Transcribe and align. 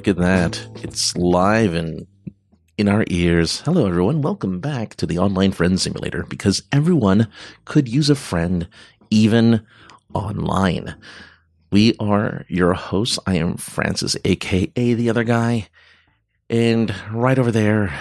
look 0.00 0.08
at 0.08 0.16
that. 0.16 0.66
It's 0.76 1.14
live 1.14 1.74
and 1.74 2.06
in 2.78 2.88
our 2.88 3.04
ears. 3.08 3.60
Hello, 3.60 3.86
everyone. 3.86 4.22
Welcome 4.22 4.58
back 4.58 4.94
to 4.94 5.04
the 5.04 5.18
Online 5.18 5.52
Friend 5.52 5.78
Simulator 5.78 6.22
because 6.22 6.62
everyone 6.72 7.28
could 7.66 7.86
use 7.86 8.08
a 8.08 8.14
friend, 8.14 8.66
even 9.10 9.60
online. 10.14 10.94
We 11.70 11.96
are 12.00 12.46
your 12.48 12.72
hosts. 12.72 13.18
I 13.26 13.34
am 13.34 13.58
Francis, 13.58 14.16
aka 14.24 14.94
the 14.94 15.10
other 15.10 15.22
guy. 15.22 15.68
And 16.48 16.94
right 17.12 17.38
over 17.38 17.52
there, 17.52 17.92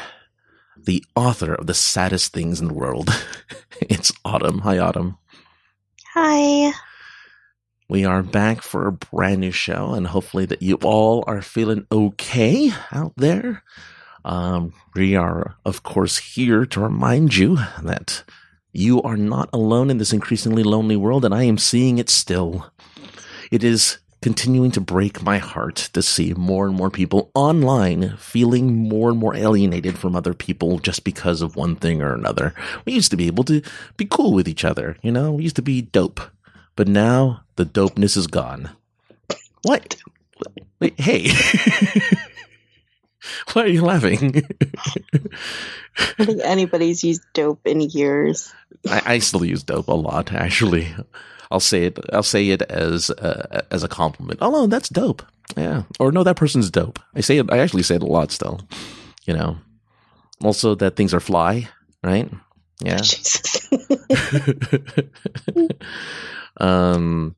the 0.78 1.04
author 1.18 1.54
of 1.54 1.68
the 1.68 1.74
saddest 1.74 2.32
things 2.32 2.62
in 2.62 2.70
the 2.70 2.74
world. 2.74 3.10
it's 3.82 4.14
Autumn. 4.24 4.60
Hi, 4.60 4.78
Autumn. 4.78 5.18
Hi. 6.14 6.72
We 7.90 8.06
are 8.06 8.22
back 8.22 8.62
for 8.62 8.86
a 8.86 8.92
brand 8.92 9.42
new 9.42 9.50
show, 9.50 9.96
and 9.96 10.06
hopefully 10.06 10.46
that 10.46 10.62
you 10.62 10.76
all 10.84 11.24
are 11.26 11.42
feeling 11.42 11.88
okay 11.92 12.72
out 12.92 13.14
there. 13.18 13.64
Um, 14.24 14.74
we 14.94 15.16
are, 15.16 15.56
of 15.66 15.82
course, 15.82 16.20
here 16.20 16.68
to 16.68 16.80
remind 16.80 17.36
you 17.36 17.58
that 17.82 18.24
you 18.72 19.02
are 19.02 19.18
not 19.18 19.50
alone 19.52 19.90
in 19.90 19.98
this 19.98 20.14
increasingly 20.14 20.62
lonely 20.62 20.98
world, 20.98 21.26
and 21.26 21.34
I 21.34 21.46
am 21.46 21.58
seeing 21.58 21.98
it 21.98 22.12
still. 22.12 22.72
It 23.50 23.64
is 23.64 23.98
continuing 24.22 24.70
to 24.72 24.82
break 24.82 25.24
my 25.24 25.40
heart 25.40 25.90
to 25.94 26.04
see 26.04 26.36
more 26.36 26.68
and 26.68 26.76
more 26.76 26.92
people 26.92 27.32
online 27.34 28.16
feeling 28.18 28.88
more 28.88 29.10
and 29.10 29.18
more 29.18 29.36
alienated 29.36 29.98
from 29.98 30.16
other 30.16 30.36
people 30.36 30.78
just 30.78 31.04
because 31.04 31.42
of 31.42 31.56
one 31.56 31.76
thing 31.76 32.04
or 32.04 32.14
another. 32.14 32.54
We 32.86 32.94
used 32.94 33.10
to 33.10 33.18
be 33.18 33.26
able 33.26 33.46
to 33.46 33.64
be 33.98 34.06
cool 34.06 34.34
with 34.34 34.48
each 34.48 34.64
other, 34.64 34.96
you 35.02 35.12
know, 35.12 35.32
we 35.32 35.44
used 35.44 35.56
to 35.56 35.64
be 35.64 35.82
dope. 35.82 36.22
But 36.76 36.88
now 36.88 37.42
the 37.60 37.66
dopeness 37.66 38.16
is 38.16 38.28
gone. 38.28 38.70
What? 39.64 39.98
Wait, 40.80 40.98
hey. 40.98 41.28
Why 43.52 43.64
are 43.64 43.68
you 43.68 43.82
laughing? 43.82 44.48
I 46.18 46.24
think 46.24 46.40
anybody's 46.46 47.04
used 47.04 47.24
dope 47.34 47.68
in 47.68 47.82
years. 47.82 48.54
I, 48.90 49.16
I, 49.16 49.20
still 49.20 49.44
use 49.44 49.64
dope 49.64 49.90
a 49.90 49.94
lot, 49.94 50.32
actually. 50.32 50.96
I'll 51.52 51.60
say 51.60 51.88
it. 51.88 52.00
I'll 52.14 52.24
say 52.24 52.52
it 52.52 52.62
as 52.62 53.10
uh, 53.10 53.64
as 53.72 53.84
a 53.84 53.90
compliment. 53.90 54.40
Oh 54.42 54.52
no, 54.52 54.68
that's 54.68 54.88
dope. 54.88 55.22
Yeah. 55.58 55.84
Or 56.00 56.14
no, 56.14 56.24
that 56.24 56.38
person's 56.38 56.72
dope. 56.72 56.98
I 57.14 57.20
say 57.20 57.40
it. 57.40 57.52
I 57.52 57.58
actually 57.58 57.84
say 57.84 57.96
it 57.96 58.04
a 58.04 58.06
lot 58.06 58.32
still. 58.32 58.62
You 59.26 59.34
know. 59.34 59.58
Also, 60.42 60.76
that 60.76 60.96
things 60.96 61.14
are 61.14 61.20
fly, 61.20 61.68
right? 62.02 62.32
Yeah. 62.80 63.02
Um, 66.60 67.36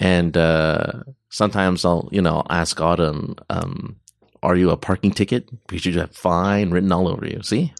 and 0.00 0.36
uh, 0.36 1.04
sometimes 1.28 1.84
I'll, 1.84 2.08
you 2.10 2.22
know, 2.22 2.42
ask 2.48 2.80
Autumn, 2.80 3.36
um, 3.50 3.96
"Are 4.42 4.56
you 4.56 4.70
a 4.70 4.76
parking 4.76 5.12
ticket?" 5.12 5.48
Because 5.68 5.84
you 5.84 5.92
have 6.00 6.16
"fine" 6.16 6.70
written 6.70 6.90
all 6.90 7.06
over 7.06 7.26
you. 7.26 7.42
See. 7.42 7.72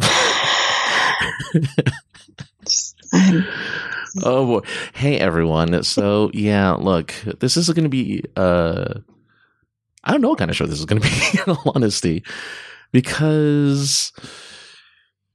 oh 4.22 4.46
boy! 4.46 4.60
Hey 4.94 5.18
everyone. 5.18 5.82
So 5.82 6.30
yeah, 6.32 6.72
look, 6.72 7.12
this 7.40 7.56
is 7.56 7.68
going 7.70 7.82
to 7.82 7.88
be. 7.90 8.24
Uh, 8.36 8.94
I 10.04 10.12
don't 10.12 10.20
know 10.20 10.28
what 10.28 10.38
kind 10.38 10.50
of 10.50 10.56
show 10.56 10.66
this 10.66 10.78
is 10.78 10.84
going 10.86 11.02
to 11.02 11.08
be. 11.08 11.38
In 11.46 11.56
all 11.56 11.72
honesty, 11.74 12.22
because 12.92 14.12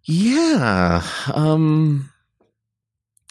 yeah, 0.06 1.04
um 1.34 2.10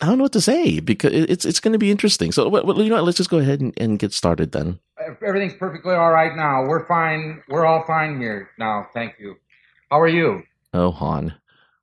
I 0.02 0.06
don't 0.06 0.18
know 0.18 0.24
what 0.24 0.32
to 0.32 0.40
say 0.40 0.80
because 0.80 1.12
it's 1.12 1.44
it's 1.44 1.60
going 1.60 1.74
to 1.74 1.78
be 1.78 1.92
interesting. 1.92 2.32
So 2.32 2.48
well, 2.48 2.82
you 2.82 2.88
know, 2.88 2.96
what, 2.96 3.04
let's 3.04 3.18
just 3.18 3.30
go 3.30 3.38
ahead 3.38 3.60
and, 3.60 3.72
and, 3.76 4.00
get 4.00 4.12
started 4.12 4.50
then. 4.50 4.80
Everything's 5.24 5.54
perfectly 5.54 5.94
all 5.94 6.10
right 6.10 6.34
now. 6.34 6.66
We're 6.66 6.84
fine. 6.86 7.40
We're 7.48 7.64
all 7.64 7.84
fine 7.86 8.20
here 8.20 8.50
now. 8.58 8.88
Thank 8.92 9.14
you. 9.20 9.36
How 9.92 10.00
are 10.00 10.08
you? 10.08 10.42
Oh, 10.74 10.90
Han, 10.90 11.34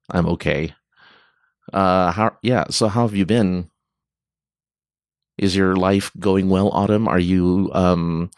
I'm 0.10 0.26
okay. 0.28 0.76
Uh, 1.72 2.12
how? 2.12 2.36
Yeah. 2.42 2.66
So 2.70 2.90
how 2.90 3.04
have 3.04 3.16
you 3.16 3.26
been? 3.26 3.70
Is 5.38 5.56
your 5.56 5.78
life 5.78 6.12
going 6.20 6.50
well, 6.50 6.72
Autumn? 6.72 7.08
Are 7.08 7.20
you 7.20 7.72
um 7.74 8.32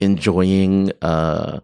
enjoying 0.00 0.92
uh 1.02 1.60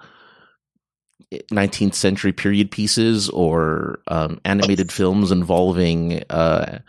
19th 1.50 1.94
century 1.94 2.33
period 2.34 2.71
pieces 2.71 3.31
or 3.31 4.00
um, 4.09 4.39
animated 4.44 4.93
films 4.93 5.33
involving 5.33 6.22
uh 6.28 6.81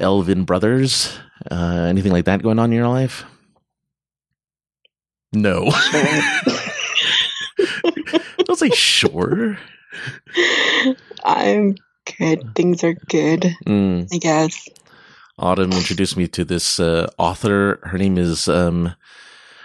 Elven 0.00 0.44
brothers? 0.44 1.18
Uh, 1.50 1.86
anything 1.88 2.12
like 2.12 2.24
that 2.26 2.42
going 2.42 2.58
on 2.58 2.70
in 2.72 2.76
your 2.76 2.88
life? 2.88 3.24
No. 5.32 5.70
Don't 8.44 8.58
say 8.58 8.70
sure. 8.70 9.58
I'm 11.24 11.74
good. 12.18 12.54
Things 12.54 12.82
are 12.84 12.94
good. 12.94 13.54
Mm. 13.66 14.08
I 14.12 14.18
guess. 14.18 14.68
Autumn 15.38 15.72
introduced 15.72 16.16
me 16.16 16.26
to 16.28 16.44
this 16.44 16.80
uh, 16.80 17.08
author. 17.18 17.78
Her 17.82 17.98
name 17.98 18.16
is, 18.16 18.48
um, 18.48 18.94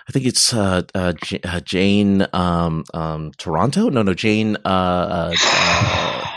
I 0.08 0.12
think 0.12 0.26
it's 0.26 0.54
uh, 0.54 0.82
uh, 0.94 1.14
J- 1.24 1.40
uh, 1.46 1.62
Jane 1.62 2.28
um, 2.34 2.84
um, 2.94 3.32
Toronto. 3.38 3.90
No, 3.90 4.02
no, 4.02 4.14
Jane. 4.14 4.58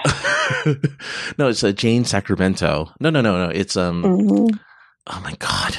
No, 1.39 1.49
it's 1.49 1.63
a 1.63 1.69
uh, 1.69 1.73
Jane 1.73 2.05
Sacramento. 2.05 2.93
No, 3.01 3.11
no, 3.11 3.21
no, 3.21 3.47
no. 3.47 3.51
It's 3.51 3.77
um. 3.77 4.03
Mm-hmm. 4.03 4.57
Oh 5.07 5.21
my 5.23 5.35
god. 5.39 5.77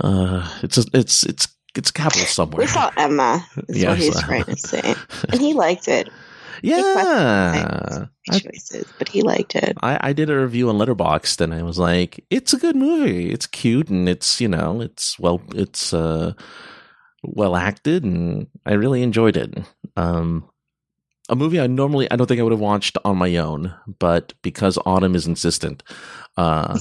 Uh, 0.00 0.48
it's 0.62 0.78
a, 0.78 0.84
it's 0.92 1.24
it's 1.24 1.48
it's 1.74 1.90
capital 1.90 2.26
somewhere. 2.26 2.60
We 2.60 2.66
saw 2.66 2.90
Emma. 2.96 3.46
Is 3.68 3.82
yeah, 3.82 3.90
what 3.90 3.98
he's 3.98 4.20
trying 4.22 4.44
to 4.44 4.56
say, 4.56 4.94
and 5.30 5.40
he 5.40 5.54
liked 5.54 5.88
it. 5.88 6.08
Yeah, 6.60 8.06
choices, 8.32 8.84
but 8.98 9.08
he 9.08 9.22
liked 9.22 9.54
it. 9.54 9.76
I, 9.80 10.08
I 10.08 10.12
did 10.12 10.28
a 10.28 10.40
review 10.40 10.68
on 10.70 10.78
Letterboxd, 10.78 11.40
and 11.40 11.54
I 11.54 11.62
was 11.62 11.78
like, 11.78 12.24
"It's 12.30 12.52
a 12.52 12.58
good 12.58 12.74
movie. 12.74 13.30
It's 13.30 13.46
cute, 13.46 13.88
and 13.90 14.08
it's 14.08 14.40
you 14.40 14.48
know, 14.48 14.80
it's 14.80 15.16
well, 15.20 15.40
it's 15.54 15.94
uh, 15.94 16.32
well 17.22 17.54
acted, 17.54 18.02
and 18.02 18.48
I 18.66 18.72
really 18.72 19.04
enjoyed 19.04 19.36
it." 19.36 19.56
Um, 19.96 20.50
a 21.28 21.36
movie 21.36 21.60
I 21.60 21.66
normally 21.66 22.10
I 22.10 22.16
don't 22.16 22.26
think 22.26 22.40
I 22.40 22.42
would 22.42 22.52
have 22.52 22.60
watched 22.60 22.96
on 23.04 23.18
my 23.18 23.36
own, 23.36 23.74
but 23.98 24.32
because 24.42 24.78
Autumn 24.86 25.14
is 25.14 25.26
insistent, 25.26 25.82
uh, 26.36 26.78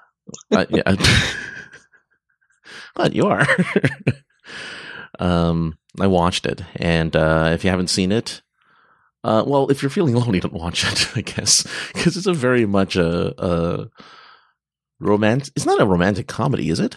I, 0.52 0.66
yeah, 0.70 0.94
but 2.94 3.14
you 3.14 3.26
are. 3.26 3.46
um, 5.18 5.78
I 6.00 6.06
watched 6.06 6.46
it, 6.46 6.62
and 6.76 7.14
uh, 7.16 7.50
if 7.52 7.64
you 7.64 7.70
haven't 7.70 7.88
seen 7.88 8.12
it, 8.12 8.42
uh, 9.24 9.42
well, 9.46 9.70
if 9.70 9.82
you're 9.82 9.90
feeling 9.90 10.14
lonely, 10.14 10.40
don't 10.40 10.52
watch 10.52 10.84
it. 10.84 11.16
I 11.16 11.22
guess 11.22 11.66
because 11.92 12.16
it's 12.16 12.26
a 12.26 12.34
very 12.34 12.66
much 12.66 12.96
a, 12.96 13.34
a 13.42 13.90
romance. 15.00 15.50
It's 15.56 15.66
not 15.66 15.80
a 15.80 15.86
romantic 15.86 16.28
comedy, 16.28 16.70
is 16.70 16.80
it? 16.80 16.96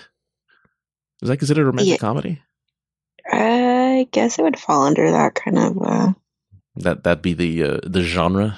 Is 1.22 1.30
that 1.30 1.38
considered 1.38 1.64
a 1.64 1.66
romantic 1.66 1.94
yeah. 1.94 1.98
comedy? 1.98 2.42
I 3.32 4.08
guess 4.12 4.40
it 4.40 4.42
would 4.42 4.60
fall 4.60 4.84
under 4.84 5.12
that 5.12 5.36
kind 5.36 5.58
of. 5.58 5.82
Uh 5.82 6.14
that 6.76 7.04
that'd 7.04 7.22
be 7.22 7.34
the 7.34 7.64
uh, 7.64 7.80
the 7.84 8.02
genre. 8.02 8.58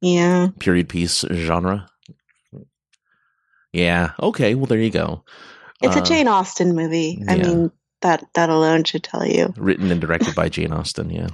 Yeah. 0.00 0.48
Period 0.58 0.88
piece 0.88 1.24
genre. 1.32 1.88
Yeah. 3.72 4.12
Okay. 4.20 4.54
Well, 4.54 4.66
there 4.66 4.78
you 4.78 4.90
go. 4.90 5.24
It's 5.82 5.96
uh, 5.96 6.00
a 6.00 6.02
Jane 6.02 6.28
Austen 6.28 6.74
movie. 6.74 7.22
I 7.28 7.36
mean, 7.36 7.70
that 8.02 8.24
that 8.34 8.48
alone 8.48 8.84
should 8.84 9.02
tell 9.02 9.26
you. 9.26 9.52
Written 9.56 9.90
and 9.90 10.00
directed 10.00 10.34
by 10.34 10.48
Jane 10.48 10.72
Austen. 10.72 11.10
Yeah. 11.10 11.28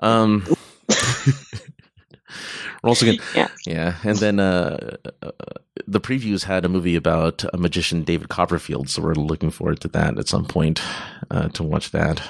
Um, 0.00 0.46
we're 2.82 2.88
also 2.88 3.06
gonna, 3.06 3.18
yeah, 3.34 3.48
yeah, 3.66 3.96
and 4.04 4.18
then 4.18 4.40
uh, 4.40 4.96
uh, 5.22 5.30
the 5.86 6.00
previews 6.00 6.44
had 6.44 6.64
a 6.64 6.68
movie 6.68 6.96
about 6.96 7.44
a 7.52 7.56
magician, 7.56 8.02
David 8.02 8.28
Copperfield. 8.28 8.88
So 8.88 9.02
we're 9.02 9.14
looking 9.14 9.50
forward 9.50 9.80
to 9.80 9.88
that 9.88 10.18
at 10.18 10.28
some 10.28 10.44
point 10.44 10.80
uh, 11.30 11.48
to 11.48 11.62
watch 11.62 11.90
that 11.90 12.22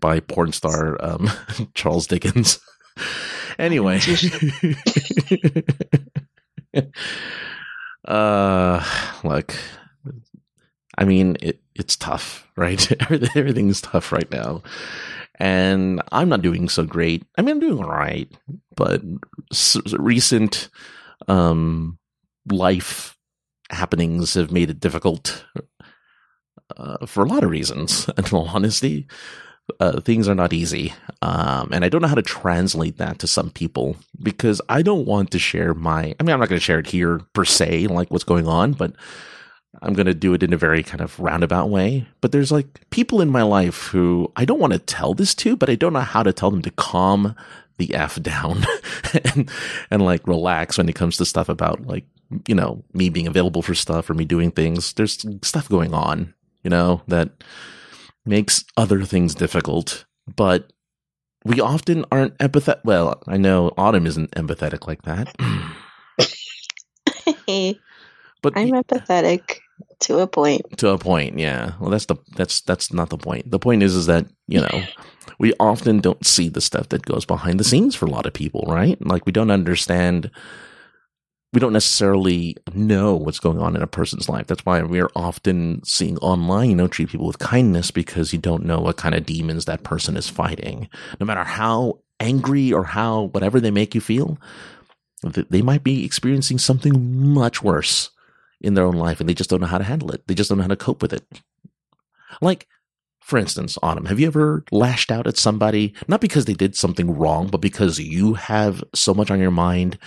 by 0.00 0.20
porn 0.20 0.52
star 0.52 1.02
um, 1.04 1.30
Charles 1.74 2.06
Dickens. 2.06 2.60
anyway. 3.58 4.00
uh 8.06 8.84
look 9.24 9.54
i 10.96 11.04
mean 11.04 11.36
it, 11.40 11.60
it's 11.74 11.96
tough 11.96 12.46
right 12.56 12.90
everything's 13.36 13.80
tough 13.80 14.12
right 14.12 14.30
now 14.30 14.62
and 15.36 16.00
i'm 16.12 16.28
not 16.28 16.42
doing 16.42 16.68
so 16.68 16.84
great 16.84 17.24
i 17.36 17.42
mean 17.42 17.56
i'm 17.56 17.60
doing 17.60 17.78
all 17.78 17.90
right 17.90 18.30
but 18.76 19.02
recent 19.98 20.68
um 21.26 21.98
life 22.50 23.16
happenings 23.70 24.34
have 24.34 24.52
made 24.52 24.70
it 24.70 24.80
difficult 24.80 25.44
uh, 26.76 27.04
for 27.06 27.24
a 27.24 27.28
lot 27.28 27.44
of 27.44 27.50
reasons 27.50 28.08
in 28.16 28.24
all 28.32 28.48
honesty 28.48 29.06
uh, 29.80 30.00
things 30.00 30.28
are 30.28 30.34
not 30.34 30.52
easy. 30.52 30.92
Um, 31.22 31.70
and 31.72 31.84
I 31.84 31.88
don't 31.88 32.02
know 32.02 32.08
how 32.08 32.14
to 32.14 32.22
translate 32.22 32.98
that 32.98 33.18
to 33.20 33.26
some 33.26 33.50
people 33.50 33.96
because 34.22 34.60
I 34.68 34.82
don't 34.82 35.06
want 35.06 35.30
to 35.32 35.38
share 35.38 35.74
my, 35.74 36.14
I 36.18 36.22
mean, 36.22 36.32
I'm 36.32 36.40
not 36.40 36.48
going 36.48 36.58
to 36.58 36.64
share 36.64 36.78
it 36.78 36.86
here 36.86 37.20
per 37.32 37.44
se, 37.44 37.88
like 37.88 38.10
what's 38.10 38.24
going 38.24 38.46
on, 38.46 38.72
but 38.72 38.92
I'm 39.82 39.94
going 39.94 40.06
to 40.06 40.14
do 40.14 40.34
it 40.34 40.42
in 40.42 40.52
a 40.52 40.58
very 40.58 40.82
kind 40.82 41.00
of 41.00 41.18
roundabout 41.18 41.68
way. 41.68 42.06
But 42.20 42.32
there's 42.32 42.52
like 42.52 42.88
people 42.90 43.20
in 43.20 43.30
my 43.30 43.42
life 43.42 43.88
who 43.88 44.32
I 44.36 44.44
don't 44.44 44.60
want 44.60 44.72
to 44.72 44.78
tell 44.78 45.14
this 45.14 45.34
to, 45.36 45.56
but 45.56 45.70
I 45.70 45.74
don't 45.74 45.92
know 45.92 46.00
how 46.00 46.22
to 46.22 46.32
tell 46.32 46.50
them 46.50 46.62
to 46.62 46.70
calm 46.70 47.34
the 47.76 47.94
F 47.94 48.20
down 48.20 48.64
and, 49.24 49.50
and 49.90 50.04
like 50.04 50.26
relax 50.26 50.78
when 50.78 50.88
it 50.88 50.94
comes 50.94 51.16
to 51.18 51.24
stuff 51.24 51.48
about 51.48 51.86
like, 51.86 52.04
you 52.46 52.54
know, 52.54 52.82
me 52.92 53.08
being 53.08 53.26
available 53.26 53.62
for 53.62 53.74
stuff 53.74 54.10
or 54.10 54.14
me 54.14 54.24
doing 54.24 54.50
things. 54.50 54.92
There's 54.94 55.24
stuff 55.42 55.68
going 55.68 55.94
on, 55.94 56.34
you 56.62 56.70
know, 56.70 57.02
that 57.08 57.30
makes 58.24 58.64
other 58.76 59.04
things 59.04 59.34
difficult, 59.34 60.04
but 60.36 60.72
we 61.44 61.60
often 61.60 62.04
aren't 62.10 62.36
empathetic. 62.38 62.80
Well, 62.84 63.22
I 63.26 63.36
know 63.36 63.72
Autumn 63.78 64.06
isn't 64.06 64.30
empathetic 64.32 64.86
like 64.86 65.02
that. 65.02 65.34
but 68.42 68.56
I'm 68.56 68.70
empathetic 68.70 69.58
to 70.00 70.18
a 70.18 70.26
point. 70.26 70.78
To 70.78 70.90
a 70.90 70.98
point, 70.98 71.38
yeah. 71.38 71.72
Well, 71.80 71.90
that's 71.90 72.06
the 72.06 72.16
that's 72.36 72.60
that's 72.62 72.92
not 72.92 73.10
the 73.10 73.18
point. 73.18 73.50
The 73.50 73.58
point 73.58 73.82
is 73.82 73.94
is 73.94 74.06
that 74.06 74.26
you 74.46 74.60
know 74.60 74.82
we 75.38 75.52
often 75.60 76.00
don't 76.00 76.26
see 76.26 76.48
the 76.48 76.60
stuff 76.60 76.88
that 76.90 77.06
goes 77.06 77.24
behind 77.24 77.60
the 77.60 77.64
scenes 77.64 77.94
for 77.94 78.06
a 78.06 78.10
lot 78.10 78.26
of 78.26 78.32
people, 78.32 78.64
right? 78.68 79.00
Like 79.04 79.26
we 79.26 79.32
don't 79.32 79.50
understand. 79.50 80.30
We 81.52 81.60
don't 81.60 81.72
necessarily 81.72 82.56
know 82.74 83.16
what's 83.16 83.40
going 83.40 83.58
on 83.58 83.74
in 83.74 83.82
a 83.82 83.86
person's 83.86 84.28
life. 84.28 84.46
That's 84.46 84.66
why 84.66 84.82
we're 84.82 85.10
often 85.16 85.82
seeing 85.82 86.18
online, 86.18 86.70
you 86.70 86.76
know, 86.76 86.88
treat 86.88 87.08
people 87.08 87.26
with 87.26 87.38
kindness 87.38 87.90
because 87.90 88.32
you 88.34 88.38
don't 88.38 88.64
know 88.64 88.80
what 88.80 88.98
kind 88.98 89.14
of 89.14 89.24
demons 89.24 89.64
that 89.64 89.82
person 89.82 90.16
is 90.16 90.28
fighting. 90.28 90.88
No 91.18 91.24
matter 91.24 91.44
how 91.44 92.00
angry 92.20 92.72
or 92.72 92.84
how 92.84 93.24
whatever 93.32 93.60
they 93.60 93.70
make 93.70 93.94
you 93.94 94.00
feel, 94.02 94.38
they 95.22 95.62
might 95.62 95.82
be 95.82 96.04
experiencing 96.04 96.58
something 96.58 97.32
much 97.32 97.62
worse 97.62 98.10
in 98.60 98.74
their 98.74 98.84
own 98.84 98.96
life 98.96 99.20
and 99.20 99.28
they 99.28 99.34
just 99.34 99.48
don't 99.48 99.60
know 99.60 99.66
how 99.66 99.78
to 99.78 99.84
handle 99.84 100.10
it. 100.10 100.26
They 100.26 100.34
just 100.34 100.48
don't 100.50 100.58
know 100.58 100.64
how 100.64 100.68
to 100.68 100.76
cope 100.76 101.00
with 101.00 101.12
it. 101.12 101.24
Like, 102.42 102.66
for 103.20 103.38
instance, 103.38 103.78
Autumn, 103.82 104.06
have 104.06 104.20
you 104.20 104.26
ever 104.26 104.64
lashed 104.70 105.10
out 105.10 105.26
at 105.26 105.36
somebody, 105.36 105.94
not 106.06 106.20
because 106.20 106.44
they 106.44 106.54
did 106.54 106.76
something 106.76 107.16
wrong, 107.16 107.48
but 107.48 107.60
because 107.60 107.98
you 107.98 108.34
have 108.34 108.82
so 108.94 109.14
much 109.14 109.30
on 109.30 109.40
your 109.40 109.50
mind? 109.50 109.98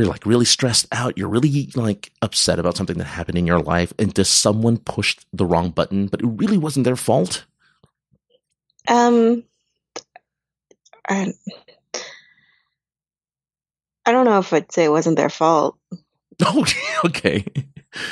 You're 0.00 0.08
like 0.08 0.24
really 0.24 0.46
stressed 0.46 0.86
out. 0.92 1.18
You're 1.18 1.28
really 1.28 1.68
like 1.74 2.10
upset 2.22 2.58
about 2.58 2.74
something 2.74 2.96
that 2.96 3.04
happened 3.04 3.36
in 3.36 3.46
your 3.46 3.58
life. 3.58 3.92
And 3.98 4.14
does 4.14 4.30
someone 4.30 4.78
push 4.78 5.18
the 5.30 5.44
wrong 5.44 5.68
button, 5.68 6.06
but 6.06 6.22
it 6.22 6.26
really 6.26 6.56
wasn't 6.56 6.84
their 6.84 6.96
fault? 6.96 7.44
Um, 8.88 9.44
I, 11.06 11.34
I 14.06 14.12
don't 14.12 14.24
know 14.24 14.38
if 14.38 14.50
I'd 14.54 14.72
say 14.72 14.86
it 14.86 14.90
wasn't 14.90 15.18
their 15.18 15.28
fault. 15.28 15.76
Oh, 16.42 16.64
okay. 17.04 17.44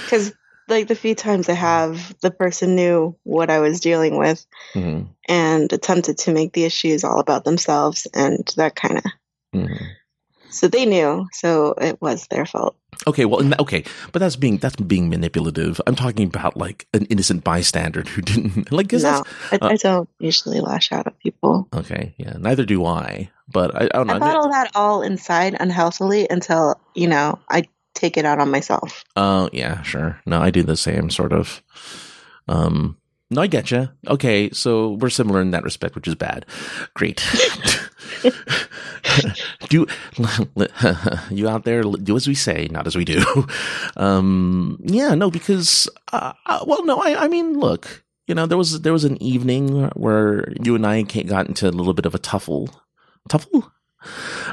Because 0.05 0.35
like 0.69 0.88
the 0.88 0.94
few 0.94 1.14
times 1.14 1.49
I 1.49 1.55
have, 1.55 2.14
the 2.20 2.31
person 2.31 2.76
knew 2.76 3.17
what 3.23 3.49
I 3.49 3.61
was 3.61 3.81
dealing 3.81 4.19
with 4.19 4.44
mm-hmm. 4.75 5.11
and 5.26 5.73
attempted 5.73 6.19
to 6.19 6.35
make 6.35 6.52
the 6.52 6.64
issues 6.64 7.02
all 7.02 7.19
about 7.19 7.44
themselves 7.44 8.06
and 8.12 8.46
that 8.58 8.76
kind 8.76 8.99
of. 8.99 9.05
Mm-hmm. 9.55 9.85
So 10.50 10.69
they 10.69 10.87
knew, 10.87 11.29
so 11.33 11.75
it 11.81 12.00
was 12.00 12.27
their 12.29 12.47
fault. 12.47 12.77
Okay, 13.06 13.25
well, 13.27 13.49
okay, 13.61 13.85
but 14.12 14.19
that's 14.19 14.35
being 14.35 14.59
that's 14.59 14.77
being 14.77 15.09
manipulative. 15.09 15.81
I'm 15.87 15.95
talking 15.95 16.27
about 16.27 16.56
like 16.56 16.87
an 16.93 17.05
innocent 17.06 17.45
bystander 17.45 18.03
who 18.03 18.23
didn't 18.23 18.73
like. 18.73 18.93
No, 18.93 19.23
I, 19.53 19.56
uh, 19.56 19.69
I, 19.69 19.77
don't 19.77 20.09
usually 20.19 20.61
lash 20.61 20.91
out 20.91 21.06
at 21.06 21.19
people. 21.21 21.69
Okay, 21.75 22.15
yeah, 22.17 22.35
neither 22.39 22.65
do 22.65 22.85
I. 22.85 23.31
But 23.50 23.75
I, 23.75 23.85
I 23.85 23.89
don't 23.89 24.09
know. 24.09 24.15
I 24.15 24.19
bottle 24.19 24.50
that 24.50 24.71
all 24.75 25.03
inside 25.03 25.56
unhealthily 25.61 26.27
until 26.29 26.81
you 26.95 27.06
know 27.06 27.39
I 27.49 27.69
take 27.95 28.17
it 28.17 28.25
out 28.25 28.41
on 28.41 28.50
myself. 28.50 29.05
Oh 29.17 29.49
yeah, 29.53 29.83
sure. 29.83 30.21
No, 30.27 30.41
I 30.41 30.50
do 30.50 30.62
the 30.62 30.77
same 30.77 31.11
sort 31.11 31.33
of. 31.33 31.62
Um, 32.49 32.97
no, 33.31 33.43
I 33.43 33.47
get 33.47 33.71
you. 33.71 33.91
Okay, 34.09 34.50
so 34.50 34.93
we're 34.93 35.11
similar 35.11 35.41
in 35.41 35.50
that 35.50 35.62
respect, 35.62 35.95
which 35.95 36.09
is 36.09 36.15
bad. 36.15 36.47
Great. 36.95 37.23
do 39.69 39.87
you 41.31 41.49
out 41.49 41.65
there 41.65 41.82
do 41.82 42.17
as 42.17 42.26
we 42.26 42.35
say, 42.35 42.69
not 42.70 42.87
as 42.87 42.97
we 42.97 43.05
do. 43.05 43.23
Um, 43.97 44.79
yeah, 44.85 45.15
no, 45.15 45.31
because 45.31 45.88
uh, 46.12 46.32
uh, 46.47 46.65
well, 46.67 46.85
no, 46.85 47.00
I, 47.00 47.25
I 47.25 47.29
mean, 47.29 47.59
look, 47.59 48.05
you 48.29 48.35
know, 48.35 48.47
there 48.47 48.59
was 48.59 48.82
there 48.82 48.93
was 48.93 49.05
an 49.05 49.20
evening 49.23 49.88
where 49.97 50.53
you 50.62 50.75
and 50.75 50.87
I 50.87 51.03
got 51.03 51.49
into 51.49 51.69
a 51.69 51.70
little 51.70 51.94
bit 51.94 52.06
of 52.06 52.15
a 52.15 52.19
tuffle, 52.19 52.73
tuffle. 53.29 53.70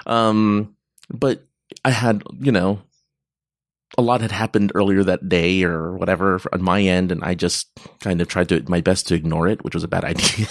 Um, 0.08 0.76
but 1.10 1.46
I 1.84 1.92
had, 1.92 2.24
you 2.40 2.52
know, 2.52 2.82
a 3.98 4.02
lot 4.02 4.22
had 4.22 4.32
happened 4.32 4.72
earlier 4.76 5.04
that 5.04 5.30
day 5.30 5.64
or 5.64 5.96
whatever 5.96 6.40
on 6.52 6.64
my 6.64 6.82
end, 6.82 7.12
and 7.12 7.24
I 7.24 7.36
just 7.36 7.70
kind 8.00 8.22
of 8.22 8.28
tried 8.28 8.50
to 8.50 8.64
my 8.68 8.82
best 8.82 9.08
to 9.08 9.16
ignore 9.16 9.48
it, 9.48 9.64
which 9.64 9.76
was 9.76 9.84
a 9.84 9.90
bad 9.90 10.04
idea. 10.12 10.48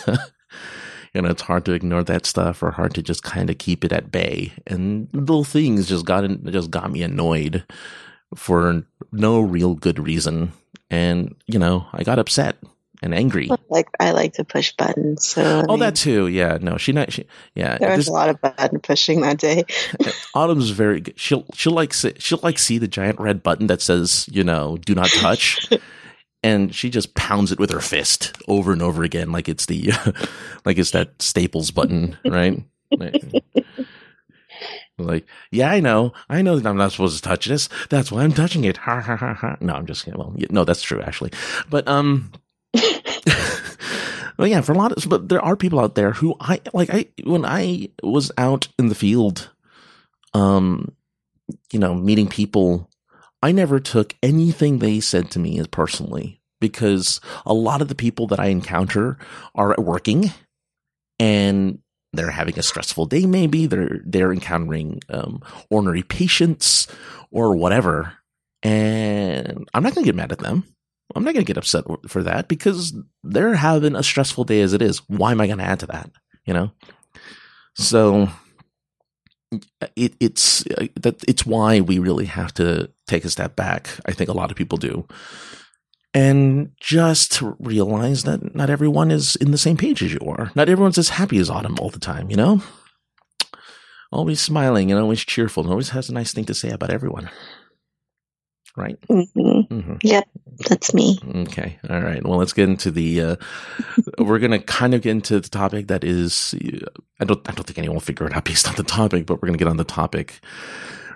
You 1.15 1.23
know, 1.23 1.31
it's 1.31 1.43
hard 1.43 1.65
to 1.67 1.73
ignore 1.73 2.03
that 2.05 2.27
stuff 2.27 2.63
or 2.63 2.73
hard 2.73 2.95
to 2.95 3.03
just 3.03 3.23
kind 3.23 3.49
of 3.49 3.59
keep 3.59 3.85
it 3.85 3.93
at 3.93 4.11
bay. 4.11 4.53
And 4.67 5.09
little 5.13 5.45
things 5.45 5.89
just 5.89 6.05
got 6.05 6.25
in, 6.25 6.45
just 6.51 6.71
got 6.71 6.91
me 6.91 7.03
annoyed 7.03 7.65
for 8.35 8.85
no 9.13 9.41
real 9.41 9.75
good 9.75 9.99
reason. 9.99 10.53
And, 10.91 11.35
you 11.47 11.59
know, 11.59 11.87
I 11.93 12.03
got 12.03 12.19
upset 12.19 12.57
and 13.05 13.15
angry. 13.15 13.49
Like 13.69 13.89
I 14.01 14.11
like 14.11 14.33
to 14.35 14.45
push 14.45 14.73
buttons. 14.73 15.27
So 15.27 15.61
I 15.61 15.65
oh, 15.69 15.73
mean, 15.73 15.81
that 15.81 15.95
too. 15.95 16.27
Yeah, 16.27 16.59
no, 16.61 16.79
she 16.79 16.93
not. 16.93 17.13
She, 17.13 17.27
yeah, 17.55 17.79
there 17.79 17.91
was 17.91 17.99
this, 17.99 18.09
a 18.09 18.13
lot 18.13 18.31
of 18.31 18.41
button 18.41 18.81
pushing 18.81 19.21
that 19.21 19.39
day. 19.39 19.65
Autumn's 20.35 20.71
very. 20.71 21.01
Good. 21.01 21.19
She'll 21.19 21.45
she'll 21.55 21.73
like 21.73 21.93
she'll 21.93 22.41
like 22.43 22.59
see 22.59 22.79
the 22.79 22.89
giant 22.89 23.21
red 23.21 23.43
button 23.43 23.67
that 23.67 23.83
says 23.83 24.29
you 24.31 24.43
know 24.43 24.79
do 24.79 24.95
not 24.95 25.09
touch. 25.09 25.69
and 26.45 26.75
she 26.75 26.91
just 26.91 27.15
pounds 27.15 27.51
it 27.51 27.59
with 27.59 27.71
her 27.71 27.81
fist 27.81 28.37
over 28.47 28.73
and 28.73 28.83
over 28.83 29.03
again, 29.03 29.33
like 29.33 29.49
it's 29.49 29.65
the, 29.65 29.93
like 30.67 30.77
it's 30.77 30.91
that 30.91 31.21
Staples 31.21 31.71
button, 31.71 32.19
right? 32.27 32.63
like, 34.99 35.27
yeah, 35.51 35.71
I 35.71 35.81
know, 35.81 36.13
I 36.29 36.43
know 36.43 36.59
that 36.59 36.69
I'm 36.69 36.77
not 36.77 36.93
supposed 36.93 37.17
to 37.17 37.23
touch 37.23 37.47
this. 37.47 37.71
That's 37.89 38.13
why 38.13 38.23
I'm 38.23 38.33
touching 38.35 38.65
it. 38.65 38.77
Ha 38.85 39.01
ha 39.01 39.17
ha 39.17 39.33
ha. 39.33 39.57
No, 39.61 39.73
I'm 39.73 39.87
just 39.87 40.05
kidding. 40.05 40.21
Well, 40.21 40.35
no, 40.51 40.67
that's 40.67 40.83
true 40.83 41.01
actually, 41.01 41.33
but 41.71 41.89
um, 41.89 42.31
well, 44.37 44.47
yeah, 44.47 44.61
for 44.61 44.73
a 44.73 44.79
lot 44.79 44.93
of, 44.93 45.09
but 45.09 45.31
there 45.31 45.43
are 45.43 45.57
people 45.57 45.81
out 45.81 45.95
there 45.95 46.13
who 46.13 46.37
I 46.41 46.61
like. 46.75 46.91
I 46.93 47.07
when 47.25 47.47
I 47.47 47.89
was 48.03 48.31
out 48.37 48.69
in 48.79 48.89
the 48.91 48.95
field, 48.95 49.51
um, 50.35 50.93
you 51.73 51.79
know, 51.79 51.95
meeting 51.95 52.29
people, 52.29 52.91
I 53.45 53.53
never 53.53 53.79
took 53.79 54.15
anything 54.23 54.79
they 54.79 55.01
said 55.01 55.31
to 55.33 55.39
me 55.39 55.59
as 55.59 55.67
personally 55.67 56.41
because 56.63 57.21
a 57.45 57.53
lot 57.53 57.83
of 57.83 57.89
the 57.89 57.95
people 57.95 58.27
that 58.29 58.41
I 58.41 58.47
encounter 58.47 59.19
are 59.55 59.75
working 59.77 60.33
and 61.21 61.81
they're 62.15 62.31
having 62.31 62.59
a 62.59 62.63
stressful 62.63 63.05
day. 63.05 63.27
Maybe 63.27 63.67
they're 63.67 64.01
they're 64.07 64.33
encountering 64.33 65.03
um, 65.11 65.43
ornery 65.69 66.03
patients 66.03 66.87
or 67.31 67.55
whatever, 67.55 68.15
and 68.63 69.69
I'm 69.75 69.83
not 69.83 69.95
going 69.95 70.07
to 70.07 70.09
get 70.09 70.17
mad 70.17 70.33
at 70.33 70.39
them. 70.39 70.65
I'm 71.15 71.23
not 71.23 71.35
going 71.35 71.45
to 71.45 71.53
get 71.53 71.59
upset 71.59 71.85
for 72.09 72.23
that 72.23 72.49
because 72.49 72.97
they're 73.23 73.57
having 73.57 73.95
a 73.95 74.03
stressful 74.03 74.45
day 74.45 74.63
as 74.63 74.73
it 74.73 74.81
is. 74.81 75.07
Why 75.11 75.33
am 75.33 75.43
I 75.43 75.49
going 75.49 75.59
to 75.59 75.65
add 75.65 75.81
to 75.81 75.87
that? 75.89 76.11
You 76.47 76.55
know? 76.55 76.71
So 77.75 78.31
it, 79.97 80.15
it's 80.21 80.67
uh, 80.67 80.87
that 81.01 81.23
it's 81.29 81.45
why 81.47 81.81
we 81.81 81.99
really 81.99 82.27
have 82.27 82.55
to 82.55 82.91
take 83.07 83.25
a 83.25 83.31
step 83.31 83.57
back. 83.57 83.89
I 84.07 84.13
think 84.13 84.31
a 84.31 84.35
lot 84.35 84.51
of 84.51 84.57
people 84.57 84.79
do. 84.79 85.07
And 86.17 86.71
just 86.79 87.43
realize 87.59 88.23
that 88.23 88.55
not 88.55 88.71
everyone 88.71 89.11
is 89.11 89.35
in 89.37 89.51
the 89.51 89.59
same 89.59 89.77
page 89.77 90.01
as 90.01 90.13
you 90.13 90.21
are. 90.21 90.53
Not 90.55 90.69
everyone's 90.69 90.99
as 90.99 91.09
happy 91.09 91.39
as 91.39 91.51
Autumn 91.51 91.77
all 91.81 91.91
the 91.91 91.99
time, 91.99 92.31
you 92.31 92.37
know? 92.37 92.63
Always 94.13 94.41
smiling 94.41 94.93
and 94.93 95.01
always 95.01 95.25
cheerful 95.25 95.65
and 95.65 95.71
always 95.73 95.89
has 95.89 96.09
a 96.09 96.15
nice 96.15 96.33
thing 96.33 96.45
to 96.45 96.55
say 96.55 96.71
about 96.71 96.91
everyone 96.91 97.31
right? 98.77 99.01
Mm-hmm. 99.09 99.75
Mm-hmm. 99.75 99.95
Yep, 100.03 100.29
that's 100.69 100.95
me. 100.95 101.19
Okay, 101.49 101.79
all 101.89 102.01
right. 102.01 102.25
Well, 102.25 102.39
let's 102.39 102.53
get 102.53 102.69
into 102.69 102.91
the. 102.91 103.21
Uh, 103.21 103.37
we're 104.19 104.39
gonna 104.39 104.59
kind 104.61 104.95
of 104.95 105.03
get 105.03 105.11
into 105.11 105.41
the 105.41 105.49
topic 105.49 105.89
that 105.89 106.05
is. 106.05 106.55
Uh, 106.55 106.87
I 107.21 107.25
don't. 107.25 107.49
I 107.49 107.53
don't 107.53 107.65
think 107.65 107.79
anyone 107.79 107.97
will 107.97 108.01
figure 108.01 108.27
it 108.27 108.35
out 108.35 108.45
based 108.45 108.69
on 108.69 108.75
the 108.77 108.83
topic, 108.83 109.27
but 109.27 109.41
we're 109.41 109.49
gonna 109.49 109.59
get 109.59 109.69
on 109.69 109.77
the 109.77 109.85
topic 109.85 110.41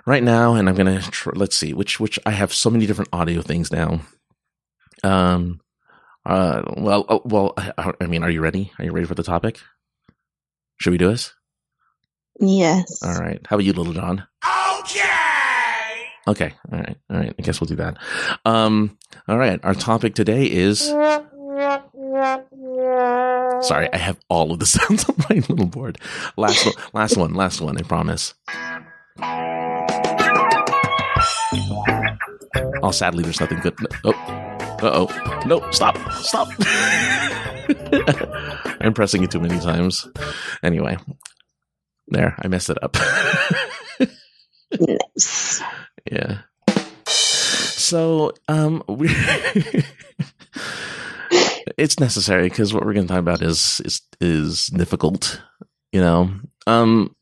right 0.05 0.23
now, 0.23 0.55
and 0.55 0.69
I'm 0.69 0.75
gonna. 0.75 1.01
Tr- 1.01 1.31
let's 1.35 1.55
see 1.55 1.73
which 1.73 1.99
which 1.99 2.19
I 2.25 2.31
have 2.31 2.53
so 2.53 2.69
many 2.69 2.85
different 2.85 3.09
audio 3.13 3.41
things 3.41 3.71
now. 3.71 4.01
Um. 5.03 5.59
Uh. 6.25 6.63
Well. 6.77 7.05
Uh, 7.07 7.19
well. 7.25 7.53
I, 7.57 7.93
I 7.99 8.05
mean, 8.05 8.23
are 8.23 8.29
you 8.29 8.41
ready? 8.41 8.71
Are 8.79 8.85
you 8.85 8.91
ready 8.91 9.07
for 9.07 9.15
the 9.15 9.23
topic? 9.23 9.59
Should 10.79 10.91
we 10.91 10.97
do 10.97 11.09
this? 11.09 11.33
Yes. 12.39 13.03
All 13.03 13.15
right. 13.19 13.45
How 13.47 13.57
about 13.57 13.65
you, 13.65 13.73
Little 13.73 13.91
John? 13.93 14.25
Okay. 14.79 15.18
Okay. 16.27 16.53
All 16.71 16.77
right. 16.79 16.97
All 17.09 17.17
right. 17.17 17.33
I 17.37 17.41
guess 17.41 17.59
we'll 17.59 17.67
do 17.67 17.75
that. 17.77 17.97
Um, 18.45 18.97
all 19.27 19.37
right. 19.37 19.59
Our 19.63 19.73
topic 19.73 20.15
today 20.15 20.45
is. 20.45 20.79
Sorry, 23.61 23.91
I 23.91 23.97
have 23.97 24.17
all 24.29 24.51
of 24.51 24.59
the 24.59 24.65
sounds 24.67 25.07
on 25.09 25.15
my 25.29 25.35
little 25.49 25.65
board. 25.65 25.97
Last 26.37 26.65
one, 26.65 26.75
last 26.93 27.17
one, 27.17 27.33
last 27.33 27.61
one, 27.61 27.77
I 27.77 27.81
promise. 27.81 28.33
Oh, 32.81 32.91
sadly, 32.91 33.23
there's 33.23 33.39
nothing 33.39 33.59
good. 33.59 33.75
Oh, 34.05 34.11
Uh 34.81 34.91
oh. 34.93 35.41
No, 35.45 35.69
stop. 35.71 35.97
Stop. 36.13 36.47
I'm 38.81 38.93
pressing 38.93 39.23
it 39.23 39.31
too 39.31 39.39
many 39.41 39.59
times. 39.59 40.07
Anyway. 40.63 40.97
There, 42.07 42.35
I 42.41 42.47
messed 42.47 42.69
it 42.71 42.77
up. 42.81 42.97
nice. 44.79 45.61
Yeah. 46.09 46.39
So, 47.07 48.33
um, 48.47 48.83
we 48.87 49.09
it's 51.77 51.99
necessary 51.99 52.49
because 52.49 52.73
what 52.73 52.85
we're 52.85 52.93
going 52.93 53.07
to 53.07 53.13
talk 53.13 53.19
about 53.19 53.41
is 53.41 53.81
is 53.85 54.01
is 54.21 54.67
difficult. 54.67 55.41
You 55.91 56.01
know, 56.01 56.31
um, 56.67 57.15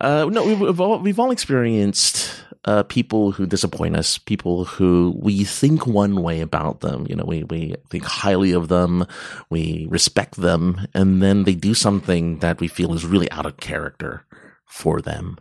uh, 0.00 0.26
no, 0.30 0.44
we've 0.44 0.80
all, 0.80 0.98
we've 1.00 1.18
all 1.18 1.30
experienced 1.30 2.42
uh, 2.64 2.84
people 2.84 3.32
who 3.32 3.46
disappoint 3.46 3.96
us, 3.96 4.18
people 4.18 4.64
who 4.64 5.14
we 5.20 5.44
think 5.44 5.86
one 5.86 6.22
way 6.22 6.40
about 6.40 6.80
them. 6.80 7.06
You 7.08 7.16
know, 7.16 7.24
we, 7.24 7.44
we 7.44 7.74
think 7.90 8.04
highly 8.04 8.52
of 8.52 8.68
them, 8.68 9.06
we 9.50 9.86
respect 9.90 10.36
them, 10.36 10.86
and 10.94 11.22
then 11.22 11.44
they 11.44 11.54
do 11.54 11.74
something 11.74 12.38
that 12.38 12.60
we 12.60 12.68
feel 12.68 12.94
is 12.94 13.04
really 13.04 13.30
out 13.32 13.46
of 13.46 13.56
character 13.56 14.24
for 14.66 15.00
them. 15.00 15.38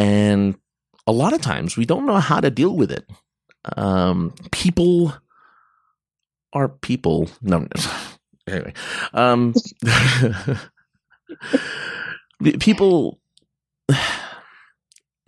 And 0.00 0.56
a 1.06 1.12
lot 1.12 1.34
of 1.34 1.42
times 1.42 1.76
we 1.76 1.84
don't 1.84 2.06
know 2.06 2.16
how 2.16 2.40
to 2.40 2.50
deal 2.50 2.74
with 2.74 2.90
it. 2.90 3.06
Um, 3.76 4.34
people 4.50 5.12
are 6.54 6.70
people. 6.70 7.28
No, 7.42 7.68
anyway, 8.46 8.72
um, 9.12 9.54
people 12.60 13.20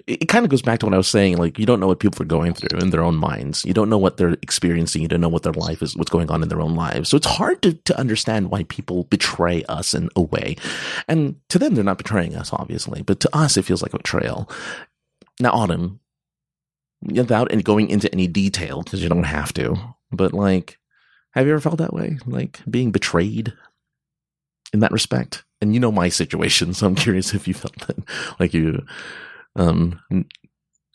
it 0.07 0.29
kind 0.29 0.45
of 0.45 0.51
goes 0.51 0.63
back 0.63 0.81
to 0.81 0.87
what 0.87 0.95
I 0.95 0.99
was 0.99 1.09
saying. 1.09 1.37
Like, 1.39 1.59
you 1.59 1.67
don't 1.67 1.81
know 1.81 1.87
what 1.87 2.01
people 2.01 2.23
are 2.23 2.27
going 2.27 2.55
through 2.55 2.79
in 2.79 2.91
their 2.91 3.03
own 3.03 3.17
minds. 3.17 3.65
You 3.65 3.75
don't 3.75 3.91
know 3.91 3.99
what 3.99 4.17
they're 4.17 4.37
experiencing. 4.43 5.03
You 5.03 5.09
don't 5.09 5.21
know 5.21 5.29
what 5.29 5.43
their 5.43 5.53
life 5.53 5.83
is, 5.83 5.97
what's 5.97 6.11
going 6.11 6.31
on 6.31 6.43
in 6.43 6.49
their 6.49 6.61
own 6.61 6.75
lives. 6.75 7.09
So 7.09 7.17
it's 7.17 7.27
hard 7.27 7.63
to, 7.63 7.75
to 7.75 7.99
understand 7.99 8.51
why 8.51 8.65
people 8.65 9.05
betray 9.05 9.65
us 9.65 9.95
in 9.95 10.09
a 10.17 10.23
way. 10.23 10.57
And 11.09 11.37
to 11.51 11.59
them, 11.59 11.75
they're 11.75 11.85
not 11.85 11.99
betraying 11.99 12.35
us, 12.35 12.53
obviously, 12.53 13.03
but 13.03 13.21
to 13.21 13.37
us, 13.37 13.57
it 13.57 13.65
feels 13.65 13.83
like 13.83 13.95
a 13.95 13.99
betrayal. 13.99 14.51
Now, 15.41 15.53
Autumn, 15.53 16.01
without 17.03 17.51
going 17.65 17.89
into 17.89 18.13
any 18.13 18.27
detail, 18.27 18.83
because 18.83 19.03
you 19.03 19.09
don't 19.09 19.25
have 19.25 19.53
to, 19.55 19.77
but 20.11 20.33
like, 20.33 20.79
have 21.33 21.47
you 21.47 21.53
ever 21.53 21.61
felt 21.61 21.79
that 21.79 21.95
way? 21.95 22.19
Like 22.27 22.61
being 22.69 22.91
betrayed 22.91 23.53
in 24.73 24.81
that 24.81 24.93
respect? 24.93 25.45
And 25.61 25.75
you 25.75 25.81
know 25.81 25.93
my 25.93 26.09
situation, 26.09 26.75
so 26.75 26.87
I'm 26.87 26.95
curious 26.97 27.35
if 27.35 27.47
you 27.49 27.55
felt 27.55 27.79
that, 27.87 27.97
like 28.39 28.53
you 28.53 28.85
um, 29.57 30.01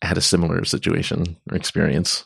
had 0.02 0.18
a 0.18 0.22
similar 0.22 0.64
situation 0.66 1.38
or 1.50 1.58
experience? 1.58 2.26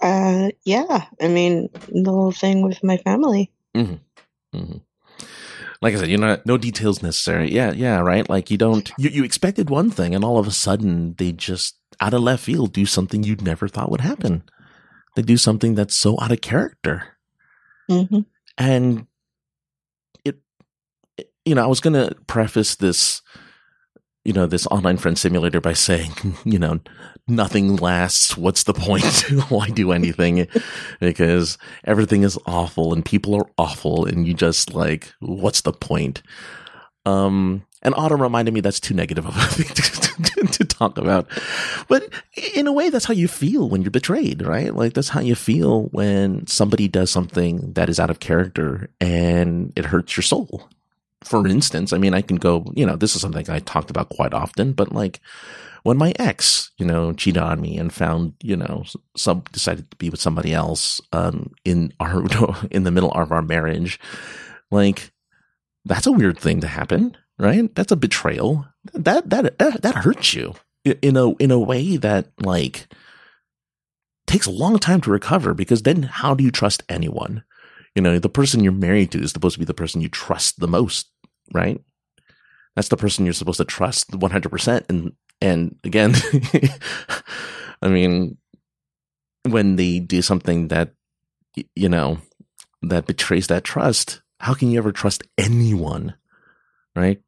Uh, 0.00 0.50
yeah. 0.64 1.06
I 1.20 1.28
mean, 1.28 1.68
the 1.88 2.10
whole 2.10 2.32
thing 2.32 2.62
with 2.62 2.82
my 2.82 2.96
family. 2.98 3.52
Mm-hmm. 3.74 4.56
Mm-hmm. 4.56 4.78
Like 5.82 5.94
I 5.94 5.98
said, 5.98 6.08
you 6.08 6.16
know, 6.16 6.40
no 6.46 6.56
details 6.56 7.02
necessary. 7.02 7.52
Yeah, 7.52 7.72
yeah, 7.72 8.00
right. 8.00 8.28
Like 8.28 8.50
you 8.50 8.56
don't, 8.56 8.90
you, 8.96 9.10
you 9.10 9.24
expected 9.24 9.68
one 9.68 9.90
thing, 9.90 10.14
and 10.14 10.24
all 10.24 10.38
of 10.38 10.46
a 10.46 10.50
sudden 10.50 11.14
they 11.18 11.32
just 11.32 11.76
out 12.00 12.14
of 12.14 12.22
left 12.22 12.44
field 12.44 12.72
do 12.72 12.86
something 12.86 13.22
you'd 13.22 13.42
never 13.42 13.68
thought 13.68 13.90
would 13.90 14.00
happen. 14.00 14.44
They 15.14 15.22
do 15.22 15.36
something 15.36 15.74
that's 15.74 15.94
so 15.96 16.18
out 16.20 16.32
of 16.32 16.40
character, 16.40 17.18
mm-hmm. 17.90 18.20
and 18.56 19.06
it, 20.24 20.38
it, 21.18 21.30
you 21.44 21.54
know, 21.54 21.64
I 21.64 21.66
was 21.66 21.80
going 21.80 21.94
to 21.94 22.16
preface 22.26 22.76
this 22.76 23.20
you 24.24 24.32
know, 24.32 24.46
this 24.46 24.66
online 24.68 24.96
friend 24.96 25.18
simulator 25.18 25.60
by 25.60 25.74
saying, 25.74 26.12
you 26.44 26.58
know, 26.58 26.80
nothing 27.28 27.76
lasts. 27.76 28.36
What's 28.36 28.64
the 28.64 28.74
point? 28.74 29.04
Why 29.48 29.68
do 29.68 29.92
anything? 29.92 30.46
because 31.00 31.58
everything 31.84 32.22
is 32.22 32.38
awful 32.46 32.92
and 32.92 33.04
people 33.04 33.34
are 33.34 33.50
awful 33.58 34.06
and 34.06 34.26
you 34.26 34.34
just 34.34 34.74
like, 34.74 35.12
what's 35.20 35.60
the 35.60 35.72
point? 35.72 36.22
Um, 37.06 37.66
and 37.82 37.94
Autumn 37.96 38.22
reminded 38.22 38.54
me 38.54 38.60
that's 38.60 38.80
too 38.80 38.94
negative 38.94 39.26
of 39.26 39.36
a 39.36 39.40
thing 39.46 39.66
to, 39.66 40.22
to, 40.22 40.46
to, 40.52 40.64
talk 40.64 40.96
about. 40.96 41.28
But 41.86 42.08
in 42.54 42.66
a 42.66 42.72
way, 42.72 42.88
that's 42.88 43.04
how 43.04 43.12
you 43.12 43.28
feel 43.28 43.68
when 43.68 43.82
you're 43.82 43.90
betrayed, 43.90 44.40
right? 44.40 44.74
Like 44.74 44.94
that's 44.94 45.10
how 45.10 45.20
you 45.20 45.34
feel 45.34 45.84
when 45.92 46.46
somebody 46.46 46.88
does 46.88 47.10
something 47.10 47.74
that 47.74 47.90
is 47.90 48.00
out 48.00 48.08
of 48.08 48.20
character 48.20 48.88
and 49.02 49.70
it 49.76 49.84
hurts 49.84 50.16
your 50.16 50.22
soul 50.22 50.66
for 51.24 51.46
instance, 51.48 51.92
I 51.92 51.98
mean, 51.98 52.14
I 52.14 52.22
can 52.22 52.36
go, 52.36 52.70
you 52.74 52.86
know, 52.86 52.96
this 52.96 53.14
is 53.14 53.22
something 53.22 53.48
I 53.48 53.58
talked 53.60 53.90
about 53.90 54.10
quite 54.10 54.34
often, 54.34 54.72
but 54.72 54.92
like 54.92 55.20
when 55.82 55.96
my 55.96 56.12
ex, 56.18 56.70
you 56.78 56.86
know, 56.86 57.12
cheated 57.12 57.42
on 57.42 57.60
me 57.60 57.78
and 57.78 57.92
found, 57.92 58.34
you 58.42 58.56
know, 58.56 58.84
some 59.16 59.42
decided 59.52 59.90
to 59.90 59.96
be 59.96 60.10
with 60.10 60.20
somebody 60.20 60.52
else, 60.52 61.00
um, 61.12 61.52
in 61.64 61.92
our, 62.00 62.24
in 62.70 62.84
the 62.84 62.90
middle 62.90 63.12
of 63.12 63.32
our 63.32 63.42
marriage, 63.42 63.98
like 64.70 65.12
that's 65.84 66.06
a 66.06 66.12
weird 66.12 66.38
thing 66.38 66.60
to 66.60 66.66
happen, 66.66 67.16
right? 67.38 67.74
That's 67.74 67.92
a 67.92 67.96
betrayal. 67.96 68.66
That, 68.92 69.28
that, 69.30 69.58
that, 69.58 69.82
that 69.82 69.94
hurts 69.94 70.34
you 70.34 70.54
in 70.84 71.16
a, 71.16 71.34
in 71.36 71.50
a 71.50 71.58
way 71.58 71.96
that 71.96 72.28
like 72.40 72.86
takes 74.26 74.46
a 74.46 74.50
long 74.50 74.78
time 74.78 75.00
to 75.02 75.10
recover 75.10 75.54
because 75.54 75.82
then 75.82 76.02
how 76.02 76.34
do 76.34 76.44
you 76.44 76.50
trust 76.50 76.82
anyone? 76.88 77.44
You 77.94 78.02
know, 78.02 78.18
the 78.18 78.28
person 78.28 78.64
you're 78.64 78.72
married 78.72 79.12
to 79.12 79.20
is 79.20 79.30
supposed 79.30 79.54
to 79.54 79.60
be 79.60 79.64
the 79.64 79.74
person 79.74 80.00
you 80.00 80.08
trust 80.08 80.60
the 80.60 80.66
most 80.66 81.08
right? 81.52 81.80
That's 82.76 82.88
the 82.88 82.96
person 82.96 83.24
you're 83.24 83.34
supposed 83.34 83.58
to 83.58 83.64
trust 83.64 84.10
100%. 84.10 84.84
And, 84.88 85.12
and 85.40 85.76
again, 85.84 86.14
I 87.82 87.88
mean, 87.88 88.36
when 89.44 89.76
they 89.76 90.00
do 90.00 90.22
something 90.22 90.68
that, 90.68 90.92
you 91.76 91.88
know, 91.88 92.18
that 92.82 93.06
betrays 93.06 93.46
that 93.48 93.64
trust, 93.64 94.22
how 94.40 94.54
can 94.54 94.70
you 94.70 94.78
ever 94.78 94.92
trust 94.92 95.22
anyone? 95.38 96.14
Right? 96.96 97.20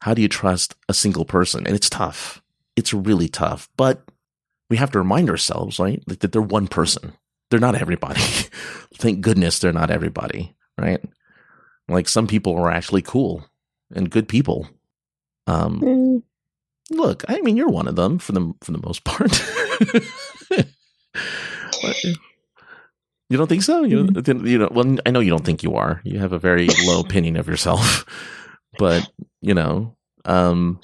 How 0.00 0.14
do 0.14 0.22
you 0.22 0.28
trust 0.28 0.74
a 0.88 0.94
single 0.94 1.24
person? 1.24 1.66
And 1.66 1.76
it's 1.76 1.90
tough. 1.90 2.42
It's 2.76 2.94
really 2.94 3.28
tough, 3.28 3.68
but 3.76 4.02
we 4.70 4.76
have 4.76 4.90
to 4.92 4.98
remind 4.98 5.28
ourselves, 5.28 5.78
right? 5.78 6.02
That 6.06 6.32
they're 6.32 6.40
one 6.40 6.68
person. 6.68 7.12
They're 7.50 7.60
not 7.60 7.74
everybody. 7.74 8.20
Thank 8.94 9.20
goodness 9.20 9.58
they're 9.58 9.72
not 9.72 9.90
everybody, 9.90 10.54
right? 10.78 11.00
Like 11.88 12.08
some 12.08 12.28
people 12.28 12.56
are 12.56 12.70
actually 12.70 13.02
cool 13.02 13.44
and 13.94 14.10
good 14.10 14.28
people. 14.28 14.68
Um, 15.46 15.80
mm. 15.80 16.22
Look, 16.90 17.24
I 17.28 17.40
mean, 17.40 17.56
you're 17.56 17.68
one 17.68 17.88
of 17.88 17.96
them 17.96 18.18
for 18.18 18.32
the 18.32 18.52
for 18.60 18.72
the 18.72 18.82
most 18.84 19.04
part. 19.04 19.30
you 23.28 23.36
don't 23.36 23.46
think 23.46 23.62
so? 23.62 23.84
You, 23.84 24.04
mm. 24.04 24.48
you 24.48 24.58
know, 24.58 24.68
well, 24.72 24.96
I 25.06 25.10
know 25.10 25.20
you 25.20 25.30
don't 25.30 25.44
think 25.44 25.62
you 25.62 25.76
are. 25.76 26.00
You 26.04 26.18
have 26.18 26.32
a 26.32 26.38
very 26.38 26.68
low 26.84 27.00
opinion 27.06 27.36
of 27.36 27.46
yourself, 27.46 28.04
but 28.78 29.08
you 29.40 29.54
know, 29.54 29.96
um, 30.24 30.80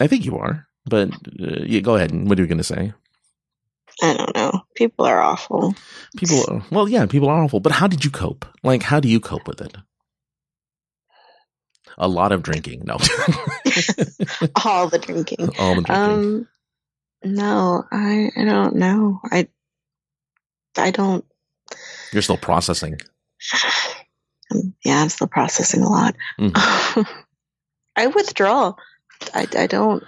I 0.00 0.06
think 0.06 0.24
you 0.24 0.38
are. 0.38 0.66
But 0.86 1.10
uh, 1.40 1.62
you 1.64 1.80
go 1.80 1.96
ahead. 1.96 2.12
What 2.12 2.38
are 2.38 2.42
you 2.42 2.48
going 2.48 2.58
to 2.58 2.64
say? 2.64 2.92
I 4.02 4.14
don't 4.14 4.34
know. 4.34 4.62
People 4.74 5.06
are 5.06 5.20
awful. 5.20 5.74
People, 6.16 6.62
well, 6.70 6.88
yeah, 6.88 7.06
people 7.06 7.28
are 7.28 7.42
awful. 7.42 7.60
But 7.60 7.72
how 7.72 7.86
did 7.86 8.04
you 8.04 8.10
cope? 8.10 8.44
Like, 8.62 8.82
how 8.82 9.00
do 9.00 9.08
you 9.08 9.20
cope 9.20 9.46
with 9.46 9.60
it? 9.60 9.76
A 11.98 12.08
lot 12.08 12.32
of 12.32 12.42
drinking. 12.42 12.82
No. 12.84 12.94
All 14.64 14.88
the 14.88 14.98
drinking. 15.00 15.50
All 15.58 15.74
the 15.74 15.82
drinking. 15.82 15.92
Um, 15.92 16.48
no, 17.24 17.84
I 17.90 18.30
I 18.36 18.44
don't 18.44 18.76
know. 18.76 19.20
I 19.30 19.48
I 20.76 20.90
don't. 20.90 21.24
You're 22.12 22.22
still 22.22 22.36
processing. 22.36 23.00
yeah, 24.84 25.02
I'm 25.02 25.08
still 25.08 25.26
processing 25.26 25.82
a 25.82 25.88
lot. 25.88 26.14
Mm. 26.38 27.06
I 27.96 28.06
withdraw. 28.08 28.74
I 29.32 29.46
I 29.56 29.66
don't. 29.66 30.04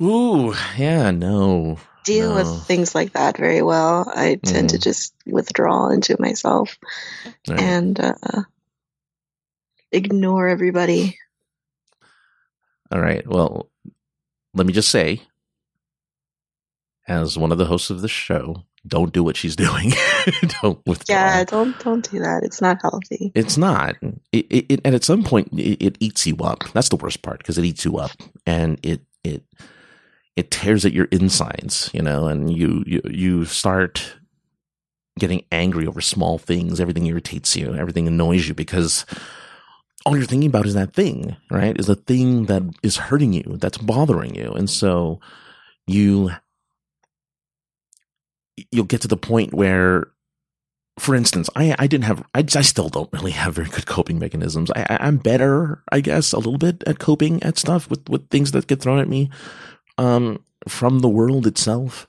Ooh, 0.00 0.54
yeah, 0.76 1.10
no. 1.10 1.78
Deal 2.04 2.30
no. 2.30 2.36
with 2.36 2.66
things 2.66 2.94
like 2.94 3.12
that 3.12 3.36
very 3.36 3.62
well. 3.62 4.10
I 4.12 4.40
tend 4.42 4.68
mm. 4.68 4.72
to 4.72 4.78
just 4.78 5.14
withdraw 5.26 5.90
into 5.90 6.16
myself 6.18 6.76
right. 7.48 7.60
and 7.60 8.00
uh, 8.00 8.42
ignore 9.92 10.48
everybody. 10.48 11.18
All 12.92 13.00
right. 13.00 13.26
Well, 13.26 13.70
let 14.52 14.66
me 14.66 14.72
just 14.74 14.90
say, 14.90 15.22
as 17.08 17.38
one 17.38 17.50
of 17.50 17.58
the 17.58 17.64
hosts 17.64 17.88
of 17.88 18.02
the 18.02 18.08
show, 18.08 18.64
don't 18.86 19.12
do 19.12 19.24
what 19.24 19.36
she's 19.36 19.56
doing. 19.66 19.92
don't 20.60 20.80
withdraw. 20.86 21.14
Yeah, 21.14 21.44
don't 21.44 21.78
don't 21.80 22.08
do 22.10 22.18
that. 22.18 22.42
It's 22.44 22.60
not 22.60 22.82
healthy. 22.82 23.32
It's 23.34 23.56
not. 23.56 23.96
It, 24.32 24.46
it, 24.50 24.66
it 24.68 24.80
and 24.84 24.94
at 24.94 25.04
some 25.04 25.22
point 25.24 25.48
it, 25.54 25.82
it, 25.82 25.96
eats 26.00 26.26
you 26.26 26.36
up. 26.36 26.64
That's 26.74 26.90
the 26.90 26.96
worst 26.96 27.22
part 27.22 27.38
because 27.38 27.56
it 27.56 27.64
eats 27.64 27.84
you 27.84 27.96
up 27.96 28.10
and 28.46 28.78
it 28.82 29.00
it 29.24 29.42
it 30.36 30.50
tears 30.50 30.84
at 30.84 30.92
your 30.92 31.06
insides, 31.06 31.90
you 31.94 32.02
know, 32.02 32.26
and 32.26 32.54
you 32.54 32.84
you 32.86 33.00
you 33.08 33.44
start 33.46 34.16
getting 35.18 35.44
angry 35.50 35.86
over 35.86 36.00
small 36.00 36.38
things. 36.38 36.80
Everything 36.80 37.06
irritates 37.06 37.56
you. 37.56 37.74
Everything 37.74 38.06
annoys 38.06 38.48
you 38.48 38.54
because 38.54 39.06
all 40.04 40.16
you're 40.16 40.26
thinking 40.26 40.48
about 40.48 40.66
is 40.66 40.74
that 40.74 40.94
thing, 40.94 41.36
right? 41.50 41.78
Is 41.78 41.88
a 41.88 41.94
thing 41.94 42.46
that 42.46 42.62
is 42.82 42.96
hurting 42.96 43.32
you, 43.32 43.56
that's 43.58 43.78
bothering 43.78 44.34
you. 44.34 44.52
And 44.52 44.68
so 44.68 45.20
you 45.86 46.30
you'll 48.70 48.84
get 48.84 49.00
to 49.02 49.08
the 49.08 49.16
point 49.16 49.54
where 49.54 50.08
for 50.98 51.14
instance, 51.14 51.48
I 51.56 51.74
I 51.78 51.86
didn't 51.86 52.04
have 52.04 52.22
I, 52.34 52.44
I 52.54 52.62
still 52.62 52.88
don't 52.88 53.12
really 53.12 53.32
have 53.32 53.54
very 53.54 53.68
good 53.68 53.86
coping 53.86 54.18
mechanisms. 54.18 54.70
I, 54.76 54.86
I 54.88 55.08
am 55.08 55.16
better, 55.16 55.82
I 55.90 56.00
guess, 56.00 56.32
a 56.32 56.36
little 56.36 56.58
bit 56.58 56.82
at 56.86 56.98
coping 56.98 57.42
at 57.42 57.58
stuff 57.58 57.88
with 57.88 58.08
with 58.08 58.28
things 58.28 58.52
that 58.52 58.66
get 58.66 58.80
thrown 58.80 58.98
at 58.98 59.08
me, 59.08 59.30
um, 59.98 60.44
from 60.68 60.98
the 61.00 61.08
world 61.08 61.46
itself. 61.46 62.06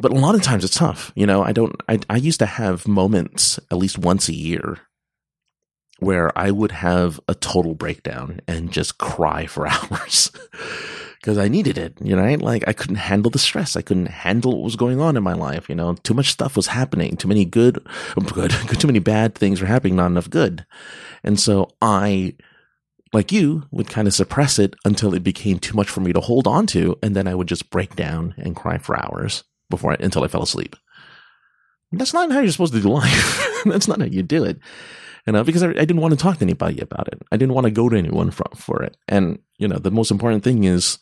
But 0.00 0.12
a 0.12 0.14
lot 0.14 0.36
of 0.36 0.42
times 0.42 0.64
it's 0.64 0.76
tough. 0.76 1.12
You 1.16 1.26
know, 1.26 1.42
I 1.42 1.52
don't. 1.52 1.74
I 1.88 1.98
I 2.10 2.16
used 2.16 2.40
to 2.40 2.46
have 2.46 2.86
moments 2.86 3.58
at 3.70 3.78
least 3.78 3.98
once 3.98 4.28
a 4.28 4.34
year 4.34 4.78
where 5.98 6.36
I 6.38 6.50
would 6.50 6.72
have 6.72 7.20
a 7.28 7.34
total 7.34 7.74
breakdown 7.74 8.40
and 8.46 8.72
just 8.72 8.98
cry 8.98 9.46
for 9.46 9.66
hours 9.68 10.30
because 11.20 11.38
I 11.38 11.48
needed 11.48 11.76
it, 11.76 11.94
you 12.00 12.14
know, 12.14 12.34
like 12.36 12.64
I 12.68 12.72
couldn't 12.72 12.96
handle 12.96 13.30
the 13.30 13.38
stress. 13.38 13.76
I 13.76 13.82
couldn't 13.82 14.06
handle 14.06 14.52
what 14.52 14.64
was 14.64 14.76
going 14.76 15.00
on 15.00 15.16
in 15.16 15.22
my 15.22 15.32
life. 15.32 15.68
You 15.68 15.74
know, 15.74 15.94
too 15.94 16.14
much 16.14 16.30
stuff 16.30 16.56
was 16.56 16.68
happening. 16.68 17.16
Too 17.16 17.28
many 17.28 17.44
good, 17.44 17.84
um, 18.16 18.24
good, 18.24 18.50
too 18.78 18.86
many 18.86 19.00
bad 19.00 19.34
things 19.34 19.60
were 19.60 19.66
happening. 19.66 19.96
Not 19.96 20.06
enough 20.06 20.30
good. 20.30 20.64
And 21.24 21.38
so 21.38 21.70
I, 21.82 22.36
like 23.12 23.32
you, 23.32 23.64
would 23.72 23.88
kind 23.88 24.06
of 24.06 24.14
suppress 24.14 24.58
it 24.58 24.76
until 24.84 25.14
it 25.14 25.24
became 25.24 25.58
too 25.58 25.76
much 25.76 25.90
for 25.90 26.00
me 26.00 26.12
to 26.12 26.20
hold 26.20 26.46
on 26.46 26.66
to. 26.68 26.96
And 27.02 27.16
then 27.16 27.26
I 27.26 27.34
would 27.34 27.48
just 27.48 27.70
break 27.70 27.96
down 27.96 28.34
and 28.38 28.54
cry 28.54 28.78
for 28.78 28.96
hours 28.96 29.42
before 29.68 29.92
I, 29.92 29.96
until 29.98 30.22
I 30.22 30.28
fell 30.28 30.42
asleep. 30.42 30.76
That's 31.90 32.14
not 32.14 32.30
how 32.30 32.40
you're 32.40 32.52
supposed 32.52 32.74
to 32.74 32.80
do 32.80 32.88
life. 32.88 33.44
That's 33.64 33.88
not 33.88 34.00
how 34.00 34.06
you 34.06 34.22
do 34.22 34.44
it 34.44 34.60
you 35.28 35.32
know, 35.32 35.44
because 35.44 35.62
I, 35.62 35.68
I, 35.68 35.84
didn't 35.84 36.00
want 36.00 36.12
to 36.12 36.18
talk 36.18 36.38
to 36.38 36.42
anybody 36.42 36.80
about 36.80 37.06
it. 37.08 37.20
I 37.30 37.36
didn't 37.36 37.52
want 37.52 37.66
to 37.66 37.70
go 37.70 37.90
to 37.90 37.98
anyone 37.98 38.30
for, 38.30 38.46
for 38.56 38.82
it. 38.82 38.96
And, 39.06 39.38
you 39.58 39.68
know, 39.68 39.76
the 39.76 39.90
most 39.90 40.10
important 40.10 40.42
thing 40.42 40.64
is 40.64 40.98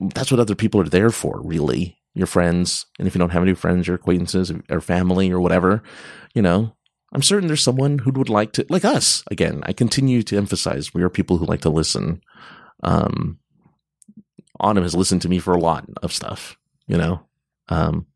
that's 0.00 0.32
what 0.32 0.40
other 0.40 0.56
people 0.56 0.80
are 0.80 0.88
there 0.88 1.10
for, 1.10 1.40
really. 1.44 1.96
Your 2.14 2.26
friends. 2.26 2.86
And 2.98 3.06
if 3.06 3.14
you 3.14 3.20
don't 3.20 3.30
have 3.30 3.44
any 3.44 3.54
friends, 3.54 3.86
your 3.86 3.94
acquaintances 3.94 4.52
or 4.68 4.80
family 4.80 5.30
or 5.30 5.38
whatever, 5.38 5.84
you 6.34 6.42
know, 6.42 6.74
I'm 7.12 7.22
certain 7.22 7.46
there's 7.46 7.62
someone 7.62 7.98
who 7.98 8.10
would 8.10 8.28
like 8.28 8.50
to, 8.54 8.66
like 8.68 8.84
us. 8.84 9.22
Again, 9.30 9.62
I 9.66 9.72
continue 9.72 10.24
to 10.24 10.36
emphasize 10.36 10.92
we 10.92 11.04
are 11.04 11.08
people 11.08 11.36
who 11.36 11.46
like 11.46 11.60
to 11.60 11.70
listen. 11.70 12.20
Um, 12.82 13.38
Autumn 14.58 14.82
has 14.82 14.96
listened 14.96 15.22
to 15.22 15.28
me 15.28 15.38
for 15.38 15.54
a 15.54 15.60
lot 15.60 15.88
of 16.02 16.12
stuff, 16.12 16.58
you 16.88 16.96
know. 16.96 17.20
Um, 17.68 18.06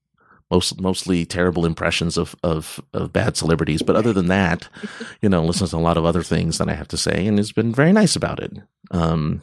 most 0.53 0.81
mostly 0.81 1.25
terrible 1.25 1.65
impressions 1.65 2.19
of, 2.19 2.37
of 2.43 2.81
of 2.93 3.13
bad 3.13 3.37
celebrities. 3.37 3.83
But 3.83 3.97
other 3.97 4.13
than 4.13 4.27
that, 4.29 4.69
you 5.23 5.29
know, 5.29 5.43
listens 5.43 5.71
to 5.71 5.77
a 5.77 5.79
lot 5.79 5.97
of 5.97 6.05
other 6.05 6.23
things 6.23 6.59
that 6.59 6.69
I 6.69 6.75
have 6.75 6.89
to 6.89 6.97
say, 6.97 7.27
and 7.27 7.39
has 7.39 7.53
been 7.53 7.73
very 7.73 7.93
nice 7.93 8.15
about 8.15 8.41
it. 8.41 8.53
Um, 8.91 9.43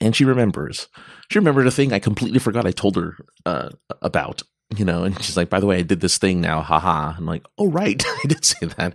and 0.00 0.14
she 0.14 0.24
remembers. 0.24 0.88
She 1.30 1.38
remembered 1.38 1.66
a 1.66 1.72
thing 1.72 1.92
I 1.92 1.98
completely 1.98 2.38
forgot 2.38 2.66
I 2.66 2.70
told 2.70 2.96
her 2.96 3.16
uh, 3.44 3.70
about. 4.00 4.42
You 4.76 4.84
know, 4.84 5.02
and 5.02 5.20
she's 5.20 5.36
like, 5.36 5.50
"By 5.50 5.58
the 5.58 5.66
way, 5.66 5.78
I 5.78 5.82
did 5.82 6.00
this 6.00 6.16
thing 6.16 6.40
now, 6.40 6.60
haha." 6.60 7.14
I'm 7.18 7.26
like, 7.26 7.44
"Oh 7.58 7.66
right, 7.68 8.00
I 8.24 8.28
did 8.28 8.44
say 8.44 8.66
that." 8.78 8.94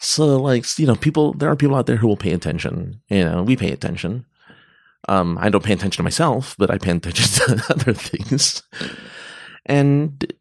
So 0.00 0.36
like, 0.36 0.66
you 0.80 0.86
know, 0.86 0.96
people 0.96 1.32
there 1.34 1.48
are 1.48 1.54
people 1.54 1.76
out 1.76 1.86
there 1.86 1.96
who 1.96 2.08
will 2.08 2.16
pay 2.16 2.32
attention. 2.32 3.00
You 3.08 3.24
know, 3.24 3.42
we 3.44 3.56
pay 3.56 3.70
attention. 3.70 4.26
Um, 5.08 5.38
I 5.40 5.48
don't 5.48 5.62
pay 5.62 5.74
attention 5.74 5.98
to 5.98 6.02
myself, 6.02 6.56
but 6.58 6.72
I 6.72 6.78
pay 6.78 6.90
attention 6.90 7.24
to 7.58 7.64
other 7.70 7.92
things. 7.92 8.64
And 9.64 10.32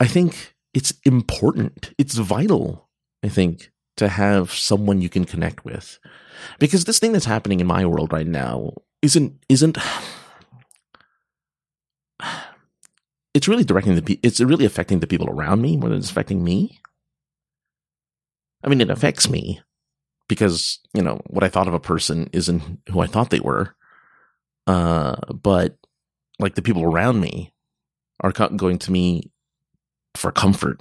I 0.00 0.06
think 0.06 0.54
it's 0.72 0.92
important. 1.04 1.92
It's 1.98 2.16
vital, 2.16 2.88
I 3.22 3.28
think, 3.28 3.70
to 3.96 4.08
have 4.08 4.52
someone 4.52 5.00
you 5.00 5.08
can 5.08 5.24
connect 5.24 5.64
with. 5.64 5.98
Because 6.58 6.84
this 6.84 6.98
thing 6.98 7.12
that's 7.12 7.24
happening 7.24 7.60
in 7.60 7.66
my 7.66 7.86
world 7.86 8.12
right 8.12 8.26
now 8.26 8.72
isn't 9.02 9.38
isn't 9.48 9.78
it's 13.34 13.48
really 13.48 13.64
directing 13.64 13.94
the 13.94 14.20
it's 14.22 14.40
really 14.40 14.64
affecting 14.64 15.00
the 15.00 15.06
people 15.06 15.28
around 15.28 15.62
me 15.62 15.76
more 15.76 15.88
than 15.88 15.98
it's 15.98 16.10
affecting 16.10 16.42
me. 16.42 16.80
I 18.62 18.68
mean, 18.68 18.80
it 18.80 18.90
affects 18.90 19.28
me 19.28 19.60
because, 20.26 20.80
you 20.94 21.02
know, 21.02 21.20
what 21.26 21.44
I 21.44 21.48
thought 21.48 21.68
of 21.68 21.74
a 21.74 21.80
person 21.80 22.30
isn't 22.32 22.80
who 22.88 23.00
I 23.00 23.06
thought 23.06 23.28
they 23.30 23.40
were. 23.40 23.76
Uh, 24.66 25.16
but 25.34 25.76
like 26.38 26.54
the 26.54 26.62
people 26.62 26.82
around 26.82 27.20
me 27.20 27.52
are 28.20 28.32
going 28.32 28.78
to 28.78 28.90
me 28.90 29.30
for 30.16 30.32
comfort. 30.32 30.80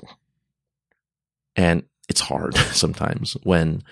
And 1.56 1.84
it's 2.10 2.22
hard 2.22 2.56
sometimes 2.72 3.38
when 3.44 3.84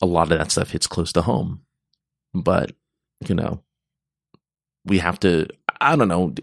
a 0.00 0.06
lot 0.06 0.32
of 0.32 0.38
that 0.38 0.50
stuff 0.50 0.70
hits 0.70 0.86
close 0.86 1.12
to 1.12 1.22
home. 1.22 1.62
But, 2.34 2.72
you 3.26 3.34
know, 3.34 3.62
we 4.84 4.98
have 4.98 5.20
to, 5.20 5.46
I 5.80 5.96
don't 5.96 6.08
know. 6.08 6.34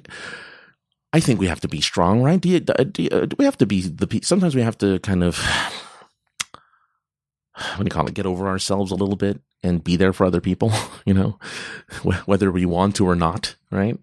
I 1.11 1.19
think 1.19 1.39
we 1.39 1.47
have 1.47 1.61
to 1.61 1.67
be 1.67 1.81
strong, 1.81 2.21
right? 2.21 2.39
Do, 2.39 2.49
you, 2.49 2.61
uh, 2.77 2.83
do, 2.83 3.03
you, 3.03 3.09
uh, 3.11 3.25
do 3.25 3.35
we 3.39 3.45
have 3.45 3.57
to 3.57 3.65
be 3.65 3.81
the, 3.81 4.19
sometimes 4.23 4.55
we 4.55 4.61
have 4.61 4.77
to 4.79 4.99
kind 4.99 5.23
of, 5.23 5.37
what 7.53 7.79
do 7.79 7.83
you 7.83 7.89
call 7.89 8.07
it, 8.07 8.13
get 8.13 8.27
over 8.27 8.47
ourselves 8.47 8.91
a 8.91 8.95
little 8.95 9.15
bit 9.15 9.41
and 9.63 9.83
be 9.83 9.95
there 9.95 10.13
for 10.13 10.25
other 10.25 10.41
people, 10.41 10.71
you 11.05 11.13
know, 11.13 11.39
whether 12.25 12.51
we 12.51 12.65
want 12.65 12.95
to 12.97 13.07
or 13.07 13.15
not, 13.15 13.55
right? 13.71 13.99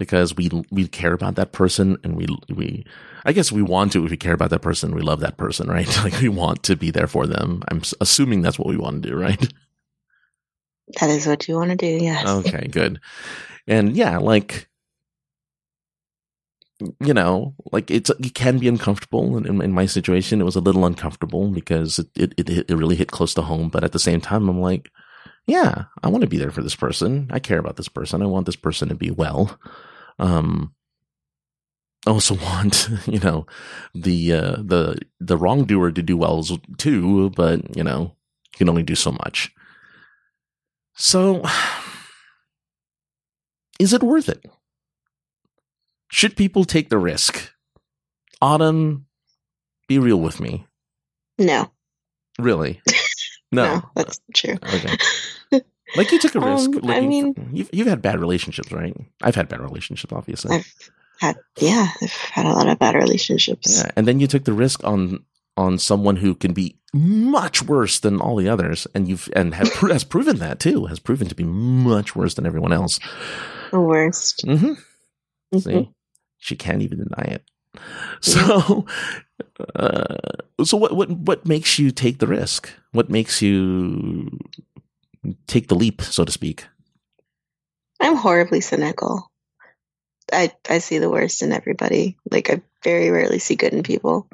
Because 0.00 0.34
we, 0.34 0.50
we 0.70 0.88
care 0.88 1.12
about 1.12 1.34
that 1.34 1.52
person 1.52 1.98
and 2.02 2.16
we, 2.16 2.26
we, 2.48 2.86
I 3.24 3.32
guess 3.32 3.52
we 3.52 3.60
want 3.60 3.92
to 3.92 4.04
if 4.04 4.10
we 4.10 4.16
care 4.16 4.32
about 4.32 4.48
that 4.50 4.62
person, 4.62 4.94
we 4.94 5.02
love 5.02 5.20
that 5.20 5.36
person, 5.36 5.68
right? 5.68 5.86
Like 6.04 6.20
we 6.20 6.28
want 6.28 6.62
to 6.64 6.74
be 6.74 6.90
there 6.90 7.06
for 7.06 7.26
them. 7.26 7.62
I'm 7.68 7.82
assuming 8.00 8.40
that's 8.40 8.58
what 8.58 8.68
we 8.68 8.78
want 8.78 9.02
to 9.02 9.10
do, 9.10 9.14
right? 9.14 9.52
That 11.00 11.10
is 11.10 11.26
what 11.26 11.46
you 11.46 11.54
want 11.54 11.70
to 11.70 11.76
do, 11.76 11.86
yes. 11.86 12.26
Okay, 12.46 12.66
good. 12.66 12.98
And 13.68 13.94
yeah, 13.94 14.16
like 14.18 14.68
you 16.98 17.12
know, 17.12 17.54
like 17.72 17.90
it's 17.90 18.10
it 18.10 18.34
can 18.34 18.58
be 18.58 18.68
uncomfortable. 18.68 19.36
In, 19.36 19.60
in 19.60 19.72
my 19.72 19.86
situation, 19.86 20.40
it 20.40 20.44
was 20.44 20.56
a 20.56 20.60
little 20.60 20.86
uncomfortable 20.86 21.50
because 21.50 21.98
it, 21.98 22.08
it 22.16 22.34
it 22.38 22.70
it 22.70 22.74
really 22.74 22.96
hit 22.96 23.10
close 23.10 23.34
to 23.34 23.42
home. 23.42 23.68
But 23.68 23.84
at 23.84 23.92
the 23.92 23.98
same 23.98 24.20
time, 24.20 24.48
I'm 24.48 24.60
like, 24.60 24.90
yeah, 25.46 25.84
I 26.02 26.08
want 26.08 26.22
to 26.22 26.28
be 26.28 26.38
there 26.38 26.50
for 26.50 26.62
this 26.62 26.76
person. 26.76 27.28
I 27.30 27.38
care 27.38 27.58
about 27.58 27.76
this 27.76 27.88
person. 27.88 28.22
I 28.22 28.26
want 28.26 28.46
this 28.46 28.56
person 28.56 28.88
to 28.88 28.94
be 28.94 29.10
well. 29.10 29.58
Um, 30.20 30.74
I 32.06 32.10
also 32.10 32.34
want 32.34 32.88
you 33.06 33.18
know 33.18 33.46
the 33.94 34.32
uh, 34.32 34.56
the 34.58 35.00
the 35.18 35.36
wrongdoer 35.36 35.90
to 35.92 36.02
do 36.02 36.16
well 36.16 36.44
too, 36.78 37.30
but 37.30 37.76
you 37.76 37.82
know 37.82 38.14
you 38.52 38.58
can 38.58 38.68
only 38.68 38.84
do 38.84 38.94
so 38.94 39.10
much. 39.10 39.52
So, 40.94 41.42
is 43.80 43.92
it 43.92 44.02
worth 44.02 44.28
it? 44.28 44.44
Should 46.12 46.36
people 46.36 46.64
take 46.64 46.88
the 46.88 46.98
risk? 46.98 47.52
Autumn, 48.42 49.06
be 49.88 49.98
real 49.98 50.20
with 50.20 50.40
me. 50.40 50.66
No. 51.38 51.70
Really? 52.38 52.80
No, 53.52 53.64
no 53.64 53.82
that's 53.96 54.20
true. 54.32 54.54
Okay. 54.62 54.96
Like 55.96 56.12
you 56.12 56.18
took 56.18 56.34
a 56.34 56.40
risk. 56.40 56.70
Um, 56.76 56.90
I 56.90 57.00
mean, 57.00 57.34
for, 57.34 57.44
you've 57.52 57.70
you've 57.72 57.86
had 57.86 58.02
bad 58.02 58.20
relationships, 58.20 58.70
right? 58.72 58.96
I've 59.22 59.34
had 59.34 59.48
bad 59.48 59.60
relationships, 59.60 60.12
obviously. 60.12 60.56
I've 60.56 60.90
had 61.18 61.36
yeah, 61.58 61.88
I've 62.00 62.12
had 62.12 62.46
a 62.46 62.52
lot 62.52 62.68
of 62.68 62.78
bad 62.78 62.94
relationships. 62.94 63.78
Yeah, 63.78 63.90
and 63.96 64.06
then 64.06 64.20
you 64.20 64.26
took 64.26 64.44
the 64.44 64.52
risk 64.52 64.84
on 64.84 65.24
on 65.56 65.78
someone 65.78 66.16
who 66.16 66.34
can 66.34 66.52
be 66.52 66.76
much 66.92 67.62
worse 67.62 68.00
than 68.00 68.20
all 68.20 68.36
the 68.36 68.48
others, 68.48 68.86
and 68.94 69.08
you've 69.08 69.28
and 69.34 69.54
has, 69.54 69.68
has 69.74 70.04
proven 70.04 70.38
that 70.38 70.60
too. 70.60 70.86
Has 70.86 70.98
proven 70.98 71.28
to 71.28 71.34
be 71.34 71.44
much 71.44 72.16
worse 72.16 72.34
than 72.34 72.46
everyone 72.46 72.72
else. 72.72 72.98
The 73.70 73.80
worst. 73.80 74.44
Mm-hmm. 74.46 74.72
Mm-hmm. 75.54 75.58
See, 75.58 75.90
she 76.38 76.56
can't 76.56 76.82
even 76.82 76.98
deny 76.98 77.34
it. 77.34 77.44
So, 78.20 78.86
uh, 79.74 80.16
so 80.64 80.76
what 80.76 80.92
what 80.92 81.10
what 81.10 81.46
makes 81.46 81.78
you 81.78 81.90
take 81.90 82.18
the 82.18 82.26
risk? 82.26 82.70
What 82.92 83.10
makes 83.10 83.40
you 83.40 84.38
take 85.46 85.68
the 85.68 85.74
leap, 85.74 86.02
so 86.02 86.24
to 86.24 86.32
speak? 86.32 86.66
I'm 88.00 88.16
horribly 88.16 88.60
cynical. 88.60 89.30
I 90.32 90.52
I 90.68 90.78
see 90.78 90.98
the 90.98 91.10
worst 91.10 91.42
in 91.42 91.52
everybody. 91.52 92.16
Like 92.30 92.50
I 92.50 92.62
very 92.84 93.10
rarely 93.10 93.38
see 93.38 93.56
good 93.56 93.72
in 93.72 93.82
people. 93.82 94.28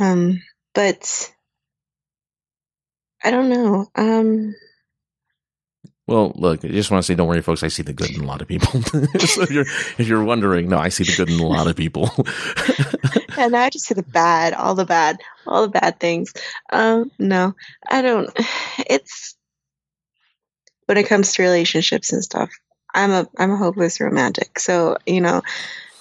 Um, 0.00 0.42
but 0.74 1.32
I 3.22 3.30
don't 3.30 3.50
know. 3.50 3.86
Um, 3.94 4.54
well, 6.10 6.32
look, 6.34 6.64
I 6.64 6.68
just 6.68 6.90
want 6.90 7.04
to 7.04 7.06
say, 7.06 7.14
don't 7.14 7.28
worry, 7.28 7.40
folks. 7.40 7.62
I 7.62 7.68
see 7.68 7.84
the 7.84 7.92
good 7.92 8.10
in 8.10 8.22
a 8.22 8.26
lot 8.26 8.42
of 8.42 8.48
people. 8.48 8.82
so 8.82 9.42
if 9.42 9.50
you're 9.52 9.66
if 9.96 10.08
you're 10.08 10.24
wondering, 10.24 10.68
no, 10.68 10.76
I 10.76 10.88
see 10.88 11.04
the 11.04 11.14
good 11.16 11.30
in 11.30 11.38
a 11.38 11.46
lot 11.46 11.68
of 11.68 11.76
people. 11.76 12.10
and 13.38 13.56
I 13.56 13.70
just 13.70 13.86
see 13.86 13.94
the 13.94 14.02
bad, 14.02 14.52
all 14.52 14.74
the 14.74 14.84
bad, 14.84 15.20
all 15.46 15.62
the 15.62 15.80
bad 15.80 16.00
things. 16.00 16.34
Um, 16.72 17.12
no, 17.18 17.54
I 17.88 18.02
don't. 18.02 18.28
It's 18.88 19.36
when 20.86 20.98
it 20.98 21.06
comes 21.06 21.34
to 21.34 21.44
relationships 21.44 22.12
and 22.12 22.24
stuff. 22.24 22.50
I'm 22.92 23.12
a 23.12 23.28
I'm 23.38 23.52
a 23.52 23.56
hopeless 23.56 24.00
romantic. 24.00 24.58
So 24.58 24.96
you 25.06 25.20
know, 25.20 25.42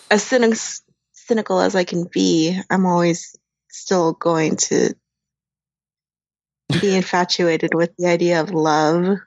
as 0.10 0.24
cynic, 0.24 0.58
cynical 1.14 1.60
as 1.60 1.76
I 1.76 1.84
can 1.84 2.06
be, 2.06 2.60
I'm 2.72 2.88
always 2.88 3.36
still 3.70 4.14
going 4.14 4.56
to 4.56 4.96
be 6.82 6.96
infatuated 6.96 7.76
with 7.76 7.96
the 7.98 8.08
idea 8.08 8.42
of 8.42 8.50
love, 8.50 9.20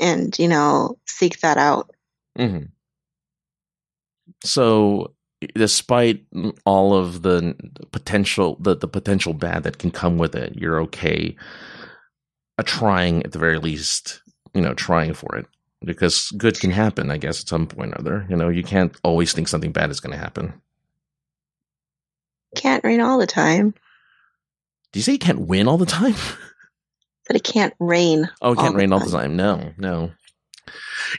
and 0.00 0.36
you 0.38 0.48
know, 0.48 0.98
seek 1.06 1.40
that 1.40 1.56
out. 1.56 1.90
Mm-hmm. 2.38 2.66
so 4.44 5.12
despite 5.54 6.24
all 6.64 6.94
of 6.94 7.22
the 7.22 7.56
potential 7.90 8.56
the, 8.60 8.76
the 8.76 8.86
potential 8.86 9.34
bad 9.34 9.64
that 9.64 9.78
can 9.78 9.90
come 9.90 10.16
with 10.16 10.34
it, 10.34 10.56
you're 10.56 10.80
okay 10.80 11.36
a 12.60 12.62
trying 12.62 13.24
at 13.24 13.32
the 13.32 13.38
very 13.38 13.58
least, 13.58 14.22
you 14.54 14.60
know, 14.60 14.74
trying 14.74 15.14
for 15.14 15.34
it. 15.36 15.46
Because 15.82 16.30
good 16.32 16.60
can 16.60 16.70
happen, 16.70 17.10
I 17.10 17.16
guess, 17.16 17.40
at 17.40 17.48
some 17.48 17.66
point 17.66 17.94
or 17.94 18.00
other. 18.00 18.26
You 18.28 18.36
know, 18.36 18.50
you 18.50 18.62
can't 18.62 18.94
always 19.02 19.32
think 19.32 19.48
something 19.48 19.72
bad 19.72 19.90
is 19.90 19.98
gonna 19.98 20.18
happen. 20.18 20.52
Can't 22.54 22.84
rain 22.84 23.00
all 23.00 23.18
the 23.18 23.26
time. 23.26 23.72
Do 24.92 24.98
you 24.98 25.02
say 25.02 25.12
you 25.12 25.18
can't 25.18 25.46
win 25.46 25.68
all 25.68 25.78
the 25.78 25.86
time? 25.86 26.14
But 27.30 27.36
it 27.36 27.44
can't 27.44 27.74
rain. 27.78 28.28
Oh, 28.42 28.54
it 28.54 28.58
can't 28.58 28.74
rain 28.74 28.92
all 28.92 28.98
the 28.98 29.08
time. 29.08 29.36
No, 29.36 29.72
no. 29.78 30.10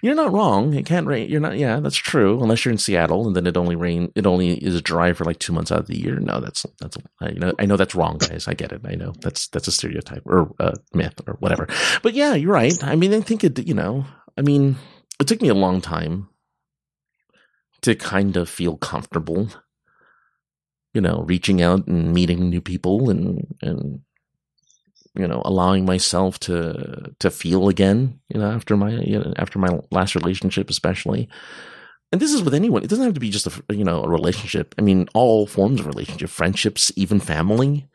You're 0.02 0.14
not 0.14 0.34
wrong. 0.34 0.74
It 0.74 0.86
can't 0.86 1.08
rain. 1.08 1.30
You're 1.30 1.40
not. 1.40 1.58
Yeah, 1.58 1.80
that's 1.80 1.96
true. 1.96 2.44
Unless 2.44 2.66
you're 2.66 2.74
in 2.74 2.78
Seattle, 2.80 3.28
and 3.28 3.34
then 3.34 3.48
it 3.48 3.56
only 3.56 3.78
rain. 3.78 4.12
It 4.14 4.28
only 4.28 4.58
is 4.62 4.82
dry 4.82 5.14
for 5.14 5.24
like 5.24 5.40
two 5.40 5.54
months 5.54 5.72
out 5.72 5.80
of 5.80 5.88
the 5.88 5.98
year. 5.98 6.20
No, 6.20 6.42
that's 6.42 6.66
that's. 6.82 6.98
I 7.22 7.32
know. 7.32 7.54
I 7.60 7.66
know 7.66 7.78
that's 7.78 7.96
wrong, 7.96 8.18
guys. 8.18 8.46
I 8.46 8.56
get 8.56 8.74
it. 8.74 8.82
I 8.84 8.96
know 8.96 9.14
that's 9.22 9.48
that's 9.48 9.70
a 9.70 9.72
stereotype 9.72 10.24
or 10.26 10.54
a 10.60 10.74
myth 10.94 11.22
or 11.28 11.36
whatever. 11.36 11.70
But 12.04 12.14
yeah, 12.14 12.34
you're 12.34 12.52
right. 12.52 12.78
I 12.84 12.98
mean, 12.98 13.14
I 13.14 13.22
think 13.22 13.46
it. 13.46 13.66
You 13.66 13.74
know, 13.74 14.04
I 14.38 14.42
mean, 14.42 14.76
it 15.18 15.28
took 15.30 15.42
me 15.42 15.48
a 15.48 15.54
long 15.54 15.80
time 15.80 16.28
to 17.84 17.96
kind 17.96 18.36
of 18.36 18.50
feel 18.50 18.76
comfortable. 18.76 19.48
You 20.94 21.00
know, 21.00 21.24
reaching 21.26 21.62
out 21.62 21.88
and 21.88 22.14
meeting 22.14 22.50
new 22.50 22.60
people 22.60 23.10
and 23.10 23.48
and 23.62 24.02
you 25.16 25.28
know 25.28 25.42
allowing 25.46 25.86
myself 25.86 26.40
to 26.40 27.14
to 27.20 27.30
feel 27.30 27.70
again 27.70 28.20
you 28.30 28.40
know 28.40 28.50
after 28.50 28.78
my 28.78 28.92
you 28.92 29.20
know, 29.20 29.34
after 29.38 29.60
my 29.60 29.80
last 29.92 30.16
relationship 30.16 30.70
especially. 30.70 31.30
And 32.14 32.22
this 32.22 32.34
is 32.34 32.44
with 32.44 32.54
anyone. 32.54 32.84
It 32.84 32.90
doesn't 32.90 33.06
have 33.06 33.14
to 33.14 33.22
be 33.22 33.30
just 33.30 33.48
a 33.48 33.64
you 33.74 33.84
know 33.84 34.04
a 34.04 34.10
relationship. 34.10 34.76
I 34.78 34.82
mean 34.82 35.08
all 35.14 35.48
forms 35.48 35.80
of 35.80 35.88
relationship 35.88 36.30
friendships 36.30 36.92
even 36.96 37.20
family 37.20 37.88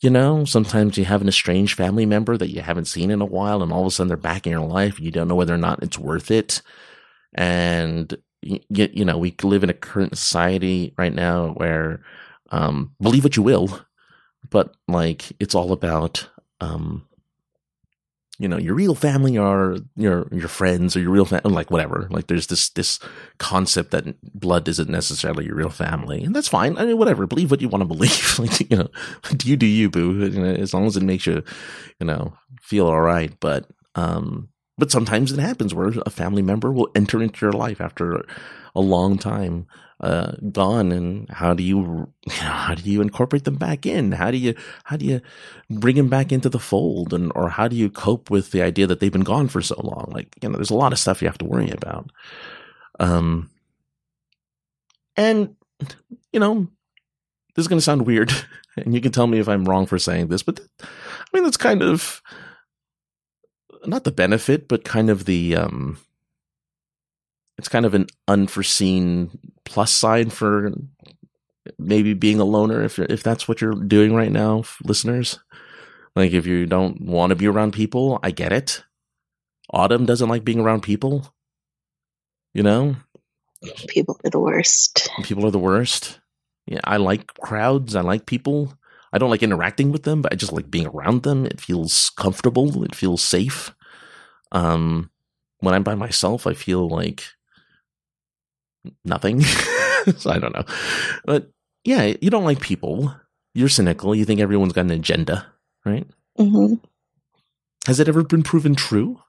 you 0.00 0.10
know? 0.10 0.44
Sometimes 0.44 0.96
you 0.96 1.04
have 1.06 1.22
an 1.22 1.28
estranged 1.28 1.76
family 1.76 2.06
member 2.06 2.36
that 2.36 2.50
you 2.50 2.60
haven't 2.60 2.84
seen 2.84 3.10
in 3.10 3.20
a 3.20 3.26
while 3.26 3.64
and 3.64 3.72
all 3.72 3.80
of 3.80 3.88
a 3.88 3.90
sudden 3.90 4.06
they're 4.08 4.16
back 4.16 4.46
in 4.46 4.52
your 4.52 4.66
life 4.66 4.96
and 4.96 5.04
you 5.04 5.10
don't 5.10 5.26
know 5.26 5.34
whether 5.34 5.54
or 5.54 5.58
not 5.58 5.82
it's 5.82 5.98
worth 5.98 6.30
it. 6.30 6.62
And 7.34 8.16
you, 8.42 8.60
you 8.68 9.04
know 9.04 9.18
we 9.18 9.34
live 9.42 9.64
in 9.64 9.70
a 9.70 9.74
current 9.74 10.16
society 10.16 10.94
right 10.96 11.14
now 11.14 11.48
where 11.54 12.02
um 12.50 12.92
believe 13.00 13.24
what 13.24 13.36
you 13.36 13.42
will 13.42 13.80
but 14.48 14.76
like 14.86 15.32
it's 15.40 15.54
all 15.54 15.72
about 15.72 16.28
um, 16.60 17.06
you 18.38 18.46
know, 18.46 18.56
your 18.56 18.74
real 18.74 18.94
family 18.94 19.36
are 19.36 19.76
your 19.96 20.28
your 20.30 20.48
friends 20.48 20.96
or 20.96 21.00
your 21.00 21.10
real 21.10 21.24
family, 21.24 21.52
like 21.52 21.72
whatever. 21.72 22.06
Like 22.10 22.28
there's 22.28 22.46
this 22.46 22.70
this 22.70 23.00
concept 23.38 23.90
that 23.90 24.04
blood 24.22 24.68
isn't 24.68 24.88
necessarily 24.88 25.44
your 25.44 25.56
real 25.56 25.70
family, 25.70 26.22
and 26.22 26.34
that's 26.36 26.46
fine. 26.46 26.78
I 26.78 26.84
mean, 26.86 26.98
whatever. 26.98 27.26
Believe 27.26 27.50
what 27.50 27.60
you 27.60 27.68
want 27.68 27.82
to 27.82 27.86
believe. 27.86 28.38
like 28.38 28.70
you 28.70 28.76
know, 28.76 28.88
do 29.36 29.48
you 29.48 29.56
do 29.56 29.66
you, 29.66 29.90
boo? 29.90 30.12
You 30.26 30.40
know, 30.40 30.52
as 30.52 30.72
long 30.72 30.86
as 30.86 30.96
it 30.96 31.02
makes 31.02 31.26
you, 31.26 31.42
you 31.98 32.06
know, 32.06 32.32
feel 32.62 32.86
all 32.86 33.00
right. 33.00 33.32
But 33.40 33.66
um, 33.96 34.48
but 34.78 34.90
sometimes 34.90 35.32
it 35.32 35.38
happens 35.38 35.74
where 35.74 35.92
a 36.06 36.10
family 36.10 36.42
member 36.42 36.72
will 36.72 36.90
enter 36.94 37.22
into 37.22 37.44
your 37.44 37.52
life 37.52 37.80
after 37.80 38.24
a 38.74 38.80
long 38.80 39.18
time 39.18 39.66
uh, 40.00 40.32
gone 40.52 40.92
and 40.92 41.28
how 41.28 41.52
do 41.52 41.62
you, 41.62 41.78
you 42.24 42.42
know, 42.42 42.52
how 42.52 42.74
do 42.74 42.88
you 42.88 43.00
incorporate 43.00 43.44
them 43.44 43.56
back 43.56 43.84
in? 43.84 44.12
How 44.12 44.30
do 44.30 44.36
you 44.36 44.54
how 44.84 44.96
do 44.96 45.04
you 45.04 45.20
bring 45.68 45.96
them 45.96 46.08
back 46.08 46.30
into 46.30 46.48
the 46.48 46.60
fold? 46.60 47.12
And 47.12 47.32
or 47.34 47.48
how 47.48 47.66
do 47.66 47.74
you 47.74 47.90
cope 47.90 48.30
with 48.30 48.52
the 48.52 48.62
idea 48.62 48.86
that 48.86 49.00
they've 49.00 49.12
been 49.12 49.22
gone 49.22 49.48
for 49.48 49.60
so 49.60 49.80
long? 49.82 50.12
Like 50.14 50.36
you 50.40 50.48
know 50.48 50.54
there's 50.54 50.70
a 50.70 50.76
lot 50.76 50.92
of 50.92 51.00
stuff 51.00 51.20
you 51.20 51.26
have 51.26 51.38
to 51.38 51.44
worry 51.44 51.70
about. 51.70 52.12
Um 53.00 53.50
and 55.18 55.56
you 56.32 56.40
know 56.40 56.68
this 57.54 57.64
is 57.64 57.68
going 57.68 57.78
to 57.78 57.84
sound 57.84 58.06
weird 58.06 58.32
and 58.76 58.94
you 58.94 59.00
can 59.02 59.12
tell 59.12 59.26
me 59.26 59.38
if 59.38 59.48
i'm 59.48 59.64
wrong 59.64 59.84
for 59.84 59.98
saying 59.98 60.28
this 60.28 60.42
but 60.42 60.60
i 60.80 60.86
mean 61.34 61.44
that's 61.44 61.58
kind 61.58 61.82
of 61.82 62.22
not 63.86 64.04
the 64.04 64.12
benefit 64.12 64.68
but 64.68 64.84
kind 64.84 65.10
of 65.10 65.24
the 65.24 65.56
um 65.56 65.98
it's 67.58 67.68
kind 67.68 67.84
of 67.84 67.94
an 67.94 68.06
unforeseen 68.28 69.30
plus 69.64 69.92
side 69.92 70.32
for 70.32 70.72
maybe 71.78 72.14
being 72.14 72.40
a 72.40 72.44
loner 72.44 72.82
if 72.82 72.98
if 72.98 73.22
that's 73.22 73.48
what 73.48 73.60
you're 73.60 73.74
doing 73.74 74.14
right 74.14 74.32
now, 74.32 74.64
listeners. 74.84 75.38
Like 76.14 76.32
if 76.32 76.46
you 76.46 76.66
don't 76.66 77.00
want 77.02 77.30
to 77.30 77.36
be 77.36 77.46
around 77.46 77.72
people, 77.72 78.18
I 78.22 78.30
get 78.30 78.52
it. 78.52 78.82
Autumn 79.70 80.06
doesn't 80.06 80.28
like 80.28 80.44
being 80.44 80.60
around 80.60 80.82
people. 80.82 81.34
You 82.54 82.62
know? 82.62 82.96
People 83.88 84.18
are 84.24 84.30
the 84.30 84.40
worst. 84.40 85.08
People 85.22 85.46
are 85.46 85.50
the 85.50 85.58
worst. 85.58 86.20
Yeah, 86.66 86.80
I 86.84 86.96
like 86.96 87.26
crowds. 87.34 87.96
I 87.96 88.00
like 88.02 88.24
people. 88.24 88.72
I 89.12 89.18
don't 89.18 89.30
like 89.30 89.42
interacting 89.42 89.90
with 89.90 90.02
them, 90.02 90.22
but 90.22 90.32
I 90.32 90.36
just 90.36 90.52
like 90.52 90.70
being 90.70 90.86
around 90.86 91.22
them. 91.22 91.46
It 91.46 91.60
feels 91.60 92.10
comfortable. 92.10 92.84
It 92.84 92.94
feels 92.94 93.22
safe. 93.22 93.74
Um, 94.52 95.10
when 95.60 95.74
I'm 95.74 95.82
by 95.82 95.94
myself, 95.94 96.46
I 96.46 96.54
feel 96.54 96.88
like 96.88 97.24
nothing. 99.04 99.40
so 100.16 100.30
I 100.30 100.38
don't 100.38 100.54
know. 100.54 100.64
But 101.24 101.50
yeah, 101.84 102.14
you 102.20 102.30
don't 102.30 102.44
like 102.44 102.60
people. 102.60 103.14
You're 103.54 103.68
cynical. 103.68 104.14
You 104.14 104.24
think 104.24 104.40
everyone's 104.40 104.72
got 104.72 104.82
an 104.82 104.90
agenda, 104.90 105.46
right? 105.84 106.06
Mm-hmm. 106.38 106.74
Has 107.86 107.98
it 108.00 108.08
ever 108.08 108.22
been 108.22 108.42
proven 108.42 108.74
true? 108.74 109.20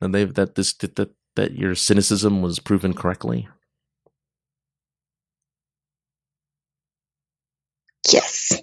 And 0.00 0.14
they've 0.14 0.32
that 0.34 0.54
this 0.54 0.72
that, 0.74 0.96
that 0.96 1.10
that 1.36 1.52
your 1.52 1.74
cynicism 1.74 2.42
was 2.42 2.58
proven 2.58 2.94
correctly. 2.94 3.48
Yes. 8.12 8.62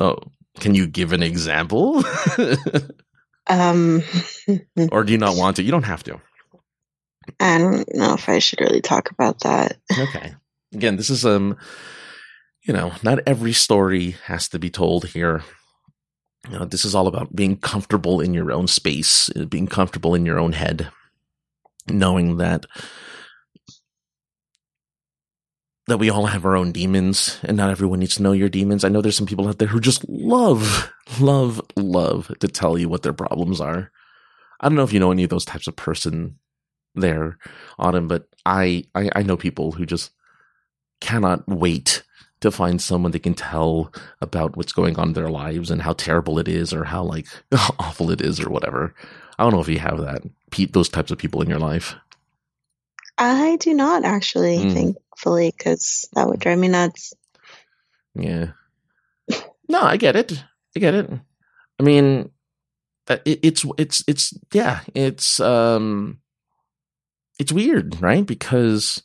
Oh, 0.00 0.18
can 0.60 0.74
you 0.74 0.86
give 0.86 1.12
an 1.12 1.22
example? 1.22 2.04
um, 3.48 4.02
or 4.92 5.04
do 5.04 5.12
you 5.12 5.18
not 5.18 5.36
want 5.36 5.56
to? 5.56 5.62
You 5.62 5.70
don't 5.70 5.84
have 5.84 6.04
to. 6.04 6.20
I 7.40 7.58
don't 7.58 7.94
know 7.94 8.14
if 8.14 8.28
I 8.28 8.38
should 8.38 8.60
really 8.60 8.82
talk 8.82 9.10
about 9.10 9.40
that. 9.40 9.78
Okay. 9.98 10.34
Again, 10.74 10.96
this 10.96 11.10
is 11.10 11.24
um 11.24 11.56
you 12.64 12.72
know, 12.72 12.92
not 13.02 13.20
every 13.26 13.52
story 13.52 14.12
has 14.24 14.48
to 14.48 14.58
be 14.58 14.70
told 14.70 15.06
here. 15.06 15.42
You 16.50 16.58
know, 16.58 16.64
this 16.64 16.84
is 16.84 16.94
all 16.94 17.06
about 17.06 17.34
being 17.34 17.56
comfortable 17.56 18.20
in 18.20 18.34
your 18.34 18.52
own 18.52 18.66
space, 18.66 19.30
uh, 19.36 19.44
being 19.44 19.66
comfortable 19.66 20.14
in 20.14 20.26
your 20.26 20.38
own 20.38 20.52
head, 20.52 20.90
knowing 21.88 22.38
that 22.38 22.66
that 25.86 25.98
we 25.98 26.08
all 26.10 26.26
have 26.26 26.44
our 26.44 26.56
own 26.56 26.72
demons 26.72 27.38
and 27.42 27.56
not 27.56 27.70
everyone 27.70 28.00
needs 28.00 28.16
to 28.16 28.22
know 28.22 28.32
your 28.32 28.48
demons. 28.48 28.84
I 28.84 28.88
know 28.88 29.02
there's 29.02 29.16
some 29.16 29.26
people 29.26 29.48
out 29.48 29.58
there 29.58 29.68
who 29.68 29.80
just 29.80 30.08
love, 30.08 30.92
love, 31.20 31.60
love 31.76 32.32
to 32.40 32.48
tell 32.48 32.78
you 32.78 32.88
what 32.88 33.02
their 33.02 33.12
problems 33.12 33.60
are. 33.60 33.90
I 34.60 34.68
don't 34.68 34.76
know 34.76 34.84
if 34.84 34.92
you 34.92 35.00
know 35.00 35.12
any 35.12 35.24
of 35.24 35.30
those 35.30 35.44
types 35.44 35.66
of 35.66 35.76
person 35.76 36.38
there, 36.94 37.38
Autumn, 37.78 38.08
but 38.08 38.28
I, 38.46 38.84
I, 38.94 39.10
I 39.14 39.22
know 39.22 39.36
people 39.36 39.72
who 39.72 39.84
just 39.84 40.12
cannot 41.00 41.46
wait 41.46 42.02
to 42.40 42.50
find 42.50 42.80
someone 42.80 43.10
they 43.10 43.18
can 43.18 43.34
tell 43.34 43.92
about 44.20 44.56
what's 44.56 44.72
going 44.72 44.98
on 44.98 45.08
in 45.08 45.14
their 45.14 45.30
lives 45.30 45.70
and 45.70 45.82
how 45.82 45.92
terrible 45.92 46.38
it 46.38 46.48
is 46.48 46.72
or 46.72 46.84
how 46.84 47.02
like 47.02 47.26
awful 47.78 48.10
it 48.10 48.20
is 48.20 48.40
or 48.40 48.48
whatever. 48.48 48.94
I 49.38 49.42
don't 49.42 49.52
know 49.52 49.60
if 49.60 49.68
you 49.68 49.78
have 49.78 49.98
that, 49.98 50.22
Pete, 50.50 50.72
those 50.72 50.88
types 50.88 51.10
of 51.10 51.18
people 51.18 51.42
in 51.42 51.48
your 51.48 51.58
life. 51.58 51.94
I 53.16 53.56
do 53.56 53.74
not 53.74 54.04
actually, 54.04 54.58
mm. 54.58 54.72
thankfully, 54.72 55.52
because 55.56 56.08
that 56.14 56.28
would 56.28 56.40
drive 56.40 56.58
me 56.58 56.68
nuts. 56.68 57.14
Yeah. 58.14 58.48
No, 59.66 59.80
I 59.80 59.96
get 59.96 60.14
it. 60.14 60.44
I 60.76 60.80
get 60.80 60.92
it. 60.92 61.10
I 61.80 61.82
mean, 61.82 62.30
it, 63.08 63.40
it's 63.42 63.64
it's 63.78 64.04
it's 64.06 64.34
yeah, 64.52 64.80
it's 64.94 65.40
um 65.40 66.18
it's 67.38 67.50
weird, 67.50 67.98
right? 68.02 68.26
Because 68.26 69.02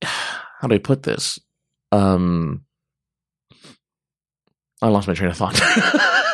how 0.02 0.68
do 0.68 0.74
I 0.74 0.78
put 0.78 1.02
this? 1.02 1.38
Um, 1.92 2.64
I 4.80 4.88
lost 4.88 5.06
my 5.06 5.12
train 5.12 5.30
of 5.30 5.36
thought. 5.36 5.60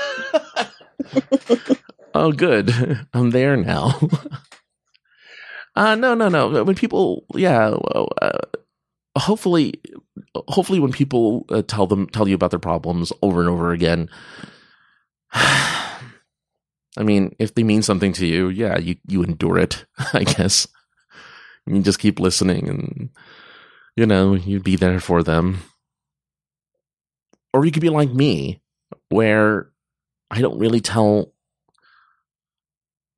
oh, 2.14 2.32
good. 2.32 2.72
I'm 3.12 3.30
there 3.30 3.56
now. 3.56 3.98
Uh, 5.76 5.94
no, 5.94 6.14
no, 6.14 6.28
no. 6.28 6.64
When 6.64 6.76
people, 6.76 7.24
yeah, 7.34 7.68
uh, 7.68 8.38
hopefully, 9.16 9.80
hopefully, 10.34 10.80
when 10.80 10.92
people 10.92 11.46
uh, 11.50 11.62
tell 11.62 11.86
them, 11.86 12.06
tell 12.08 12.28
you 12.28 12.34
about 12.34 12.50
their 12.50 12.60
problems 12.60 13.12
over 13.22 13.40
and 13.40 13.48
over 13.48 13.72
again, 13.72 14.08
I 15.32 17.02
mean, 17.02 17.34
if 17.38 17.54
they 17.54 17.64
mean 17.64 17.82
something 17.82 18.12
to 18.14 18.26
you, 18.26 18.48
yeah, 18.48 18.78
you, 18.78 18.96
you 19.06 19.22
endure 19.22 19.58
it, 19.58 19.84
I 20.12 20.24
guess. 20.24 20.68
You 21.66 21.82
just 21.82 21.98
keep 21.98 22.20
listening 22.20 22.68
and, 22.68 23.10
you 23.96 24.06
know, 24.06 24.34
you'd 24.34 24.64
be 24.64 24.76
there 24.76 25.00
for 25.00 25.22
them. 25.22 25.58
Or 27.52 27.64
you 27.64 27.72
could 27.72 27.80
be 27.82 27.88
like 27.88 28.10
me, 28.10 28.60
where 29.08 29.70
I 30.30 30.40
don't 30.40 30.58
really 30.58 30.80
tell, 30.80 31.32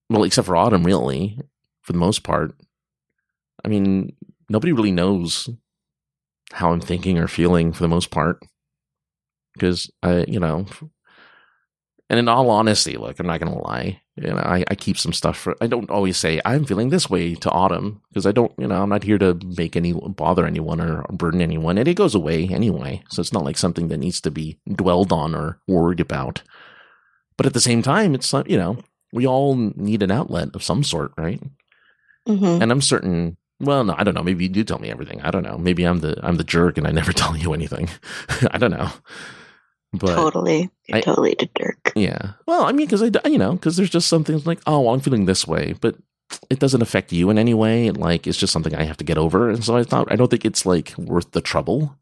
well, 0.09 0.25
except 0.25 0.47
for 0.47 0.57
Autumn, 0.57 0.85
really, 0.85 1.39
for 1.87 1.93
the 1.93 1.99
most 1.99 2.25
part. 2.25 2.53
I 3.65 3.69
mean, 3.69 4.15
nobody 4.49 4.73
really 4.73 4.91
knows 4.91 5.49
how 6.53 6.73
I'm 6.73 6.81
thinking 6.81 7.19
or 7.19 7.29
feeling 7.29 7.73
for 7.73 7.83
the 7.83 7.89
most 7.89 8.11
part. 8.11 8.43
Because 9.55 9.91
I, 10.03 10.27
you 10.29 10.39
know, 10.39 10.67
and 12.11 12.19
in 12.19 12.29
all 12.29 12.51
honesty, 12.51 12.97
look, 12.97 13.19
I'm 13.19 13.27
not 13.27 13.41
going 13.41 13.53
to 13.53 13.59
lie. 13.59 14.03
You 14.17 14.31
know, 14.31 14.37
I, 14.37 14.65
I 14.69 14.75
keep 14.75 14.99
some 14.99 15.13
stuff 15.13 15.37
for, 15.37 15.57
I 15.61 15.67
don't 15.67 15.91
always 15.91 16.17
say 16.17 16.41
I'm 16.45 16.65
feeling 16.65 16.91
this 16.91 17.09
way 17.09 17.35
to 17.37 17.51
autumn 17.51 18.03
because 18.09 18.27
I 18.27 18.33
don't, 18.33 18.53
you 18.59 18.67
know, 18.67 18.83
I'm 18.83 18.89
not 18.89 19.03
here 19.03 19.19
to 19.19 19.39
make 19.57 19.77
any, 19.77 19.93
bother 19.93 20.45
anyone 20.45 20.81
or 20.81 21.05
burden 21.13 21.41
anyone. 21.41 21.79
And 21.79 21.89
it 21.89 21.95
goes 21.95 22.15
away 22.15 22.49
anyway. 22.49 23.03
So 23.11 23.21
it's 23.21 23.33
not 23.33 23.45
like 23.45 23.57
something 23.57 23.89
that 23.89 23.99
needs 23.99 24.21
to 24.23 24.31
be 24.31 24.59
dwelled 24.73 25.13
on 25.13 25.35
or 25.35 25.61
worried 25.69 26.01
about. 26.01 26.43
But 27.37 27.47
at 27.47 27.55
the 27.55 27.61
same 27.61 27.83
time, 27.83 28.15
it's 28.15 28.33
you 28.47 28.57
know, 28.57 28.79
we 29.13 29.27
all 29.27 29.55
need 29.55 30.03
an 30.03 30.11
outlet 30.11 30.55
of 30.55 30.65
some 30.65 30.83
sort, 30.83 31.13
right? 31.17 31.43
Mm-hmm. 32.27 32.63
And 32.63 32.73
I'm 32.73 32.83
certain 32.83 33.37
well, 33.59 33.85
no, 33.85 33.95
I 33.97 34.05
don't 34.05 34.15
know. 34.15 34.23
Maybe 34.23 34.45
you 34.45 34.51
do 34.51 34.65
tell 34.65 34.79
me 34.79 34.91
everything. 34.91 35.21
I 35.23 35.31
don't 35.31 35.43
know. 35.43 35.57
Maybe 35.57 35.85
I'm 35.85 36.01
the 36.01 36.19
I'm 36.23 36.37
the 36.37 36.45
jerk 36.45 36.77
and 36.77 36.87
I 36.87 36.91
never 36.91 37.13
tell 37.15 37.37
you 37.37 37.55
anything. 37.55 37.89
I 38.51 38.59
don't 38.59 38.73
know. 38.73 38.91
But 39.93 40.15
totally, 40.15 40.71
You're 40.87 40.99
I, 40.99 41.01
totally 41.01 41.37
the 41.39 41.49
jerk. 41.59 41.93
Yeah. 41.95 42.33
Well, 42.47 42.65
I 42.65 42.73
mean, 42.73 42.87
because 42.87 43.03
I 43.03 43.29
you 43.29 43.39
know 43.39 43.53
because 43.53 43.77
there's 43.77 43.91
just 43.91 44.09
something 44.09 44.41
like 44.45 44.61
oh 44.67 44.81
well, 44.81 44.95
I'm 44.95 45.01
feeling 45.01 45.25
this 45.25 45.47
way, 45.47 45.75
but 45.81 45.97
it 46.51 46.59
doesn't 46.59 46.83
affect 46.83 47.13
you 47.13 47.31
in 47.31 47.39
any 47.39 47.55
way. 47.55 47.91
Like 47.91 48.27
it's 48.27 48.39
just 48.39 48.53
something 48.53 48.75
I 48.75 48.85
have 48.85 48.99
to 48.99 49.05
get 49.05 49.17
over, 49.17 49.49
and 49.49 49.65
so 49.65 49.77
I 49.77 49.85
thought 49.85 50.11
I 50.11 50.17
don't 50.17 50.31
think 50.31 50.45
it's 50.45 50.67
like 50.67 50.93
worth 50.99 51.31
the 51.33 51.41
trouble. 51.41 51.97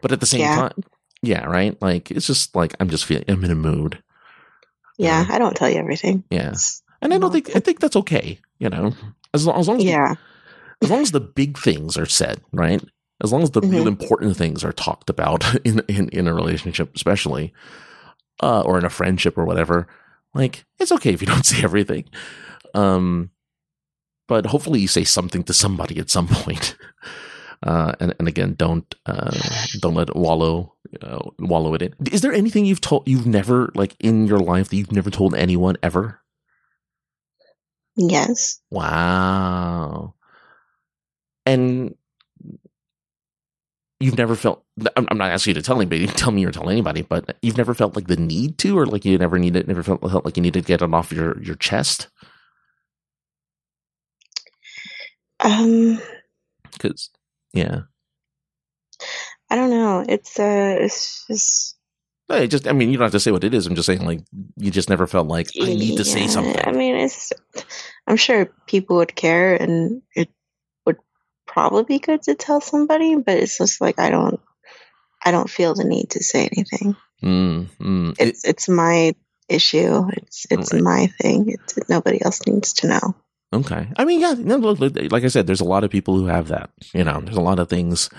But 0.00 0.12
at 0.12 0.20
the 0.20 0.26
same 0.26 0.40
yeah. 0.40 0.56
time, 0.56 0.84
yeah, 1.22 1.44
right. 1.44 1.80
Like 1.82 2.10
it's 2.10 2.26
just 2.26 2.54
like 2.54 2.74
I'm 2.78 2.90
just 2.90 3.04
feeling 3.04 3.24
I'm 3.26 3.42
in 3.42 3.50
a 3.50 3.56
mood. 3.56 4.02
Yeah, 4.96 5.26
I 5.28 5.38
don't 5.38 5.56
tell 5.56 5.68
you 5.68 5.78
everything. 5.78 6.22
Yeah, 6.30 6.54
and 7.02 7.12
I 7.12 7.18
don't 7.18 7.32
think 7.32 7.56
I 7.56 7.58
think 7.58 7.80
that's 7.80 7.96
okay. 7.96 8.38
You 8.58 8.68
know, 8.68 8.94
as 9.34 9.46
long 9.46 9.58
as, 9.58 9.68
long 9.68 9.78
as 9.78 9.84
yeah 9.84 10.14
as 10.82 10.90
long 10.90 11.00
as 11.00 11.10
the 11.10 11.20
big 11.20 11.58
things 11.58 11.96
are 11.96 12.06
said, 12.06 12.40
right? 12.52 12.82
As 13.22 13.32
long 13.32 13.42
as 13.42 13.50
the 13.52 13.60
mm-hmm. 13.60 13.70
real 13.70 13.88
important 13.88 14.36
things 14.36 14.64
are 14.64 14.72
talked 14.72 15.10
about 15.10 15.54
in 15.64 15.80
in, 15.88 16.08
in 16.10 16.28
a 16.28 16.34
relationship, 16.34 16.94
especially, 16.94 17.52
uh, 18.42 18.62
or 18.62 18.78
in 18.78 18.84
a 18.84 18.90
friendship 18.90 19.38
or 19.38 19.44
whatever, 19.44 19.86
like 20.34 20.64
it's 20.78 20.92
okay 20.92 21.12
if 21.12 21.20
you 21.20 21.26
don't 21.26 21.46
say 21.52 21.62
everything. 21.62 22.04
Um, 22.74 23.30
but 24.26 24.46
hopefully 24.46 24.80
you 24.80 24.88
say 24.88 25.04
something 25.04 25.44
to 25.44 25.52
somebody 25.52 25.98
at 25.98 26.10
some 26.10 26.28
point. 26.30 26.76
Uh, 27.62 27.94
and 27.98 28.14
and 28.18 28.28
again, 28.28 28.54
don't 28.54 28.94
uh, 29.06 29.30
don't 29.80 29.94
let 29.94 30.10
it 30.10 30.16
wallow 30.16 30.74
uh, 31.00 31.18
wallow 31.38 31.72
it 31.74 31.82
in. 31.82 31.94
Is 32.12 32.20
there 32.20 32.32
anything 32.32 32.66
you've 32.66 32.82
told 32.82 33.08
you've 33.08 33.26
never 33.26 33.70
like 33.74 33.96
in 34.00 34.26
your 34.26 34.38
life 34.38 34.68
that 34.68 34.76
you've 34.76 34.92
never 34.92 35.10
told 35.10 35.34
anyone 35.34 35.76
ever? 35.82 36.20
Yes. 37.96 38.60
Wow 38.70 40.14
and 41.46 41.94
you've 44.00 44.18
never 44.18 44.34
felt 44.34 44.64
I'm 44.96 45.18
not 45.18 45.30
asking 45.30 45.52
you 45.52 45.60
to 45.60 45.62
tell 45.62 45.76
anybody, 45.76 46.06
tell 46.08 46.32
me 46.32 46.44
or 46.44 46.50
tell 46.50 46.70
anybody, 46.70 47.02
but 47.02 47.36
you've 47.42 47.56
never 47.56 47.74
felt 47.74 47.96
like 47.96 48.08
the 48.08 48.16
need 48.16 48.58
to, 48.58 48.78
or 48.78 48.86
like 48.86 49.04
you 49.04 49.18
never 49.18 49.38
needed, 49.38 49.68
never 49.68 49.82
felt, 49.82 50.00
felt 50.00 50.24
like 50.24 50.36
you 50.36 50.42
needed 50.42 50.64
to 50.64 50.66
get 50.66 50.82
it 50.82 50.94
off 50.94 51.12
your 51.12 51.40
your 51.42 51.56
chest. 51.56 52.08
Um, 55.40 56.00
because 56.72 57.10
yeah, 57.52 57.82
I 59.50 59.56
don't 59.56 59.70
know. 59.70 60.04
It's 60.08 60.38
uh, 60.38 60.76
it's 60.80 61.26
just. 61.26 61.73
I 62.30 62.46
just, 62.46 62.66
I 62.66 62.72
mean, 62.72 62.90
you 62.90 62.96
don't 62.96 63.04
have 63.04 63.12
to 63.12 63.20
say 63.20 63.30
what 63.30 63.44
it 63.44 63.52
is. 63.52 63.66
I'm 63.66 63.74
just 63.74 63.86
saying, 63.86 64.04
like, 64.04 64.20
you 64.56 64.70
just 64.70 64.88
never 64.88 65.06
felt 65.06 65.28
like 65.28 65.50
I 65.60 65.66
need 65.66 65.98
to 65.98 66.04
say 66.04 66.26
something. 66.26 66.60
I 66.64 66.72
mean, 66.72 66.96
it's. 66.96 67.32
I'm 68.06 68.16
sure 68.16 68.46
people 68.66 68.96
would 68.96 69.14
care, 69.14 69.54
and 69.54 70.02
it 70.14 70.30
would 70.86 70.98
probably 71.46 71.84
be 71.84 71.98
good 71.98 72.22
to 72.22 72.34
tell 72.34 72.60
somebody, 72.60 73.16
but 73.16 73.36
it's 73.36 73.58
just 73.58 73.80
like 73.80 73.98
I 73.98 74.10
don't 74.10 74.40
I 75.24 75.30
don't 75.30 75.50
feel 75.50 75.74
the 75.74 75.84
need 75.84 76.10
to 76.10 76.22
say 76.22 76.48
anything. 76.52 76.96
Mm, 77.22 77.68
mm. 77.80 78.16
It's 78.18 78.44
it, 78.44 78.50
it's 78.50 78.68
my 78.68 79.14
issue. 79.48 80.08
It's 80.12 80.46
it's 80.50 80.72
right. 80.72 80.82
my 80.82 81.06
thing. 81.20 81.48
It's 81.48 81.88
nobody 81.88 82.22
else 82.22 82.46
needs 82.46 82.74
to 82.74 82.88
know. 82.88 83.14
Okay. 83.54 83.88
I 83.96 84.04
mean, 84.04 84.20
yeah. 84.20 84.34
Like 84.36 85.24
I 85.24 85.28
said, 85.28 85.46
there's 85.46 85.60
a 85.60 85.64
lot 85.64 85.84
of 85.84 85.90
people 85.90 86.16
who 86.16 86.26
have 86.26 86.48
that. 86.48 86.70
You 86.92 87.04
know, 87.04 87.20
there's 87.20 87.36
a 87.36 87.42
lot 87.42 87.58
of 87.58 87.68
things 87.68 88.10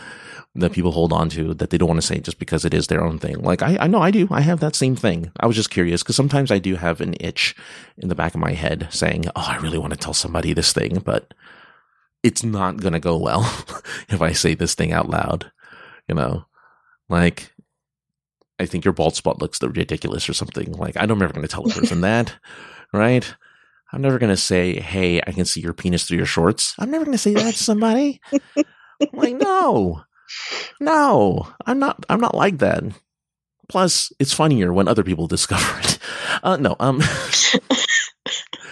that 0.56 0.72
people 0.72 0.92
hold 0.92 1.12
on 1.12 1.28
to 1.30 1.54
that 1.54 1.70
they 1.70 1.78
don't 1.78 1.90
want 1.90 2.02
to 2.02 2.08
say 2.08 2.20
just 2.20 2.40
because 2.40 2.64
it 2.64 2.74
is 2.74 2.88
their 2.88 3.04
own 3.04 3.20
thing. 3.20 3.42
Like 3.42 3.62
I, 3.62 3.78
I 3.82 3.88
know 3.88 4.02
I 4.02 4.12
do. 4.12 4.28
I 4.32 4.40
have 4.42 4.62
that 4.62 4.76
same 4.76 4.96
thing. 4.96 5.32
I 5.40 5.48
was 5.48 5.56
just 5.58 5.70
curious 5.70 6.02
because 6.02 6.16
sometimes 6.16 6.50
I 6.50 6.60
do 6.60 6.76
have 6.76 7.02
an 7.02 7.16
itch 7.20 7.56
in 7.98 8.08
the 8.08 8.16
back 8.16 8.34
of 8.34 8.40
my 8.40 8.54
head 8.54 8.88
saying, 8.90 9.26
"Oh, 9.36 9.46
I 9.48 9.58
really 9.58 9.78
want 9.78 9.92
to 9.94 10.00
tell 10.00 10.14
somebody 10.14 10.54
this 10.54 10.72
thing," 10.72 11.00
but 11.04 11.34
it's 12.24 12.44
not 12.44 12.78
going 12.78 12.94
to 12.94 13.00
go 13.00 13.18
well 13.18 13.42
if 14.10 14.22
I 14.22 14.32
say 14.32 14.56
this 14.56 14.76
thing 14.76 14.94
out 14.94 15.10
loud. 15.10 15.52
You 16.08 16.16
know, 16.16 16.46
like, 17.10 17.52
I 18.60 18.66
think 18.66 18.86
your 18.86 18.94
bald 18.94 19.16
spot 19.16 19.42
looks 19.42 19.62
ridiculous 19.62 20.30
or 20.30 20.34
something. 20.34 20.72
Like, 20.72 20.96
I'm 20.98 21.10
never 21.10 21.34
going 21.34 21.42
to 21.42 21.48
tell 21.48 21.70
a 21.70 21.74
person 21.74 22.02
that, 22.02 22.34
right? 22.94 23.36
I'm 23.94 24.02
never 24.02 24.20
going 24.20 24.32
to 24.32 24.38
say, 24.38 24.80
hey, 24.80 25.22
I 25.26 25.32
can 25.32 25.46
see 25.46 25.62
your 25.62 25.74
penis 25.74 26.04
through 26.04 26.18
your 26.18 26.26
shorts. 26.26 26.76
I'm 26.80 26.92
never 26.92 27.06
going 27.06 27.16
to 27.16 27.22
say 27.22 27.34
that 27.34 27.54
to 27.54 27.64
somebody. 27.64 28.20
like, 29.14 29.36
no, 29.36 30.04
no, 30.80 31.48
I'm 31.66 31.80
not, 31.80 32.06
I'm 32.10 32.20
not 32.20 32.36
like 32.36 32.58
that. 32.60 32.84
Plus, 33.68 34.12
it's 34.20 34.34
funnier 34.34 34.74
when 34.74 34.88
other 34.88 35.04
people 35.04 35.28
discover 35.36 35.80
it. 35.80 36.00
Uh, 36.44 36.58
no, 36.58 36.76
um, 36.80 37.02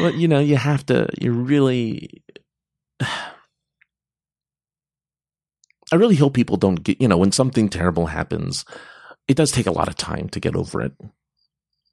but 0.00 0.14
you 0.14 0.28
know, 0.28 0.40
you 0.40 0.56
have 0.56 0.84
to, 0.86 1.08
you 1.20 1.32
really, 1.32 2.22
I 5.92 5.96
really 5.96 6.16
hope 6.16 6.34
people 6.34 6.56
don't 6.56 6.82
get, 6.82 7.00
you 7.00 7.08
know, 7.08 7.18
when 7.18 7.32
something 7.32 7.68
terrible 7.68 8.06
happens, 8.06 8.64
it 9.28 9.36
does 9.36 9.52
take 9.52 9.66
a 9.66 9.72
lot 9.72 9.88
of 9.88 9.96
time 9.96 10.28
to 10.30 10.40
get 10.40 10.56
over 10.56 10.82
it. 10.82 10.92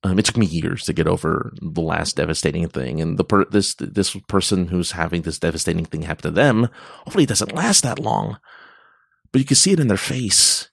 Um, 0.03 0.17
it 0.17 0.25
took 0.25 0.37
me 0.37 0.47
years 0.47 0.85
to 0.85 0.93
get 0.93 1.07
over 1.07 1.53
the 1.61 1.81
last 1.81 2.15
devastating 2.15 2.67
thing, 2.67 2.99
and 3.01 3.17
the 3.19 3.23
per- 3.23 3.45
this 3.45 3.75
this 3.75 4.15
person 4.27 4.67
who's 4.67 4.91
having 4.91 5.21
this 5.21 5.37
devastating 5.37 5.85
thing 5.85 6.03
happen 6.03 6.23
to 6.23 6.31
them. 6.31 6.69
Hopefully, 7.03 7.25
it 7.25 7.29
doesn't 7.29 7.53
last 7.53 7.83
that 7.83 7.99
long, 7.99 8.39
but 9.31 9.39
you 9.39 9.45
can 9.45 9.55
see 9.55 9.71
it 9.71 9.79
in 9.79 9.87
their 9.87 9.97
face, 9.97 10.69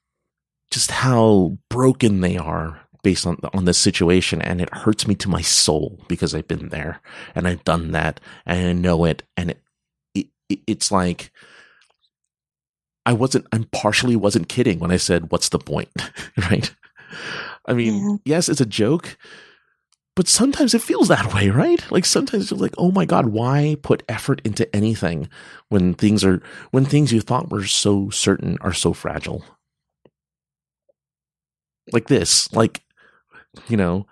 just 0.71 0.91
how 0.91 1.59
broken 1.69 2.23
they 2.23 2.39
are 2.39 2.81
based 3.03 3.27
on 3.27 3.37
on 3.53 3.67
this 3.67 3.79
situation, 3.79 4.41
and 4.41 4.63
it 4.63 4.75
hurts 4.75 5.07
me 5.07 5.15
to 5.17 5.29
my 5.29 5.43
soul 5.43 6.01
because 6.09 6.35
I've 6.35 6.49
been 6.49 6.71
there 6.71 7.03
and 7.35 7.47
I've 7.47 7.65
done 7.65 7.93
that 7.93 8.21
and 8.47 8.67
I 8.67 8.73
know 8.73 9.05
it, 9.05 9.25
and 9.37 9.51
it 9.51 9.63
it 10.15 10.29
it's 10.67 10.91
like 10.91 11.33
I 13.09 13.13
wasn't, 13.15 13.47
I'm 13.53 13.65
partially 13.65 14.17
wasn't 14.17 14.51
kidding 14.51 14.81
when 14.81 14.91
I 14.91 14.99
said, 14.99 15.33
what's 15.33 15.49
the 15.49 15.59
point? 15.59 15.89
right? 16.37 16.75
I 17.69 17.75
mean, 17.75 18.11
yeah. 18.25 18.37
yes, 18.37 18.49
it's 18.49 18.63
a 18.63 18.67
joke, 18.67 19.17
but 20.17 20.27
sometimes 20.27 20.75
it 20.75 20.83
feels 20.83 21.09
that 21.09 21.33
way, 21.33 21.51
right? 21.51 21.85
Like 21.93 22.05
sometimes 22.05 22.51
you're 22.51 22.59
like, 22.59 22.75
oh 22.79 22.91
my 22.91 23.05
God, 23.05 23.27
why 23.27 23.77
put 23.83 24.03
effort 24.09 24.41
into 24.45 24.75
anything 24.75 25.29
when 25.69 25.95
things 25.95 26.25
are, 26.25 26.43
when 26.73 26.85
things 26.87 27.13
you 27.13 27.21
thought 27.21 27.51
were 27.51 27.67
so 27.67 28.11
certain 28.11 28.59
are 28.63 28.73
so 28.73 28.93
fragile? 28.93 29.45
Like 31.93 32.09
this, 32.09 32.53
like, 32.53 32.83
you 33.69 33.77
know, 33.77 34.07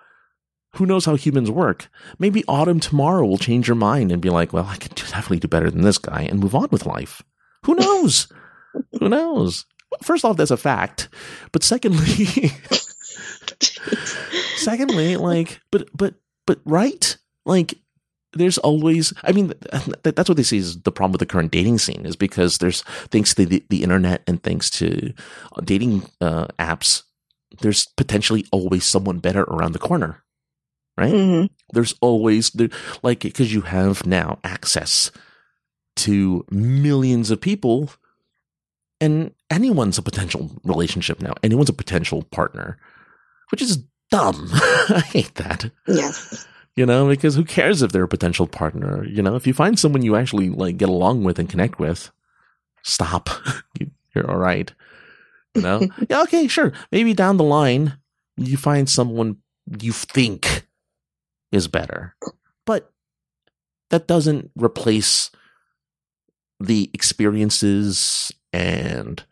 who 0.75 0.85
knows 0.85 1.05
how 1.05 1.15
humans 1.15 1.49
work? 1.49 1.89
Maybe 2.19 2.43
autumn 2.47 2.79
tomorrow 2.79 3.25
will 3.25 3.37
change 3.37 3.67
your 3.67 3.75
mind 3.75 4.11
and 4.11 4.21
be 4.21 4.29
like, 4.29 4.53
well, 4.53 4.67
I 4.67 4.77
can 4.77 4.93
definitely 4.95 5.39
do 5.39 5.47
better 5.47 5.71
than 5.71 5.81
this 5.81 5.97
guy 5.97 6.21
and 6.21 6.39
move 6.39 6.55
on 6.55 6.67
with 6.71 6.85
life. 6.85 7.23
Who 7.63 7.75
knows? 7.75 8.31
who 8.99 9.09
knows? 9.09 9.65
First 10.03 10.23
off, 10.23 10.37
that's 10.37 10.51
a 10.51 10.57
fact. 10.57 11.09
But 11.51 11.63
secondly, 11.63 12.51
secondly, 14.57 15.17
like, 15.17 15.59
but, 15.71 15.89
but, 15.95 16.15
but, 16.45 16.59
right? 16.65 17.17
Like, 17.45 17.75
there's 18.33 18.57
always, 18.57 19.13
I 19.23 19.31
mean, 19.31 19.53
that's 20.03 20.29
what 20.29 20.35
they 20.35 20.43
see 20.43 20.57
is 20.57 20.81
the 20.81 20.91
problem 20.91 21.13
with 21.13 21.19
the 21.19 21.25
current 21.25 21.51
dating 21.51 21.77
scene 21.79 22.05
is 22.05 22.15
because 22.15 22.57
there's, 22.57 22.81
thanks 23.09 23.33
to 23.35 23.45
the, 23.45 23.63
the 23.69 23.83
internet 23.83 24.23
and 24.27 24.41
thanks 24.43 24.69
to 24.71 25.13
dating 25.63 26.09
uh, 26.21 26.47
apps, 26.59 27.03
there's 27.61 27.87
potentially 27.95 28.45
always 28.51 28.83
someone 28.83 29.19
better 29.19 29.43
around 29.43 29.71
the 29.71 29.79
corner 29.79 30.23
right? 30.97 31.13
Mm-hmm. 31.13 31.45
There's 31.73 31.95
always 32.01 32.49
there, 32.51 32.69
like 33.03 33.21
because 33.21 33.53
you 33.53 33.61
have 33.61 34.05
now 34.05 34.39
access 34.43 35.11
to 35.97 36.45
millions 36.49 37.31
of 37.31 37.39
people, 37.39 37.91
and 38.99 39.33
anyone's 39.49 39.97
a 39.97 40.01
potential 40.01 40.51
relationship 40.63 41.21
now. 41.21 41.33
Anyone's 41.43 41.69
a 41.69 41.73
potential 41.73 42.23
partner, 42.23 42.77
which 43.49 43.61
is 43.61 43.83
dumb. 44.09 44.49
I 44.53 45.03
hate 45.05 45.35
that. 45.35 45.69
Yes. 45.87 46.47
You 46.75 46.85
know, 46.85 47.07
because 47.07 47.35
who 47.35 47.43
cares 47.43 47.81
if 47.81 47.91
they're 47.91 48.03
a 48.03 48.07
potential 48.07 48.47
partner? 48.47 49.03
You 49.03 49.23
know, 49.23 49.35
if 49.35 49.47
you 49.47 49.53
find 49.53 49.79
someone 49.79 50.03
you 50.03 50.15
actually 50.15 50.49
like 50.49 50.77
get 50.77 50.89
along 50.89 51.23
with 51.23 51.39
and 51.39 51.49
connect 51.49 51.79
with, 51.79 52.11
stop. 52.83 53.29
You're 54.15 54.29
all 54.29 54.37
right. 54.37 54.71
You 55.55 55.61
know, 55.61 55.81
yeah, 56.09 56.21
okay, 56.23 56.47
sure. 56.47 56.73
Maybe 56.91 57.13
down 57.13 57.37
the 57.37 57.43
line 57.43 57.97
you 58.37 58.57
find 58.57 58.87
someone 58.87 59.37
you 59.81 59.91
think 59.91 60.67
is 61.51 61.67
better. 61.67 62.15
But 62.65 62.91
that 63.89 64.07
doesn't 64.07 64.51
replace 64.55 65.31
the 66.59 66.89
experiences 66.93 68.31
and 68.53 69.23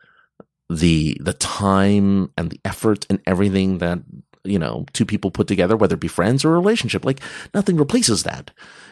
the 0.69 1.17
the 1.21 1.33
time 1.33 2.31
and 2.37 2.49
the 2.49 2.59
effort 2.65 3.05
and 3.09 3.21
everything 3.25 3.77
that 3.79 3.99
you 4.43 4.59
know 4.59 4.85
two 4.93 5.05
people 5.05 5.31
put 5.31 5.47
together 5.47 5.75
whether 5.77 5.95
it 5.95 5.99
be 5.99 6.07
friends 6.07 6.43
or 6.43 6.55
a 6.55 6.59
relationship 6.59 7.05
like 7.05 7.21
nothing 7.53 7.77
replaces 7.77 8.23
that. 8.23 8.51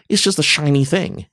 It's 0.09 0.21
just 0.21 0.39
a 0.39 0.43
shiny 0.43 0.85
thing 0.85 1.27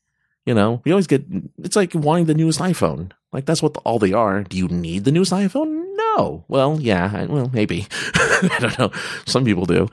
you 0.46 0.54
know? 0.54 0.80
We 0.84 0.92
always 0.92 1.06
get 1.06 1.24
it's 1.58 1.76
like 1.76 1.94
wanting 1.94 2.26
the 2.26 2.34
newest 2.34 2.60
iphone. 2.60 3.12
Like 3.32 3.46
that's 3.46 3.62
what 3.62 3.76
all 3.78 3.98
they 3.98 4.12
are. 4.12 4.42
Do 4.42 4.56
you 4.56 4.68
need 4.68 5.04
the 5.04 5.12
newest 5.12 5.32
iphone? 5.32 5.84
No. 5.94 6.44
Well 6.48 6.78
yeah 6.80 7.26
well 7.26 7.50
maybe. 7.52 7.86
I 8.14 8.56
don't 8.60 8.78
know. 8.78 8.90
Some 9.26 9.44
people 9.44 9.66
do. 9.66 9.88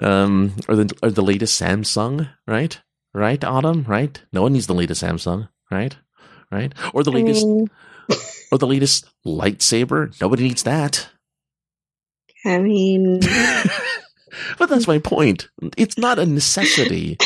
Um 0.00 0.56
or 0.68 0.76
the 0.76 0.94
or 1.02 1.10
the 1.10 1.22
latest 1.22 1.60
samsung 1.60 2.28
right? 2.46 2.80
Right 3.12 3.42
autumn? 3.44 3.84
Right? 3.86 4.20
No 4.32 4.42
one 4.42 4.52
needs 4.52 4.66
the 4.66 4.74
latest 4.74 5.02
samsung 5.02 5.48
right? 5.70 5.96
Right? 6.50 6.72
Or 6.92 7.04
the 7.04 7.12
latest 7.12 7.44
I 7.44 7.48
mean 7.48 7.68
or 8.50 8.58
the 8.58 8.66
latest 8.66 9.06
lightsaber. 9.26 10.18
Nobody 10.20 10.44
needs 10.44 10.62
that. 10.64 11.08
I 12.44 12.58
mean, 12.58 13.20
but 14.58 14.68
that's 14.68 14.86
my 14.86 14.98
point. 14.98 15.48
It's 15.76 15.98
not 15.98 16.18
a 16.18 16.26
necessity. 16.26 17.18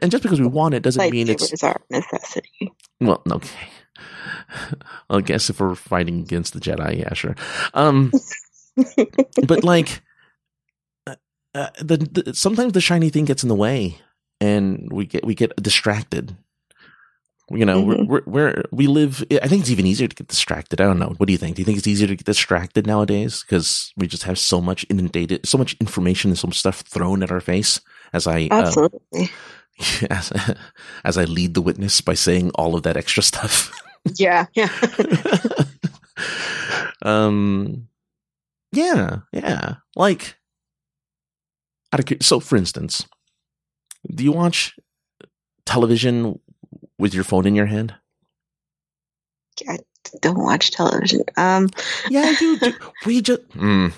and 0.00 0.10
just 0.10 0.22
because 0.22 0.40
we 0.40 0.46
want 0.46 0.74
it 0.74 0.82
doesn't 0.82 1.10
mean 1.10 1.28
it's 1.28 1.62
our 1.62 1.80
necessity. 1.90 2.72
Well, 3.00 3.22
okay. 3.30 3.68
I 5.10 5.20
guess 5.20 5.50
if 5.50 5.60
we're 5.60 5.74
fighting 5.74 6.20
against 6.20 6.54
the 6.54 6.60
Jedi, 6.60 6.98
yeah, 7.00 7.14
sure. 7.14 7.36
Um, 7.74 8.12
but 9.46 9.64
like, 9.64 10.02
uh, 11.06 11.16
uh, 11.54 11.70
the, 11.80 11.96
the 11.96 12.34
sometimes 12.34 12.72
the 12.72 12.80
shiny 12.80 13.10
thing 13.10 13.24
gets 13.24 13.42
in 13.42 13.48
the 13.48 13.54
way, 13.54 13.98
and 14.40 14.88
we 14.92 15.06
get 15.06 15.24
we 15.24 15.34
get 15.34 15.54
distracted. 15.62 16.36
You 17.50 17.66
know, 17.66 17.82
mm-hmm. 17.82 18.06
we're, 18.06 18.22
we're, 18.24 18.62
we 18.70 18.86
live, 18.86 19.22
I 19.30 19.48
think 19.48 19.60
it's 19.62 19.70
even 19.70 19.86
easier 19.86 20.08
to 20.08 20.16
get 20.16 20.28
distracted. 20.28 20.80
I 20.80 20.84
don't 20.84 20.98
know. 20.98 21.12
What 21.18 21.26
do 21.26 21.32
you 21.32 21.38
think? 21.38 21.56
Do 21.56 21.60
you 21.60 21.66
think 21.66 21.76
it's 21.76 21.86
easier 21.86 22.08
to 22.08 22.16
get 22.16 22.24
distracted 22.24 22.86
nowadays? 22.86 23.42
Because 23.42 23.92
we 23.98 24.06
just 24.06 24.22
have 24.22 24.38
so 24.38 24.62
much 24.62 24.86
inundated, 24.88 25.46
so 25.46 25.58
much 25.58 25.76
information 25.78 26.30
and 26.30 26.38
so 26.38 26.46
much 26.46 26.58
stuff 26.58 26.80
thrown 26.80 27.22
at 27.22 27.30
our 27.30 27.42
face 27.42 27.80
as 28.14 28.26
I, 28.26 28.48
uh, 28.50 28.62
absolutely. 28.62 29.30
Uh, 29.80 30.06
as, 30.10 30.32
as 31.04 31.18
I 31.18 31.24
lead 31.24 31.52
the 31.52 31.60
witness 31.60 32.00
by 32.00 32.14
saying 32.14 32.50
all 32.54 32.74
of 32.74 32.82
that 32.84 32.96
extra 32.96 33.22
stuff. 33.22 33.70
yeah. 34.16 34.46
Yeah. 34.54 34.70
um, 37.02 37.88
yeah. 38.72 39.18
Yeah. 39.32 39.74
Like, 39.96 40.36
so 42.22 42.40
for 42.40 42.56
instance, 42.56 43.06
do 44.12 44.24
you 44.24 44.32
watch 44.32 44.76
television 45.66 46.40
with 46.98 47.14
your 47.14 47.24
phone 47.24 47.46
in 47.46 47.54
your 47.54 47.66
hand? 47.66 47.94
I 49.68 49.78
don't 50.20 50.38
watch 50.38 50.70
television. 50.70 51.22
Um, 51.36 51.68
yeah, 52.10 52.34
you 52.40 52.58
do. 52.58 52.72
We 53.06 53.20
just. 53.22 53.48
Mm. 53.50 53.92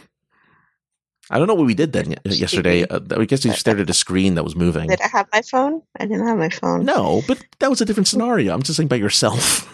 I 1.29 1.39
don't 1.39 1.49
know 1.49 1.55
what 1.55 1.67
we 1.67 1.75
did 1.75 1.93
then 1.93 2.15
yesterday. 2.25 2.85
Uh, 2.85 3.01
I 3.11 3.25
guess 3.25 3.45
we 3.45 3.51
stared 3.51 3.81
at 3.81 3.91
a 3.91 3.95
screen 3.95 4.37
that 4.37 4.45
was 4.45 4.55
moving. 4.55 4.89
Did 4.89 5.01
I 5.01 5.09
have 5.09 5.27
my 5.33 5.43
phone? 5.43 5.83
I 5.99 6.07
didn't 6.07 6.27
have 6.27 6.39
my 6.39 6.51
phone. 6.51 6.85
No, 6.85 7.23
but 7.27 7.45
that 7.59 7.69
was 7.69 7.81
a 7.81 7.85
different 7.85 8.07
scenario. 8.07 8.55
I'm 8.55 8.63
just 8.63 8.77
saying 8.77 8.89
by 8.89 8.97
yourself. 8.97 9.69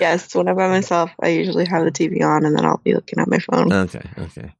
yes, 0.00 0.34
when 0.34 0.48
I'm 0.48 0.56
by 0.56 0.68
myself, 0.68 1.12
I 1.22 1.28
usually 1.28 1.64
have 1.66 1.84
the 1.84 1.92
TV 1.92 2.22
on 2.22 2.44
and 2.44 2.56
then 2.56 2.64
I'll 2.64 2.78
be 2.78 2.94
looking 2.94 3.20
at 3.20 3.28
my 3.28 3.38
phone. 3.38 3.72
Okay, 3.72 4.02
okay. 4.18 4.52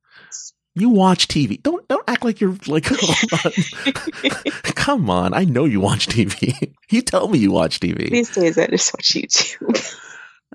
You 0.79 0.91
watch 0.91 1.27
TV. 1.27 1.61
Don't 1.63 1.89
don't 1.89 2.05
act 2.07 2.23
like 2.23 2.39
you're 2.39 2.57
like. 2.67 2.85
Come 4.77 5.09
on, 5.09 5.33
I 5.33 5.45
know 5.45 5.65
you 5.65 5.81
watch 5.81 6.07
TV. 6.07 6.75
you 6.91 7.01
tell 7.01 7.29
me 7.29 7.39
you 7.39 7.51
watch 7.51 7.81
TV. 7.81 8.11
These 8.11 8.35
days, 8.35 8.59
I 8.59 8.67
just 8.67 8.93
watch 8.95 9.15
YouTube. 9.15 9.97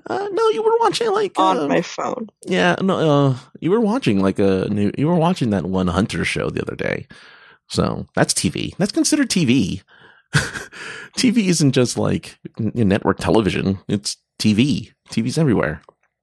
Uh, 0.08 0.28
no, 0.32 0.48
you 0.50 0.62
were 0.62 0.78
watching 0.78 1.10
like 1.10 1.36
on 1.40 1.58
uh, 1.58 1.66
my 1.66 1.82
phone. 1.82 2.28
Yeah, 2.46 2.76
no, 2.80 2.98
uh, 2.98 3.36
you 3.58 3.72
were 3.72 3.80
watching 3.80 4.20
like 4.20 4.38
a 4.38 4.68
new. 4.70 4.92
You 4.96 5.08
were 5.08 5.16
watching 5.16 5.50
that 5.50 5.64
one 5.64 5.88
Hunter 5.88 6.24
show 6.24 6.50
the 6.50 6.62
other 6.62 6.76
day. 6.76 7.08
So 7.68 8.06
that's 8.14 8.32
TV. 8.32 8.76
That's 8.76 8.92
considered 8.92 9.28
TV. 9.28 9.82
TV 11.18 11.48
isn't 11.48 11.72
just 11.72 11.98
like 11.98 12.38
network 12.58 13.18
television. 13.18 13.80
It's 13.88 14.16
TV. 14.38 14.92
TV's 15.10 15.36
everywhere. 15.36 15.82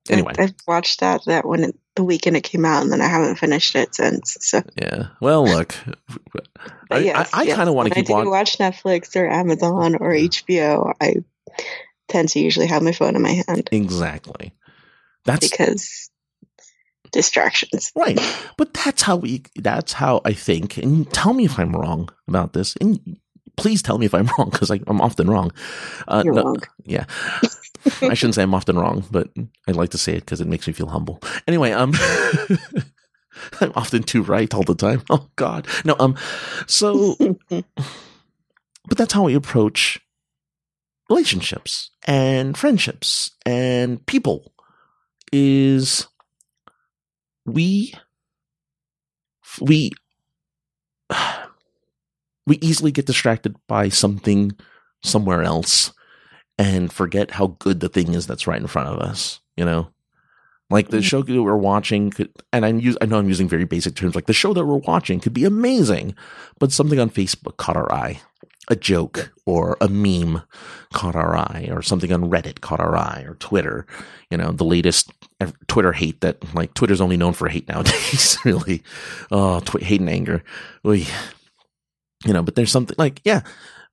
Anyway, 0.10 0.34
I, 0.38 0.42
have 0.42 0.56
watched 0.68 1.02
that 1.02 1.26
that 1.26 1.46
when 1.46 1.64
it, 1.64 1.76
the 1.96 2.04
weekend 2.04 2.36
it 2.38 2.44
came 2.44 2.66
out, 2.66 2.82
and 2.84 2.92
then 2.92 3.02
I 3.02 3.08
haven't 3.08 3.36
finished 3.36 3.76
it 3.76 3.96
since. 3.96 4.38
So 4.42 4.62
yeah, 4.76 5.08
well, 5.20 5.46
look, 5.46 5.76
I, 6.92 7.00
yes, 7.00 7.30
I, 7.34 7.42
I 7.42 7.44
yes. 7.44 7.56
kind 7.56 7.70
of 7.70 7.76
want 7.76 7.90
to 7.90 7.96
keep 7.96 8.10
on. 8.10 8.30
watch 8.30 8.58
Netflix 8.58 9.16
or 9.16 9.30
Amazon 9.30 9.96
or 9.96 10.12
HBO. 10.12 10.94
I 11.00 11.18
tend 12.08 12.30
to 12.30 12.40
usually 12.40 12.68
have 12.68 12.82
my 12.82 12.92
phone 12.92 13.16
in 13.16 13.22
my 13.22 13.44
hand. 13.48 13.70
Exactly. 13.72 14.54
That's 15.26 15.50
because 15.50 16.10
distractions. 17.12 17.92
Right. 17.96 18.20
But 18.58 18.74
that's 18.74 19.02
how 19.04 19.16
we 19.16 19.44
that's 19.56 19.94
how 19.94 20.22
I 20.26 20.34
think 20.34 20.78
and 20.78 21.12
tell 21.14 21.34
me 21.34 21.46
if 21.46 21.60
I'm 21.60 21.74
wrong 21.74 22.10
about 22.28 22.54
this. 22.54 22.76
And 22.78 23.18
please 23.56 23.82
tell 23.82 23.98
me 23.98 24.06
if 24.06 24.14
I'm 24.14 24.30
wrong 24.38 24.50
because 24.50 24.70
I'm 24.70 25.02
often 25.02 25.30
wrong. 25.30 25.52
Uh, 26.08 26.24
You're 26.26 26.34
no, 26.34 26.44
wrong. 26.44 26.58
Yeah. 26.86 27.06
I 28.02 28.14
shouldn't 28.14 28.36
say 28.36 28.44
I'm 28.44 28.54
often 28.54 28.78
wrong, 28.78 29.06
but 29.12 29.30
I 29.68 29.72
like 29.72 29.92
to 29.92 29.98
say 29.98 30.14
it 30.14 30.22
because 30.22 30.42
it 30.42 30.48
makes 30.48 30.68
me 30.68 30.74
feel 30.74 30.88
humble. 30.88 31.22
Anyway, 31.48 31.72
um, 31.72 31.94
I'm 33.62 33.72
often 33.76 34.04
too 34.04 34.24
right 34.24 34.54
all 34.54 34.64
the 34.64 34.76
time. 34.76 35.02
Oh 35.10 35.30
God, 35.36 35.68
no. 35.86 35.96
Um, 36.00 36.16
so, 36.68 37.16
but 37.50 38.98
that's 38.98 39.14
how 39.14 39.24
we 39.24 39.34
approach 39.34 40.00
relationships 41.10 41.92
and 42.06 42.58
friendships 42.58 43.32
and 43.46 44.06
people. 44.06 44.54
Is 45.32 46.08
we 47.46 47.94
we 49.62 49.92
we 52.48 52.58
easily 52.62 52.92
get 52.92 53.06
distracted 53.06 53.56
by 53.68 53.90
something 53.90 54.52
somewhere 55.04 55.44
else 55.44 55.94
and 56.60 56.92
forget 56.92 57.32
how 57.32 57.56
good 57.60 57.80
the 57.80 57.90
thing 57.90 58.14
is 58.14 58.28
that's 58.28 58.46
right 58.46 58.62
in 58.62 58.68
front 58.68 58.90
of 58.90 59.00
us, 59.00 59.40
you 59.56 59.64
know? 59.64 59.88
Like 60.70 60.90
the 60.90 60.98
mm-hmm. 60.98 61.04
show 61.04 61.24
that 61.24 61.42
we're 61.42 61.56
watching 61.56 62.12
could, 62.12 62.30
and 62.54 62.64
I'm 62.64 62.80
use, 62.80 62.98
I 63.02 63.06
know 63.06 63.18
I'm 63.18 63.30
using 63.30 63.48
very 63.48 63.64
basic 63.64 63.96
terms, 63.96 64.14
like 64.14 64.28
the 64.28 64.34
show 64.34 64.54
that 64.54 64.66
we're 64.66 64.76
watching 64.76 65.20
could 65.20 65.34
be 65.34 65.46
amazing, 65.46 66.14
but 66.60 66.72
something 66.72 67.00
on 67.00 67.10
Facebook 67.10 67.58
caught 67.58 67.78
our 67.78 67.92
eye. 67.92 68.22
A 68.72 68.76
joke 68.76 69.32
or 69.48 69.78
a 69.82 69.88
meme 69.88 70.44
caught 70.94 71.16
our 71.16 71.36
eye, 71.36 71.70
or 71.72 71.82
something 71.82 72.14
on 72.14 72.30
Reddit 72.30 72.62
caught 72.62 72.80
our 72.80 72.96
eye, 72.96 73.24
or 73.28 73.34
Twitter. 73.34 73.88
You 74.30 74.38
know, 74.38 74.52
the 74.52 74.64
latest 74.64 75.12
Twitter 75.66 75.92
hate 75.92 76.22
that, 76.22 76.54
like, 76.54 76.76
Twitter's 76.76 77.02
only 77.02 77.18
known 77.18 77.34
for 77.34 77.48
hate 77.48 77.68
nowadays, 77.68 78.38
really. 78.46 78.84
Oh, 79.32 79.60
tw- 79.62 79.82
hate 79.82 80.02
and 80.02 80.10
anger. 80.10 80.44
Oy. 80.86 81.08
You 82.26 82.34
know, 82.34 82.44
but 82.44 82.54
there's 82.54 82.72
something 82.72 82.96
like, 83.00 83.22
yeah, 83.24 83.42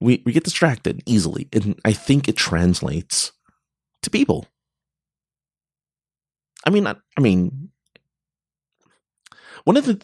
we, 0.01 0.23
we 0.25 0.33
get 0.33 0.45
distracted 0.45 1.03
easily. 1.07 1.49
And 1.53 1.79
I 1.85 1.93
think 1.93 2.29
it 2.29 2.37
translates 2.37 3.33
to 4.03 4.11
people. 4.11 4.47
I 6.65 6.71
mean, 6.71 6.87
I, 6.87 6.97
I 7.17 7.21
mean, 7.21 7.71
one 9.65 9.77
of 9.77 9.87
the 9.87 10.01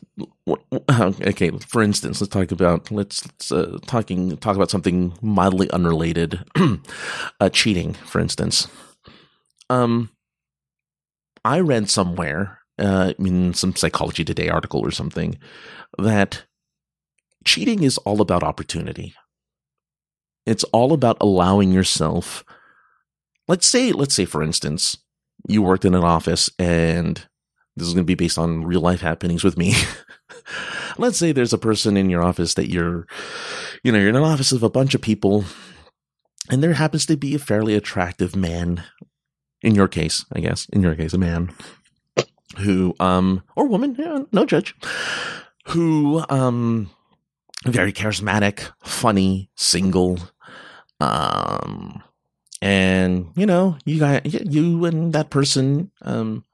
okay, 1.29 1.51
for 1.51 1.83
instance, 1.83 2.21
let's 2.21 2.33
talk 2.33 2.51
about 2.51 2.91
let's, 2.91 3.25
let's 3.25 3.53
uh, 3.53 3.79
talking 3.87 4.37
talk 4.39 4.57
about 4.57 4.71
something 4.71 5.17
mildly 5.23 5.71
unrelated, 5.71 6.41
uh, 7.41 7.49
cheating, 7.51 7.95
for 7.95 8.21
instance. 8.21 8.67
Um, 9.71 10.11
I 11.45 11.61
read 11.61 11.89
somewhere 11.91 12.59
uh, 12.79 13.13
in 13.19 13.55
some 13.55 13.77
Psychology 13.77 14.25
Today 14.25 14.49
article 14.49 14.81
or 14.81 14.91
something 14.91 15.39
that 15.99 16.45
cheating 17.45 17.83
is 17.83 17.99
all 17.99 18.21
about 18.21 18.43
opportunity. 18.43 19.15
It's 20.47 20.65
all 20.65 20.93
about 20.93 21.17
allowing 21.21 21.73
yourself. 21.73 22.45
Let's 23.49 23.69
say, 23.69 23.93
let's 23.93 24.15
say, 24.15 24.25
for 24.25 24.43
instance, 24.43 24.97
you 25.49 25.63
worked 25.63 25.85
in 25.85 25.95
an 25.95 26.05
office 26.05 26.51
and 26.59 27.25
this 27.77 27.89
is 27.89 27.95
going 27.95 28.05
to 28.05 28.11
be 28.11 28.15
based 28.15 28.39
on 28.39 28.65
real 28.65 28.81
life 28.81 29.01
happenings 29.01 29.45
with 29.45 29.57
me. 29.57 29.75
let's 30.99 31.19
say 31.19 31.33
there's 31.33 31.53
a 31.53 31.59
person 31.59 31.97
in 31.97 32.11
your 32.11 32.23
office 32.23 32.55
that 32.55 32.71
you're, 32.71 33.07
you 33.83 33.93
know, 33.93 33.99
you're 33.99 34.09
in 34.09 34.17
an 34.17 34.23
office 34.23 34.53
of 34.53 34.63
a 34.63 34.71
bunch 34.71 34.95
of 34.95 35.01
people 35.01 35.45
and 36.51 36.63
there 36.63 36.75
happens 36.75 37.07
to 37.07 37.17
be 37.17 37.35
a 37.35 37.39
fairly 37.39 37.75
attractive 37.75 38.35
man 38.37 38.85
in 39.63 39.75
your 39.75 39.89
case, 39.89 40.25
I 40.33 40.41
guess, 40.41 40.69
in 40.73 40.83
your 40.83 40.95
case, 40.95 41.13
a 41.13 41.19
man 41.19 41.55
who, 42.59 42.95
um, 43.01 43.43
or 43.57 43.67
woman, 43.67 43.97
yeah, 43.99 44.21
no 44.33 44.45
judge, 44.45 44.75
who, 45.67 46.25
um, 46.29 46.91
very 47.65 47.93
charismatic, 47.93 48.71
funny, 48.83 49.51
single. 49.55 50.19
Um, 51.03 52.03
and 52.61 53.33
you 53.35 53.47
know, 53.47 53.77
you 53.85 53.99
got 53.99 54.25
you 54.27 54.85
and 54.85 55.13
that 55.15 55.31
person 55.31 55.91
um, 56.03 56.45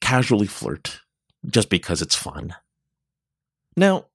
casually 0.00 0.46
flirt 0.46 1.00
just 1.46 1.68
because 1.68 2.00
it's 2.00 2.14
fun. 2.14 2.54
Now, 3.76 4.06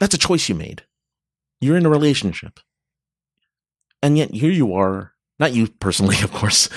that's 0.00 0.14
a 0.14 0.18
choice 0.18 0.48
you 0.48 0.54
made. 0.54 0.82
You're 1.60 1.76
in 1.76 1.86
a 1.86 1.90
relationship. 1.90 2.60
And 4.02 4.18
yet 4.18 4.34
here 4.34 4.50
you 4.50 4.74
are 4.74 5.12
not 5.38 5.54
you 5.54 5.68
personally, 5.68 6.16
of 6.22 6.32
course, 6.32 6.68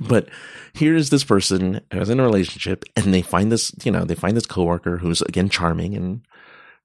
but 0.00 0.28
here's 0.72 1.10
this 1.10 1.24
person 1.24 1.80
who's 1.92 2.08
in 2.08 2.20
a 2.20 2.24
relationship 2.24 2.84
and 2.96 3.12
they 3.12 3.22
find 3.22 3.52
this, 3.52 3.72
you 3.84 3.92
know, 3.92 4.04
they 4.04 4.14
find 4.14 4.36
this 4.36 4.46
coworker 4.46 4.96
who's 4.96 5.20
again 5.22 5.50
charming 5.50 5.94
and, 5.94 6.22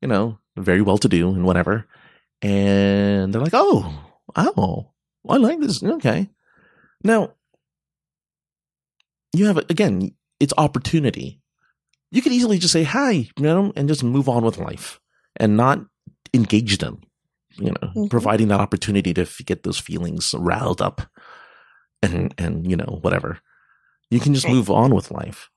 you 0.02 0.08
know, 0.08 0.40
very 0.58 0.82
well 0.82 0.98
to 0.98 1.08
do 1.08 1.30
and 1.30 1.46
whatever. 1.46 1.88
And 2.42 3.34
they're 3.34 3.42
like, 3.42 3.54
oh, 3.54 4.05
oh, 4.36 4.92
I 5.28 5.38
like 5.38 5.60
this. 5.60 5.84
Okay. 5.84 6.30
Now, 7.04 7.34
you 9.34 9.46
have, 9.48 9.58
again, 9.58 10.12
it's 10.40 10.54
opportunity. 10.58 11.42
You 12.12 12.22
could 12.22 12.32
easily 12.32 12.58
just 12.58 12.74
say 12.74 12.84
hi, 12.84 13.12
you 13.12 13.30
know, 13.38 13.74
and 13.76 13.88
just 13.88 14.04
move 14.04 14.30
on 14.30 14.44
with 14.44 14.58
life 14.58 15.00
and 15.38 15.58
not 15.58 15.80
engage 16.34 16.78
them, 16.78 17.02
you 17.58 17.72
know, 17.72 17.88
mm-hmm. 17.88 18.08
providing 18.08 18.48
that 18.50 18.60
opportunity 18.60 19.14
to 19.14 19.28
get 19.46 19.64
those 19.64 19.80
feelings 19.80 20.34
riled 20.38 20.82
up 20.82 21.02
and, 22.02 22.34
and, 22.38 22.70
you 22.70 22.78
know, 22.78 23.00
whatever. 23.02 23.40
You 24.10 24.20
can 24.20 24.34
just 24.34 24.48
move 24.48 24.70
on 24.70 24.94
with 24.94 25.12
life. 25.12 25.50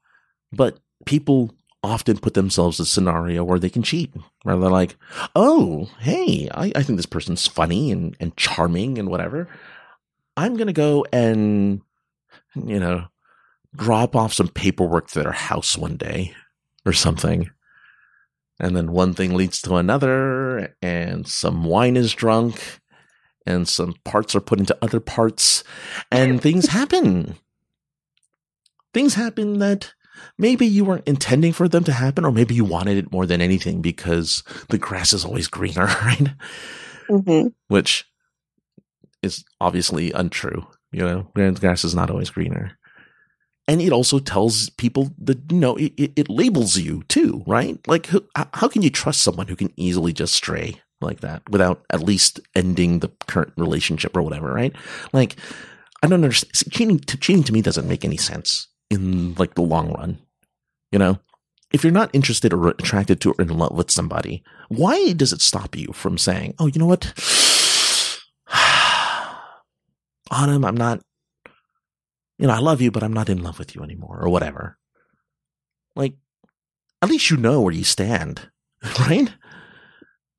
But 0.51 0.79
people 1.05 1.55
often 1.83 2.19
put 2.19 2.35
themselves 2.35 2.81
a 2.81 2.87
scenario 2.87 3.45
where 3.45 3.59
they 3.59 3.71
can 3.71 3.83
cheat. 3.83 4.13
Where 4.43 4.57
they're 4.57 4.71
like, 4.71 4.97
oh, 5.37 5.89
hey, 6.01 6.49
I, 6.53 6.73
I 6.75 6.83
think 6.83 6.97
this 6.97 7.07
person's 7.07 7.47
funny 7.47 7.91
and, 7.91 8.17
and 8.21 8.37
charming 8.37 8.99
and 8.99 9.09
whatever. 9.09 9.49
I'm 10.37 10.55
going 10.57 10.67
to 10.69 10.73
go 10.73 11.05
and, 11.13 11.81
you 12.55 12.79
know, 12.79 13.07
drop 13.75 14.17
off 14.17 14.33
some 14.33 14.49
paperwork 14.49 15.09
to 15.09 15.23
their 15.23 15.33
house 15.33 15.77
one 15.77 15.97
day 15.97 16.35
or 16.85 16.93
something. 16.93 17.51
And 18.61 18.77
then 18.77 18.91
one 18.91 19.15
thing 19.15 19.35
leads 19.35 19.61
to 19.63 19.77
another, 19.77 20.75
and 20.83 21.29
some 21.29 21.63
wine 21.63 21.97
is 21.97 22.13
drunk, 22.13 22.81
and 23.47 23.69
some 23.69 23.95
parts 24.05 24.35
are 24.35 24.41
put 24.41 24.59
into 24.59 24.77
other 24.83 24.99
parts, 24.99 25.63
and 26.11 26.43
things 26.43 26.67
happen. 26.67 27.37
Things 28.93 29.15
happen 29.15 29.61
that 29.61 29.95
maybe 30.39 30.67
you 30.67 30.85
weren't 30.85 31.07
intending 31.09 31.53
for 31.53 31.69
them 31.69 31.85
to 31.85 31.93
happen, 31.93 32.25
or 32.25 32.33
maybe 32.33 32.55
you 32.55 32.65
wanted 32.65 32.97
it 32.97 33.13
more 33.13 33.27
than 33.27 33.41
anything 33.41 33.81
because 33.81 34.43
the 34.69 34.79
grass 34.79 35.13
is 35.13 35.25
always 35.25 35.49
greener, 35.49 35.87
right? 36.03 36.29
Mm-hmm. 37.09 37.49
Which 37.69 38.07
is 39.23 39.45
obviously 39.61 40.13
untrue. 40.13 40.67
You 40.93 41.05
know, 41.35 41.53
grass 41.53 41.85
is 41.85 41.95
not 41.95 42.11
always 42.11 42.31
greener. 42.31 42.79
And 43.67 43.83
it 43.83 43.93
also 43.93 44.19
tells 44.19 44.71
people 44.71 45.11
that, 45.19 45.53
you 45.53 45.59
know, 45.59 45.77
it, 45.77 45.93
it, 45.99 46.13
it 46.17 46.31
labels 46.31 46.79
you 46.79 47.03
too, 47.09 47.45
right? 47.47 47.79
Like, 47.87 48.07
how, 48.07 48.49
how 48.55 48.69
can 48.69 48.81
you 48.81 48.89
trust 48.89 49.21
someone 49.21 49.47
who 49.47 49.57
can 49.57 49.73
easily 49.77 50.15
just 50.15 50.33
stray 50.33 50.81
like 51.03 51.21
that 51.21 51.43
without 51.51 51.85
at 51.91 52.03
least 52.03 52.41
ending 52.55 53.01
the 53.01 53.11
current 53.27 53.53
relationship 53.59 54.17
or 54.17 54.23
whatever, 54.23 54.53
right? 54.53 54.75
Like, 55.13 55.37
I 56.03 56.07
don't 56.07 56.25
understand. 56.25 56.73
Cheating 56.73 56.99
to, 57.01 57.19
cheating 57.19 57.45
to 57.45 57.53
me 57.53 57.61
doesn't 57.61 57.87
make 57.87 58.07
any 58.07 58.17
sense 58.17 58.69
in 58.91 59.35
like 59.35 59.55
the 59.55 59.63
long 59.63 59.93
run. 59.93 60.19
You 60.93 60.99
know, 60.99 61.19
if 61.73 61.85
you're 61.85 61.93
not 61.93 62.11
interested 62.13 62.53
or 62.53 62.69
attracted 62.69 63.21
to 63.21 63.33
or 63.33 63.43
in 63.43 63.49
love 63.49 63.73
with 63.73 63.91
somebody, 63.91 64.43
why 64.69 65.13
does 65.13 65.33
it 65.33 65.41
stop 65.41 65.77
you 65.77 65.93
from 65.93 66.19
saying, 66.19 66.55
"Oh, 66.59 66.67
you 66.67 66.79
know 66.79 66.87
what, 66.87 67.13
Autumn, 70.31 70.65
I'm 70.65 70.77
not, 70.77 71.01
you 72.39 72.47
know, 72.47 72.55
I 72.55 72.59
love 72.59 72.81
you, 72.81 72.91
but 72.91 73.03
I'm 73.03 73.13
not 73.13 73.29
in 73.29 73.43
love 73.43 73.59
with 73.59 73.75
you 73.75 73.83
anymore," 73.83 74.19
or 74.21 74.29
whatever. 74.29 74.79
Like, 75.95 76.15
at 77.03 77.11
least 77.11 77.31
you 77.31 77.37
know 77.37 77.61
where 77.61 77.75
you 77.75 77.85
stand, 77.85 78.49
right? 79.01 79.33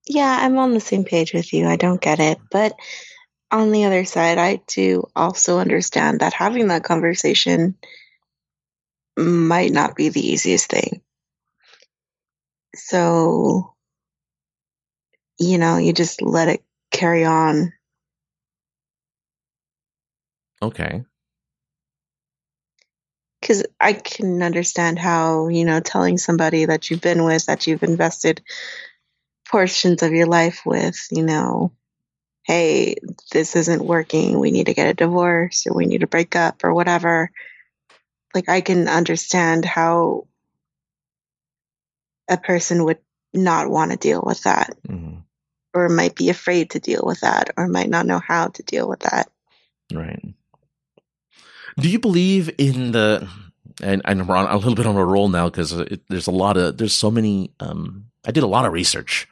Yeah, 0.08 0.40
I'm 0.42 0.58
on 0.58 0.74
the 0.74 0.80
same 0.80 1.04
page 1.04 1.34
with 1.34 1.54
you. 1.54 1.68
I 1.68 1.76
don't 1.76 2.02
get 2.02 2.20
it, 2.20 2.40
but 2.50 2.74
on 3.52 3.72
the 3.72 3.86
other 3.86 4.06
side, 4.06 4.38
I 4.38 4.62
do 4.68 5.08
also 5.16 5.60
understand 5.60 6.22
that 6.22 6.34
having 6.34 6.68
that 6.68 6.84
conversation 6.84 7.76
might 9.20 9.72
not 9.72 9.96
be 9.96 10.10
the 10.10 10.26
easiest 10.26 10.70
thing. 10.70 11.02
So, 12.76 13.74
you 15.40 15.58
know, 15.58 15.78
you 15.78 15.94
just 15.94 16.22
let 16.22 16.48
it 16.48 16.64
carry 16.92 17.26
on. 17.26 17.74
Okay. 20.62 21.04
Because 23.42 23.64
I 23.80 23.94
can 23.94 24.44
understand 24.44 25.00
how, 25.00 25.48
you 25.48 25.66
know, 25.66 25.80
telling 25.80 26.18
somebody 26.18 26.66
that 26.66 26.90
you've 26.90 27.02
been 27.02 27.24
with, 27.24 27.46
that 27.46 27.68
you've 27.68 27.84
invested 27.84 28.42
portions 29.48 30.04
of 30.04 30.12
your 30.12 30.28
life 30.28 30.62
with, 30.66 31.08
you 31.12 31.24
know, 31.24 31.72
hey, 32.44 32.96
this 33.32 33.56
isn't 33.56 33.86
working. 33.86 34.40
We 34.40 34.52
need 34.52 34.66
to 34.66 34.74
get 34.74 34.90
a 34.90 34.94
divorce 34.94 35.66
or 35.66 35.76
we 35.76 35.86
need 35.86 36.02
to 36.02 36.08
break 36.08 36.36
up 36.36 36.64
or 36.64 36.74
whatever 36.74 37.32
like 38.34 38.50
I 38.50 38.62
can 38.62 38.88
understand 38.88 39.66
how 39.66 40.28
a 42.30 42.38
person 42.38 42.86
would 42.86 43.00
not 43.34 43.70
want 43.70 43.92
to 43.92 43.98
deal 43.98 44.22
with 44.26 44.44
that 44.44 44.76
mm-hmm. 44.88 45.18
or 45.74 45.90
might 45.90 46.16
be 46.16 46.30
afraid 46.30 46.72
to 46.72 46.80
deal 46.80 47.02
with 47.04 47.22
that 47.22 47.52
or 47.58 47.68
might 47.68 47.90
not 47.90 48.06
know 48.06 48.20
how 48.20 48.48
to 48.48 48.64
deal 48.64 48.88
with 48.88 49.00
that. 49.02 49.30
Right. 49.94 50.34
Do 51.80 51.90
you 51.90 52.00
believe 52.00 52.52
in 52.58 52.92
the 52.92 53.28
and, 53.82 54.02
and 54.06 54.28
we're 54.28 54.36
on 54.36 54.48
a 54.48 54.58
little 54.58 54.76
bit 54.76 54.86
on 54.86 54.98
a 54.98 55.06
roll 55.06 55.30
now 55.30 55.50
because 55.50 55.72
there's 56.10 56.28
a 56.28 56.32
lot 56.32 56.58
of 56.58 56.78
there's 56.78 56.94
so 56.94 57.10
many 57.10 57.52
um 57.60 58.06
I 58.26 58.32
did 58.32 58.44
a 58.44 58.48
lot 58.48 58.66
of 58.66 58.74
research 58.74 59.28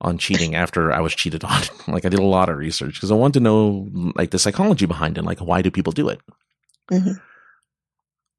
on 0.00 0.18
cheating 0.18 0.54
after 0.54 0.92
I 0.92 1.00
was 1.00 1.14
cheated 1.14 1.44
on. 1.44 1.62
like 1.88 2.04
I 2.04 2.08
did 2.08 2.20
a 2.20 2.24
lot 2.24 2.48
of 2.48 2.58
research 2.58 2.94
because 2.94 3.10
I 3.10 3.14
want 3.14 3.34
to 3.34 3.40
know 3.40 3.88
like 4.14 4.30
the 4.30 4.38
psychology 4.38 4.86
behind 4.86 5.18
it, 5.18 5.24
like 5.24 5.38
why 5.38 5.62
do 5.62 5.70
people 5.70 5.92
do 5.92 6.08
it? 6.08 6.20
Mm-hmm. 6.90 7.12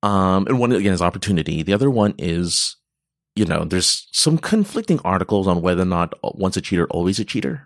Um, 0.04 0.46
and 0.48 0.60
one 0.60 0.72
again 0.72 0.94
is 0.94 1.02
opportunity. 1.02 1.64
The 1.64 1.74
other 1.74 1.90
one 1.90 2.14
is, 2.18 2.76
you 3.36 3.46
know, 3.46 3.66
there's 3.66 4.08
some 4.12 4.38
conflicting 4.38 5.00
articles 5.04 5.48
on 5.48 5.62
whether 5.62 5.82
or 5.82 5.86
not 5.86 6.14
once 6.24 6.58
a 6.58 6.62
cheater, 6.62 6.88
always 6.90 7.20
a 7.20 7.26
cheater. 7.26 7.66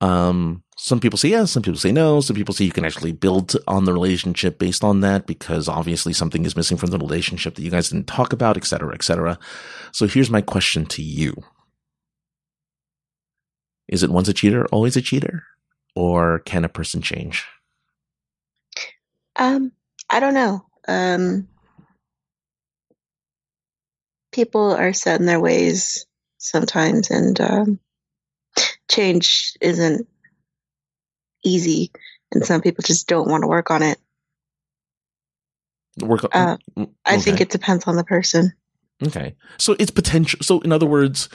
Um, 0.00 0.62
some 0.76 1.00
people 1.00 1.18
say 1.18 1.30
yes, 1.30 1.50
some 1.50 1.62
people 1.62 1.78
say 1.78 1.92
no. 1.92 2.20
Some 2.20 2.36
people 2.36 2.54
say 2.54 2.64
you 2.64 2.72
can 2.72 2.84
actually 2.84 3.12
build 3.12 3.56
on 3.66 3.84
the 3.84 3.92
relationship 3.92 4.58
based 4.58 4.84
on 4.84 5.00
that 5.00 5.26
because 5.26 5.68
obviously 5.68 6.12
something 6.12 6.44
is 6.44 6.56
missing 6.56 6.76
from 6.76 6.90
the 6.90 6.98
relationship 6.98 7.56
that 7.56 7.62
you 7.62 7.70
guys 7.70 7.90
didn't 7.90 8.06
talk 8.06 8.32
about, 8.32 8.56
et 8.56 8.64
cetera, 8.64 8.94
et 8.94 9.02
cetera. 9.02 9.38
So 9.92 10.06
here's 10.06 10.30
my 10.30 10.40
question 10.40 10.86
to 10.86 11.02
you. 11.02 11.34
Is 13.88 14.02
it 14.02 14.10
once 14.10 14.28
a 14.28 14.32
cheater, 14.32 14.66
always 14.66 14.96
a 14.96 15.02
cheater? 15.02 15.42
Or 15.96 16.38
can 16.40 16.64
a 16.64 16.68
person 16.68 17.02
change? 17.02 17.44
Um, 19.34 19.72
I 20.08 20.20
don't 20.20 20.34
know 20.34 20.67
um, 20.88 21.46
people 24.32 24.72
are 24.72 24.92
set 24.92 25.20
in 25.20 25.26
their 25.26 25.40
ways 25.40 26.06
sometimes, 26.38 27.10
and 27.10 27.40
um, 27.40 27.80
change 28.90 29.54
isn't 29.60 30.08
easy, 31.44 31.92
and 32.32 32.44
some 32.44 32.60
people 32.60 32.82
just 32.82 33.06
don't 33.06 33.28
want 33.28 33.42
to 33.42 33.48
work 33.48 33.70
on 33.70 33.82
it. 33.82 33.98
Work. 36.00 36.24
On, 36.24 36.30
uh, 36.32 36.56
okay. 36.76 36.92
I 37.04 37.18
think 37.18 37.40
it 37.40 37.50
depends 37.50 37.86
on 37.86 37.96
the 37.96 38.04
person. 38.04 38.52
Okay, 39.04 39.36
so 39.58 39.76
it's 39.78 39.90
potential. 39.90 40.38
So 40.42 40.60
in 40.60 40.72
other 40.72 40.86
words, 40.86 41.28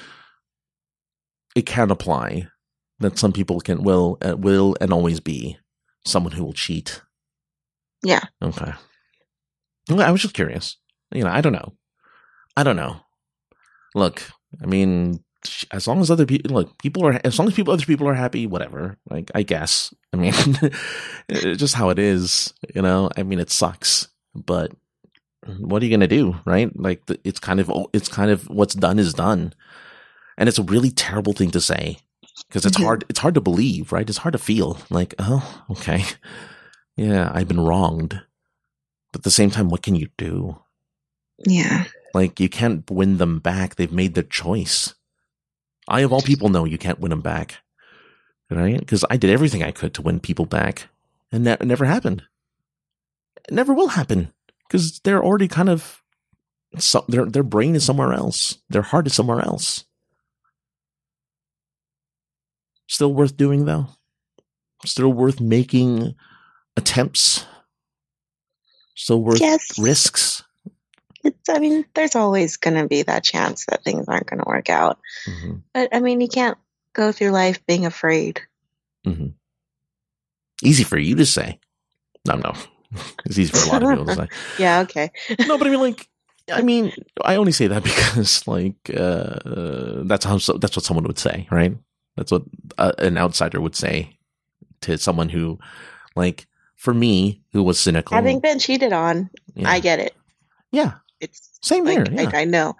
it 1.55 1.65
can 1.65 1.91
apply 1.91 2.47
that 2.99 3.17
some 3.17 3.33
people 3.33 3.59
can 3.59 3.83
will 3.83 4.17
uh, 4.21 4.35
will 4.37 4.75
and 4.81 4.91
always 4.91 5.19
be 5.19 5.57
someone 6.05 6.33
who 6.33 6.43
will 6.43 6.53
cheat. 6.53 7.01
Yeah. 8.03 8.23
Okay. 8.41 8.73
I 9.89 10.11
was 10.11 10.21
just 10.21 10.33
curious. 10.33 10.77
You 11.11 11.23
know, 11.23 11.29
I 11.29 11.41
don't 11.41 11.53
know. 11.53 11.73
I 12.55 12.63
don't 12.63 12.75
know. 12.75 12.97
Look, 13.95 14.23
I 14.61 14.65
mean, 14.65 15.23
as 15.71 15.87
long 15.87 16.01
as 16.01 16.09
other 16.09 16.25
people 16.25 16.53
look, 16.53 16.77
people 16.77 17.05
are 17.05 17.19
as 17.23 17.37
long 17.37 17.47
as 17.47 17.53
people 17.53 17.73
other 17.73 17.85
people 17.85 18.07
are 18.07 18.13
happy, 18.13 18.47
whatever. 18.47 18.97
Like 19.09 19.31
I 19.35 19.43
guess. 19.43 19.93
I 20.13 20.17
mean, 20.17 20.33
just 21.57 21.75
how 21.75 21.89
it 21.89 21.99
is. 21.99 22.53
You 22.73 22.81
know, 22.81 23.09
I 23.17 23.23
mean, 23.23 23.39
it 23.39 23.51
sucks, 23.51 24.07
but 24.33 24.71
what 25.59 25.81
are 25.81 25.85
you 25.85 25.91
gonna 25.91 26.07
do, 26.07 26.35
right? 26.45 26.71
Like 26.77 27.01
it's 27.23 27.39
kind 27.39 27.59
of 27.59 27.71
it's 27.93 28.07
kind 28.07 28.31
of 28.31 28.47
what's 28.49 28.75
done 28.75 28.99
is 28.99 29.13
done, 29.13 29.53
and 30.37 30.47
it's 30.47 30.59
a 30.59 30.63
really 30.63 30.91
terrible 30.91 31.33
thing 31.33 31.51
to 31.51 31.61
say 31.61 31.97
because 32.47 32.65
it's 32.65 32.77
mm-hmm. 32.77 32.85
hard. 32.85 33.05
It's 33.09 33.19
hard 33.19 33.35
to 33.35 33.41
believe, 33.41 33.91
right? 33.91 34.07
It's 34.07 34.19
hard 34.19 34.33
to 34.33 34.39
feel 34.39 34.79
like, 34.89 35.13
oh, 35.19 35.63
okay, 35.71 36.03
yeah, 36.95 37.31
I've 37.33 37.47
been 37.47 37.59
wronged 37.59 38.21
but 39.13 39.19
at 39.19 39.23
the 39.23 39.31
same 39.31 39.51
time, 39.51 39.69
what 39.69 39.83
can 39.83 39.95
you 39.95 40.09
do? 40.17 40.59
Yeah. 41.45 41.85
Like 42.13 42.39
you 42.39 42.49
can't 42.49 42.89
win 42.89 43.17
them 43.17 43.39
back. 43.39 43.75
They've 43.75 43.91
made 43.91 44.15
their 44.15 44.23
choice. 44.23 44.95
I, 45.87 46.01
of 46.01 46.11
all 46.11 46.21
people, 46.21 46.49
know 46.49 46.65
you 46.65 46.79
can't 46.79 46.99
win 46.99 47.11
them 47.11 47.21
back. 47.21 47.59
Right? 48.49 48.79
Because 48.79 49.05
I 49.09 49.17
did 49.17 49.29
everything 49.29 49.63
I 49.63 49.71
could 49.71 49.93
to 49.93 50.01
win 50.01 50.19
people 50.19 50.45
back. 50.45 50.89
And 51.31 51.45
that 51.45 51.63
never 51.63 51.85
happened. 51.85 52.23
It 53.47 53.53
never 53.53 53.73
will 53.73 53.89
happen. 53.89 54.33
Because 54.67 54.99
they're 54.99 55.23
already 55.23 55.47
kind 55.47 55.69
of, 55.69 56.01
so, 56.79 57.05
their, 57.07 57.25
their 57.25 57.43
brain 57.43 57.75
is 57.75 57.85
somewhere 57.85 58.13
else. 58.13 58.57
Their 58.69 58.81
heart 58.81 59.05
is 59.05 59.13
somewhere 59.13 59.41
else. 59.41 59.85
Still 62.87 63.13
worth 63.13 63.37
doing 63.37 63.65
though. 63.65 63.87
Still 64.85 65.13
worth 65.13 65.39
making 65.39 66.15
attempts 66.75 67.45
so 68.95 69.17
worth 69.17 69.41
yes. 69.41 69.77
risks? 69.79 70.43
It's, 71.23 71.49
I 71.49 71.59
mean, 71.59 71.85
there's 71.93 72.15
always 72.15 72.57
going 72.57 72.75
to 72.75 72.87
be 72.87 73.03
that 73.03 73.23
chance 73.23 73.65
that 73.67 73.83
things 73.83 74.07
aren't 74.07 74.27
going 74.27 74.39
to 74.39 74.47
work 74.47 74.69
out. 74.69 74.99
Mm-hmm. 75.25 75.55
But 75.73 75.89
I 75.95 75.99
mean, 75.99 76.19
you 76.19 76.27
can't 76.27 76.57
go 76.93 77.11
through 77.11 77.29
life 77.29 77.65
being 77.65 77.85
afraid. 77.85 78.41
Mm-hmm. 79.05 79.27
Easy 80.61 80.83
for 80.83 80.97
you 80.97 81.15
to 81.15 81.25
say. 81.25 81.59
No, 82.25 82.35
no. 82.35 82.53
It's 83.25 83.39
easy 83.39 83.51
for 83.51 83.69
a 83.69 83.71
lot 83.71 83.83
of 83.83 83.89
people 83.89 84.05
to 84.05 84.15
say. 84.15 84.27
yeah, 84.59 84.81
okay. 84.81 85.11
no, 85.47 85.57
but 85.57 85.65
I 85.65 85.71
mean, 85.71 85.79
like, 85.79 86.07
I 86.51 86.61
mean, 86.61 86.93
I 87.25 87.37
only 87.37 87.51
say 87.51 87.65
that 87.65 87.83
because, 87.89 88.47
like, 88.47 88.75
uh, 88.95 90.03
that's 90.05 90.25
how 90.25 90.37
that's 90.37 90.75
what 90.75 90.85
someone 90.85 91.05
would 91.05 91.17
say, 91.17 91.47
right? 91.49 91.75
That's 92.17 92.31
what 92.31 92.43
uh, 92.77 92.91
an 92.99 93.17
outsider 93.17 93.59
would 93.59 93.75
say 93.75 94.19
to 94.81 94.99
someone 94.99 95.29
who, 95.29 95.57
like, 96.15 96.45
for 96.83 96.93
me, 96.93 97.41
who 97.53 97.63
was 97.63 97.79
cynical, 97.79 98.13
having 98.13 98.41
been 98.41 98.59
cheated 98.59 98.91
on, 98.91 99.29
yeah. 99.55 99.69
I 99.69 99.79
get 99.79 99.99
it. 99.99 100.13
Yeah, 100.73 100.95
it's 101.21 101.57
same 101.61 101.85
like, 101.85 101.93
here. 101.95 102.05
Yeah. 102.11 102.23
Like 102.23 102.35
I 102.35 102.43
know, 102.43 102.75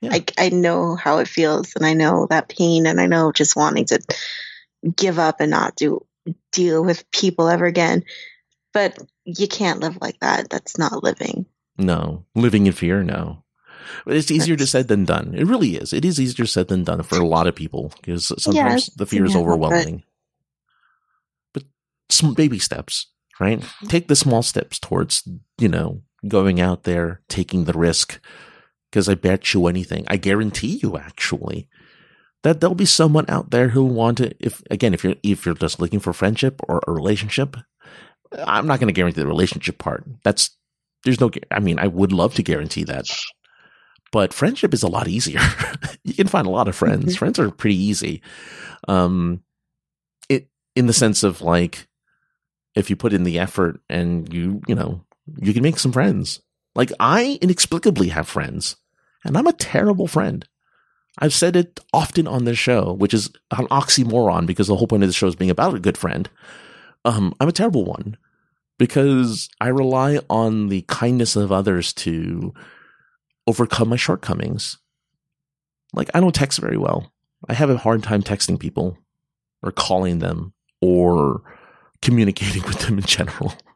yeah. 0.00 0.10
I 0.12 0.24
I 0.36 0.48
know 0.48 0.96
how 0.96 1.18
it 1.18 1.28
feels, 1.28 1.76
and 1.76 1.86
I 1.86 1.94
know 1.94 2.26
that 2.30 2.48
pain, 2.48 2.84
and 2.84 3.00
I 3.00 3.06
know 3.06 3.30
just 3.30 3.54
wanting 3.54 3.84
to 3.86 4.00
give 4.96 5.20
up 5.20 5.40
and 5.40 5.52
not 5.52 5.76
do 5.76 6.04
deal 6.50 6.84
with 6.84 7.08
people 7.12 7.48
ever 7.48 7.64
again. 7.64 8.02
But 8.72 8.98
you 9.24 9.46
can't 9.46 9.78
live 9.78 9.98
like 10.00 10.18
that. 10.18 10.50
That's 10.50 10.76
not 10.76 11.04
living. 11.04 11.46
No, 11.78 12.24
living 12.34 12.66
in 12.66 12.72
fear. 12.72 13.04
No, 13.04 13.44
But 14.04 14.16
it's 14.16 14.32
easier 14.32 14.56
to 14.56 14.66
said 14.66 14.88
than 14.88 15.04
done. 15.04 15.34
It 15.36 15.44
really 15.44 15.76
is. 15.76 15.92
It 15.92 16.04
is 16.04 16.20
easier 16.20 16.46
said 16.46 16.66
than 16.66 16.82
done 16.82 17.02
for 17.04 17.20
a 17.20 17.26
lot 17.26 17.46
of 17.46 17.54
people 17.54 17.92
because 18.00 18.32
sometimes 18.42 18.86
the 18.96 19.06
fear 19.06 19.24
is 19.24 19.36
overwhelming. 19.36 20.02
But 21.52 21.62
some 22.10 22.34
baby 22.34 22.58
steps, 22.58 23.06
right? 23.40 23.62
Take 23.88 24.08
the 24.08 24.16
small 24.16 24.42
steps 24.42 24.78
towards, 24.78 25.28
you 25.58 25.68
know, 25.68 26.02
going 26.26 26.60
out 26.60 26.84
there, 26.84 27.22
taking 27.28 27.64
the 27.64 27.72
risk. 27.72 28.20
Because 28.90 29.08
I 29.08 29.14
bet 29.14 29.52
you 29.52 29.66
anything, 29.66 30.04
I 30.06 30.16
guarantee 30.16 30.78
you 30.80 30.96
actually, 30.96 31.68
that 32.44 32.60
there'll 32.60 32.76
be 32.76 32.84
someone 32.84 33.24
out 33.28 33.50
there 33.50 33.70
who 33.70 33.84
want 33.84 34.18
to, 34.18 34.32
if 34.38 34.62
again, 34.70 34.94
if 34.94 35.02
you're 35.02 35.16
if 35.24 35.44
you're 35.44 35.56
just 35.56 35.80
looking 35.80 35.98
for 35.98 36.12
friendship 36.12 36.60
or 36.68 36.80
a 36.86 36.92
relationship, 36.92 37.56
I'm 38.46 38.68
not 38.68 38.78
going 38.78 38.88
to 38.88 38.92
guarantee 38.92 39.20
the 39.20 39.26
relationship 39.26 39.78
part. 39.78 40.04
That's 40.22 40.56
there's 41.04 41.20
no. 41.20 41.30
I 41.50 41.60
mean, 41.60 41.78
I 41.78 41.86
would 41.86 42.12
love 42.12 42.34
to 42.34 42.42
guarantee 42.42 42.84
that, 42.84 43.06
but 44.12 44.32
friendship 44.32 44.72
is 44.72 44.82
a 44.82 44.88
lot 44.88 45.08
easier. 45.08 45.40
you 46.04 46.14
can 46.14 46.28
find 46.28 46.46
a 46.46 46.50
lot 46.50 46.68
of 46.68 46.76
friends. 46.76 47.04
Mm-hmm. 47.04 47.18
Friends 47.18 47.38
are 47.38 47.50
pretty 47.50 47.76
easy. 47.76 48.22
Um, 48.88 49.42
it 50.28 50.48
in 50.74 50.86
the 50.86 50.92
sense 50.92 51.22
of 51.22 51.42
like, 51.42 51.88
if 52.74 52.90
you 52.90 52.96
put 52.96 53.12
in 53.12 53.24
the 53.24 53.38
effort 53.38 53.80
and 53.88 54.32
you 54.32 54.60
you 54.66 54.74
know 54.74 55.04
you 55.40 55.52
can 55.52 55.62
make 55.62 55.78
some 55.78 55.92
friends. 55.92 56.40
Like 56.74 56.92
I 56.98 57.38
inexplicably 57.40 58.08
have 58.08 58.28
friends, 58.28 58.76
and 59.24 59.36
I'm 59.36 59.46
a 59.46 59.52
terrible 59.52 60.06
friend. 60.06 60.46
I've 61.18 61.34
said 61.34 61.54
it 61.54 61.78
often 61.92 62.26
on 62.26 62.44
this 62.44 62.58
show, 62.58 62.92
which 62.92 63.14
is 63.14 63.30
an 63.52 63.68
oxymoron 63.68 64.46
because 64.46 64.66
the 64.66 64.76
whole 64.76 64.88
point 64.88 65.04
of 65.04 65.08
the 65.08 65.12
show 65.12 65.28
is 65.28 65.36
being 65.36 65.50
about 65.50 65.74
a 65.74 65.80
good 65.80 65.96
friend. 65.96 66.28
Um, 67.04 67.34
I'm 67.38 67.48
a 67.48 67.52
terrible 67.52 67.84
one 67.84 68.16
because 68.78 69.48
I 69.60 69.68
rely 69.68 70.18
on 70.28 70.68
the 70.68 70.82
kindness 70.88 71.36
of 71.36 71.52
others 71.52 71.92
to 71.94 72.52
overcome 73.46 73.90
my 73.90 73.96
shortcomings. 73.96 74.78
Like 75.92 76.10
I 76.14 76.20
don't 76.20 76.34
text 76.34 76.58
very 76.58 76.76
well. 76.76 77.12
I 77.48 77.54
have 77.54 77.70
a 77.70 77.76
hard 77.76 78.02
time 78.02 78.22
texting 78.22 78.58
people 78.58 78.98
or 79.62 79.70
calling 79.70 80.18
them 80.18 80.52
or 80.80 81.42
communicating 82.04 82.62
with 82.66 82.78
them 82.80 82.98
in 82.98 83.04
general 83.04 83.54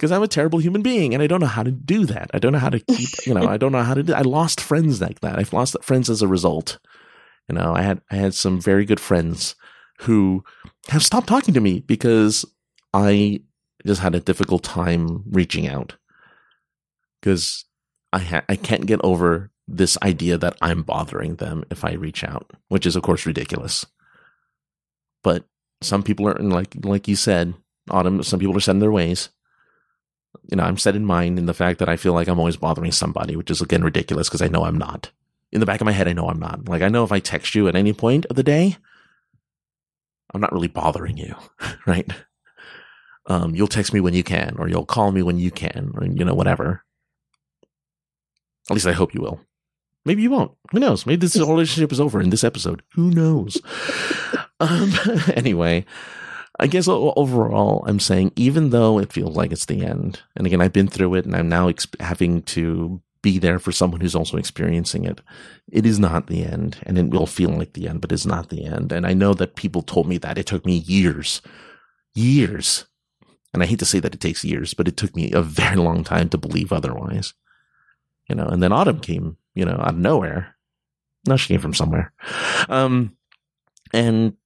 because 0.00 0.10
I'm 0.10 0.22
a 0.22 0.28
terrible 0.28 0.58
human 0.60 0.80
being 0.80 1.12
and 1.12 1.22
I 1.22 1.26
don't 1.26 1.40
know 1.40 1.46
how 1.46 1.62
to 1.62 1.70
do 1.70 2.06
that. 2.06 2.30
I 2.32 2.38
don't 2.38 2.52
know 2.52 2.58
how 2.58 2.70
to 2.70 2.80
keep, 2.80 3.26
you 3.26 3.34
know, 3.34 3.46
I 3.48 3.58
don't 3.58 3.70
know 3.70 3.82
how 3.82 3.92
to 3.92 4.02
do 4.02 4.14
I 4.14 4.22
lost 4.22 4.58
friends 4.58 4.98
like 5.00 5.20
that. 5.20 5.38
I've 5.38 5.52
lost 5.52 5.76
friends 5.82 6.08
as 6.08 6.22
a 6.22 6.28
result. 6.28 6.78
You 7.48 7.54
know, 7.54 7.74
I 7.74 7.82
had 7.82 8.00
I 8.10 8.16
had 8.16 8.32
some 8.34 8.60
very 8.60 8.86
good 8.86 8.98
friends 8.98 9.54
who 10.00 10.42
have 10.88 11.04
stopped 11.04 11.28
talking 11.28 11.52
to 11.52 11.60
me 11.60 11.80
because 11.80 12.46
I 12.94 13.42
just 13.86 14.00
had 14.00 14.14
a 14.14 14.20
difficult 14.20 14.62
time 14.62 15.22
reaching 15.30 15.68
out. 15.68 15.96
Cuz 17.20 17.66
I 18.10 18.20
ha- 18.20 18.44
I 18.48 18.56
can't 18.56 18.86
get 18.86 19.04
over 19.04 19.50
this 19.68 19.98
idea 20.02 20.38
that 20.38 20.56
I'm 20.62 20.82
bothering 20.82 21.36
them 21.36 21.64
if 21.70 21.84
I 21.84 21.92
reach 21.92 22.24
out, 22.24 22.50
which 22.68 22.86
is 22.86 22.96
of 22.96 23.02
course 23.02 23.26
ridiculous. 23.26 23.84
But 25.22 25.44
some 25.80 26.02
people 26.02 26.28
are 26.28 26.34
like 26.34 26.74
like 26.84 27.08
you 27.08 27.16
said, 27.16 27.54
Autumn, 27.90 28.22
some 28.22 28.38
people 28.38 28.56
are 28.56 28.60
set 28.60 28.72
in 28.72 28.80
their 28.80 28.92
ways 28.92 29.30
you 30.48 30.56
know, 30.56 30.64
I'm 30.64 30.78
set 30.78 30.96
in 30.96 31.04
mind 31.04 31.38
in 31.38 31.46
the 31.46 31.54
fact 31.54 31.78
that 31.78 31.88
I 31.88 31.96
feel 31.96 32.12
like 32.12 32.28
I'm 32.28 32.38
always 32.38 32.56
bothering 32.56 32.92
somebody, 32.92 33.36
which 33.36 33.50
is 33.50 33.60
again 33.60 33.84
ridiculous 33.84 34.28
because 34.28 34.42
I 34.42 34.48
know 34.48 34.64
I'm 34.64 34.78
not. 34.78 35.10
In 35.52 35.60
the 35.60 35.66
back 35.66 35.80
of 35.80 35.84
my 35.84 35.92
head, 35.92 36.08
I 36.08 36.12
know 36.12 36.28
I'm 36.28 36.38
not. 36.38 36.68
Like 36.68 36.82
I 36.82 36.88
know 36.88 37.04
if 37.04 37.12
I 37.12 37.20
text 37.20 37.54
you 37.54 37.68
at 37.68 37.76
any 37.76 37.92
point 37.92 38.26
of 38.26 38.36
the 38.36 38.42
day, 38.42 38.76
I'm 40.32 40.40
not 40.40 40.52
really 40.52 40.68
bothering 40.68 41.16
you, 41.16 41.34
right? 41.86 42.08
Um, 43.26 43.54
you'll 43.54 43.68
text 43.68 43.92
me 43.92 44.00
when 44.00 44.14
you 44.14 44.22
can, 44.22 44.56
or 44.58 44.68
you'll 44.68 44.86
call 44.86 45.12
me 45.12 45.22
when 45.22 45.38
you 45.38 45.50
can, 45.50 45.92
or 45.94 46.04
you 46.04 46.24
know, 46.24 46.34
whatever. 46.34 46.84
At 48.68 48.74
least 48.74 48.86
I 48.86 48.92
hope 48.92 49.14
you 49.14 49.20
will. 49.20 49.40
Maybe 50.10 50.22
you 50.22 50.30
won't. 50.30 50.50
Who 50.72 50.80
knows? 50.80 51.06
Maybe 51.06 51.20
this 51.20 51.36
relationship 51.36 51.92
is 51.92 52.00
over 52.00 52.20
in 52.20 52.30
this 52.30 52.42
episode. 52.42 52.82
Who 52.94 53.12
knows? 53.12 53.62
um, 54.60 54.92
anyway, 55.34 55.84
I 56.58 56.66
guess 56.66 56.88
overall, 56.88 57.84
I'm 57.86 58.00
saying 58.00 58.32
even 58.34 58.70
though 58.70 58.98
it 58.98 59.12
feels 59.12 59.36
like 59.36 59.52
it's 59.52 59.66
the 59.66 59.86
end, 59.86 60.20
and 60.34 60.48
again, 60.48 60.60
I've 60.60 60.72
been 60.72 60.88
through 60.88 61.14
it, 61.14 61.26
and 61.26 61.36
I'm 61.36 61.48
now 61.48 61.70
having 62.00 62.42
to 62.42 63.00
be 63.22 63.38
there 63.38 63.60
for 63.60 63.70
someone 63.70 64.00
who's 64.00 64.16
also 64.16 64.36
experiencing 64.36 65.04
it. 65.04 65.20
It 65.70 65.86
is 65.86 66.00
not 66.00 66.26
the 66.26 66.44
end, 66.44 66.78
and 66.82 66.98
it 66.98 67.10
will 67.10 67.26
feel 67.26 67.50
like 67.50 67.74
the 67.74 67.86
end, 67.86 68.00
but 68.00 68.10
it's 68.10 68.26
not 68.26 68.48
the 68.48 68.64
end. 68.64 68.90
And 68.90 69.06
I 69.06 69.12
know 69.12 69.32
that 69.34 69.54
people 69.54 69.82
told 69.82 70.08
me 70.08 70.18
that 70.18 70.38
it 70.38 70.46
took 70.46 70.66
me 70.66 70.78
years, 70.78 71.40
years, 72.16 72.86
and 73.54 73.62
I 73.62 73.66
hate 73.66 73.78
to 73.78 73.84
say 73.84 74.00
that 74.00 74.16
it 74.16 74.20
takes 74.20 74.44
years, 74.44 74.74
but 74.74 74.88
it 74.88 74.96
took 74.96 75.14
me 75.14 75.30
a 75.30 75.40
very 75.40 75.76
long 75.76 76.02
time 76.02 76.28
to 76.30 76.36
believe 76.36 76.72
otherwise. 76.72 77.32
You 78.30 78.36
know, 78.36 78.46
and 78.46 78.62
then 78.62 78.72
autumn 78.72 79.00
came, 79.00 79.36
you 79.54 79.64
know, 79.64 79.72
out 79.72 79.94
of 79.94 79.98
nowhere. 79.98 80.54
No, 81.28 81.36
she 81.36 81.48
came 81.48 81.60
from 81.60 81.74
somewhere. 81.74 82.12
Um, 82.68 83.16
and 83.92 84.36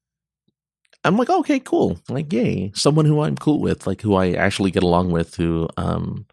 I'm 1.05 1.19
like, 1.19 1.29
okay, 1.29 1.61
cool. 1.61 2.01
Like, 2.09 2.33
yay. 2.33 2.73
Someone 2.75 3.05
who 3.05 3.21
I'm 3.21 3.37
cool 3.37 3.61
with, 3.61 3.87
like 3.87 4.01
who 4.01 4.15
I 4.15 4.33
actually 4.33 4.71
get 4.71 4.83
along 4.83 5.13
with, 5.13 5.37
who 5.37 5.69
um 5.77 6.27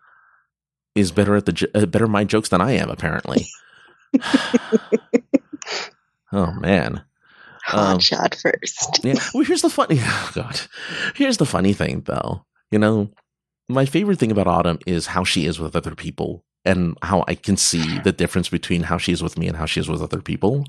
is 0.96 1.12
better 1.12 1.36
at 1.36 1.46
the 1.46 1.70
uh, 1.76 1.86
better 1.86 2.08
my 2.08 2.24
jokes 2.24 2.50
than 2.50 2.62
I 2.62 2.72
am, 2.72 2.90
apparently. 2.90 3.46
oh 6.32 6.52
man. 6.54 7.04
Han 7.66 7.94
um, 7.96 8.00
shot 8.00 8.36
first. 8.36 9.04
yeah. 9.04 9.20
Well, 9.34 9.44
here's 9.44 9.62
the 9.62 9.70
funny. 9.70 10.00
Oh 10.02 10.32
God. 10.34 10.62
Here's 11.16 11.38
the 11.38 11.46
funny 11.46 11.74
thing, 11.74 12.04
though. 12.06 12.46
You 12.72 12.80
know, 12.80 13.10
my 13.70 13.86
favorite 13.86 14.20
thing 14.20 14.32
about 14.32 14.48
Autumn 14.48 14.80
is 14.88 15.08
how 15.08 15.24
she 15.24 15.46
is 15.46 15.60
with 15.60 15.76
other 15.76 15.96
people, 15.96 16.44
and 16.66 16.98
how 17.02 17.24
I 17.28 17.36
can 17.36 17.58
see 17.58 18.00
the 18.04 18.12
difference 18.12 18.50
between 18.50 18.84
how 18.84 18.98
she 18.98 19.12
is 19.12 19.24
with 19.24 19.38
me 19.38 19.48
and 19.48 19.58
how 19.58 19.66
she 19.66 19.80
is 19.80 19.90
with 19.90 20.02
other 20.02 20.22
people 20.22 20.66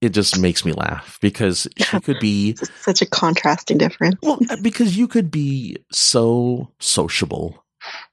it 0.00 0.10
just 0.10 0.38
makes 0.38 0.64
me 0.64 0.72
laugh 0.72 1.18
because 1.20 1.66
she 1.78 2.00
could 2.00 2.18
be 2.18 2.56
such 2.80 3.00
a 3.00 3.06
contrasting 3.06 3.78
difference. 3.78 4.16
Well, 4.22 4.38
uh, 4.50 4.56
because 4.60 4.98
you 4.98 5.08
could 5.08 5.30
be 5.30 5.78
so 5.90 6.70
sociable 6.78 7.64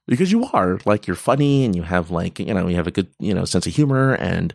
because 0.07 0.31
you 0.31 0.45
are 0.53 0.79
like 0.85 1.07
you're 1.07 1.15
funny 1.15 1.63
and 1.65 1.75
you 1.75 1.83
have 1.83 2.11
like 2.11 2.39
you 2.39 2.53
know 2.53 2.67
you 2.67 2.75
have 2.75 2.87
a 2.87 2.91
good 2.91 3.07
you 3.19 3.33
know 3.33 3.45
sense 3.45 3.65
of 3.65 3.73
humor 3.73 4.13
and 4.15 4.53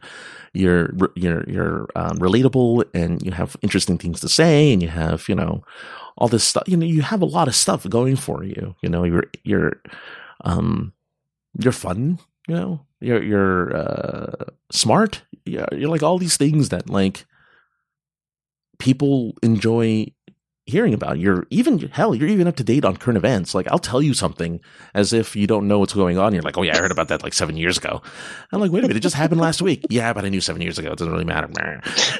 you're 0.53 0.95
you're 1.15 1.45
you're 1.49 1.89
um, 1.97 2.19
relatable 2.19 2.85
and 2.95 3.23
you 3.23 3.33
have 3.33 3.57
interesting 3.63 3.99
things 3.99 4.21
to 4.21 4.29
say 4.29 4.73
and 4.73 4.83
you 4.83 4.89
have 4.89 5.29
you 5.29 5.35
know 5.35 5.63
all 6.19 6.29
this 6.29 6.45
stuff 6.45 6.65
you 6.67 6.77
know 6.77 6.87
you 6.87 7.03
have 7.03 7.23
a 7.23 7.27
lot 7.27 7.49
of 7.49 7.55
stuff 7.55 7.89
going 7.89 8.17
for 8.17 8.45
you 8.45 8.75
you 8.83 8.89
know 8.89 9.05
you're 9.05 9.25
you're 9.45 9.81
um 10.45 10.93
you're 11.59 11.73
fun 11.73 12.19
you 12.49 12.55
know 12.55 12.87
you're 13.01 13.23
you're 13.23 13.77
uh, 13.77 14.45
smart. 14.71 15.23
You're, 15.45 15.69
you're 15.73 15.91
like 15.91 16.03
all 16.03 16.19
these 16.19 16.37
things 16.37 16.71
that 16.71 16.89
like 16.89 17.27
people 18.79 19.35
enjoy 19.43 20.07
hearing 20.67 20.93
about. 20.93 21.19
You're 21.19 21.47
even 21.51 21.79
hell, 21.79 22.15
you're 22.15 22.29
even 22.29 22.49
up 22.49 22.57
to 22.57 22.65
date 22.65 22.85
on 22.85 22.97
current 22.97 23.17
events. 23.17 23.55
Like 23.55 23.69
I'll 23.69 23.79
tell 23.79 24.03
you 24.03 24.15
something 24.15 24.61
as 24.95 25.13
if 25.13 25.37
you 25.37 25.47
don't 25.47 25.69
know 25.69 25.79
what's 25.79 25.93
going 25.95 26.19
on. 26.19 26.35
You're 26.35 26.43
like, 26.43 26.59
oh 26.59 26.63
yeah, 26.63 26.77
I 26.77 26.81
heard 26.81 26.91
about 26.91 27.09
that 27.09 27.23
like 27.23 27.35
seven 27.35 27.57
years 27.57 27.79
ago. 27.79 28.03
I'm 28.53 28.61
like, 28.61 28.73
wait 28.73 28.81
a 28.81 28.83
minute, 28.83 28.97
it 28.97 29.01
just 29.01 29.15
happened 29.15 29.41
last 29.41 29.63
week. 29.63 29.87
Yeah, 29.89 30.13
but 30.13 30.25
I 30.25 30.29
knew 30.29 30.41
seven 30.41 30.61
years 30.63 30.79
ago. 30.79 30.93
It 30.93 30.99
doesn't 30.99 31.13
really 31.13 31.25
matter. 31.25 31.49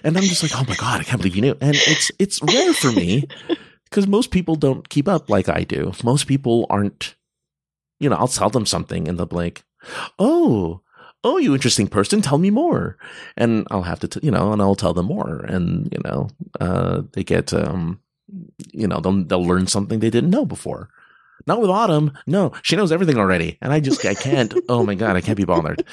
And 0.05 0.17
I'm 0.17 0.25
just 0.25 0.43
like, 0.43 0.53
oh 0.55 0.65
my 0.69 0.77
god, 0.77 1.01
I 1.01 1.05
can't 1.05 1.21
believe 1.21 1.37
you 1.37 1.43
knew. 1.43 1.57
And 1.61 1.75
it's 1.75 2.11
it's 2.19 2.41
rare 2.43 2.73
for 2.73 2.93
me 2.93 3.25
because 3.85 4.07
most 4.07 4.31
people 4.31 4.55
don't 4.55 4.89
keep 4.89 5.09
up 5.09 5.29
like 5.29 5.49
I 5.49 5.65
do. 5.65 5.93
Most 6.05 6.27
people 6.27 6.67
aren't. 6.71 7.15
You 7.99 8.11
know, 8.11 8.17
I'll 8.17 8.29
tell 8.29 8.51
them 8.51 8.67
something 8.67 9.09
and 9.09 9.19
they'll 9.19 9.25
be 9.25 9.37
like, 9.37 9.65
oh, 10.19 10.81
oh, 11.27 11.39
you 11.39 11.55
interesting 11.55 11.89
person, 11.89 12.23
tell 12.23 12.39
me 12.39 12.51
more. 12.51 12.97
And 13.37 13.67
I'll 13.71 13.83
have 13.83 14.01
to, 14.01 14.09
t- 14.09 14.21
you 14.23 14.31
know, 14.31 14.53
and 14.53 14.63
I'll 14.63 14.77
tell 14.77 14.95
them 14.95 15.07
more. 15.07 15.41
And, 15.41 15.89
you 15.93 16.01
know, 16.05 16.29
uh, 16.61 17.03
they 17.13 17.25
get, 17.25 17.53
um, 17.53 18.01
you 18.73 18.87
know, 18.87 19.01
they'll, 19.01 19.25
they'll 19.25 19.45
learn 19.45 19.67
something 19.67 19.99
they 19.99 20.11
didn't 20.11 20.31
know 20.31 20.45
before. 20.45 20.89
Not 21.47 21.61
with 21.61 21.71
Autumn. 21.71 22.13
No, 22.27 22.53
she 22.63 22.77
knows 22.77 22.93
everything 22.93 23.19
already. 23.19 23.59
And 23.61 23.73
I 23.73 23.81
just, 23.81 24.05
I 24.05 24.15
can't, 24.15 24.55
oh 24.69 24.85
my 24.85 24.95
God, 24.95 25.17
I 25.17 25.21
can't 25.21 25.37
be 25.37 25.45
bothered. 25.45 25.85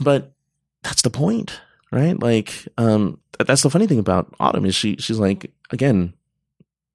But 0.00 0.32
that's 0.82 1.02
the 1.02 1.10
point, 1.10 1.60
right? 1.90 2.18
Like, 2.18 2.66
um, 2.78 3.18
that's 3.44 3.62
the 3.62 3.70
funny 3.70 3.86
thing 3.86 3.98
about 3.98 4.32
Autumn 4.38 4.64
is 4.64 4.74
she, 4.74 4.96
she's 4.96 5.18
like, 5.18 5.52
again, 5.70 6.14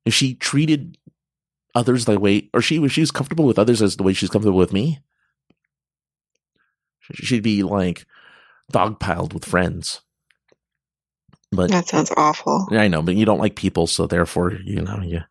if 0.06 0.14
she 0.14 0.36
treated 0.36 0.98
others 1.76 2.06
the 2.06 2.18
way, 2.20 2.50
or 2.54 2.62
she, 2.62 2.84
if 2.84 2.92
she 2.92 3.02
was 3.02 3.12
comfortable 3.12 3.46
with 3.46 3.60
others 3.60 3.82
as 3.82 3.98
the 3.98 4.04
way 4.04 4.14
she's 4.14 4.30
comfortable 4.30 4.58
with 4.58 4.74
me, 4.74 5.00
she'd 7.14 7.44
be 7.44 7.64
like 7.64 8.06
dogpiled 8.72 9.34
with 9.34 9.46
friends. 9.46 10.02
But 11.52 11.72
that 11.72 11.88
sounds 11.88 12.12
awful. 12.16 12.68
I 12.72 12.88
know, 12.88 13.02
but 13.02 13.16
you 13.16 13.26
don't 13.26 13.40
like 13.40 13.56
people, 13.56 13.88
so 13.88 14.06
therefore, 14.06 14.54
you 14.54 14.82
know, 14.82 15.02
you 15.02 15.22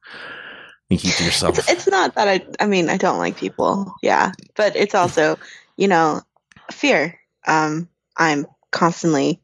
you 0.89 0.99
keep 0.99 1.15
to 1.15 1.25
yourself. 1.25 1.59
It's, 1.59 1.71
it's 1.71 1.89
not 1.89 2.15
that 2.15 2.29
I. 2.29 2.47
I 2.59 2.67
mean, 2.67 2.89
I 2.89 2.97
don't 2.97 3.19
like 3.19 3.37
people. 3.37 3.95
Yeah, 4.03 4.33
but 4.55 4.77
it's 4.77 4.95
also, 4.95 5.39
you 5.77 5.89
know, 5.89 6.23
fear. 6.71 7.19
Um, 7.47 7.89
I'm 8.17 8.47
constantly. 8.71 9.41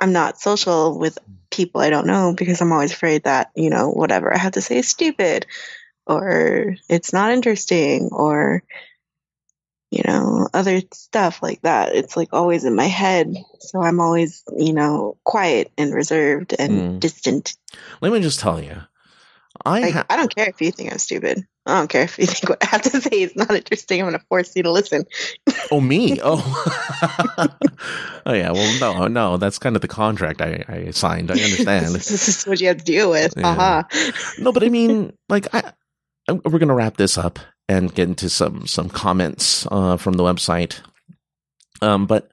I'm 0.00 0.12
not 0.12 0.40
social 0.40 0.98
with 0.98 1.18
people 1.50 1.80
I 1.80 1.90
don't 1.90 2.06
know 2.06 2.34
because 2.34 2.60
I'm 2.60 2.72
always 2.72 2.92
afraid 2.92 3.24
that 3.24 3.50
you 3.54 3.70
know 3.70 3.90
whatever 3.90 4.32
I 4.32 4.38
have 4.38 4.52
to 4.52 4.60
say 4.60 4.78
is 4.78 4.88
stupid, 4.88 5.46
or 6.06 6.76
it's 6.88 7.12
not 7.12 7.32
interesting, 7.32 8.10
or 8.12 8.62
you 9.90 10.02
know, 10.06 10.48
other 10.54 10.80
stuff 10.94 11.42
like 11.42 11.62
that. 11.62 11.94
It's 11.94 12.16
like 12.16 12.28
always 12.32 12.64
in 12.64 12.76
my 12.76 12.86
head. 12.86 13.34
So 13.58 13.82
I'm 13.82 14.00
always, 14.00 14.44
you 14.56 14.72
know, 14.72 15.16
quiet 15.24 15.72
and 15.76 15.92
reserved 15.92 16.54
and 16.58 16.72
mm. 16.72 17.00
distant. 17.00 17.56
Let 18.00 18.12
me 18.12 18.20
just 18.20 18.40
tell 18.40 18.62
you. 18.62 18.76
I 19.66 19.90
ha- 19.90 20.06
I 20.08 20.16
don't 20.16 20.34
care 20.34 20.48
if 20.48 20.60
you 20.60 20.70
think 20.70 20.92
I'm 20.92 20.98
stupid. 20.98 21.44
I 21.66 21.78
don't 21.78 21.88
care 21.88 22.04
if 22.04 22.18
you 22.18 22.26
think 22.26 22.48
what 22.48 22.62
I 22.62 22.66
have 22.66 22.82
to 22.82 23.00
say 23.00 23.22
is 23.22 23.34
not 23.36 23.50
interesting. 23.50 24.00
I'm 24.00 24.08
going 24.08 24.18
to 24.18 24.24
force 24.26 24.54
you 24.54 24.62
to 24.62 24.70
listen. 24.70 25.04
oh, 25.70 25.80
me? 25.80 26.20
Oh, 26.22 27.36
oh 28.26 28.32
yeah. 28.32 28.52
Well, 28.52 28.80
no, 28.80 29.08
no. 29.08 29.36
That's 29.38 29.58
kind 29.58 29.74
of 29.74 29.82
the 29.82 29.88
contract 29.88 30.40
I, 30.40 30.64
I 30.68 30.90
signed. 30.92 31.30
I 31.30 31.34
understand. 31.34 31.94
this 31.94 32.28
is 32.28 32.44
what 32.46 32.60
you 32.60 32.68
have 32.68 32.78
to 32.78 32.84
deal 32.84 33.10
with. 33.10 33.34
Yeah. 33.36 33.48
Uh-huh. 33.48 34.12
No, 34.38 34.52
but 34.52 34.62
I 34.62 34.68
mean, 34.68 35.12
like, 35.28 35.52
I, 35.52 35.72
I 36.28 36.32
we're 36.32 36.58
going 36.58 36.68
to 36.68 36.74
wrap 36.74 36.96
this 36.96 37.18
up 37.18 37.40
and 37.70 37.94
get 37.94 38.08
into 38.08 38.28
some 38.28 38.66
some 38.66 38.88
comments 38.88 39.64
uh, 39.70 39.96
from 39.96 40.14
the 40.14 40.24
website. 40.24 40.80
Um, 41.80 42.06
but 42.06 42.32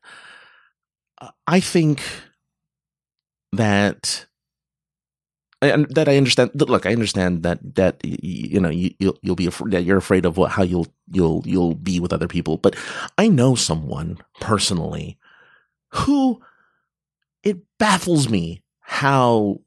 I 1.45 1.59
think 1.59 2.01
that 3.51 4.25
and 5.61 5.85
that 5.93 6.09
I 6.09 6.17
understand. 6.17 6.51
Look, 6.55 6.87
I 6.87 6.91
understand 6.91 7.43
that 7.43 7.59
that 7.75 8.01
you 8.03 8.59
know 8.59 8.69
you 8.69 8.95
you'll, 8.97 9.17
you'll 9.21 9.35
be 9.35 9.45
afraid 9.45 9.73
that 9.73 9.83
you're 9.83 9.97
afraid 9.97 10.25
of 10.25 10.37
what 10.37 10.51
how 10.51 10.63
you'll 10.63 10.87
you'll 11.11 11.43
you'll 11.45 11.75
be 11.75 11.99
with 11.99 12.13
other 12.13 12.27
people. 12.27 12.57
But 12.57 12.75
I 13.19 13.27
know 13.27 13.53
someone 13.53 14.17
personally 14.41 15.19
who 15.93 16.41
it 17.43 17.59
baffles 17.77 18.27
me 18.27 18.63
how 18.81 19.61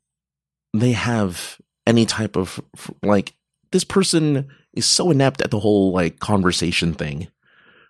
they 0.75 0.93
have 0.93 1.61
any 1.87 2.07
type 2.07 2.37
of 2.37 2.61
like 3.05 3.35
this 3.71 3.85
person 3.85 4.49
is 4.73 4.87
so 4.87 5.11
inept 5.11 5.41
at 5.41 5.51
the 5.51 5.61
whole 5.61 5.93
like 5.93 6.19
conversation 6.21 6.95
thing, 6.95 7.29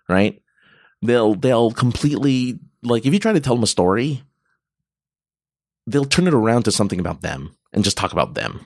right? 0.09 0.41
They'll 1.01 1.35
they'll 1.35 1.71
completely 1.71 2.59
like 2.83 3.05
if 3.05 3.13
you 3.13 3.19
try 3.19 3.33
to 3.33 3.39
tell 3.39 3.55
them 3.55 3.63
a 3.63 3.67
story, 3.67 4.23
they'll 5.87 6.05
turn 6.05 6.27
it 6.27 6.33
around 6.33 6.63
to 6.63 6.71
something 6.71 6.99
about 6.99 7.21
them 7.21 7.55
and 7.73 7.83
just 7.83 7.97
talk 7.97 8.11
about 8.11 8.33
them. 8.33 8.65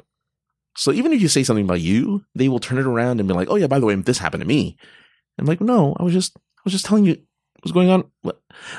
So 0.78 0.92
even 0.92 1.14
if 1.14 1.22
you 1.22 1.28
say 1.28 1.44
something 1.44 1.64
about 1.66 1.82
you, 1.82 2.26
they 2.36 2.50
will 2.50 2.60
turn 2.60 2.78
it 2.78 2.86
around 2.86 3.20
and 3.20 3.28
be 3.28 3.36
like, 3.36 3.48
"Oh 3.50 3.56
yeah, 3.56 3.68
by 3.68 3.80
the 3.80 3.86
way, 3.86 3.96
this 3.96 4.18
happened 4.18 4.42
to 4.42 4.48
me." 4.48 4.78
I'm 5.38 5.46
like, 5.46 5.62
"No, 5.62 5.96
I 6.00 6.04
was 6.04 6.14
just 6.14 6.38
I 6.38 6.62
was 6.64 6.74
just 6.74 6.86
telling 6.86 7.06
you 7.06 7.18
what's 7.62 7.72
going 7.72 7.90
on." 7.90 8.10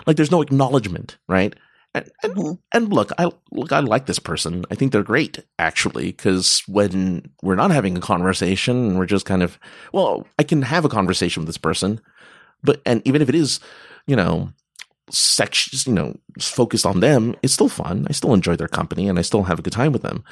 Like 0.07 0.17
there's 0.17 0.31
no 0.31 0.43
acknowledgement, 0.43 1.19
right? 1.29 1.55
And, 1.97 2.11
and, 2.23 2.35
mm-hmm. 2.35 2.53
and, 2.73 2.93
look, 2.93 3.11
I 3.17 3.31
look, 3.51 3.73
I 3.73 3.81
like 3.81 4.05
this 4.05 4.19
person. 4.19 4.67
I 4.71 4.75
think 4.75 4.93
they're 4.93 5.03
great, 5.03 5.39
actually, 5.59 6.09
because 6.09 6.63
when 6.69 7.31
we're 7.43 7.55
not 7.55 7.71
having 7.71 7.97
a 7.97 8.03
conversation 8.03 8.77
and 8.77 8.99
we're 8.99 9.07
just 9.07 9.25
kind 9.25 9.43
of, 9.43 9.59
well, 9.95 10.27
I 10.39 10.43
can 10.43 10.61
have 10.61 10.85
a 10.85 10.91
conversation 10.91 11.41
with 11.41 11.47
this 11.47 11.57
person, 11.57 12.03
but 12.63 12.83
and 12.85 13.01
even 13.07 13.23
if 13.23 13.31
it 13.31 13.35
is, 13.35 13.61
you 14.07 14.15
know, 14.15 14.53
sex, 15.11 15.87
you 15.87 15.93
know, 15.95 16.19
focused 16.39 16.85
on 16.85 17.01
them, 17.01 17.35
it's 17.43 17.55
still 17.55 17.71
fun. 17.71 18.07
I 18.11 18.13
still 18.13 18.35
enjoy 18.35 18.57
their 18.57 18.69
company 18.69 19.09
and 19.09 19.19
I 19.19 19.23
still 19.23 19.45
have 19.45 19.59
a 19.59 19.63
good 19.63 19.73
time 19.73 19.93
with 19.93 20.03
them, 20.03 20.23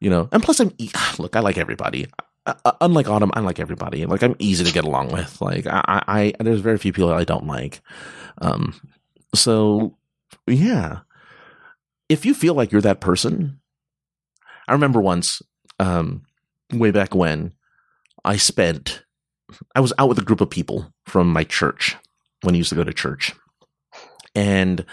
you 0.00 0.10
know. 0.10 0.28
And 0.32 0.42
plus, 0.42 0.58
I'm 0.58 0.72
look, 1.20 1.36
I 1.36 1.40
like 1.40 1.56
everybody. 1.56 2.08
Uh, 2.46 2.72
unlike 2.80 3.08
Autumn, 3.08 3.30
I 3.34 3.40
like 3.40 3.60
everybody. 3.60 4.06
Like 4.06 4.24
I'm 4.24 4.34
easy 4.40 4.64
to 4.64 4.72
get 4.72 4.84
along 4.84 5.12
with. 5.12 5.40
Like 5.40 5.68
I, 5.68 6.02
I, 6.08 6.32
there's 6.40 6.58
very 6.58 6.78
few 6.78 6.92
people 6.92 7.12
I 7.12 7.22
don't 7.22 7.46
like. 7.46 7.80
Um, 8.38 8.74
so 9.36 9.96
yeah 10.48 11.00
if 12.12 12.26
you 12.26 12.34
feel 12.34 12.52
like 12.52 12.70
you're 12.70 12.82
that 12.82 13.00
person, 13.00 13.58
I 14.68 14.72
remember 14.72 15.00
once, 15.00 15.40
um, 15.80 16.22
way 16.70 16.90
back 16.90 17.14
when, 17.14 17.54
I 18.22 18.36
spent, 18.36 19.02
I 19.74 19.80
was 19.80 19.94
out 19.98 20.10
with 20.10 20.18
a 20.18 20.24
group 20.24 20.42
of 20.42 20.50
people 20.50 20.92
from 21.06 21.32
my 21.32 21.42
church 21.42 21.96
when 22.42 22.54
I 22.54 22.58
used 22.58 22.68
to 22.68 22.74
go 22.74 22.84
to 22.84 22.92
church. 22.92 23.32
And 24.34 24.84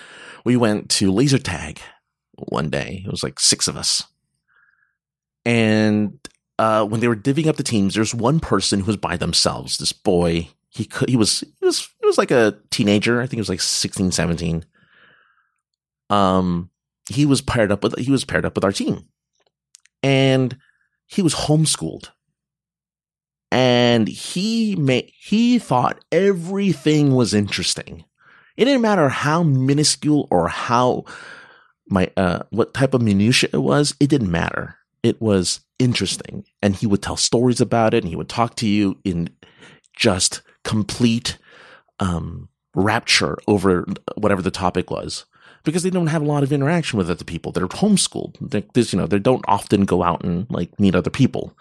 we 0.45 0.55
went 0.55 0.89
to 0.91 1.11
laser 1.11 1.37
tag 1.37 1.81
one 2.35 2.69
day. 2.69 3.03
It 3.05 3.11
was 3.11 3.23
like 3.23 3.39
six 3.39 3.67
of 3.67 3.75
us. 3.75 4.03
And 5.45 6.19
uh, 6.57 6.85
when 6.85 7.01
they 7.01 7.09
were 7.09 7.15
divvying 7.17 7.47
up 7.47 7.57
the 7.57 7.63
teams, 7.63 7.95
there's 7.95 8.15
one 8.15 8.39
person 8.39 8.79
who 8.79 8.87
was 8.87 8.97
by 8.97 9.17
themselves. 9.17 9.77
This 9.77 9.91
boy, 9.91 10.49
he 10.69 10.85
could, 10.85 11.09
he 11.09 11.17
was, 11.17 11.41
he 11.41 11.65
was, 11.65 11.89
he 11.99 12.05
was 12.05 12.17
like 12.17 12.31
a 12.31 12.57
teenager. 12.71 13.19
I 13.19 13.23
think 13.23 13.33
he 13.33 13.41
was 13.41 13.49
like 13.49 13.61
16, 13.61 14.11
17. 14.11 14.65
Um, 16.09 16.69
he 17.09 17.25
was 17.25 17.41
paired 17.41 17.71
up 17.71 17.83
with 17.83 17.97
he 17.97 18.11
was 18.11 18.23
paired 18.23 18.45
up 18.45 18.55
with 18.55 18.63
our 18.63 18.71
team, 18.71 19.07
and 20.03 20.57
he 21.07 21.21
was 21.21 21.33
homeschooled, 21.33 22.09
and 23.51 24.07
he 24.07 24.75
made 24.75 25.11
he 25.19 25.59
thought 25.59 26.03
everything 26.11 27.13
was 27.13 27.33
interesting. 27.33 28.05
It 28.55 28.65
didn't 28.65 28.81
matter 28.81 29.09
how 29.09 29.43
minuscule 29.43 30.27
or 30.29 30.47
how 30.47 31.05
my 31.87 32.11
uh 32.15 32.43
what 32.51 32.73
type 32.73 32.93
of 32.93 33.01
minutia 33.01 33.49
it 33.53 33.57
was. 33.57 33.95
It 33.99 34.09
didn't 34.09 34.31
matter. 34.31 34.75
It 35.01 35.19
was 35.21 35.61
interesting, 35.79 36.45
and 36.61 36.75
he 36.75 36.85
would 36.85 37.01
tell 37.01 37.17
stories 37.17 37.59
about 37.59 37.93
it, 37.93 38.03
and 38.03 38.09
he 38.09 38.15
would 38.15 38.29
talk 38.29 38.55
to 38.57 38.67
you 38.67 38.99
in 39.03 39.29
just 39.95 40.41
complete 40.63 41.37
um 41.99 42.49
rapture 42.75 43.35
over 43.47 43.85
whatever 44.15 44.43
the 44.43 44.51
topic 44.51 44.91
was 44.91 45.25
because 45.63 45.83
they 45.83 45.89
don't 45.89 46.07
have 46.07 46.21
a 46.21 46.25
lot 46.25 46.43
of 46.43 46.53
interaction 46.53 46.97
with 46.97 47.09
other 47.09 47.23
people. 47.23 47.51
They're 47.51 47.67
homeschooled. 47.67 48.37
They, 48.41 48.63
you 48.75 48.97
know, 48.97 49.07
they 49.07 49.19
don't 49.19 49.45
often 49.47 49.85
go 49.85 50.03
out 50.03 50.23
and 50.23 50.49
like 50.49 50.79
meet 50.79 50.95
other 50.95 51.09
people. 51.09 51.57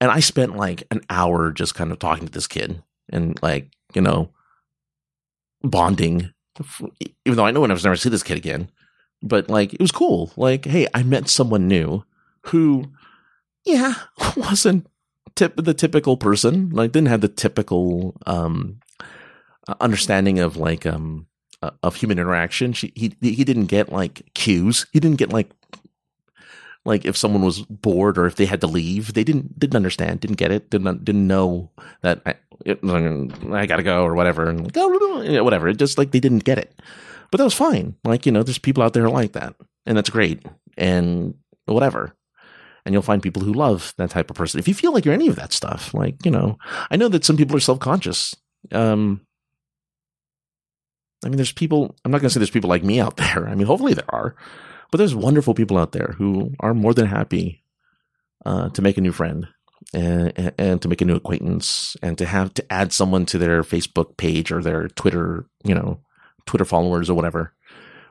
And 0.00 0.10
I 0.10 0.20
spent 0.20 0.56
like 0.56 0.84
an 0.90 1.02
hour 1.10 1.50
just 1.50 1.74
kind 1.74 1.92
of 1.92 1.98
talking 1.98 2.26
to 2.26 2.32
this 2.32 2.46
kid 2.46 2.82
and 3.10 3.40
like, 3.42 3.70
you 3.94 4.00
know, 4.00 4.30
bonding, 5.62 6.32
even 7.24 7.36
though 7.36 7.46
I 7.46 7.50
know 7.50 7.64
I 7.64 7.72
was 7.72 7.84
never 7.84 7.96
see 7.96 8.08
this 8.08 8.22
kid 8.22 8.36
again. 8.36 8.70
But 9.22 9.48
like, 9.48 9.74
it 9.74 9.80
was 9.80 9.92
cool. 9.92 10.30
Like, 10.36 10.64
hey, 10.64 10.86
I 10.94 11.02
met 11.02 11.28
someone 11.28 11.66
new 11.66 12.04
who, 12.46 12.92
yeah, 13.64 13.94
wasn't 14.36 14.86
tip 15.34 15.54
the 15.56 15.74
typical 15.74 16.16
person. 16.16 16.70
Like, 16.70 16.92
didn't 16.92 17.08
have 17.08 17.20
the 17.20 17.28
typical 17.28 18.16
um 18.26 18.80
understanding 19.80 20.38
of 20.38 20.56
like 20.56 20.86
um 20.86 21.26
uh, 21.62 21.70
of 21.82 21.96
human 21.96 22.18
interaction. 22.18 22.72
She, 22.72 22.92
he 22.94 23.14
he 23.20 23.44
didn't 23.44 23.66
get 23.66 23.92
like 23.92 24.22
cues. 24.34 24.86
He 24.92 25.00
didn't 25.00 25.18
get 25.18 25.32
like 25.32 25.50
like 26.84 27.04
if 27.04 27.16
someone 27.16 27.42
was 27.42 27.62
bored 27.62 28.16
or 28.18 28.26
if 28.26 28.36
they 28.36 28.46
had 28.46 28.60
to 28.62 28.66
leave. 28.66 29.14
They 29.14 29.24
didn't 29.24 29.58
didn't 29.58 29.76
understand. 29.76 30.20
Didn't 30.20 30.36
get 30.38 30.50
it. 30.50 30.70
Didn't 30.70 31.04
didn't 31.04 31.26
know 31.26 31.70
that 32.02 32.22
I, 32.24 32.34
it, 32.64 32.80
I 32.82 33.66
gotta 33.66 33.82
go 33.82 34.04
or 34.04 34.14
whatever 34.14 34.48
and 34.48 34.64
like, 34.64 34.76
oh, 34.76 35.42
whatever. 35.44 35.68
It 35.68 35.78
just 35.78 35.98
like 35.98 36.10
they 36.12 36.20
didn't 36.20 36.44
get 36.44 36.58
it. 36.58 36.80
But 37.30 37.38
that 37.38 37.44
was 37.44 37.54
fine. 37.54 37.94
Like 38.04 38.24
you 38.26 38.32
know, 38.32 38.42
there's 38.42 38.58
people 38.58 38.82
out 38.82 38.94
there 38.94 39.08
like 39.08 39.32
that, 39.32 39.54
and 39.86 39.96
that's 39.96 40.10
great. 40.10 40.44
And 40.76 41.34
whatever. 41.66 42.14
And 42.84 42.94
you'll 42.94 43.02
find 43.02 43.22
people 43.22 43.42
who 43.42 43.52
love 43.52 43.92
that 43.98 44.10
type 44.10 44.30
of 44.30 44.36
person. 44.36 44.58
If 44.58 44.66
you 44.66 44.72
feel 44.72 44.94
like 44.94 45.04
you're 45.04 45.12
any 45.12 45.28
of 45.28 45.36
that 45.36 45.52
stuff, 45.52 45.92
like 45.92 46.24
you 46.24 46.30
know, 46.30 46.56
I 46.90 46.96
know 46.96 47.08
that 47.08 47.24
some 47.24 47.36
people 47.36 47.56
are 47.56 47.60
self 47.60 47.80
conscious. 47.80 48.34
Um, 48.72 49.20
I 51.24 51.28
mean, 51.28 51.36
there's 51.36 51.52
people, 51.52 51.96
I'm 52.04 52.10
not 52.12 52.20
going 52.20 52.28
to 52.28 52.34
say 52.34 52.38
there's 52.40 52.50
people 52.50 52.70
like 52.70 52.84
me 52.84 53.00
out 53.00 53.16
there. 53.18 53.48
I 53.48 53.54
mean, 53.54 53.66
hopefully 53.66 53.94
there 53.94 54.04
are, 54.14 54.34
but 54.90 54.98
there's 54.98 55.14
wonderful 55.14 55.54
people 55.54 55.78
out 55.78 55.92
there 55.92 56.14
who 56.18 56.52
are 56.60 56.74
more 56.74 56.94
than 56.94 57.06
happy 57.06 57.62
uh, 58.46 58.68
to 58.70 58.82
make 58.82 58.96
a 58.98 59.00
new 59.00 59.12
friend 59.12 59.48
and, 59.92 60.52
and 60.58 60.82
to 60.82 60.88
make 60.88 61.00
a 61.00 61.04
new 61.04 61.16
acquaintance 61.16 61.96
and 62.02 62.16
to 62.18 62.26
have 62.26 62.54
to 62.54 62.72
add 62.72 62.92
someone 62.92 63.26
to 63.26 63.38
their 63.38 63.62
Facebook 63.62 64.16
page 64.16 64.52
or 64.52 64.62
their 64.62 64.88
Twitter, 64.88 65.46
you 65.64 65.74
know, 65.74 66.00
Twitter 66.46 66.64
followers 66.64 67.10
or 67.10 67.14
whatever, 67.14 67.52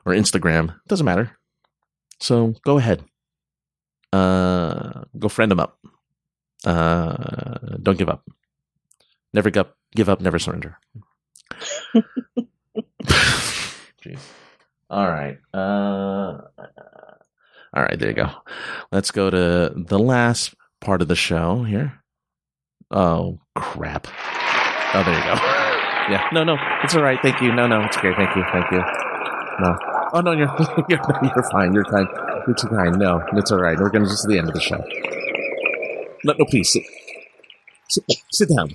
or 0.04 0.12
Instagram. 0.12 0.68
It 0.70 0.88
Doesn't 0.88 1.06
matter. 1.06 1.36
So 2.20 2.54
go 2.64 2.78
ahead. 2.78 3.04
uh, 4.12 5.04
go 5.18 5.28
friend 5.28 5.50
them 5.50 5.60
up. 5.60 5.78
Uh, 6.64 7.76
don't 7.82 7.98
give 7.98 8.08
up. 8.08 8.24
Never 9.32 9.50
give, 9.50 9.66
give 9.94 10.08
up, 10.08 10.20
never 10.20 10.38
surrender. 10.38 10.78
Jeez. 14.02 14.20
All 14.90 15.06
right. 15.06 15.38
Uh, 15.52 16.40
all 17.74 17.82
right, 17.82 17.98
there 17.98 18.08
you 18.08 18.14
go. 18.14 18.30
Let's 18.90 19.10
go 19.10 19.28
to 19.30 19.72
the 19.76 19.98
last 19.98 20.54
part 20.80 21.02
of 21.02 21.08
the 21.08 21.16
show 21.16 21.64
here. 21.64 22.00
Oh, 22.90 23.38
crap. 23.54 24.06
Oh, 24.94 25.02
there 25.04 25.14
you 25.14 25.24
go. 25.24 25.34
yeah, 26.10 26.26
no, 26.32 26.44
no, 26.44 26.56
it's 26.82 26.94
all 26.94 27.02
right. 27.02 27.18
Thank 27.20 27.42
you. 27.42 27.52
No, 27.52 27.66
no, 27.66 27.82
it's 27.82 27.98
okay. 27.98 28.12
Thank 28.16 28.34
you. 28.34 28.44
Thank 28.50 28.70
you. 28.72 28.78
No. 28.78 29.76
Oh, 30.14 30.20
no, 30.22 30.32
you're, 30.32 30.48
you're, 30.88 31.00
you're 31.22 31.50
fine. 31.50 31.74
You're 31.74 31.84
kind. 31.84 32.08
You're 32.46 32.56
too 32.56 32.68
kind. 32.68 32.98
No, 32.98 33.22
it's 33.34 33.52
all 33.52 33.60
right. 33.60 33.78
We're 33.78 33.90
going 33.90 34.04
to 34.04 34.10
just 34.10 34.26
the 34.26 34.38
end 34.38 34.48
of 34.48 34.54
the 34.54 34.60
show. 34.60 34.82
No, 36.24 36.34
no, 36.38 36.44
please 36.46 36.72
sit. 36.72 36.84
Sit, 37.88 38.04
sit 38.32 38.48
down. 38.48 38.70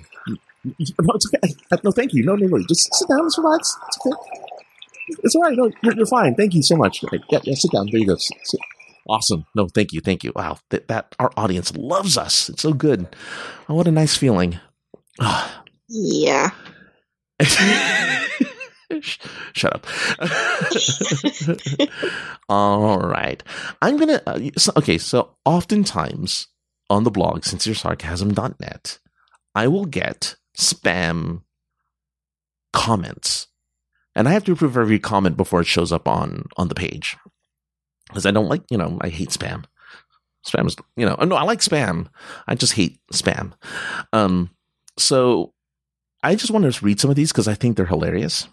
No, 0.64 0.72
it's 1.14 1.26
okay. 1.34 1.54
No, 1.82 1.90
thank 1.90 2.12
you. 2.14 2.24
No, 2.24 2.34
no, 2.36 2.46
no. 2.46 2.58
Just 2.66 2.94
sit 2.94 3.08
down. 3.08 3.26
It's 3.26 3.38
relax. 3.38 3.76
It's 3.88 3.98
okay. 4.06 4.16
It's 5.22 5.34
all 5.34 5.42
right. 5.42 5.56
No, 5.56 5.70
you're, 5.82 5.94
you're 5.96 6.06
fine. 6.06 6.34
Thank 6.34 6.54
you 6.54 6.62
so 6.62 6.76
much. 6.76 7.02
Yeah, 7.30 7.40
yeah, 7.42 7.54
sit 7.54 7.70
down. 7.72 7.88
There 7.90 8.00
you 8.00 8.06
go. 8.06 8.16
Sit, 8.16 8.36
sit. 8.44 8.60
Awesome. 9.08 9.44
No, 9.54 9.68
thank 9.68 9.92
you. 9.92 10.00
Thank 10.00 10.24
you. 10.24 10.32
Wow. 10.34 10.58
That, 10.70 10.88
that 10.88 11.14
our 11.18 11.30
audience 11.36 11.76
loves 11.76 12.16
us. 12.16 12.48
It's 12.48 12.62
so 12.62 12.72
good. 12.72 13.06
Oh, 13.68 13.74
what 13.74 13.86
a 13.86 13.92
nice 13.92 14.16
feeling. 14.16 14.58
yeah. 15.88 16.50
Shut 19.52 19.74
up. 19.74 19.86
All 22.48 22.98
right. 22.98 23.42
I'm 23.82 23.96
going 23.96 24.08
to, 24.08 24.22
uh, 24.28 24.50
so, 24.56 24.72
okay. 24.76 24.96
So 24.98 25.36
oftentimes 25.44 26.46
on 26.88 27.04
the 27.04 27.10
blog, 27.10 27.42
sinceresarcasm.net, 27.42 28.98
I 29.54 29.68
will 29.68 29.84
get 29.84 30.36
spam 30.56 31.42
comments 32.72 33.48
and 34.14 34.28
I 34.28 34.32
have 34.32 34.44
to 34.44 34.52
approve 34.52 34.76
every 34.76 34.98
comment 34.98 35.36
before 35.36 35.60
it 35.60 35.66
shows 35.66 35.92
up 35.92 36.06
on, 36.06 36.46
on 36.56 36.68
the 36.68 36.74
page 36.74 37.16
because 38.08 38.26
I 38.26 38.30
don't 38.30 38.48
like, 38.48 38.62
you 38.70 38.78
know, 38.78 38.98
I 39.00 39.08
hate 39.08 39.30
spam. 39.30 39.64
Spam 40.46 40.66
is, 40.66 40.76
you 40.96 41.06
know, 41.06 41.16
no, 41.16 41.36
I 41.36 41.42
like 41.42 41.60
spam. 41.60 42.08
I 42.46 42.54
just 42.54 42.74
hate 42.74 42.98
spam. 43.12 43.52
Um, 44.12 44.50
so 44.98 45.52
I 46.22 46.34
just 46.34 46.50
want 46.50 46.70
to 46.70 46.84
read 46.84 47.00
some 47.00 47.10
of 47.10 47.16
these 47.16 47.32
because 47.32 47.48
I 47.48 47.54
think 47.54 47.76
they're 47.76 47.86
hilarious. 47.86 48.46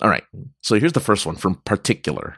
All 0.00 0.10
right. 0.10 0.24
So 0.60 0.78
here's 0.78 0.92
the 0.92 1.00
first 1.00 1.24
one 1.26 1.36
from 1.36 1.56
Particular. 1.64 2.36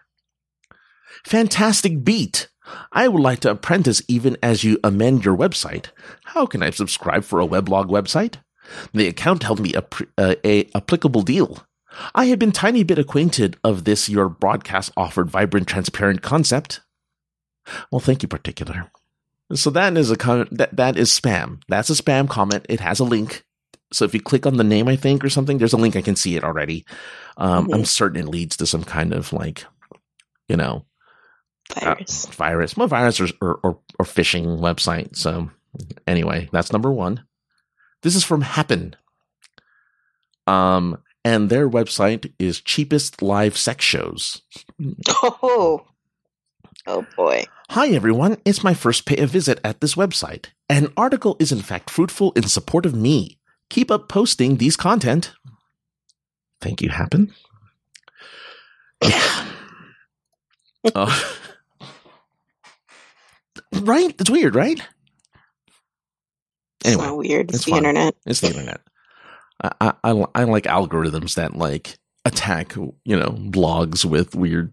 Fantastic 1.24 2.04
beat. 2.04 2.48
I 2.92 3.08
would 3.08 3.22
like 3.22 3.40
to 3.40 3.50
apprentice 3.50 4.02
even 4.08 4.36
as 4.42 4.64
you 4.64 4.78
amend 4.82 5.24
your 5.24 5.36
website. 5.36 5.86
How 6.24 6.46
can 6.46 6.62
I 6.62 6.70
subscribe 6.70 7.24
for 7.24 7.40
a 7.40 7.46
weblog 7.46 7.86
website? 7.86 8.36
The 8.92 9.08
account 9.08 9.42
held 9.42 9.60
me 9.60 9.74
a, 9.74 9.84
a, 10.18 10.46
a 10.46 10.70
applicable 10.74 11.22
deal. 11.22 11.64
I 12.14 12.26
had 12.26 12.38
been 12.38 12.52
tiny 12.52 12.82
bit 12.82 12.98
acquainted 12.98 13.56
of 13.64 13.84
this 13.84 14.08
your 14.08 14.28
broadcast 14.28 14.92
offered 14.96 15.30
vibrant 15.30 15.66
transparent 15.66 16.22
concept. 16.22 16.80
Well, 17.90 18.00
thank 18.00 18.22
you, 18.22 18.28
particular. 18.28 18.90
So 19.54 19.70
that 19.70 19.96
is 19.96 20.10
a 20.10 20.16
comment 20.16 20.56
that 20.58 20.76
that 20.76 20.96
is 20.96 21.10
spam. 21.10 21.62
That's 21.68 21.90
a 21.90 21.94
spam 21.94 22.28
comment. 22.28 22.66
It 22.68 22.80
has 22.80 23.00
a 23.00 23.04
link. 23.04 23.44
So 23.92 24.04
if 24.04 24.12
you 24.12 24.20
click 24.20 24.46
on 24.46 24.56
the 24.56 24.64
name, 24.64 24.88
I 24.88 24.96
think, 24.96 25.24
or 25.24 25.30
something, 25.30 25.58
there's 25.58 25.72
a 25.72 25.78
link. 25.78 25.94
I 25.94 26.02
can 26.02 26.16
see 26.16 26.36
it 26.36 26.42
already. 26.44 26.84
Um, 27.36 27.64
mm-hmm. 27.64 27.74
I'm 27.74 27.84
certain 27.84 28.20
it 28.20 28.28
leads 28.28 28.56
to 28.56 28.66
some 28.66 28.82
kind 28.82 29.12
of 29.12 29.32
like, 29.32 29.64
you 30.48 30.56
know, 30.56 30.84
virus, 31.72 32.26
uh, 32.26 32.30
virus, 32.32 32.76
well, 32.76 32.88
virus 32.88 33.20
or, 33.20 33.28
or, 33.40 33.60
or, 33.62 33.78
or 33.98 34.04
phishing 34.04 34.58
website. 34.58 35.16
So 35.16 35.50
anyway, 36.06 36.48
that's 36.50 36.72
number 36.72 36.90
one. 36.90 37.24
This 38.06 38.14
is 38.14 38.22
from 38.22 38.42
Happen. 38.42 38.94
Um, 40.46 41.02
and 41.24 41.50
their 41.50 41.68
website 41.68 42.32
is 42.38 42.60
cheapest 42.60 43.20
live 43.20 43.56
sex 43.56 43.84
shows. 43.84 44.42
Oh, 45.08 45.84
oh 46.86 47.06
boy. 47.16 47.46
Hi 47.70 47.88
everyone, 47.88 48.36
it's 48.44 48.62
my 48.62 48.74
first 48.74 49.06
pay 49.06 49.16
a 49.16 49.26
visit 49.26 49.58
at 49.64 49.80
this 49.80 49.96
website. 49.96 50.50
An 50.68 50.92
article 50.96 51.36
is 51.40 51.50
in 51.50 51.62
fact 51.62 51.90
fruitful 51.90 52.30
in 52.36 52.44
support 52.44 52.86
of 52.86 52.94
me. 52.94 53.40
Keep 53.70 53.90
up 53.90 54.08
posting 54.08 54.58
these 54.58 54.76
content. 54.76 55.32
Thank 56.60 56.82
you, 56.82 56.90
Happen. 56.90 57.34
Yeah. 59.02 59.46
uh, 60.94 61.22
right? 63.80 64.14
It's 64.20 64.30
weird, 64.30 64.54
right? 64.54 64.80
Anyway, 66.86 67.04
so 67.04 67.16
weird. 67.16 67.50
It's, 67.50 67.56
it's 67.56 67.64
the 67.64 67.70
fun. 67.72 67.78
internet. 67.78 68.14
It's 68.26 68.40
the 68.40 68.48
internet. 68.48 68.80
I, 69.62 69.92
I, 70.04 70.24
I 70.34 70.44
like 70.44 70.64
algorithms 70.64 71.34
that 71.34 71.56
like 71.56 71.98
attack 72.24 72.74
you 72.76 72.92
know 73.16 73.30
blogs 73.30 74.04
with 74.04 74.34
weird 74.34 74.72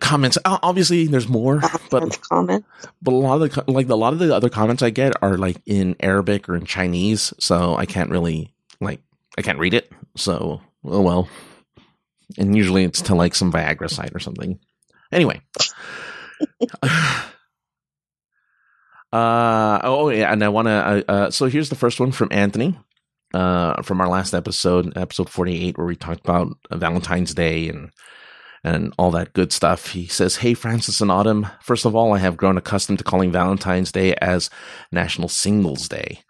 comments. 0.00 0.38
Obviously, 0.44 1.06
there's 1.06 1.28
more, 1.28 1.60
but 1.90 2.20
comments. 2.28 2.66
But 3.02 3.14
a 3.14 3.16
lot 3.16 3.40
of 3.40 3.50
the 3.50 3.72
like 3.72 3.88
a 3.88 3.94
lot 3.94 4.12
of 4.12 4.18
the 4.18 4.34
other 4.34 4.48
comments 4.48 4.82
I 4.82 4.90
get 4.90 5.14
are 5.22 5.38
like 5.38 5.56
in 5.66 5.96
Arabic 6.00 6.48
or 6.48 6.56
in 6.56 6.66
Chinese, 6.66 7.32
so 7.38 7.76
I 7.76 7.86
can't 7.86 8.10
really 8.10 8.54
like 8.80 9.00
I 9.38 9.42
can't 9.42 9.58
read 9.58 9.74
it. 9.74 9.90
So 10.16 10.60
oh 10.84 11.00
well. 11.00 11.28
And 12.38 12.56
usually 12.56 12.84
it's 12.84 13.02
to 13.02 13.14
like 13.14 13.34
some 13.34 13.52
Viagra 13.52 13.88
site 13.88 14.14
or 14.14 14.18
something. 14.18 14.58
Anyway. 15.12 15.40
uh 19.12 19.80
oh 19.82 20.08
yeah, 20.10 20.32
and 20.32 20.42
I 20.42 20.48
want 20.48 20.66
to. 20.66 20.72
Uh, 20.72 21.02
uh, 21.08 21.30
so 21.30 21.46
here's 21.46 21.68
the 21.68 21.76
first 21.76 22.00
one 22.00 22.12
from 22.12 22.28
Anthony 22.30 22.78
uh, 23.34 23.82
from 23.82 24.00
our 24.00 24.08
last 24.08 24.34
episode, 24.34 24.96
episode 24.96 25.28
48, 25.28 25.76
where 25.78 25.86
we 25.86 25.96
talked 25.96 26.20
about 26.20 26.56
Valentine's 26.70 27.34
Day 27.34 27.68
and 27.68 27.90
and 28.64 28.92
all 28.98 29.12
that 29.12 29.32
good 29.32 29.52
stuff. 29.52 29.88
He 29.92 30.06
says, 30.06 30.36
Hey, 30.36 30.54
Francis 30.54 31.00
and 31.00 31.10
Autumn, 31.10 31.46
first 31.62 31.84
of 31.84 31.94
all, 31.94 32.12
I 32.12 32.18
have 32.18 32.36
grown 32.36 32.58
accustomed 32.58 32.98
to 32.98 33.04
calling 33.04 33.30
Valentine's 33.30 33.92
Day 33.92 34.14
as 34.16 34.50
National 34.90 35.28
Singles 35.28 35.88
Day. 35.88 36.22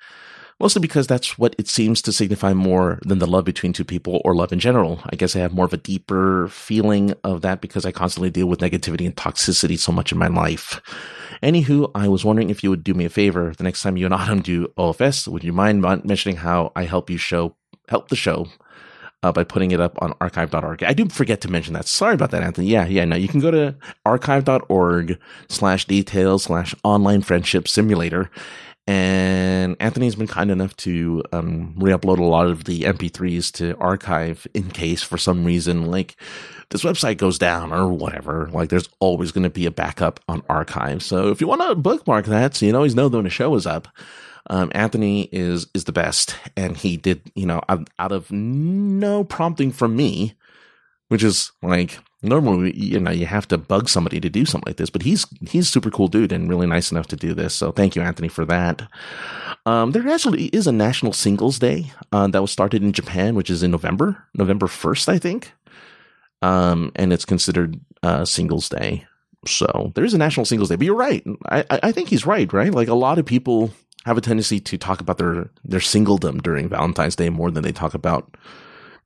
Mostly 0.59 0.81
because 0.81 1.07
that's 1.07 1.39
what 1.39 1.55
it 1.59 1.69
seems 1.69 2.01
to 2.03 2.13
signify 2.13 2.55
more 2.55 2.99
than 3.03 3.19
the 3.19 3.27
love 3.27 3.45
between 3.45 3.75
two 3.75 3.85
people 3.85 4.23
or 4.25 4.35
love 4.35 4.53
in 4.53 4.59
general. 4.59 5.01
I 5.13 5.17
guess 5.17 5.37
I 5.37 5.41
have 5.41 5.53
more 5.53 5.67
of 5.67 5.75
a 5.75 5.79
deeper 5.79 6.49
feeling 6.49 7.13
of 7.25 7.43
that 7.43 7.61
because 7.61 7.85
I 7.85 7.93
constantly 7.93 8.31
deal 8.31 8.47
with 8.47 8.61
negativity 8.61 9.05
and 9.05 9.15
toxicity 9.15 9.79
so 9.79 9.93
much 9.93 10.13
in 10.13 10.19
my 10.19 10.29
life. 10.29 10.81
Anywho, 11.43 11.91
I 11.95 12.09
was 12.09 12.25
wondering 12.25 12.49
if 12.49 12.65
you 12.65 12.71
would 12.71 12.85
do 12.85 12.95
me 12.95 13.05
a 13.05 13.11
favor 13.11 13.53
the 13.59 13.65
next 13.65 13.83
time 13.83 13.99
you 13.99 14.07
and 14.07 14.15
Autumn 14.15 14.41
do 14.41 14.69
OFS. 14.79 15.29
Would 15.29 15.45
you 15.45 15.53
mind 15.53 15.83
mentioning 15.83 16.39
how 16.39 16.73
I 16.75 16.85
help 16.85 17.11
you 17.11 17.19
show 17.19 17.55
help 17.89 18.09
the 18.09 18.17
show 18.17 18.49
uh, 19.23 19.33
by 19.33 19.45
putting 19.45 19.71
it 19.71 19.81
up 19.81 20.01
on 20.01 20.15
archive.org. 20.21 20.83
I 20.83 20.93
do 20.93 21.09
forget 21.09 21.41
to 21.43 21.51
mention 21.51 21.75
that. 21.75 21.87
Sorry 21.89 22.15
about 22.15 22.31
that, 22.31 22.43
Anthony. 22.43 22.69
Yeah, 22.69 22.87
yeah, 22.87 23.05
no, 23.05 23.17
you 23.17 23.29
can 23.29 23.41
go 23.41 23.51
to 23.51 23.75
archive.org 24.05 25.19
slash 25.49 25.85
details 25.87 26.45
slash 26.45 26.75
online 26.85 27.23
friendship 27.23 27.69
simulator. 27.69 28.31
And 28.87 29.77
Anthony's 29.81 30.15
been 30.15 30.29
kind 30.29 30.51
enough 30.51 30.77
to 30.79 31.25
um, 31.33 31.75
re-upload 31.77 32.19
a 32.19 32.25
lot 32.25 32.47
of 32.47 32.65
the 32.65 32.83
MP3s 32.83 33.53
to 33.55 33.77
archive 33.79 34.47
in 34.55 34.71
case 34.71 35.03
for 35.03 35.19
some 35.19 35.45
reason, 35.45 35.87
like 35.91 36.17
this 36.71 36.85
website 36.85 37.19
goes 37.19 37.39
down 37.39 37.73
or 37.73 37.89
whatever, 37.89 38.49
like 38.53 38.69
there's 38.69 38.89
always 39.01 39.33
going 39.33 39.43
to 39.43 39.51
be 39.51 39.67
a 39.67 39.73
backup 39.73 40.21
on 40.29 40.43
archive. 40.49 41.03
So 41.03 41.31
if 41.31 41.41
you 41.41 41.49
want 41.49 41.63
to 41.63 41.75
bookmark 41.75 42.27
that, 42.27 42.55
so 42.55 42.67
you 42.67 42.77
always 42.77 42.95
know 42.95 43.09
when 43.09 43.27
a 43.27 43.31
show 43.31 43.55
is 43.57 43.67
up, 43.67 43.89
um, 44.49 44.71
Anthony 44.75 45.29
is 45.33 45.67
is 45.75 45.85
the 45.85 45.93
best, 45.93 46.37
and 46.57 46.77
he 46.77 46.97
did 46.97 47.21
you 47.35 47.47
know 47.47 47.61
out, 47.69 47.89
out 47.99 48.13
of 48.13 48.31
no 48.31 49.25
prompting 49.25 49.73
from 49.73 49.97
me, 49.97 50.35
which 51.09 51.25
is 51.25 51.51
like 51.63 51.99
normally 52.23 52.77
you 52.77 52.99
know 52.99 53.11
you 53.11 53.27
have 53.27 53.47
to 53.49 53.59
bug 53.59 53.89
somebody 53.89 54.21
to 54.21 54.29
do 54.29 54.45
something 54.45 54.71
like 54.71 54.77
this, 54.77 54.91
but 54.91 55.03
he's 55.03 55.27
he's 55.49 55.69
super 55.69 55.91
cool 55.91 56.09
dude 56.09 56.33
and 56.33 56.49
really 56.49 56.67
nice 56.67 56.91
enough 56.91 57.07
to 57.09 57.17
do 57.17 57.35
this. 57.35 57.55
So 57.55 57.73
thank 57.73 57.97
you, 57.97 58.03
Anthony, 58.03 58.29
for 58.29 58.45
that. 58.45 58.83
Um, 59.67 59.93
there 59.93 60.09
actually 60.09 60.47
is 60.47 60.67
a 60.67 60.73
National 60.73 61.13
Singles 61.13 61.59
Day 61.59 61.93
uh, 62.13 62.29
that 62.29 62.41
was 62.41 62.53
started 62.53 62.83
in 62.83 62.93
Japan, 62.93 63.35
which 63.35 63.51
is 63.51 63.63
in 63.63 63.71
November, 63.71 64.25
November 64.35 64.69
first, 64.69 65.09
I 65.09 65.19
think 65.19 65.53
um, 66.43 66.93
and 66.97 67.13
it's 67.13 67.25
considered 67.25 67.81
uh, 68.03 68.25
Singles 68.25 68.69
Day. 68.69 69.07
So 69.47 69.93
there 69.95 70.05
is 70.05 70.15
a 70.15 70.19
National 70.19 70.47
Singles 70.47 70.69
Day, 70.69 70.77
but 70.77 70.85
you're 70.85 70.95
right. 70.95 71.25
I, 71.49 71.65
I 71.71 71.93
think 71.93 72.09
he's 72.09 72.27
right, 72.27 72.53
right? 72.53 72.73
Like 72.73 72.89
a 72.89 72.95
lot 72.95 73.19
of 73.19 73.27
people 73.27 73.71
have 74.05 74.19
a 74.19 74.21
tendency 74.21 74.61
to 74.61 74.79
talk 74.79 75.01
about 75.01 75.19
their 75.19 75.51
their 75.65 75.81
singledom 75.81 76.43
during 76.43 76.69
Valentine's 76.69 77.17
Day 77.17 77.31
more 77.31 77.51
than 77.51 77.63
they 77.63 77.73
talk 77.73 77.95
about 77.95 78.37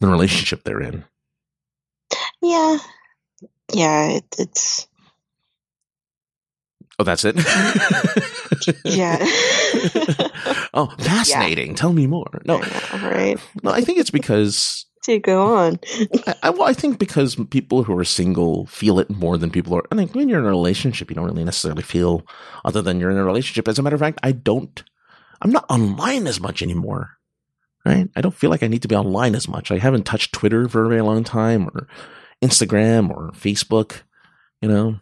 the 0.01 0.09
relationship 0.09 0.65
they're 0.65 0.81
in. 0.81 1.05
Yeah, 2.43 2.79
yeah, 3.73 4.09
it, 4.09 4.25
it's. 4.39 4.87
Oh, 6.99 7.05
that's 7.05 7.25
it. 7.25 7.37
yeah. 8.85 9.17
oh, 10.75 10.93
fascinating. 10.99 11.71
Yeah. 11.71 11.77
Tell 11.77 11.93
me 11.95 12.07
more. 12.07 12.43
No, 12.45 12.59
know, 12.59 12.69
right? 12.93 13.39
no, 13.63 13.71
I 13.71 13.81
think 13.81 13.99
it's 13.99 14.11
because 14.11 14.85
to 15.05 15.19
go 15.19 15.57
on. 15.57 15.81
I, 16.27 16.35
I, 16.45 16.51
well, 16.51 16.69
I 16.69 16.73
think 16.73 16.99
because 16.99 17.37
people 17.51 17.85
who 17.85 17.97
are 17.99 18.05
single 18.05 18.67
feel 18.67 18.99
it 18.99 19.11
more 19.11 19.39
than 19.39 19.51
people 19.51 19.75
are. 19.75 19.85
I 19.91 19.97
think 19.97 20.15
when 20.15 20.29
you're 20.29 20.41
in 20.41 20.45
a 20.45 20.49
relationship, 20.49 21.11
you 21.11 21.15
don't 21.15 21.25
really 21.25 21.45
necessarily 21.45 21.83
feel 21.83 22.27
other 22.65 22.83
than 22.83 23.01
you're 23.01 23.11
in 23.11 23.17
a 23.17 23.25
relationship. 23.25 23.67
As 23.67 23.79
a 23.79 23.83
matter 23.83 23.97
of 23.97 24.01
fact, 24.01 24.21
I 24.23 24.33
don't. 24.33 24.83
I'm 25.43 25.53
not 25.53 25.65
online 25.71 26.27
as 26.27 26.41
much 26.41 26.63
anymore. 26.63 27.17
Right? 27.87 28.11
I 28.15 28.21
don't 28.21 28.35
feel 28.35 28.51
like 28.51 28.63
I 28.63 28.67
need 28.67 28.83
to 28.83 28.89
be 28.89 28.95
online 28.95 29.35
as 29.35 29.49
much. 29.49 29.71
I 29.71 29.79
haven't 29.79 30.05
touched 30.05 30.35
Twitter 30.35 30.69
for 30.69 30.85
a 30.85 30.89
very 30.89 31.01
long 31.01 31.25
time, 31.25 31.67
or 31.69 31.89
Instagram, 32.43 33.11
or 33.11 33.31
Facebook. 33.33 34.03
You 34.61 34.69
know, 34.69 35.01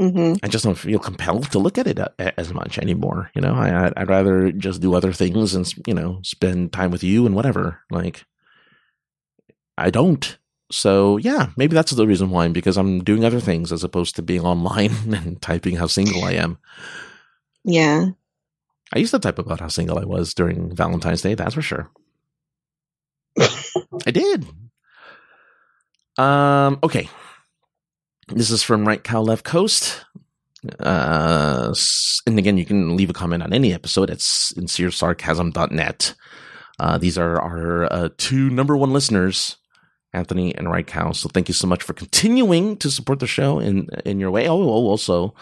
Mm-hmm. 0.00 0.44
I 0.44 0.48
just 0.48 0.64
don't 0.64 0.74
feel 0.74 0.98
compelled 0.98 1.52
to 1.52 1.58
look 1.60 1.78
at 1.78 1.86
it 1.86 2.00
uh, 2.00 2.08
as 2.18 2.52
much 2.52 2.78
anymore. 2.78 3.30
You 3.34 3.42
know, 3.42 3.54
I, 3.54 3.92
I'd 3.96 4.08
rather 4.08 4.50
just 4.50 4.80
do 4.80 4.94
other 4.94 5.12
things 5.12 5.54
and, 5.54 5.72
you 5.86 5.94
know, 5.94 6.18
spend 6.22 6.72
time 6.72 6.90
with 6.90 7.04
you 7.04 7.26
and 7.26 7.34
whatever. 7.34 7.80
Like, 7.90 8.24
I 9.78 9.90
don't. 9.90 10.36
So 10.72 11.18
yeah, 11.18 11.50
maybe 11.56 11.74
that's 11.74 11.92
the 11.92 12.06
reason 12.06 12.30
why, 12.30 12.48
because 12.48 12.76
I'm 12.76 13.04
doing 13.04 13.24
other 13.24 13.38
things 13.38 13.70
as 13.70 13.84
opposed 13.84 14.16
to 14.16 14.22
being 14.22 14.40
online 14.40 14.90
and 15.14 15.40
typing 15.40 15.76
how 15.76 15.86
single 15.86 16.24
I 16.24 16.32
am. 16.32 16.58
Yeah. 17.64 18.06
I 18.92 18.98
used 18.98 19.12
to 19.12 19.20
type 19.20 19.38
about 19.38 19.60
how 19.60 19.68
single 19.68 19.98
I 19.98 20.04
was 20.04 20.34
during 20.34 20.74
Valentine's 20.74 21.22
Day, 21.22 21.34
that's 21.34 21.54
for 21.54 21.62
sure. 21.62 21.90
I 24.06 24.10
did. 24.10 24.44
Um, 26.16 26.78
okay. 26.82 27.08
This 28.28 28.50
is 28.50 28.62
from 28.62 28.86
Right 28.86 29.02
Cow 29.02 29.20
Left 29.22 29.44
Coast. 29.44 30.04
Uh, 30.80 31.74
and 32.26 32.38
again, 32.38 32.56
you 32.56 32.64
can 32.64 32.96
leave 32.96 33.10
a 33.10 33.14
comment 33.14 33.42
on 33.42 33.52
any 33.52 33.74
episode 33.74 34.10
at 34.10 34.18
sinceresarcasm.net. 34.18 36.14
Uh, 36.78 36.98
these 36.98 37.18
are 37.18 37.40
our 37.40 37.92
uh, 37.92 38.08
two 38.16 38.50
number 38.50 38.76
one 38.76 38.92
listeners 38.92 39.56
Anthony 40.14 40.54
and 40.54 40.86
Cow. 40.86 41.12
So 41.12 41.28
thank 41.28 41.48
you 41.48 41.54
so 41.54 41.66
much 41.66 41.82
for 41.82 41.92
continuing 41.92 42.76
to 42.78 42.90
support 42.90 43.20
the 43.20 43.26
show 43.26 43.58
in 43.58 43.88
in 44.04 44.20
your 44.20 44.30
way. 44.30 44.48
Oh, 44.48 44.62
oh 44.62 44.86
also, 44.86 45.34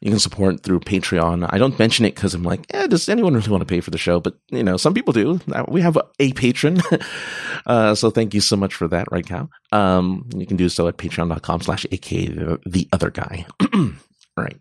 you 0.00 0.10
can 0.10 0.18
support 0.18 0.62
through 0.62 0.80
Patreon. 0.80 1.48
I 1.50 1.58
don't 1.58 1.78
mention 1.78 2.04
it 2.04 2.14
because 2.14 2.34
I'm 2.34 2.42
like, 2.42 2.66
eh, 2.70 2.86
does 2.86 3.08
anyone 3.08 3.34
really 3.34 3.50
want 3.50 3.62
to 3.62 3.66
pay 3.66 3.80
for 3.80 3.90
the 3.90 3.98
show? 3.98 4.20
But 4.20 4.34
you 4.50 4.62
know, 4.62 4.76
some 4.76 4.94
people 4.94 5.12
do. 5.12 5.40
We 5.68 5.80
have 5.80 5.98
a 6.18 6.32
patron, 6.32 6.80
uh, 7.66 7.94
so 7.94 8.10
thank 8.10 8.34
you 8.34 8.40
so 8.40 8.56
much 8.56 8.74
for 8.74 8.88
that, 8.88 9.08
Cow. 9.26 9.48
Um, 9.72 10.28
you 10.34 10.46
can 10.46 10.56
do 10.56 10.68
so 10.68 10.88
at 10.88 10.96
Patreon.com/slash 10.98 11.86
aka 11.90 12.26
the, 12.26 12.60
the 12.66 12.88
other 12.92 13.10
guy. 13.10 13.46
All 13.74 14.44
right. 14.44 14.58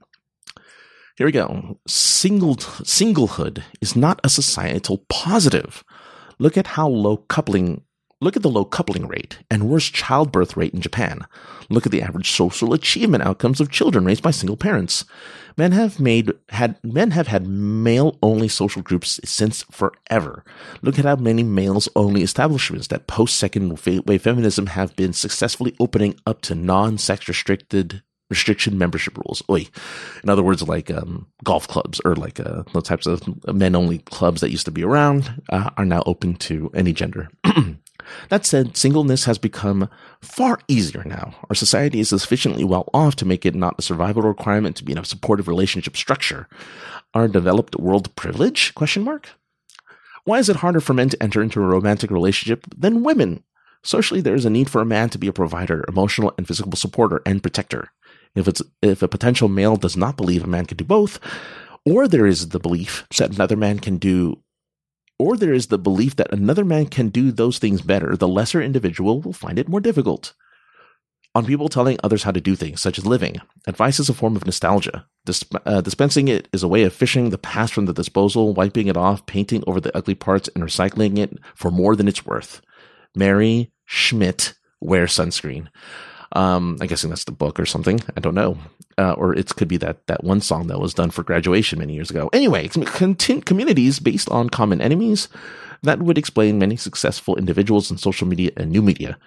Here 1.17 1.25
we 1.25 1.31
go. 1.31 1.79
Single 1.87 2.57
singlehood 2.57 3.63
is 3.81 3.95
not 3.95 4.19
a 4.23 4.29
societal 4.29 5.03
positive. 5.09 5.83
Look 6.37 6.57
at 6.57 6.67
how 6.67 6.87
low 6.87 7.17
coupling 7.17 7.81
Look 8.19 8.35
at 8.35 8.41
the 8.41 8.49
low 8.49 8.65
coupling 8.65 9.07
rate 9.07 9.37
and 9.51 9.69
worse 9.69 9.89
childbirth 9.89 10.57
rate 10.57 10.73
in 10.73 10.81
Japan. 10.81 11.27
Look 11.69 11.85
at 11.85 11.91
the 11.91 12.01
average 12.01 12.31
social 12.31 12.73
achievement 12.73 13.23
outcomes 13.23 13.61
of 13.61 13.69
children 13.69 14.05
raised 14.05 14.23
by 14.23 14.31
single 14.31 14.57
parents. 14.57 15.05
Men 15.55 15.71
have 15.71 15.99
made 15.99 16.31
had 16.49 16.79
men 16.83 17.11
have 17.11 17.27
had 17.27 17.45
male 17.45 18.17
only 18.23 18.47
social 18.47 18.81
groups 18.81 19.19
since 19.23 19.63
forever. 19.69 20.43
Look 20.81 20.97
at 20.97 21.05
how 21.05 21.17
many 21.17 21.43
males 21.43 21.87
only 21.95 22.23
establishments 22.23 22.87
that 22.87 23.05
post 23.05 23.35
second 23.35 23.79
wave 23.85 24.21
feminism 24.23 24.67
have 24.67 24.95
been 24.95 25.13
successfully 25.13 25.75
opening 25.79 26.15
up 26.25 26.41
to 26.43 26.55
non 26.55 26.97
sex 26.97 27.27
restricted 27.27 28.01
restriction 28.31 28.77
membership 28.79 29.15
rules. 29.17 29.43
Oi. 29.49 29.67
In 30.23 30.29
other 30.29 30.43
words, 30.43 30.67
like 30.67 30.89
um, 30.89 31.27
golf 31.43 31.67
clubs 31.67 32.01
or 32.03 32.15
like 32.15 32.39
uh, 32.39 32.63
the 32.73 32.81
types 32.81 33.05
of 33.05 33.21
men 33.53 33.75
only 33.75 33.99
clubs 33.99 34.41
that 34.41 34.51
used 34.51 34.65
to 34.65 34.71
be 34.71 34.83
around 34.83 35.41
uh, 35.49 35.69
are 35.77 35.85
now 35.85 36.01
open 36.05 36.35
to 36.35 36.71
any 36.73 36.93
gender. 36.93 37.29
That 38.29 38.45
said, 38.45 38.77
singleness 38.77 39.25
has 39.25 39.37
become 39.37 39.89
far 40.21 40.59
easier 40.67 41.03
now. 41.03 41.35
Our 41.49 41.55
society 41.55 41.99
is 41.99 42.09
sufficiently 42.09 42.63
well 42.63 42.89
off 42.93 43.15
to 43.17 43.25
make 43.25 43.45
it 43.45 43.55
not 43.55 43.75
a 43.77 43.81
survival 43.81 44.21
requirement 44.21 44.75
to 44.77 44.83
be 44.83 44.91
in 44.91 44.97
a 44.97 45.05
supportive 45.05 45.47
relationship 45.47 45.95
structure. 45.95 46.47
Our 47.13 47.27
developed 47.27 47.75
world 47.77 48.15
privilege? 48.15 48.73
Question 48.75 49.03
mark. 49.03 49.29
Why 50.23 50.39
is 50.39 50.49
it 50.49 50.57
harder 50.57 50.81
for 50.81 50.93
men 50.93 51.09
to 51.09 51.23
enter 51.23 51.41
into 51.41 51.61
a 51.61 51.65
romantic 51.65 52.11
relationship 52.11 52.65
than 52.75 53.03
women? 53.03 53.43
Socially, 53.83 54.19
there 54.19 54.35
is 54.35 54.43
a 54.43 54.49
need 54.49 54.69
for 54.69 54.81
a 54.81 54.85
man 54.85 55.09
to 55.09 55.17
be 55.17 55.27
a 55.27 55.33
provider, 55.33 55.85
emotional 55.87 56.33
and 56.37 56.45
physical 56.45 56.73
supporter, 56.73 57.21
and 57.25 57.41
protector. 57.41 57.91
If 58.35 58.47
it's 58.47 58.61
if 58.81 59.01
a 59.01 59.07
potential 59.07 59.47
male 59.47 59.77
does 59.77 59.95
not 59.95 60.17
believe 60.17 60.43
a 60.43 60.47
man 60.47 60.65
can 60.65 60.77
do 60.77 60.83
both, 60.83 61.19
or 61.85 62.07
there 62.07 62.27
is 62.27 62.49
the 62.49 62.59
belief 62.59 63.07
that 63.17 63.33
another 63.33 63.55
man 63.55 63.79
can 63.79 63.97
do 63.97 64.43
or 65.19 65.35
there 65.35 65.53
is 65.53 65.67
the 65.67 65.77
belief 65.77 66.15
that 66.15 66.33
another 66.33 66.65
man 66.65 66.87
can 66.87 67.09
do 67.09 67.31
those 67.31 67.57
things 67.57 67.81
better, 67.81 68.15
the 68.15 68.27
lesser 68.27 68.61
individual 68.61 69.21
will 69.21 69.33
find 69.33 69.57
it 69.57 69.69
more 69.69 69.79
difficult. 69.79 70.33
On 71.35 71.45
people 71.45 71.69
telling 71.69 71.99
others 72.03 72.23
how 72.23 72.31
to 72.31 72.41
do 72.41 72.55
things, 72.55 72.81
such 72.81 72.97
as 72.97 73.05
living, 73.05 73.39
advice 73.67 73.99
is 73.99 74.09
a 74.09 74.13
form 74.13 74.35
of 74.35 74.45
nostalgia. 74.45 75.05
Disp- 75.25 75.55
uh, 75.65 75.81
dispensing 75.81 76.27
it 76.27 76.47
is 76.51 76.63
a 76.63 76.67
way 76.67 76.83
of 76.83 76.93
fishing 76.93 77.29
the 77.29 77.37
past 77.37 77.73
from 77.73 77.85
the 77.85 77.93
disposal, 77.93 78.53
wiping 78.53 78.87
it 78.87 78.97
off, 78.97 79.25
painting 79.27 79.63
over 79.67 79.79
the 79.79 79.95
ugly 79.95 80.15
parts, 80.15 80.49
and 80.55 80.63
recycling 80.63 81.19
it 81.19 81.37
for 81.53 81.69
more 81.69 81.95
than 81.95 82.07
it's 82.07 82.25
worth. 82.25 82.61
Mary 83.15 83.71
Schmidt, 83.85 84.53
wear 84.81 85.05
sunscreen. 85.05 85.67
Um, 86.33 86.77
I'm 86.81 86.87
guessing 86.87 87.09
that's 87.09 87.23
the 87.23 87.31
book 87.31 87.59
or 87.59 87.65
something. 87.65 88.01
I 88.15 88.19
don't 88.19 88.35
know. 88.35 88.57
Uh, 88.97 89.13
or 89.13 89.33
it 89.35 89.55
could 89.55 89.67
be 89.67 89.77
that, 89.77 90.07
that 90.07 90.23
one 90.23 90.41
song 90.41 90.67
that 90.67 90.79
was 90.79 90.93
done 90.93 91.11
for 91.11 91.23
graduation 91.23 91.79
many 91.79 91.93
years 91.93 92.09
ago. 92.09 92.29
Anyway, 92.33 92.67
communities 92.67 93.99
based 93.99 94.29
on 94.29 94.49
common 94.49 94.81
enemies 94.81 95.29
that 95.83 96.01
would 96.01 96.17
explain 96.17 96.59
many 96.59 96.75
successful 96.75 97.35
individuals 97.35 97.91
in 97.91 97.97
social 97.97 98.27
media 98.27 98.51
and 98.57 98.71
new 98.71 98.81
media. 98.81 99.17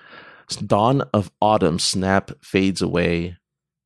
Dawn 0.66 1.03
of 1.14 1.30
autumn 1.40 1.78
snap 1.78 2.32
fades 2.42 2.82
away 2.82 3.36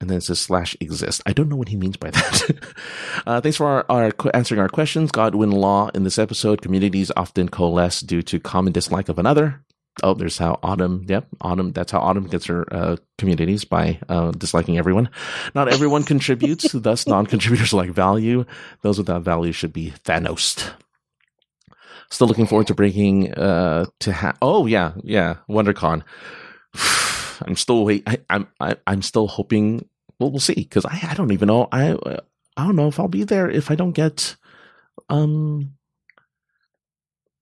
and 0.01 0.11
then 0.11 0.19
it 0.19 0.25
says 0.25 0.41
slash 0.41 0.77
exist. 0.81 1.23
I 1.25 1.33
don't 1.33 1.49
know 1.49 1.57
what 1.57 1.69
he 1.69 1.77
means 1.77 1.97
by 1.97 2.11
that. 2.11 2.51
uh, 3.27 3.41
thanks 3.41 3.57
for 3.57 3.67
our, 3.67 3.87
our, 3.89 4.12
answering 4.35 4.61
our 4.61 4.69
questions. 4.69 5.11
Godwin 5.11 5.51
Law 5.51 5.89
in 5.95 6.05
this 6.05 6.19
episode. 6.19 6.62
Communities 6.62 7.12
often 7.17 7.49
coalesce 7.49 8.01
due 8.01 8.23
to 8.23 8.41
common 8.41 8.73
dislike 8.73 9.09
of 9.09 9.19
another. 9.19 9.64
Oh, 10.03 10.14
there's 10.14 10.38
how 10.38 10.59
Autumn. 10.62 11.05
Yep, 11.09 11.28
Autumn. 11.40 11.72
That's 11.72 11.92
how 11.92 12.01
Autumn 12.01 12.26
gets 12.26 12.47
her 12.47 12.66
uh, 12.74 12.97
communities 13.16 13.64
by 13.64 14.01
uh, 14.09 14.32
disliking 14.32 14.76
everyone. 14.76 15.09
Not 15.55 15.68
everyone 15.72 16.03
contributes, 16.12 16.72
thus 16.72 17.07
non-contributors 17.07 17.72
like 17.72 17.90
value. 17.90 18.45
Those 18.82 18.99
without 18.99 19.22
value 19.22 19.53
should 19.53 19.72
be 19.72 19.92
Thanos. 20.05 20.70
Still 22.11 22.26
looking 22.26 22.47
forward 22.47 22.66
to 22.68 22.74
breaking 22.74 23.32
uh, 23.34 23.86
to 24.01 24.12
ha- 24.12 24.36
Oh 24.42 24.66
yeah, 24.66 24.92
yeah, 25.03 25.36
WonderCon. 25.49 26.03
I'm 27.47 27.57
still 27.57 27.84
wait. 27.84 28.03
I, 28.07 28.18
I'm 28.30 28.49
I, 28.61 28.76
I'm 28.86 29.03
still 29.03 29.28
hoping. 29.28 29.88
Well, 30.18 30.30
we'll 30.30 30.40
see 30.40 30.55
because 30.55 30.84
I 30.84 30.99
I 31.11 31.14
don't 31.14 31.32
even 31.32 31.49
know. 31.49 31.68
I 31.72 31.97
I 32.57 32.64
don't 32.64 32.76
know 32.76 32.88
if 32.88 33.01
I'll 33.01 33.09
be 33.09 33.24
there 33.24 33.51
if 33.51 33.70
I 33.70 33.74
don't 33.74 33.92
get 33.92 34.36
um 35.09 35.74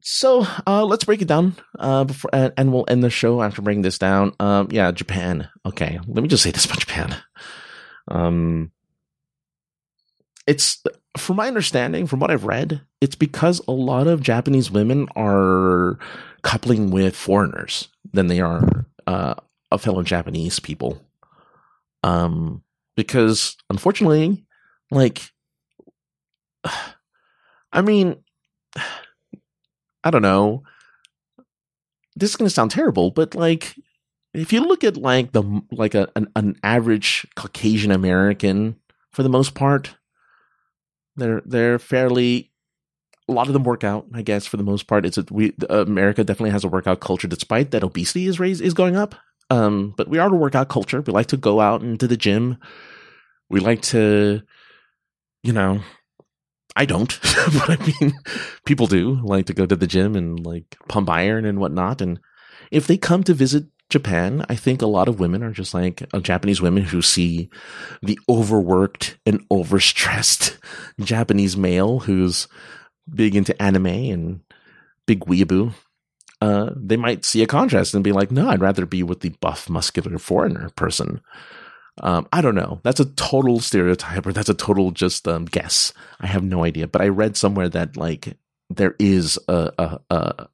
so 0.04 0.44
uh, 0.66 0.84
let's 0.84 1.04
break 1.04 1.22
it 1.22 1.28
down 1.28 1.54
uh, 1.78 2.02
before, 2.02 2.30
and, 2.32 2.52
and, 2.56 2.72
we'll 2.72 2.84
end 2.88 3.04
the 3.04 3.10
show 3.10 3.40
after 3.40 3.62
breaking 3.62 3.82
this 3.82 3.98
down. 3.98 4.32
Um, 4.40 4.66
yeah, 4.72 4.90
Japan. 4.90 5.48
Okay, 5.64 6.00
let 6.08 6.22
me 6.22 6.28
just 6.28 6.42
say 6.42 6.50
this 6.50 6.64
about 6.64 6.80
Japan. 6.80 7.16
Um, 8.08 8.72
it's 10.48 10.82
from 11.16 11.36
my 11.36 11.46
understanding, 11.46 12.08
from 12.08 12.18
what 12.18 12.32
I've 12.32 12.44
read, 12.44 12.80
it's 13.00 13.14
because 13.14 13.60
a 13.68 13.72
lot 13.72 14.08
of 14.08 14.22
Japanese 14.22 14.72
women 14.72 15.06
are 15.14 16.00
coupling 16.42 16.90
with 16.90 17.14
foreigners 17.14 17.88
than 18.12 18.26
they 18.26 18.40
are 18.40 18.84
uh, 19.06 19.34
a 19.70 19.78
fellow 19.78 20.02
Japanese 20.02 20.58
people. 20.58 21.00
Um, 22.02 22.64
because 22.96 23.56
unfortunately, 23.70 24.44
like, 24.90 25.22
I 27.72 27.82
mean 27.82 28.16
I 30.04 30.10
don't 30.10 30.22
know. 30.22 30.62
This 32.16 32.30
is 32.30 32.36
going 32.36 32.48
to 32.48 32.54
sound 32.54 32.70
terrible, 32.70 33.10
but 33.10 33.34
like, 33.34 33.74
if 34.34 34.52
you 34.52 34.60
look 34.60 34.84
at 34.84 34.96
like 34.96 35.32
the 35.32 35.62
like 35.70 35.94
a 35.94 36.08
an, 36.16 36.28
an 36.36 36.56
average 36.62 37.26
Caucasian 37.36 37.90
American, 37.90 38.76
for 39.12 39.22
the 39.22 39.28
most 39.28 39.54
part, 39.54 39.96
they're 41.16 41.42
they're 41.44 41.78
fairly. 41.78 42.50
A 43.28 43.32
lot 43.32 43.46
of 43.46 43.52
them 43.52 43.62
work 43.62 43.84
out, 43.84 44.06
I 44.12 44.22
guess, 44.22 44.46
for 44.46 44.56
the 44.56 44.64
most 44.64 44.88
part. 44.88 45.06
It's 45.06 45.16
a, 45.16 45.24
we 45.30 45.54
America 45.70 46.24
definitely 46.24 46.50
has 46.50 46.64
a 46.64 46.68
workout 46.68 47.00
culture, 47.00 47.28
despite 47.28 47.70
that 47.70 47.84
obesity 47.84 48.26
is 48.26 48.40
raised 48.40 48.60
is 48.60 48.74
going 48.74 48.96
up. 48.96 49.14
Um, 49.48 49.94
but 49.96 50.08
we 50.08 50.18
are 50.18 50.32
a 50.32 50.36
workout 50.36 50.68
culture. 50.68 51.00
We 51.00 51.12
like 51.12 51.28
to 51.28 51.36
go 51.36 51.60
out 51.60 51.82
into 51.82 52.08
the 52.08 52.16
gym. 52.16 52.58
We 53.48 53.60
like 53.60 53.80
to, 53.82 54.42
you 55.42 55.52
know, 55.52 55.82
I 56.74 56.84
don't, 56.86 57.18
but 57.22 57.70
I 57.70 57.92
mean, 58.00 58.14
people 58.64 58.86
do 58.86 59.20
like 59.22 59.46
to 59.46 59.54
go 59.54 59.66
to 59.66 59.76
the 59.76 59.86
gym 59.86 60.16
and 60.16 60.44
like 60.44 60.76
pump 60.88 61.10
iron 61.10 61.44
and 61.44 61.58
whatnot. 61.58 62.00
And 62.00 62.18
if 62.70 62.86
they 62.86 62.96
come 62.96 63.22
to 63.24 63.34
visit 63.34 63.64
Japan, 63.90 64.44
I 64.48 64.56
think 64.56 64.80
a 64.80 64.86
lot 64.86 65.06
of 65.08 65.20
women 65.20 65.42
are 65.42 65.52
just 65.52 65.74
like 65.74 66.02
uh, 66.14 66.20
Japanese 66.20 66.62
women 66.62 66.84
who 66.84 67.02
see 67.02 67.50
the 68.02 68.18
overworked 68.28 69.18
and 69.26 69.46
overstressed 69.50 70.56
Japanese 71.00 71.56
male 71.58 72.00
who's 72.00 72.48
big 73.14 73.36
into 73.36 73.60
anime 73.60 73.86
and 73.86 74.40
big 75.06 75.20
weeaboo. 75.26 75.74
uh, 76.40 76.70
they 76.74 76.96
might 76.96 77.24
see 77.24 77.42
a 77.42 77.46
contrast 77.46 77.94
and 77.94 78.02
be 78.02 78.12
like, 78.12 78.30
no, 78.30 78.48
I'd 78.48 78.60
rather 78.62 78.86
be 78.86 79.02
with 79.02 79.20
the 79.20 79.30
buff, 79.40 79.68
muscular 79.68 80.18
foreigner 80.18 80.70
person. 80.70 81.20
Um, 82.00 82.26
I 82.32 82.40
don't 82.40 82.54
know. 82.54 82.80
That's 82.84 83.00
a 83.00 83.04
total 83.04 83.60
stereotype, 83.60 84.26
or 84.26 84.32
that's 84.32 84.48
a 84.48 84.54
total 84.54 84.92
just 84.92 85.28
um, 85.28 85.44
guess. 85.44 85.92
I 86.20 86.26
have 86.26 86.42
no 86.42 86.64
idea. 86.64 86.86
But 86.88 87.02
I 87.02 87.08
read 87.08 87.36
somewhere 87.36 87.68
that 87.68 87.96
like 87.96 88.36
there 88.70 88.96
is 88.98 89.38
a, 89.48 89.72
a, 89.78 90.00
a 90.10 90.46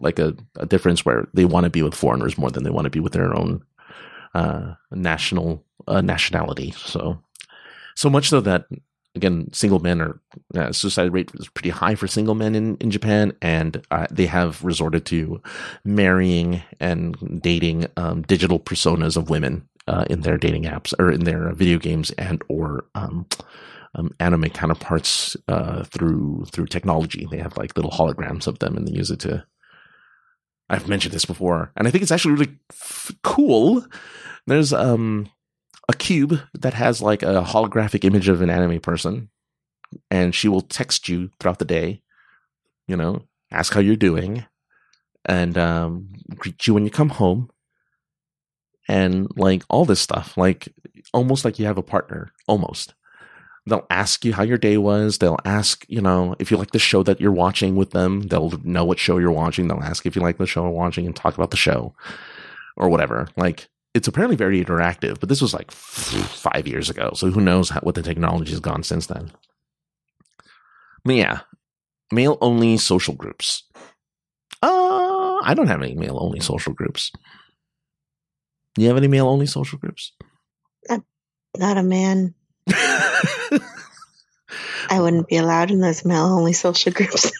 like 0.00 0.18
a, 0.18 0.36
a, 0.56 0.66
difference 0.66 1.04
where 1.04 1.26
they 1.34 1.44
want 1.44 1.64
to 1.64 1.70
be 1.70 1.82
with 1.82 1.94
foreigners 1.94 2.38
more 2.38 2.50
than 2.50 2.62
they 2.62 2.70
want 2.70 2.84
to 2.84 2.90
be 2.90 3.00
with 3.00 3.12
their 3.14 3.36
own 3.36 3.64
uh, 4.34 4.74
national 4.92 5.64
uh, 5.88 6.00
nationality. 6.00 6.72
So 6.72 7.20
so 7.96 8.08
much 8.08 8.28
so 8.28 8.40
that 8.42 8.66
again, 9.16 9.52
single 9.52 9.80
men 9.80 10.00
are 10.00 10.20
uh, 10.54 10.70
suicide 10.72 11.12
rate 11.12 11.32
is 11.34 11.48
pretty 11.48 11.70
high 11.70 11.96
for 11.96 12.06
single 12.06 12.34
men 12.36 12.54
in 12.54 12.76
in 12.76 12.92
Japan, 12.92 13.32
and 13.42 13.84
uh, 13.90 14.06
they 14.10 14.26
have 14.26 14.62
resorted 14.62 15.04
to 15.06 15.42
marrying 15.84 16.62
and 16.78 17.42
dating 17.42 17.86
um, 17.96 18.22
digital 18.22 18.60
personas 18.60 19.16
of 19.16 19.30
women 19.30 19.68
uh, 19.88 20.04
in 20.10 20.20
their 20.20 20.38
dating 20.38 20.64
apps 20.64 20.92
or 20.98 21.10
in 21.10 21.24
their 21.24 21.52
video 21.52 21.78
games 21.78 22.10
and 22.12 22.42
or 22.48 22.86
um, 22.94 23.26
um, 23.94 24.12
anime 24.20 24.50
counterparts 24.50 25.36
uh, 25.48 25.84
through 25.84 26.44
through 26.52 26.66
technology. 26.66 27.26
They 27.30 27.38
have 27.38 27.56
like 27.56 27.76
little 27.76 27.90
holograms 27.90 28.46
of 28.46 28.58
them, 28.58 28.76
and 28.76 28.86
they 28.86 28.92
use 28.92 29.10
it 29.10 29.20
to. 29.20 29.44
I've 30.68 30.88
mentioned 30.88 31.14
this 31.14 31.24
before, 31.24 31.72
and 31.76 31.86
I 31.86 31.90
think 31.90 32.02
it's 32.02 32.10
actually 32.10 32.34
really 32.34 32.58
f- 32.70 33.12
cool. 33.22 33.86
There's 34.46 34.72
um 34.72 35.30
a 35.88 35.94
cube 35.94 36.40
that 36.54 36.74
has 36.74 37.00
like 37.00 37.22
a 37.22 37.42
holographic 37.42 38.04
image 38.04 38.28
of 38.28 38.42
an 38.42 38.50
anime 38.50 38.80
person, 38.80 39.30
and 40.10 40.34
she 40.34 40.48
will 40.48 40.62
text 40.62 41.08
you 41.08 41.30
throughout 41.38 41.58
the 41.58 41.64
day. 41.64 42.02
You 42.88 42.96
know, 42.96 43.22
ask 43.50 43.72
how 43.72 43.80
you're 43.80 43.96
doing, 43.96 44.44
and 45.24 45.56
um, 45.56 46.08
greet 46.34 46.66
you 46.66 46.74
when 46.74 46.84
you 46.84 46.90
come 46.90 47.10
home, 47.10 47.50
and 48.88 49.28
like 49.36 49.62
all 49.68 49.84
this 49.84 50.00
stuff, 50.00 50.36
like 50.36 50.68
almost 51.12 51.44
like 51.44 51.58
you 51.58 51.66
have 51.66 51.78
a 51.78 51.82
partner, 51.82 52.32
almost. 52.46 52.94
They'll 53.68 53.86
ask 53.90 54.24
you 54.24 54.32
how 54.32 54.44
your 54.44 54.58
day 54.58 54.76
was. 54.76 55.18
They'll 55.18 55.40
ask, 55.44 55.84
you 55.88 56.00
know, 56.00 56.36
if 56.38 56.52
you 56.52 56.56
like 56.56 56.70
the 56.70 56.78
show 56.78 57.02
that 57.02 57.20
you're 57.20 57.32
watching 57.32 57.74
with 57.74 57.90
them. 57.90 58.22
They'll 58.22 58.52
know 58.62 58.84
what 58.84 59.00
show 59.00 59.18
you're 59.18 59.32
watching. 59.32 59.66
They'll 59.66 59.82
ask 59.82 60.06
if 60.06 60.14
you 60.14 60.22
like 60.22 60.38
the 60.38 60.46
show 60.46 60.62
you're 60.62 60.70
watching 60.70 61.04
and 61.04 61.16
talk 61.16 61.34
about 61.34 61.50
the 61.50 61.56
show 61.56 61.92
or 62.76 62.88
whatever. 62.88 63.26
Like 63.36 63.68
it's 63.92 64.06
apparently 64.06 64.36
very 64.36 64.64
interactive, 64.64 65.18
but 65.18 65.28
this 65.28 65.40
was 65.40 65.52
like 65.52 65.72
five 65.72 66.68
years 66.68 66.90
ago. 66.90 67.10
So 67.14 67.30
who 67.30 67.40
knows 67.40 67.70
how, 67.70 67.80
what 67.80 67.96
the 67.96 68.02
technology 68.02 68.50
has 68.50 68.60
gone 68.60 68.84
since 68.84 69.06
then. 69.06 69.32
But 71.04 71.16
yeah, 71.16 71.40
male 72.12 72.38
only 72.40 72.76
social 72.76 73.14
groups. 73.14 73.64
Uh, 74.62 75.40
I 75.42 75.54
don't 75.56 75.68
have 75.68 75.82
any 75.82 75.94
male 75.94 76.18
only 76.20 76.40
social 76.40 76.72
groups. 76.72 77.10
Do 78.76 78.82
you 78.82 78.88
have 78.88 78.98
any 78.98 79.08
male 79.08 79.28
only 79.28 79.46
social 79.46 79.78
groups? 79.78 80.12
Not, 80.88 81.02
not 81.56 81.78
a 81.78 81.82
man. 81.82 82.34
I 84.88 85.00
wouldn't 85.00 85.28
be 85.28 85.38
allowed 85.38 85.70
in 85.70 85.80
those 85.80 86.04
male 86.04 86.26
only 86.26 86.52
social 86.52 86.92
groups. 86.92 87.32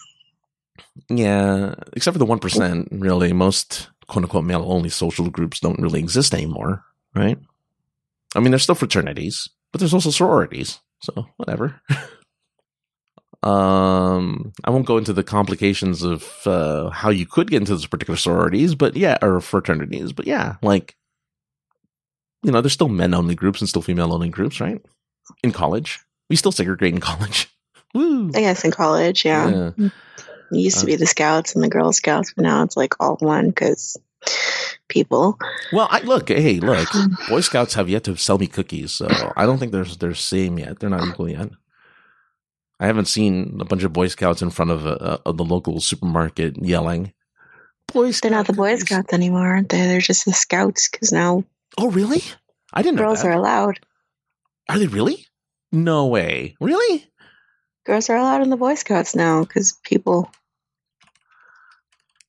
yeah, 1.09 1.75
except 1.93 2.15
for 2.15 2.19
the 2.19 2.25
1%, 2.25 2.87
really. 2.91 3.33
Most 3.33 3.89
quote 4.07 4.23
unquote 4.23 4.45
male 4.45 4.65
only 4.67 4.89
social 4.89 5.29
groups 5.29 5.59
don't 5.59 5.79
really 5.79 5.99
exist 5.99 6.33
anymore, 6.33 6.83
right? 7.15 7.37
I 8.35 8.39
mean, 8.39 8.51
there's 8.51 8.63
still 8.63 8.75
fraternities, 8.75 9.47
but 9.71 9.79
there's 9.79 9.93
also 9.93 10.09
sororities. 10.09 10.79
So 11.01 11.27
whatever. 11.37 11.79
um, 13.43 14.51
I 14.63 14.71
won't 14.71 14.87
go 14.87 14.97
into 14.97 15.13
the 15.13 15.23
complications 15.23 16.01
of 16.01 16.25
uh, 16.45 16.89
how 16.89 17.09
you 17.09 17.25
could 17.27 17.51
get 17.51 17.61
into 17.61 17.73
those 17.73 17.85
particular 17.85 18.17
sororities, 18.17 18.73
but 18.75 18.97
yeah, 18.97 19.17
or 19.21 19.39
fraternities, 19.39 20.11
but 20.11 20.25
yeah, 20.25 20.55
like 20.61 20.96
you 22.47 22.53
know, 22.53 22.61
there's 22.61 22.73
still 22.73 22.87
men 22.87 23.13
only 23.13 23.35
groups 23.35 23.59
and 23.59 23.69
still 23.69 23.81
female 23.81 24.13
only 24.13 24.29
groups, 24.29 24.61
right? 24.61 24.83
In 25.43 25.51
college, 25.51 25.99
we 26.29 26.37
still 26.37 26.53
segregate 26.53 26.93
in 26.93 27.01
college. 27.01 27.53
Woo! 27.93 28.29
I 28.33 28.39
guess 28.39 28.63
in 28.63 28.71
college, 28.71 29.25
yeah. 29.25 29.71
yeah. 29.77 29.89
It 30.51 30.57
used 30.57 30.79
to 30.79 30.85
be 30.85 30.95
uh, 30.95 30.97
the 30.97 31.05
Scouts 31.05 31.53
and 31.55 31.63
the 31.63 31.67
Girl 31.67 31.91
Scouts, 31.91 32.33
but 32.33 32.43
now 32.43 32.63
it's 32.63 32.77
like 32.77 32.95
all 33.01 33.17
one 33.17 33.49
because 33.49 33.97
people. 34.87 35.37
Well, 35.73 35.89
I 35.91 35.99
look, 36.01 36.29
hey, 36.29 36.59
look, 36.59 36.87
Boy 37.29 37.41
Scouts 37.41 37.73
have 37.73 37.89
yet 37.89 38.05
to 38.05 38.15
sell 38.15 38.37
me 38.37 38.47
cookies, 38.47 38.93
so 38.93 39.07
I 39.35 39.45
don't 39.45 39.57
think 39.57 39.73
they're 39.73 39.83
they're 39.83 40.15
same 40.15 40.57
yet. 40.57 40.79
They're 40.79 40.89
not 40.89 41.05
equal 41.05 41.29
yet. 41.29 41.49
I 42.79 42.85
haven't 42.85 43.07
seen 43.07 43.57
a 43.59 43.65
bunch 43.65 43.83
of 43.83 43.91
Boy 43.91 44.07
Scouts 44.07 44.41
in 44.41 44.51
front 44.51 44.71
of, 44.71 44.85
a, 44.85 45.19
of 45.25 45.37
the 45.37 45.43
local 45.43 45.81
supermarket 45.81 46.63
yelling. 46.63 47.13
Boy 47.91 48.11
They're 48.11 48.31
not 48.31 48.47
the 48.47 48.53
Boy 48.53 48.75
Scouts 48.77 49.13
anymore, 49.13 49.47
aren't 49.47 49.69
they? 49.69 49.87
They're 49.87 49.99
just 49.99 50.25
the 50.25 50.33
Scouts 50.33 50.87
because 50.87 51.11
now. 51.11 51.43
Oh, 51.77 51.91
really? 51.91 52.23
I 52.73 52.81
didn't 52.81 52.97
know. 52.97 53.03
Girls 53.03 53.23
are 53.23 53.31
allowed. 53.31 53.79
Are 54.69 54.79
they 54.79 54.87
really? 54.87 55.25
No 55.71 56.07
way. 56.07 56.55
Really? 56.59 57.05
Girls 57.85 58.09
are 58.09 58.17
allowed 58.17 58.41
in 58.41 58.49
the 58.49 58.57
Boy 58.57 58.75
Scouts 58.75 59.15
now 59.15 59.43
because 59.43 59.73
people. 59.83 60.31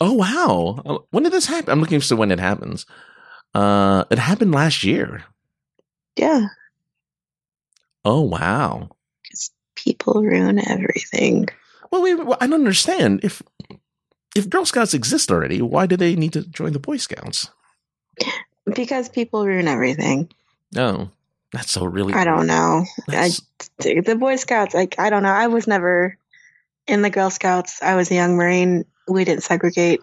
Oh 0.00 0.12
wow! 0.12 0.82
Uh, 0.86 0.98
when 1.10 1.24
did 1.24 1.32
this 1.32 1.46
happen? 1.46 1.72
I'm 1.72 1.80
looking 1.80 2.00
for 2.00 2.14
when 2.14 2.30
it 2.30 2.38
happens. 2.38 2.86
Uh, 3.54 4.04
it 4.10 4.18
happened 4.18 4.52
last 4.52 4.84
year. 4.84 5.24
Yeah. 6.16 6.46
Oh 8.04 8.20
wow! 8.20 8.90
Because 9.24 9.50
people 9.74 10.22
ruin 10.22 10.60
everything. 10.64 11.48
Well, 11.90 12.02
we, 12.02 12.14
well, 12.14 12.38
I 12.40 12.46
don't 12.46 12.60
understand 12.60 13.20
if 13.24 13.42
if 14.36 14.48
Girl 14.48 14.64
Scouts 14.64 14.94
exist 14.94 15.32
already. 15.32 15.60
Why 15.60 15.86
do 15.86 15.96
they 15.96 16.14
need 16.14 16.34
to 16.34 16.42
join 16.42 16.72
the 16.72 16.78
Boy 16.78 16.98
Scouts? 16.98 17.50
Because 18.74 19.08
people 19.08 19.46
ruin 19.46 19.68
everything. 19.68 20.30
Oh. 20.76 21.10
That's 21.52 21.72
so 21.72 21.84
really. 21.84 22.12
I 22.12 22.24
don't 22.24 22.46
know. 22.46 22.84
I, 23.08 23.30
the 23.78 24.16
Boy 24.18 24.36
Scouts, 24.36 24.74
like 24.74 24.98
I 24.98 25.10
don't 25.10 25.22
know. 25.22 25.30
I 25.30 25.46
was 25.46 25.66
never 25.66 26.18
in 26.86 27.02
the 27.02 27.10
Girl 27.10 27.30
Scouts. 27.30 27.82
I 27.82 27.96
was 27.96 28.10
a 28.10 28.14
young 28.14 28.36
Marine. 28.36 28.84
We 29.06 29.24
didn't 29.24 29.44
segregate. 29.44 30.00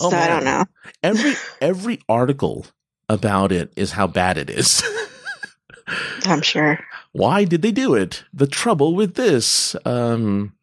Oh, 0.00 0.10
so 0.10 0.16
man. 0.16 0.22
I 0.22 0.34
don't 0.34 0.44
know. 0.44 0.64
Every 1.02 1.34
every 1.60 2.00
article 2.08 2.66
about 3.08 3.52
it 3.52 3.72
is 3.76 3.92
how 3.92 4.06
bad 4.06 4.38
it 4.38 4.48
is. 4.48 4.82
I'm 6.24 6.42
sure. 6.42 6.78
Why 7.12 7.44
did 7.44 7.62
they 7.62 7.72
do 7.72 7.94
it? 7.94 8.24
The 8.32 8.46
trouble 8.46 8.94
with 8.94 9.14
this. 9.14 9.76
Um, 9.84 10.54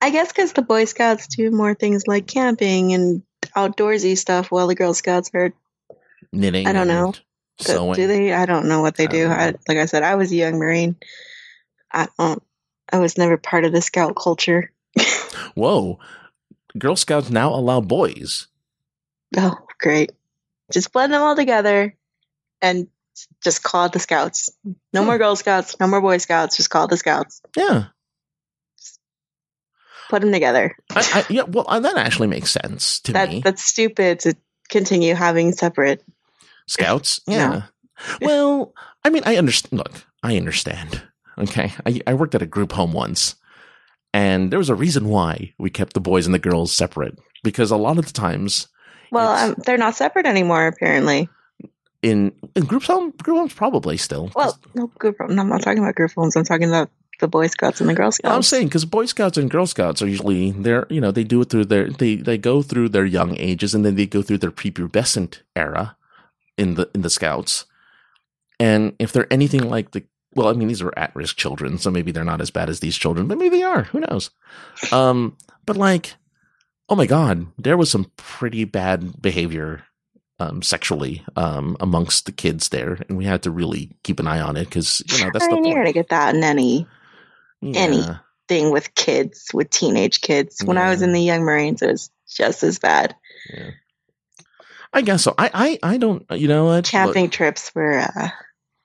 I 0.00 0.10
guess 0.10 0.28
because 0.32 0.52
the 0.52 0.62
Boy 0.62 0.84
Scouts 0.84 1.26
do 1.26 1.50
more 1.50 1.74
things 1.74 2.06
like 2.06 2.28
camping 2.28 2.92
and 2.92 3.22
outdoorsy 3.56 4.16
stuff, 4.16 4.50
while 4.50 4.66
the 4.66 4.74
Girl 4.74 4.94
Scouts 4.94 5.30
are 5.34 5.52
knitting. 6.32 6.66
I 6.66 6.72
don't 6.72 6.88
know. 6.88 7.14
So 7.58 7.94
do 7.94 8.06
they? 8.06 8.32
I 8.32 8.46
don't 8.46 8.66
know 8.66 8.82
what 8.82 8.96
they 8.96 9.06
do. 9.06 9.28
I, 9.28 9.54
like 9.66 9.78
I 9.78 9.86
said, 9.86 10.02
I 10.02 10.16
was 10.16 10.30
a 10.30 10.36
young 10.36 10.58
Marine. 10.58 10.96
I 11.90 12.08
don't. 12.18 12.42
I 12.92 12.98
was 12.98 13.16
never 13.16 13.36
part 13.36 13.64
of 13.64 13.72
the 13.72 13.80
Scout 13.80 14.14
culture. 14.14 14.70
Whoa, 15.54 15.98
Girl 16.78 16.96
Scouts 16.96 17.30
now 17.30 17.54
allow 17.54 17.80
boys. 17.80 18.46
Oh, 19.36 19.56
great! 19.78 20.12
Just 20.70 20.92
blend 20.92 21.12
them 21.12 21.22
all 21.22 21.34
together, 21.34 21.96
and 22.60 22.88
just 23.42 23.62
call 23.62 23.86
it 23.86 23.92
the 23.92 24.00
Scouts. 24.00 24.50
No 24.92 25.00
hmm. 25.00 25.06
more 25.06 25.18
Girl 25.18 25.36
Scouts. 25.36 25.80
No 25.80 25.86
more 25.86 26.00
Boy 26.02 26.18
Scouts. 26.18 26.56
Just 26.56 26.70
call 26.70 26.84
it 26.84 26.90
the 26.90 26.96
Scouts. 26.96 27.40
Yeah. 27.56 27.86
Put 30.08 30.22
them 30.22 30.32
together. 30.32 30.76
I, 30.90 31.10
I, 31.14 31.32
yeah, 31.32 31.42
well, 31.42 31.64
uh, 31.68 31.80
that 31.80 31.96
actually 31.96 32.28
makes 32.28 32.50
sense 32.50 33.00
to 33.00 33.12
that, 33.12 33.28
me. 33.28 33.40
That's 33.44 33.62
stupid 33.62 34.20
to 34.20 34.34
continue 34.68 35.14
having 35.14 35.52
separate 35.52 36.02
Scouts? 36.66 37.20
Yeah. 37.28 37.62
well, 38.20 38.74
I 39.04 39.08
mean, 39.08 39.22
I 39.24 39.36
understand. 39.36 39.78
Look, 39.78 40.04
I 40.22 40.36
understand. 40.36 41.02
Okay. 41.38 41.72
I, 41.86 42.00
I 42.06 42.12
worked 42.12 42.34
at 42.34 42.42
a 42.42 42.46
group 42.46 42.72
home 42.72 42.92
once, 42.92 43.36
and 44.12 44.50
there 44.50 44.58
was 44.58 44.68
a 44.68 44.74
reason 44.74 45.08
why 45.08 45.54
we 45.58 45.70
kept 45.70 45.94
the 45.94 46.00
boys 46.00 46.26
and 46.26 46.34
the 46.34 46.38
girls 46.38 46.72
separate 46.72 47.18
because 47.42 47.70
a 47.70 47.76
lot 47.76 47.96
of 47.96 48.04
the 48.04 48.12
times. 48.12 48.68
Well, 49.10 49.50
um, 49.50 49.54
they're 49.64 49.78
not 49.78 49.94
separate 49.94 50.26
anymore, 50.26 50.66
apparently. 50.66 51.30
In 52.02 52.32
in 52.54 52.64
group 52.64 52.82
home, 52.82 53.12
group 53.22 53.38
homes 53.38 53.54
probably 53.54 53.96
still. 53.96 54.30
Well, 54.34 54.58
no 54.74 54.88
group. 54.88 55.16
No, 55.18 55.40
I'm 55.40 55.48
not 55.48 55.62
talking 55.62 55.82
about 55.82 55.94
group 55.94 56.12
homes. 56.14 56.36
I'm 56.36 56.44
talking 56.44 56.68
about 56.68 56.90
the 57.20 57.28
Boy 57.28 57.46
Scouts 57.46 57.80
and 57.80 57.88
the 57.88 57.94
Girl 57.94 58.12
Scouts. 58.12 58.34
I'm 58.34 58.42
saying 58.42 58.68
because 58.68 58.84
Boy 58.84 59.06
Scouts 59.06 59.38
and 59.38 59.50
Girl 59.50 59.66
Scouts 59.66 60.02
are 60.02 60.08
usually 60.08 60.52
they're 60.52 60.86
you 60.90 61.00
know 61.00 61.10
they 61.10 61.24
do 61.24 61.40
it 61.40 61.50
through 61.50 61.66
their 61.66 61.90
they 61.90 62.16
they 62.16 62.38
go 62.38 62.62
through 62.62 62.90
their 62.90 63.04
young 63.04 63.36
ages 63.38 63.74
and 63.74 63.84
then 63.84 63.94
they 63.94 64.06
go 64.06 64.22
through 64.22 64.38
their 64.38 64.50
prepubescent 64.50 65.40
era, 65.54 65.96
in 66.56 66.74
the 66.74 66.90
in 66.94 67.02
the 67.02 67.10
scouts. 67.10 67.66
And 68.58 68.94
if 68.98 69.12
they're 69.12 69.32
anything 69.32 69.68
like 69.68 69.92
the 69.92 70.04
well, 70.34 70.48
I 70.48 70.52
mean, 70.52 70.68
these 70.68 70.82
are 70.82 70.92
at 70.98 71.14
risk 71.16 71.36
children, 71.36 71.78
so 71.78 71.90
maybe 71.90 72.12
they're 72.12 72.24
not 72.24 72.40
as 72.40 72.50
bad 72.50 72.68
as 72.68 72.80
these 72.80 72.96
children, 72.96 73.26
but 73.26 73.38
maybe 73.38 73.56
they 73.56 73.62
are. 73.62 73.84
Who 73.84 74.00
knows? 74.00 74.30
Um, 74.92 75.36
but 75.64 75.76
like, 75.76 76.14
oh 76.88 76.96
my 76.96 77.06
god, 77.06 77.46
there 77.58 77.76
was 77.76 77.90
some 77.90 78.10
pretty 78.16 78.64
bad 78.64 79.20
behavior 79.20 79.84
um, 80.38 80.60
sexually 80.60 81.24
um, 81.36 81.76
amongst 81.80 82.26
the 82.26 82.32
kids 82.32 82.68
there, 82.68 82.98
and 83.08 83.16
we 83.16 83.24
had 83.24 83.42
to 83.44 83.50
really 83.50 83.96
keep 84.02 84.20
an 84.20 84.26
eye 84.26 84.40
on 84.40 84.56
it 84.56 84.66
because 84.66 85.02
you 85.06 85.24
know 85.24 85.30
that's 85.32 85.46
I 85.46 85.48
the 85.48 85.68
you're 85.68 85.78
gonna 85.78 85.92
get 85.92 86.10
that 86.10 86.34
in 86.34 86.44
any 86.44 86.86
yeah. 87.74 87.80
any 87.80 88.02
thing 88.48 88.70
with 88.70 88.94
kids, 88.94 89.48
with 89.52 89.70
teenage 89.70 90.20
kids. 90.20 90.62
When 90.64 90.76
yeah. 90.76 90.86
I 90.86 90.90
was 90.90 91.02
in 91.02 91.12
the 91.12 91.20
Young 91.20 91.42
Marines, 91.42 91.82
it 91.82 91.90
was 91.90 92.10
just 92.28 92.62
as 92.62 92.78
bad. 92.78 93.14
Yeah. 93.52 93.70
I 94.92 95.02
guess 95.02 95.24
so. 95.24 95.34
I, 95.36 95.50
I, 95.82 95.94
I 95.94 95.96
don't. 95.98 96.24
You 96.30 96.48
know 96.48 96.66
what? 96.66 96.84
Camping 96.84 97.24
Look, 97.24 97.32
trips 97.32 97.70
were 97.74 97.98
uh, 97.98 98.28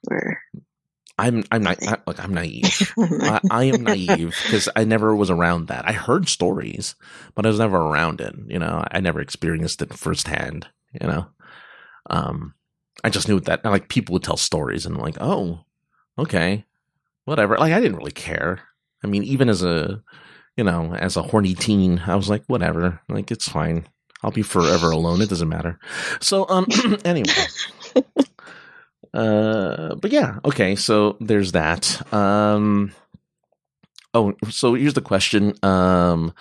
were. 0.10 0.40
I'm 1.18 1.44
I'm 1.52 1.64
not 1.64 1.78
I, 1.88 1.98
look. 2.06 2.22
I'm 2.22 2.34
naive. 2.34 2.94
I, 3.00 3.40
I, 3.50 3.64
am 3.66 3.84
naive 3.84 4.36
because 4.44 4.68
I 4.76 4.84
never 4.84 5.16
was 5.16 5.30
around 5.30 5.68
that. 5.68 5.88
I 5.88 5.94
heard 5.94 6.28
stories, 6.28 6.96
but 7.36 7.46
I 7.46 7.50
was 7.50 7.60
never 7.60 7.78
around 7.78 8.22
it. 8.22 8.36
You 8.48 8.60
know, 8.60 8.84
I 8.92 9.00
never 9.00 9.22
experienced 9.22 9.82
it 9.82 9.94
firsthand. 9.94 10.68
You 11.00 11.08
know, 11.08 11.28
um, 12.10 12.56
I 13.04 13.10
just 13.10 13.28
knew 13.28 13.40
that 13.42 13.64
like 13.64 13.88
people 13.88 14.14
would 14.14 14.24
tell 14.24 14.38
stories 14.38 14.86
and 14.86 14.96
I'm 14.96 15.02
like, 15.02 15.18
oh, 15.22 15.62
okay, 16.18 16.66
whatever. 17.26 17.58
Like 17.58 17.74
I 17.74 17.80
didn't 17.80 17.98
really 17.98 18.12
care. 18.12 18.62
I 19.04 19.08
mean, 19.08 19.24
even 19.24 19.49
as 19.49 19.64
a, 19.64 20.02
you 20.56 20.64
know, 20.64 20.93
as 20.95 21.18
a 21.18 21.24
horny 21.24 21.54
teen, 21.54 22.02
I 22.06 22.16
was 22.16 22.30
like, 22.30 22.43
whatever. 22.47 23.02
Like 23.10 23.32
it's 23.32 23.49
fine. 23.49 23.88
I'll 24.24 24.32
be 24.32 24.43
forever 24.43 24.91
alone. 24.91 25.22
It 25.22 25.30
doesn't 25.30 25.49
matter. 25.49 25.80
So, 26.20 26.47
um, 26.49 26.68
anyway. 27.06 27.34
Uh, 29.14 29.95
but 29.95 30.12
yeah, 30.12 30.39
okay. 30.45 30.76
So 30.76 31.18
there's 31.20 31.52
that. 31.52 32.14
Um, 32.14 32.93
oh, 34.14 34.34
so 34.49 34.74
here's 34.74 34.93
the 34.93 35.02
question. 35.02 35.54
Um, 35.64 36.34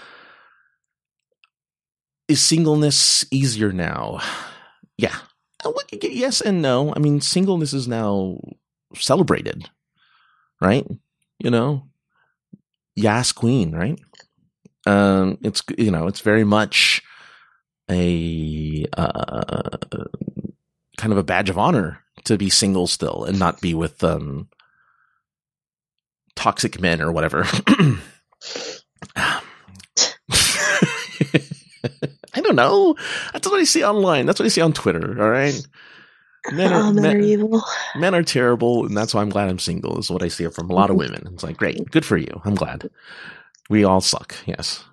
is 2.28 2.40
singleness 2.40 3.26
easier 3.30 3.72
now? 3.72 4.20
Yeah. 4.96 5.16
Uh, 5.64 5.72
yes 6.00 6.40
and 6.40 6.62
no. 6.62 6.94
I 6.94 7.00
mean, 7.00 7.20
singleness 7.20 7.72
is 7.72 7.88
now 7.88 8.38
celebrated, 8.94 9.68
right? 10.60 10.86
You 11.38 11.50
know, 11.50 11.89
Yas 13.00 13.32
Queen, 13.32 13.72
right? 13.72 13.98
Um, 14.86 15.38
it's 15.42 15.62
you 15.76 15.90
know, 15.90 16.06
it's 16.06 16.20
very 16.20 16.44
much 16.44 17.02
a 17.90 18.86
uh, 18.96 19.78
kind 20.96 21.12
of 21.12 21.18
a 21.18 21.24
badge 21.24 21.50
of 21.50 21.58
honor 21.58 22.02
to 22.24 22.36
be 22.38 22.50
single 22.50 22.86
still 22.86 23.24
and 23.24 23.38
not 23.38 23.60
be 23.60 23.74
with 23.74 24.02
um 24.04 24.48
toxic 26.36 26.80
men 26.80 27.00
or 27.00 27.12
whatever. 27.12 27.46
I 32.34 32.40
don't 32.40 32.56
know. 32.56 32.96
That's 33.32 33.48
what 33.48 33.60
I 33.60 33.64
see 33.64 33.84
online. 33.84 34.26
That's 34.26 34.38
what 34.38 34.46
I 34.46 34.50
see 34.50 34.60
on 34.60 34.72
Twitter. 34.72 35.20
All 35.20 35.30
right. 35.30 35.54
Men 36.52 36.72
are, 36.72 36.80
oh, 36.80 36.92
men, 36.92 37.02
men, 37.02 37.16
are 37.16 37.20
evil. 37.20 37.62
Men 37.96 38.14
are 38.14 38.22
terrible, 38.22 38.86
and 38.86 38.96
that's 38.96 39.14
why 39.14 39.20
I'm 39.20 39.28
glad 39.28 39.48
I'm 39.48 39.58
single. 39.58 39.98
Is 39.98 40.10
what 40.10 40.22
I 40.22 40.28
see 40.28 40.48
from 40.48 40.70
a 40.70 40.74
lot 40.74 40.90
of 40.90 40.96
mm-hmm. 40.96 41.12
women. 41.12 41.34
It's 41.34 41.42
like, 41.42 41.56
great, 41.56 41.90
good 41.90 42.04
for 42.04 42.16
you. 42.16 42.40
I'm 42.44 42.54
glad. 42.54 42.88
We 43.68 43.84
all 43.84 44.00
suck. 44.00 44.34
Yes. 44.46 44.84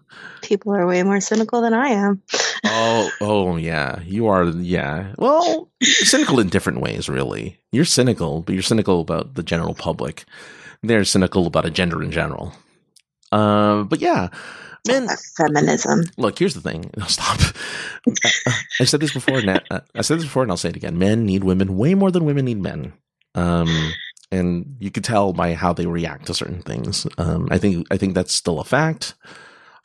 People 0.41 0.73
are 0.75 0.85
way 0.85 1.03
more 1.03 1.19
cynical 1.19 1.61
than 1.61 1.73
I 1.73 1.87
am. 1.89 2.21
oh, 2.65 3.09
oh 3.21 3.55
yeah, 3.55 4.01
you 4.01 4.27
are. 4.27 4.45
Yeah, 4.45 5.13
well, 5.17 5.69
cynical 5.81 6.39
in 6.39 6.49
different 6.49 6.81
ways. 6.81 7.09
Really, 7.09 7.59
you're 7.71 7.85
cynical, 7.85 8.41
but 8.41 8.53
you're 8.53 8.61
cynical 8.61 9.01
about 9.01 9.35
the 9.35 9.43
general 9.43 9.73
public. 9.73 10.25
They're 10.83 11.05
cynical 11.05 11.47
about 11.47 11.65
a 11.65 11.71
gender 11.71 12.03
in 12.03 12.11
general. 12.11 12.53
Uh, 13.31 13.83
but 13.83 13.99
yeah, 13.99 14.29
men 14.87 15.07
feminism. 15.37 16.03
Look, 16.17 16.39
here's 16.39 16.53
the 16.53 16.61
thing. 16.61 16.91
No, 16.97 17.05
stop. 17.05 17.39
I 18.79 18.83
said 18.85 18.99
this 18.99 19.13
before. 19.13 19.37
and 19.39 19.61
I 19.71 20.01
said 20.01 20.17
this 20.17 20.25
before, 20.25 20.43
and 20.43 20.51
I'll 20.51 20.57
say 20.57 20.69
it 20.69 20.75
again. 20.75 20.97
Men 20.97 21.25
need 21.25 21.43
women 21.43 21.77
way 21.77 21.93
more 21.93 22.11
than 22.11 22.25
women 22.25 22.45
need 22.45 22.61
men. 22.61 22.93
Um, 23.35 23.93
and 24.31 24.75
you 24.79 24.91
could 24.91 25.03
tell 25.03 25.31
by 25.33 25.53
how 25.53 25.73
they 25.73 25.85
react 25.85 26.27
to 26.27 26.33
certain 26.33 26.61
things. 26.61 27.07
Um, 27.17 27.47
I 27.51 27.57
think 27.57 27.87
I 27.91 27.97
think 27.97 28.13
that's 28.13 28.33
still 28.33 28.59
a 28.59 28.63
fact. 28.63 29.13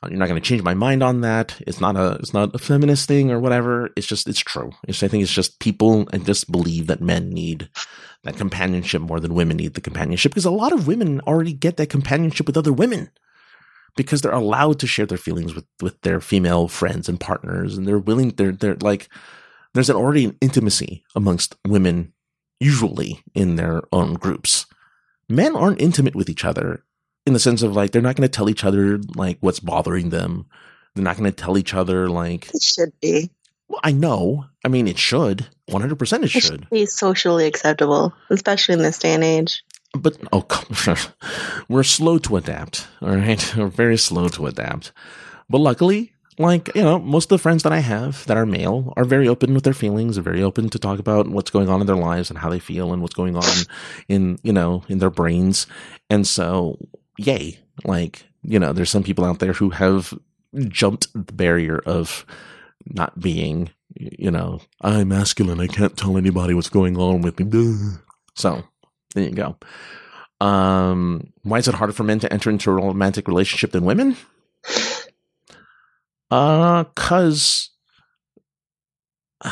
You're 0.08 0.18
not 0.18 0.28
going 0.28 0.40
to 0.40 0.46
change 0.46 0.62
my 0.62 0.74
mind 0.74 1.02
on 1.02 1.20
that. 1.20 1.54
It's 1.60 1.80
not 1.80 1.96
a 1.96 2.14
it's 2.14 2.34
not 2.34 2.54
a 2.54 2.58
feminist 2.58 3.06
thing 3.06 3.30
or 3.30 3.38
whatever. 3.38 3.90
It's 3.94 4.06
just 4.06 4.26
it's 4.26 4.40
true. 4.40 4.72
It's, 4.88 5.02
I 5.02 5.08
think 5.08 5.22
it's 5.22 5.32
just 5.32 5.60
people 5.60 6.08
and 6.12 6.26
just 6.26 6.50
believe 6.50 6.88
that 6.88 7.00
men 7.00 7.30
need 7.30 7.68
that 8.24 8.36
companionship 8.36 9.00
more 9.02 9.20
than 9.20 9.34
women 9.34 9.58
need 9.58 9.74
the 9.74 9.80
companionship 9.80 10.32
because 10.32 10.44
a 10.44 10.50
lot 10.50 10.72
of 10.72 10.86
women 10.88 11.20
already 11.20 11.52
get 11.52 11.76
that 11.76 11.90
companionship 11.90 12.46
with 12.46 12.56
other 12.56 12.72
women 12.72 13.10
because 13.96 14.22
they're 14.22 14.32
allowed 14.32 14.78
to 14.80 14.86
share 14.86 15.06
their 15.06 15.18
feelings 15.18 15.54
with 15.54 15.66
with 15.80 16.00
their 16.02 16.20
female 16.20 16.68
friends 16.68 17.08
and 17.08 17.20
partners 17.20 17.76
and 17.76 17.86
they're 17.86 17.98
willing 17.98 18.30
they're 18.30 18.52
they're 18.52 18.76
like 18.76 19.08
there's 19.74 19.90
an 19.90 19.96
already 19.96 20.26
an 20.26 20.36
intimacy 20.40 21.04
amongst 21.14 21.56
women 21.66 22.12
usually 22.60 23.22
in 23.34 23.56
their 23.56 23.82
own 23.92 24.14
groups. 24.14 24.66
Men 25.28 25.56
aren't 25.56 25.80
intimate 25.80 26.14
with 26.14 26.28
each 26.28 26.44
other 26.44 26.84
in 27.26 27.32
the 27.32 27.38
sense 27.38 27.62
of 27.62 27.74
like 27.74 27.90
they're 27.90 28.02
not 28.02 28.16
going 28.16 28.28
to 28.28 28.34
tell 28.34 28.50
each 28.50 28.64
other 28.64 29.00
like 29.16 29.38
what's 29.40 29.60
bothering 29.60 30.10
them. 30.10 30.46
They're 30.94 31.04
not 31.04 31.16
going 31.16 31.30
to 31.30 31.36
tell 31.36 31.56
each 31.56 31.74
other 31.74 32.08
like 32.08 32.54
it 32.54 32.62
should 32.62 32.92
be. 33.00 33.30
Well, 33.68 33.80
I 33.82 33.92
know. 33.92 34.46
I 34.64 34.68
mean, 34.68 34.86
it 34.86 34.98
should. 34.98 35.46
One 35.66 35.80
hundred 35.80 35.98
percent, 35.98 36.24
it 36.24 36.28
should. 36.28 36.42
should 36.42 36.70
be 36.70 36.84
socially 36.86 37.46
acceptable, 37.46 38.12
especially 38.28 38.74
in 38.74 38.82
this 38.82 38.98
day 38.98 39.14
and 39.14 39.24
age. 39.24 39.64
But 39.94 40.16
oh, 40.32 40.46
we're 41.68 41.82
slow 41.82 42.18
to 42.18 42.36
adapt. 42.36 42.88
All 43.00 43.16
right, 43.16 43.56
we're 43.56 43.66
very 43.66 43.98
slow 43.98 44.28
to 44.28 44.46
adapt. 44.46 44.92
But 45.50 45.58
luckily, 45.58 46.12
like 46.38 46.74
you 46.74 46.82
know, 46.82 46.98
most 46.98 47.26
of 47.26 47.36
the 47.36 47.42
friends 47.42 47.62
that 47.62 47.72
I 47.72 47.80
have 47.80 48.24
that 48.26 48.36
are 48.36 48.46
male 48.46 48.92
are 48.96 49.04
very 49.04 49.28
open 49.28 49.52
with 49.52 49.64
their 49.64 49.74
feelings, 49.74 50.16
very 50.16 50.42
open 50.42 50.70
to 50.70 50.78
talk 50.78 50.98
about 50.98 51.28
what's 51.28 51.50
going 51.50 51.68
on 51.68 51.80
in 51.80 51.86
their 51.86 51.96
lives 51.96 52.30
and 52.30 52.38
how 52.38 52.48
they 52.48 52.58
feel 52.58 52.92
and 52.92 53.02
what's 53.02 53.14
going 53.14 53.36
on 53.36 53.66
in 54.08 54.38
you 54.42 54.52
know 54.52 54.82
in 54.88 54.98
their 54.98 55.10
brains. 55.10 55.66
And 56.08 56.26
so 56.26 56.78
yay. 57.18 57.58
Like, 57.84 58.24
you 58.42 58.58
know, 58.58 58.72
there's 58.72 58.90
some 58.90 59.02
people 59.02 59.24
out 59.24 59.38
there 59.38 59.52
who 59.52 59.70
have 59.70 60.14
jumped 60.68 61.12
the 61.14 61.32
barrier 61.32 61.78
of 61.86 62.26
not 62.86 63.18
being, 63.20 63.70
you 63.94 64.30
know, 64.30 64.60
I'm 64.80 65.08
masculine. 65.08 65.60
I 65.60 65.66
can't 65.66 65.96
tell 65.96 66.16
anybody 66.16 66.54
what's 66.54 66.68
going 66.68 66.96
on 66.96 67.22
with 67.22 67.38
me. 67.38 67.98
So 68.34 68.64
there 69.14 69.24
you 69.24 69.30
go. 69.30 69.56
Um, 70.40 71.32
why 71.42 71.58
is 71.58 71.68
it 71.68 71.74
harder 71.74 71.92
for 71.92 72.02
men 72.02 72.18
to 72.20 72.32
enter 72.32 72.50
into 72.50 72.70
a 72.70 72.74
romantic 72.74 73.28
relationship 73.28 73.70
than 73.70 73.84
women? 73.84 74.16
Uh, 76.30 76.84
cause, 76.96 77.70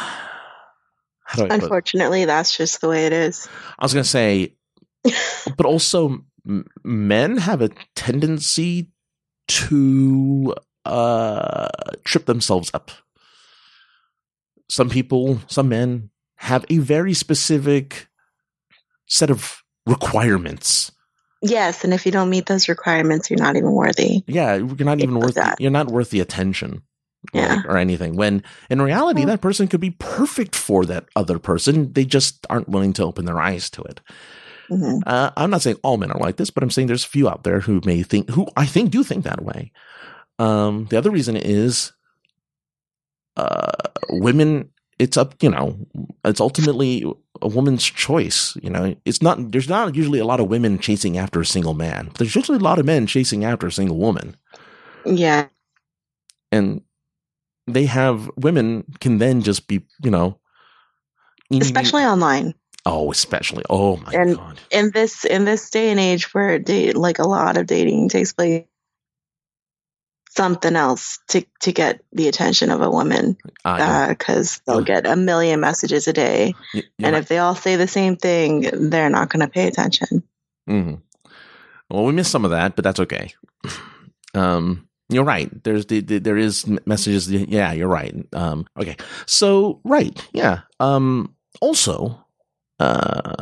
Unfortunately, 1.38 2.24
that's 2.24 2.56
just 2.56 2.80
the 2.80 2.88
way 2.88 3.06
it 3.06 3.12
is. 3.12 3.48
I 3.78 3.84
was 3.84 3.94
going 3.94 4.02
to 4.02 4.08
say, 4.08 4.54
but 5.56 5.66
also 5.66 6.24
men 6.82 7.36
have 7.36 7.62
a 7.62 7.70
tendency 7.94 8.88
to 9.46 10.54
uh, 10.84 11.68
trip 12.04 12.26
themselves 12.26 12.70
up. 12.74 12.90
Some 14.68 14.88
people, 14.88 15.40
some 15.46 15.68
men 15.68 16.10
have 16.36 16.64
a 16.70 16.78
very 16.78 17.14
specific 17.14 18.08
set 19.06 19.30
of 19.30 19.59
requirements. 19.86 20.92
Yes, 21.42 21.84
and 21.84 21.94
if 21.94 22.04
you 22.04 22.12
don't 22.12 22.28
meet 22.28 22.46
those 22.46 22.68
requirements, 22.68 23.30
you're 23.30 23.38
not 23.38 23.56
even 23.56 23.72
worthy. 23.72 24.22
Yeah, 24.26 24.56
you're 24.56 24.84
not 24.84 25.00
even 25.00 25.18
worth. 25.18 25.34
That. 25.34 25.60
you're 25.60 25.70
not 25.70 25.88
worth 25.88 26.10
the 26.10 26.20
attention. 26.20 26.82
Yeah. 27.34 27.56
Like, 27.56 27.66
or 27.66 27.76
anything. 27.76 28.16
When 28.16 28.42
in 28.70 28.80
reality, 28.80 29.24
that 29.26 29.42
person 29.42 29.68
could 29.68 29.80
be 29.80 29.90
perfect 29.90 30.56
for 30.56 30.86
that 30.86 31.04
other 31.16 31.38
person. 31.38 31.92
They 31.92 32.04
just 32.04 32.46
aren't 32.48 32.68
willing 32.68 32.94
to 32.94 33.04
open 33.04 33.26
their 33.26 33.40
eyes 33.40 33.68
to 33.70 33.82
it. 33.82 34.00
Mm-hmm. 34.70 35.00
Uh, 35.06 35.30
I'm 35.36 35.50
not 35.50 35.62
saying 35.62 35.76
all 35.82 35.96
men 35.96 36.12
are 36.12 36.18
like 36.18 36.36
this, 36.36 36.50
but 36.50 36.62
I'm 36.62 36.70
saying 36.70 36.86
there's 36.86 37.04
a 37.04 37.08
few 37.08 37.28
out 37.28 37.42
there 37.42 37.60
who 37.60 37.80
may 37.84 38.02
think, 38.02 38.30
who 38.30 38.46
I 38.56 38.66
think 38.66 38.90
do 38.90 39.02
think 39.02 39.24
that 39.24 39.42
way. 39.42 39.72
Um, 40.38 40.86
the 40.86 40.96
other 40.96 41.10
reason 41.10 41.36
is 41.36 41.92
uh, 43.36 43.72
women. 44.08 44.70
It's 45.00 45.16
up, 45.16 45.34
you 45.42 45.48
know. 45.48 45.78
It's 46.26 46.40
ultimately 46.40 47.10
a 47.40 47.48
woman's 47.48 47.84
choice. 47.84 48.54
You 48.62 48.68
know, 48.68 48.94
it's 49.06 49.22
not. 49.22 49.50
There's 49.50 49.68
not 49.68 49.94
usually 49.94 50.18
a 50.18 50.26
lot 50.26 50.40
of 50.40 50.48
women 50.48 50.78
chasing 50.78 51.16
after 51.16 51.40
a 51.40 51.46
single 51.46 51.72
man. 51.72 52.10
There's 52.18 52.36
usually 52.36 52.58
a 52.58 52.62
lot 52.62 52.78
of 52.78 52.84
men 52.84 53.06
chasing 53.06 53.42
after 53.42 53.66
a 53.66 53.72
single 53.72 53.96
woman. 53.96 54.36
Yeah, 55.06 55.48
and 56.52 56.82
they 57.66 57.86
have 57.86 58.30
women 58.36 58.84
can 59.00 59.16
then 59.16 59.40
just 59.40 59.68
be, 59.68 59.82
you 60.04 60.10
know, 60.10 60.38
especially 61.50 62.04
online. 62.04 62.54
Oh, 62.84 63.10
especially. 63.10 63.64
Oh 63.70 63.96
my 63.96 64.12
and 64.12 64.36
god. 64.36 64.60
In 64.70 64.90
this 64.92 65.24
in 65.24 65.46
this 65.46 65.70
day 65.70 65.90
and 65.90 65.98
age 65.98 66.34
where 66.34 66.58
date 66.58 66.96
like 66.96 67.18
a 67.18 67.28
lot 67.28 67.56
of 67.56 67.66
dating 67.66 68.10
takes 68.10 68.32
place 68.34 68.64
something 70.30 70.76
else 70.76 71.18
to 71.28 71.44
to 71.60 71.72
get 71.72 72.00
the 72.12 72.28
attention 72.28 72.70
of 72.70 72.80
a 72.80 72.90
woman 72.90 73.36
because 73.64 74.60
uh, 74.66 74.72
uh, 74.72 74.74
they'll 74.74 74.84
get 74.84 75.06
a 75.06 75.16
million 75.16 75.60
messages 75.60 76.06
a 76.08 76.12
day 76.12 76.54
and 76.72 76.84
right. 77.00 77.14
if 77.14 77.28
they 77.28 77.38
all 77.38 77.54
say 77.54 77.76
the 77.76 77.88
same 77.88 78.16
thing 78.16 78.90
they're 78.90 79.10
not 79.10 79.28
going 79.28 79.40
to 79.40 79.48
pay 79.48 79.66
attention 79.66 80.22
mm-hmm. 80.68 80.94
well 81.90 82.04
we 82.04 82.12
missed 82.12 82.30
some 82.30 82.44
of 82.44 82.52
that 82.52 82.76
but 82.76 82.84
that's 82.84 83.00
okay 83.00 83.34
um 84.34 84.86
you're 85.08 85.24
right 85.24 85.64
there's 85.64 85.86
the, 85.86 86.00
the, 86.00 86.18
there 86.18 86.36
is 86.36 86.64
messages 86.86 87.30
yeah 87.30 87.72
you're 87.72 87.88
right 87.88 88.14
um 88.32 88.66
okay 88.78 88.96
so 89.26 89.80
right 89.84 90.24
yeah 90.32 90.60
um 90.78 91.34
also 91.60 92.24
uh, 92.78 93.34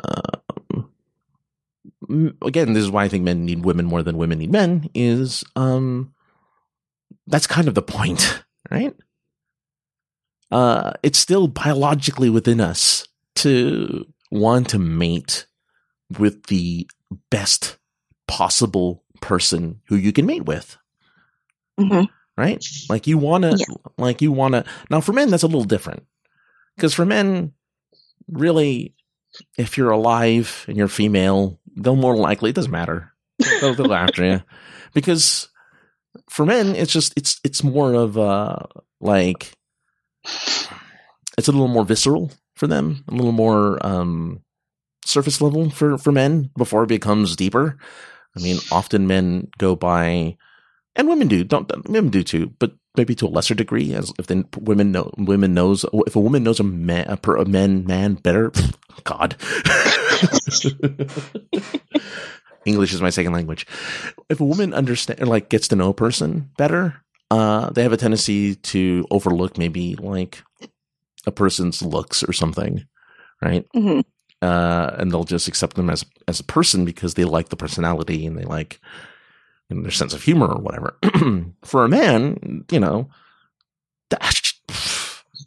again, 2.42 2.72
this 2.72 2.82
is 2.82 2.90
why 2.90 3.04
I 3.04 3.08
think 3.08 3.24
men 3.24 3.44
need 3.44 3.64
women 3.64 3.86
more 3.86 4.02
than 4.02 4.18
women 4.18 4.38
need 4.38 4.50
men. 4.50 4.90
Is 4.94 5.44
um, 5.56 6.12
that's 7.28 7.46
kind 7.46 7.68
of 7.68 7.74
the 7.74 7.82
point, 7.82 8.42
right? 8.70 8.94
Uh, 10.50 10.92
it's 11.02 11.18
still 11.18 11.46
biologically 11.46 12.30
within 12.30 12.60
us 12.60 13.06
to 13.36 14.06
want 14.30 14.70
to 14.70 14.78
mate 14.78 15.46
with 16.18 16.44
the 16.46 16.88
best 17.30 17.78
possible 18.26 19.04
person 19.20 19.80
who 19.86 19.96
you 19.96 20.12
can 20.12 20.26
mate 20.26 20.44
with. 20.44 20.76
Mm-hmm. 21.78 22.04
Right? 22.36 22.64
Like 22.88 23.06
you 23.06 23.18
want 23.18 23.42
to, 23.42 23.56
yeah. 23.58 23.74
like 23.96 24.22
you 24.22 24.32
want 24.32 24.54
to. 24.54 24.64
Now, 24.90 25.00
for 25.00 25.12
men, 25.12 25.30
that's 25.30 25.42
a 25.42 25.48
little 25.48 25.64
different 25.64 26.04
because 26.76 26.94
for 26.94 27.04
men, 27.04 27.52
really, 28.28 28.94
if 29.56 29.76
you're 29.76 29.90
alive 29.90 30.64
and 30.68 30.76
you're 30.76 30.88
female, 30.88 31.58
they'll 31.76 31.96
more 31.96 32.16
likely, 32.16 32.50
it 32.50 32.56
doesn't 32.56 32.70
matter. 32.70 33.12
They'll, 33.60 33.74
they'll 33.74 33.92
after 33.92 34.24
you 34.24 34.42
because 34.94 35.48
for 36.30 36.46
men, 36.46 36.74
it's 36.74 36.92
just, 36.92 37.12
it's, 37.16 37.40
it's 37.44 37.62
more 37.62 37.94
of 37.94 38.18
uh 38.18 38.58
like, 39.00 39.52
it's 40.24 41.48
a 41.48 41.52
little 41.52 41.68
more 41.68 41.84
visceral 41.84 42.32
for 42.56 42.66
them, 42.66 43.04
a 43.08 43.14
little 43.14 43.32
more, 43.32 43.84
um, 43.86 44.42
surface 45.04 45.40
level 45.40 45.70
for, 45.70 45.96
for 45.96 46.12
men 46.12 46.50
before 46.56 46.82
it 46.82 46.88
becomes 46.88 47.36
deeper. 47.36 47.78
I 48.36 48.40
mean, 48.40 48.58
often 48.70 49.06
men 49.06 49.48
go 49.58 49.74
by, 49.74 50.36
and 50.96 51.08
women 51.08 51.28
do, 51.28 51.44
don't, 51.44 51.70
women 51.88 52.10
do 52.10 52.22
too, 52.22 52.52
but 52.58 52.72
maybe 52.96 53.14
to 53.14 53.26
a 53.26 53.28
lesser 53.28 53.54
degree, 53.54 53.94
as 53.94 54.12
if 54.18 54.26
the 54.26 54.44
women 54.58 54.92
know, 54.92 55.10
women 55.16 55.54
knows, 55.54 55.84
if 56.06 56.16
a 56.16 56.20
woman 56.20 56.42
knows 56.42 56.60
a 56.60 56.64
man, 56.64 57.06
a, 57.08 57.16
per, 57.16 57.36
a 57.36 57.44
man, 57.44 57.86
man 57.86 58.14
better, 58.14 58.52
God. 59.04 59.36
English 62.68 62.92
is 62.92 63.02
my 63.02 63.10
second 63.10 63.32
language. 63.32 63.66
If 64.28 64.40
a 64.40 64.44
woman 64.44 64.74
understand, 64.74 65.26
like 65.26 65.48
gets 65.48 65.68
to 65.68 65.76
know 65.76 65.90
a 65.90 65.94
person 65.94 66.50
better, 66.56 67.02
uh, 67.30 67.70
they 67.70 67.82
have 67.82 67.92
a 67.92 67.96
tendency 67.96 68.54
to 68.54 69.06
overlook 69.10 69.58
maybe 69.58 69.96
like 69.96 70.42
a 71.26 71.32
person's 71.32 71.82
looks 71.82 72.22
or 72.22 72.32
something, 72.32 72.86
right? 73.42 73.66
Mm-hmm 73.74 74.00
uh, 74.42 74.94
and 74.98 75.10
they'll 75.10 75.24
just 75.24 75.48
accept 75.48 75.76
them 75.76 75.90
as 75.90 76.04
as 76.26 76.40
a 76.40 76.44
person 76.44 76.84
because 76.84 77.14
they 77.14 77.24
like 77.24 77.48
the 77.48 77.56
personality 77.56 78.26
and 78.26 78.38
they 78.38 78.44
like 78.44 78.80
you 79.68 79.76
know, 79.76 79.82
their 79.82 79.90
sense 79.90 80.14
of 80.14 80.22
humor 80.22 80.46
or 80.46 80.60
whatever. 80.60 80.96
For 81.64 81.84
a 81.84 81.88
man, 81.88 82.64
you 82.70 82.80
know, 82.80 83.08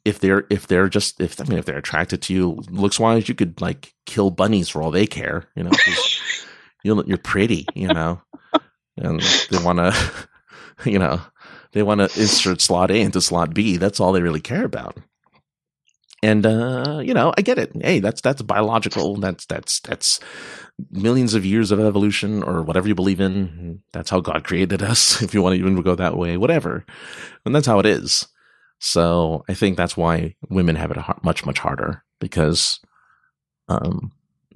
if 0.04 0.20
they're 0.20 0.46
if 0.50 0.68
they're 0.68 0.90
just 0.90 1.22
if 1.22 1.40
I 1.40 1.46
mean 1.46 1.60
if 1.60 1.66
they're 1.66 1.78
attracted 1.78 2.22
to 2.24 2.34
you 2.34 2.64
looks 2.70 3.00
wise, 3.00 3.30
you 3.30 3.36
could 3.36 3.62
like 3.62 3.94
kill 4.06 4.30
bunnies 4.30 4.68
for 4.68 4.82
all 4.82 4.92
they 4.92 5.08
care. 5.08 5.46
You 5.56 5.64
know, 5.64 5.72
you're 6.84 7.04
you're 7.06 7.18
pretty, 7.18 7.66
you 7.76 7.88
know, 7.88 8.22
and 8.98 9.22
they 9.50 9.58
want 9.64 9.80
to, 9.80 9.96
you 10.90 11.00
know, 11.00 11.22
they 11.72 11.84
want 11.84 12.00
to 12.00 12.20
insert 12.20 12.62
slot 12.62 12.92
A 12.92 13.00
into 13.00 13.22
slot 13.22 13.54
B. 13.54 13.78
That's 13.78 14.00
all 14.00 14.12
they 14.12 14.22
really 14.22 14.42
care 14.42 14.66
about. 14.66 14.98
And 16.24 16.46
uh, 16.46 17.02
you 17.04 17.14
know, 17.14 17.34
I 17.38 17.42
get 17.42 17.58
it. 17.58 17.72
Hey, 17.82 18.00
that's 18.00 18.22
that's 18.22 18.42
biological. 18.42 19.16
That's 19.18 19.46
that's 19.46 19.80
that's 19.80 20.20
millions 20.92 21.34
of 21.34 21.46
years 21.46 21.72
of 21.72 21.80
evolution 21.80 22.44
or 22.44 22.62
whatever 22.62 22.88
you 22.88 22.96
believe 22.96 23.20
in. 23.20 23.82
That's 23.94 24.10
how 24.10 24.20
God 24.20 24.44
created 24.44 24.82
us, 24.82 25.22
if 25.24 25.34
you 25.34 25.42
want 25.42 25.54
to 25.56 25.60
even 25.60 25.82
go 25.82 25.96
that 25.96 26.18
way, 26.18 26.38
whatever. 26.38 26.86
And 27.46 27.56
that's 27.56 27.68
how 27.68 27.80
it 27.80 27.86
is. 27.86 28.28
So 28.80 29.44
I 29.48 29.54
think 29.54 29.78
that's 29.78 29.96
why 29.96 30.36
women 30.50 30.76
have 30.76 30.92
it 30.92 30.98
much, 31.24 31.46
much 31.46 31.60
harder 31.60 32.04
because, 32.20 32.80
um, 33.70 34.12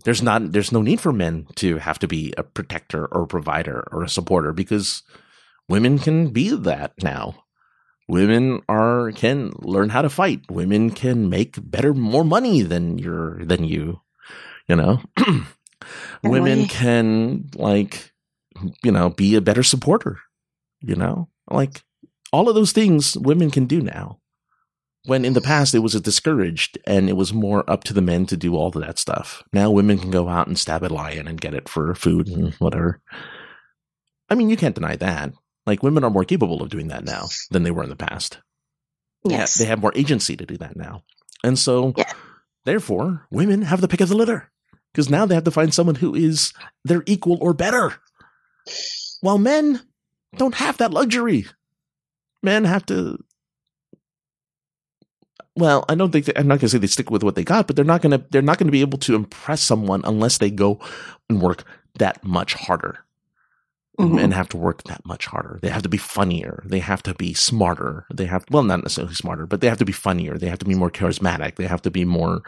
there's 0.06 0.22
not, 0.24 0.54
there's 0.54 0.72
no 0.72 0.82
need 0.82 1.02
for 1.02 1.12
men 1.12 1.48
to 1.56 1.78
have 1.78 2.00
to 2.00 2.08
be 2.08 2.34
a 2.38 2.44
protector 2.44 3.06
or 3.08 3.24
a 3.24 3.28
provider 3.28 3.86
or 3.92 4.04
a 4.04 4.10
supporter 4.10 4.54
because 4.54 5.04
women 5.68 6.00
can 6.00 6.30
be 6.30 6.50
that 6.56 6.94
now 7.04 7.36
women 8.08 8.62
are 8.70 9.12
can 9.14 9.52
learn 9.60 9.90
how 9.90 10.02
to 10.02 10.10
fight. 10.10 10.42
Women 10.50 10.92
can 10.92 11.30
make 11.30 11.58
better, 11.60 11.94
more 11.94 12.24
money 12.24 12.62
than 12.62 12.98
you're 12.98 13.44
than 13.46 13.64
you. 13.64 14.02
You 14.68 14.76
know, 14.76 15.02
women 16.24 16.66
can 16.66 17.50
like 17.56 18.12
you 18.84 18.92
know 18.92 19.10
be 19.10 19.36
a 19.36 19.42
better 19.42 19.64
supporter. 19.64 20.20
You 20.82 20.96
know, 20.96 21.30
like 21.50 21.84
all 22.32 22.50
of 22.50 22.56
those 22.56 22.72
things 22.72 23.18
women 23.18 23.52
can 23.52 23.66
do 23.66 23.82
now. 23.82 24.20
When 25.06 25.26
in 25.26 25.34
the 25.34 25.42
past 25.42 25.76
it 25.76 25.80
was 25.80 26.00
discouraged 26.02 26.78
and 26.86 27.10
it 27.10 27.14
was 27.14 27.34
more 27.34 27.70
up 27.70 27.84
to 27.86 27.94
the 27.94 28.02
men 28.02 28.26
to 28.28 28.38
do 28.38 28.56
all 28.56 28.68
of 28.68 28.74
that 28.74 29.00
stuff. 29.00 29.44
Now 29.54 29.70
women 29.70 30.00
can 30.00 30.12
go 30.12 30.28
out 30.28 30.48
and 30.48 30.58
stab 30.58 30.84
a 30.84 30.88
lion 30.88 31.28
and 31.28 31.40
get 31.40 31.54
it 31.54 31.70
for 31.70 31.94
food 31.96 32.28
and 32.28 32.54
whatever. 32.56 33.02
I 34.30 34.36
mean, 34.36 34.50
you 34.50 34.58
can't 34.58 34.76
deny 34.76 34.96
that. 34.96 35.34
Like 35.66 35.84
women 35.84 36.04
are 36.04 36.10
more 36.10 36.26
capable 36.26 36.62
of 36.62 36.70
doing 36.70 36.88
that 36.88 37.06
now 37.06 37.28
than 37.52 37.64
they 37.64 37.72
were 37.72 37.84
in 37.84 37.90
the 37.90 37.96
past. 37.96 38.40
Yes. 39.24 39.56
They 39.56 39.66
have 39.66 39.82
more 39.82 39.94
agency 39.96 40.36
to 40.38 40.46
do 40.46 40.58
that 40.58 40.76
now. 40.76 41.04
And 41.44 41.58
so, 41.58 41.94
yeah. 41.98 42.12
therefore, 42.64 43.28
women 43.32 43.64
have 43.64 43.82
the 43.82 43.88
pick 43.88 44.02
of 44.02 44.10
the 44.10 44.16
litter 44.16 44.52
because 44.92 45.10
now 45.10 45.26
they 45.26 45.36
have 45.36 45.44
to 45.44 45.52
find 45.52 45.74
someone 45.74 45.96
who 45.96 46.16
is 46.16 46.54
their 46.84 47.04
equal 47.06 47.38
or 47.42 47.54
better. 47.54 47.96
While 49.22 49.38
men 49.38 49.82
don't 50.38 50.56
have 50.56 50.78
that 50.78 50.92
luxury. 50.92 51.46
Men 52.44 52.64
have 52.66 52.86
to. 52.88 53.18
Well, 55.56 55.86
I 55.88 55.96
don't 55.96 56.12
think 56.12 56.30
I'm 56.36 56.48
not 56.48 56.56
going 56.56 56.68
to 56.68 56.70
say 56.70 56.78
they 56.78 56.88
stick 56.88 57.10
with 57.10 57.24
what 57.24 57.36
they 57.36 57.44
got, 57.44 57.68
but 57.68 57.76
they're 57.76 57.86
not 57.86 58.02
going 58.02 58.12
to 58.12 58.26
they're 58.30 58.42
not 58.42 58.58
going 58.58 58.68
to 58.68 58.72
be 58.72 58.82
able 58.82 59.00
to 59.00 59.16
impress 59.16 59.62
someone 59.62 60.02
unless 60.04 60.38
they 60.38 60.52
go 60.52 60.80
and 61.30 61.42
work 61.42 61.64
that 61.98 62.24
much 62.24 62.54
harder 62.54 63.06
mm-hmm. 64.00 64.18
and 64.18 64.34
have 64.34 64.50
to 64.50 64.58
work 64.58 64.84
that 64.84 65.06
much 65.06 65.26
harder. 65.26 65.60
They 65.62 65.70
have 65.70 65.84
to 65.84 65.90
be 65.90 65.98
funnier. 65.98 66.64
They 66.66 66.80
have 66.80 67.04
to 67.04 67.14
be 67.14 67.34
smarter. 67.34 68.06
They 68.14 68.26
have, 68.26 68.46
well, 68.52 68.64
not 68.64 68.84
necessarily 68.84 69.16
smarter, 69.16 69.46
but 69.46 69.62
they 69.62 69.70
have 69.70 69.78
to 69.80 69.86
be 69.86 69.92
funnier. 69.92 70.38
They 70.38 70.48
have 70.48 70.60
to 70.60 70.66
be 70.66 70.76
more 70.76 70.92
charismatic. 70.92 71.56
They 71.56 71.68
have 71.68 71.82
to 71.84 71.92
be 71.92 72.06
more, 72.06 72.42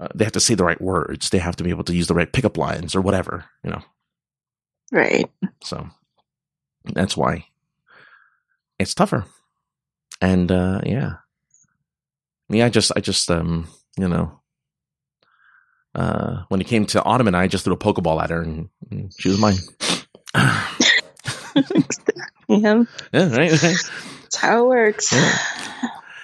uh, 0.00 0.08
they 0.14 0.24
have 0.24 0.32
to 0.32 0.40
say 0.40 0.54
the 0.54 0.64
right 0.64 0.80
words. 0.80 1.30
They 1.30 1.38
have 1.38 1.56
to 1.56 1.64
be 1.64 1.70
able 1.70 1.84
to 1.84 1.94
use 1.94 2.06
the 2.06 2.14
right 2.14 2.32
pickup 2.32 2.56
lines 2.56 2.94
or 2.94 3.00
whatever, 3.00 3.44
you 3.64 3.70
know. 3.70 3.82
Right. 4.92 5.30
So 5.62 5.88
that's 6.94 7.16
why 7.16 7.46
it's 8.78 8.94
tougher. 8.94 9.24
And, 10.20 10.50
uh, 10.50 10.80
yeah. 10.84 11.14
Yeah, 12.48 12.66
I 12.66 12.68
just, 12.70 12.92
I 12.96 13.00
just, 13.00 13.30
um, 13.30 13.68
you 13.98 14.08
know, 14.08 14.40
uh, 15.94 16.44
when 16.48 16.60
it 16.60 16.66
came 16.66 16.86
to 16.86 17.02
Autumn 17.02 17.26
and 17.26 17.36
I, 17.36 17.42
I 17.42 17.46
just 17.48 17.64
threw 17.64 17.74
a 17.74 17.78
Pokeball 17.78 18.22
at 18.22 18.30
her 18.30 18.42
and, 18.42 18.68
and 18.90 19.12
she 19.18 19.28
was 19.28 19.38
mine. 19.38 19.56
yeah. 22.48 22.84
Yeah, 23.12 23.28
right, 23.36 23.50
right. 23.50 23.60
That's 23.60 24.36
how 24.36 24.64
it 24.64 24.68
works. 24.68 25.12
Yeah. 25.12 25.38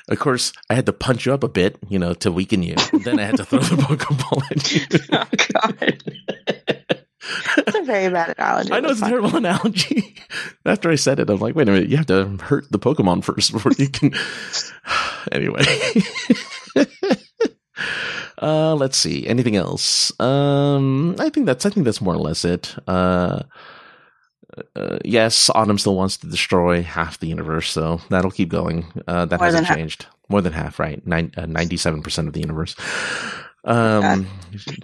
Of 0.09 0.19
course, 0.19 0.53
I 0.69 0.75
had 0.75 0.85
to 0.87 0.93
punch 0.93 1.25
you 1.25 1.33
up 1.33 1.43
a 1.45 1.49
bit, 1.49 1.79
you 1.89 1.99
know, 1.99 2.13
to 2.15 2.31
weaken 2.31 2.63
you. 2.63 2.77
then 3.05 3.19
I 3.19 3.25
had 3.25 3.39
to 3.39 3.45
throw 3.45 3.61
the 3.61 3.77
Pokeball 3.83 4.51
at 4.51 4.73
you. 4.73 4.87
oh, 5.13 5.27
God. 5.53 6.94
It's 7.57 7.77
a 7.77 7.83
very 7.83 8.13
bad 8.13 8.35
analogy. 8.37 8.73
I 8.73 8.81
know 8.81 8.91
it's 8.91 9.03
a 9.03 9.07
terrible 9.07 9.37
analogy. 9.37 10.17
After 10.65 10.91
I 10.91 10.97
said 10.97 11.21
it, 11.21 11.31
I'm 11.31 11.39
like, 11.39 11.55
wait 11.55 11.69
a 11.69 11.73
minute, 11.73 11.89
you 11.89 11.97
have 11.97 12.07
to 12.07 12.37
hurt 12.43 12.71
the 12.71 12.79
Pokemon 12.79 13.25
first 13.25 13.53
before 13.53 13.73
you 13.79 13.89
can. 13.89 14.13
anyway. 15.33 15.65
uh, 18.43 18.75
let's 18.75 18.97
see. 18.97 19.27
Anything 19.27 19.57
else? 19.57 20.19
Um, 20.21 21.17
I 21.19 21.31
think 21.31 21.47
that's 21.47 21.65
I 21.67 21.71
think 21.71 21.85
that's 21.85 22.01
more 22.01 22.15
or 22.15 22.19
less 22.19 22.45
it. 22.45 22.75
Uh, 22.87 23.43
uh, 24.77 24.99
yes, 25.05 25.51
Autumn 25.55 25.79
still 25.79 25.97
wants 25.97 26.17
to 26.19 26.27
destroy 26.29 26.83
half 26.83 27.19
the 27.19 27.27
universe, 27.27 27.71
so 27.71 28.01
that'll 28.11 28.31
keep 28.31 28.51
going. 28.51 28.87
Uh, 29.07 29.25
that 29.27 29.41
More 29.41 29.47
hasn't 29.47 29.67
changed. 29.67 30.05
Half. 30.05 30.15
More 30.29 30.41
than 30.41 30.53
half, 30.53 30.79
right? 30.79 31.03
Uh, 31.07 31.47
ninety-seven 31.47 32.03
percent 32.03 32.29
of 32.29 32.35
the 32.35 32.41
universe. 32.41 32.77
Um, 33.65 34.27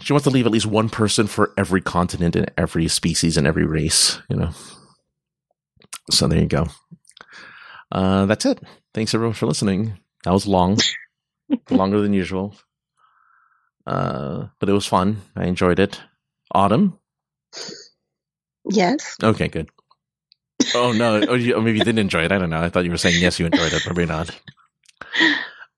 she 0.00 0.12
wants 0.12 0.24
to 0.24 0.30
leave 0.30 0.46
at 0.46 0.52
least 0.52 0.66
one 0.66 0.88
person 0.88 1.26
for 1.26 1.52
every 1.58 1.80
continent 1.80 2.34
and 2.36 2.50
every 2.56 2.88
species 2.88 3.36
and 3.36 3.46
every 3.46 3.66
race. 3.66 4.20
You 4.28 4.36
know. 4.36 4.50
So 6.10 6.26
there 6.26 6.40
you 6.40 6.46
go. 6.46 6.66
Uh, 7.92 8.26
that's 8.26 8.46
it. 8.46 8.60
Thanks 8.94 9.14
everyone 9.14 9.34
for 9.34 9.46
listening. 9.46 9.98
That 10.24 10.32
was 10.32 10.46
long, 10.46 10.78
longer 11.70 12.00
than 12.00 12.12
usual. 12.12 12.54
Uh, 13.86 14.46
but 14.58 14.68
it 14.68 14.72
was 14.72 14.86
fun. 14.86 15.20
I 15.36 15.46
enjoyed 15.46 15.78
it. 15.78 16.00
Autumn. 16.52 16.98
Yes. 18.68 19.16
Okay, 19.22 19.48
good. 19.48 19.70
Oh 20.74 20.92
no, 20.92 21.22
oh, 21.28 21.34
you, 21.34 21.58
maybe 21.60 21.78
you 21.78 21.84
didn't 21.84 21.98
enjoy 22.00 22.24
it. 22.24 22.32
I 22.32 22.38
don't 22.38 22.50
know. 22.50 22.60
I 22.60 22.68
thought 22.68 22.84
you 22.84 22.90
were 22.90 22.98
saying 22.98 23.20
yes, 23.20 23.38
you 23.38 23.46
enjoyed 23.46 23.72
it, 23.72 23.82
Probably 23.82 24.06
not. 24.06 24.30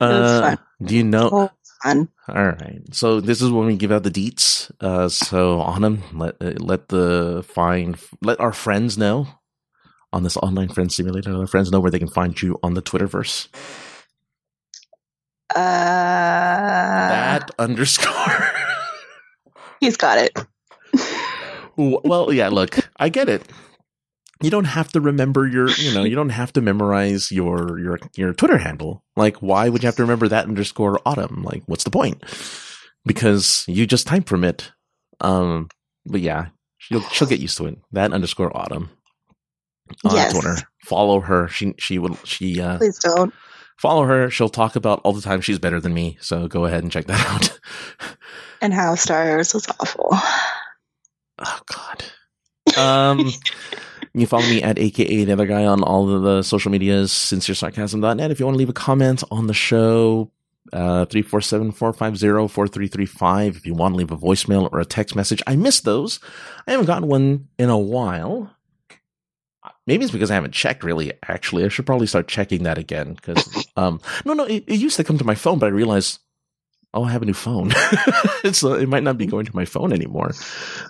Uh, 0.01 0.57
do 0.83 0.97
you 0.97 1.05
know? 1.05 1.51
Fun. 1.83 2.09
All 2.29 2.45
right. 2.45 2.81
So 2.93 3.21
this 3.21 3.43
is 3.43 3.51
when 3.51 3.67
we 3.67 3.77
give 3.77 3.91
out 3.91 4.05
the 4.05 4.11
deets. 4.11 4.71
Uh, 4.81 5.09
so 5.09 5.61
on 5.61 5.83
them, 5.83 6.03
let 6.13 6.37
uh, 6.41 6.53
let 6.59 6.89
the 6.89 7.45
find 7.49 7.99
let 8.21 8.39
our 8.41 8.53
friends 8.53 8.97
know 8.97 9.27
on 10.13 10.23
this 10.23 10.37
online 10.37 10.69
friend 10.69 10.93
simulator. 10.93 11.33
Let 11.33 11.41
our 11.41 11.47
friends 11.47 11.73
know 11.73 11.81
where 11.81 11.91
they 11.91 11.99
can 11.99 12.09
find 12.11 12.41
you 12.41 12.59
on 12.63 12.75
the 12.75 12.83
Twitterverse. 12.83 13.49
Uh, 15.55 17.09
that 17.09 17.51
underscore. 17.59 18.51
He's 19.81 19.97
got 19.97 20.19
it. 20.19 20.39
well, 21.77 22.33
yeah. 22.33 22.49
Look, 22.49 22.79
I 22.99 23.09
get 23.09 23.29
it. 23.29 23.43
You 24.43 24.51
don't 24.51 24.64
have 24.64 24.93
to 24.93 25.01
remember 25.01 25.47
your, 25.47 25.70
you 25.70 25.94
know, 25.94 26.05
you 26.05 26.14
don't 26.16 26.31
have 26.31 26.52
to 26.55 26.60
memorize 26.60 27.31
your 27.31 27.78
your 27.78 27.98
your 28.16 28.32
Twitter 28.32 28.59
handle. 28.59 29.05
Like, 29.16 29.36
why 29.36 29.69
would 29.69 29.82
you 29.82 29.86
have 29.86 29.97
to 29.97 30.02
remember 30.02 30.28
that 30.28 30.47
underscore 30.47 31.01
autumn? 31.06 31.43
Like, 31.43 31.62
what's 31.66 31.85
the 31.85 31.90
point? 31.90 32.23
Because 33.05 33.64
you 33.69 33.86
just 33.86 34.06
type 34.06 34.28
from 34.28 34.44
it. 34.44 34.73
Um, 35.20 35.69
but 36.06 36.20
yeah, 36.20 36.48
she'll 36.78 37.02
she'll 37.10 37.28
get 37.28 37.40
used 37.40 37.56
to 37.59 37.66
it. 37.66 37.78
That 37.93 38.12
underscore 38.12 38.56
autumn. 38.56 38.90
On 40.05 40.14
yes. 40.14 40.32
Twitter. 40.32 40.56
Follow 40.85 41.20
her. 41.20 41.48
She 41.48 41.74
she 41.78 41.98
will 41.98 42.16
she 42.24 42.60
uh 42.60 42.78
please 42.78 42.98
don't 42.98 43.32
follow 43.77 44.05
her. 44.05 44.31
She'll 44.31 44.48
talk 44.48 44.77
about 44.77 45.01
all 45.05 45.12
the 45.12 45.20
time 45.20 45.40
she's 45.40 45.59
better 45.59 45.81
than 45.81 45.93
me. 45.93 46.16
So 46.20 46.48
go 46.48 46.64
ahead 46.64 46.82
and 46.82 46.93
check 46.93 47.06
that 47.06 47.27
out. 47.27 48.16
and 48.62 48.73
how 48.73 48.94
stars 48.94 49.52
was 49.55 49.69
awful. 49.69 50.09
Oh 51.39 51.60
God. 51.66 52.05
Um, 52.77 53.31
you 54.14 54.26
follow 54.26 54.47
me 54.47 54.62
at 54.62 54.78
AKA 54.78 55.24
the 55.24 55.32
other 55.32 55.47
guy 55.47 55.64
on 55.64 55.82
all 55.82 56.14
of 56.14 56.22
the 56.22 56.43
social 56.43 56.70
medias, 56.70 57.10
sinceresarcasm.net. 57.10 58.30
If 58.30 58.39
you 58.39 58.47
want 58.47 58.55
to 58.55 58.59
leave 58.59 58.68
a 58.68 58.74
comment 58.74 59.24
on 59.30 59.47
the 59.47 59.55
show, 59.55 60.30
uh, 60.72 61.05
347-450-4335. 61.06 63.56
If 63.56 63.66
you 63.66 63.74
want 63.74 63.94
to 63.94 63.97
leave 63.97 64.10
a 64.10 64.16
voicemail 64.16 64.68
or 64.72 64.80
a 64.80 64.84
text 64.84 65.14
message, 65.16 65.43
I 65.47 65.56
miss 65.56 65.80
those. 65.80 66.20
I 66.66 66.72
haven't 66.72 66.86
gotten 66.86 67.09
one 67.09 67.48
in 67.59 67.70
a 67.70 67.78
while. 67.78 68.55
Maybe 69.86 70.05
it's 70.05 70.12
because 70.12 70.30
I 70.30 70.34
haven't 70.34 70.55
checked 70.55 70.84
really. 70.84 71.12
Actually, 71.28 71.64
I 71.64 71.68
should 71.68 71.86
probably 71.86 72.06
start 72.06 72.28
checking 72.28 72.64
that 72.64 72.76
again 72.78 73.14
because, 73.14 73.66
um, 73.76 74.01
no, 74.24 74.34
no, 74.34 74.44
it, 74.44 74.64
it, 74.66 74.78
used 74.78 74.97
to 74.97 75.05
come 75.05 75.18
to 75.18 75.24
my 75.24 75.34
phone, 75.34 75.59
but 75.59 75.66
I 75.66 75.70
realized, 75.70 76.20
oh, 76.94 77.05
I 77.05 77.10
have 77.10 77.22
a 77.22 77.26
new 77.26 77.32
phone. 77.32 77.72
so 78.52 78.74
it 78.74 78.89
might 78.89 79.02
not 79.02 79.18
be 79.18 79.26
going 79.26 79.47
to 79.47 79.56
my 79.56 79.64
phone 79.64 79.93
anymore. 79.93 80.32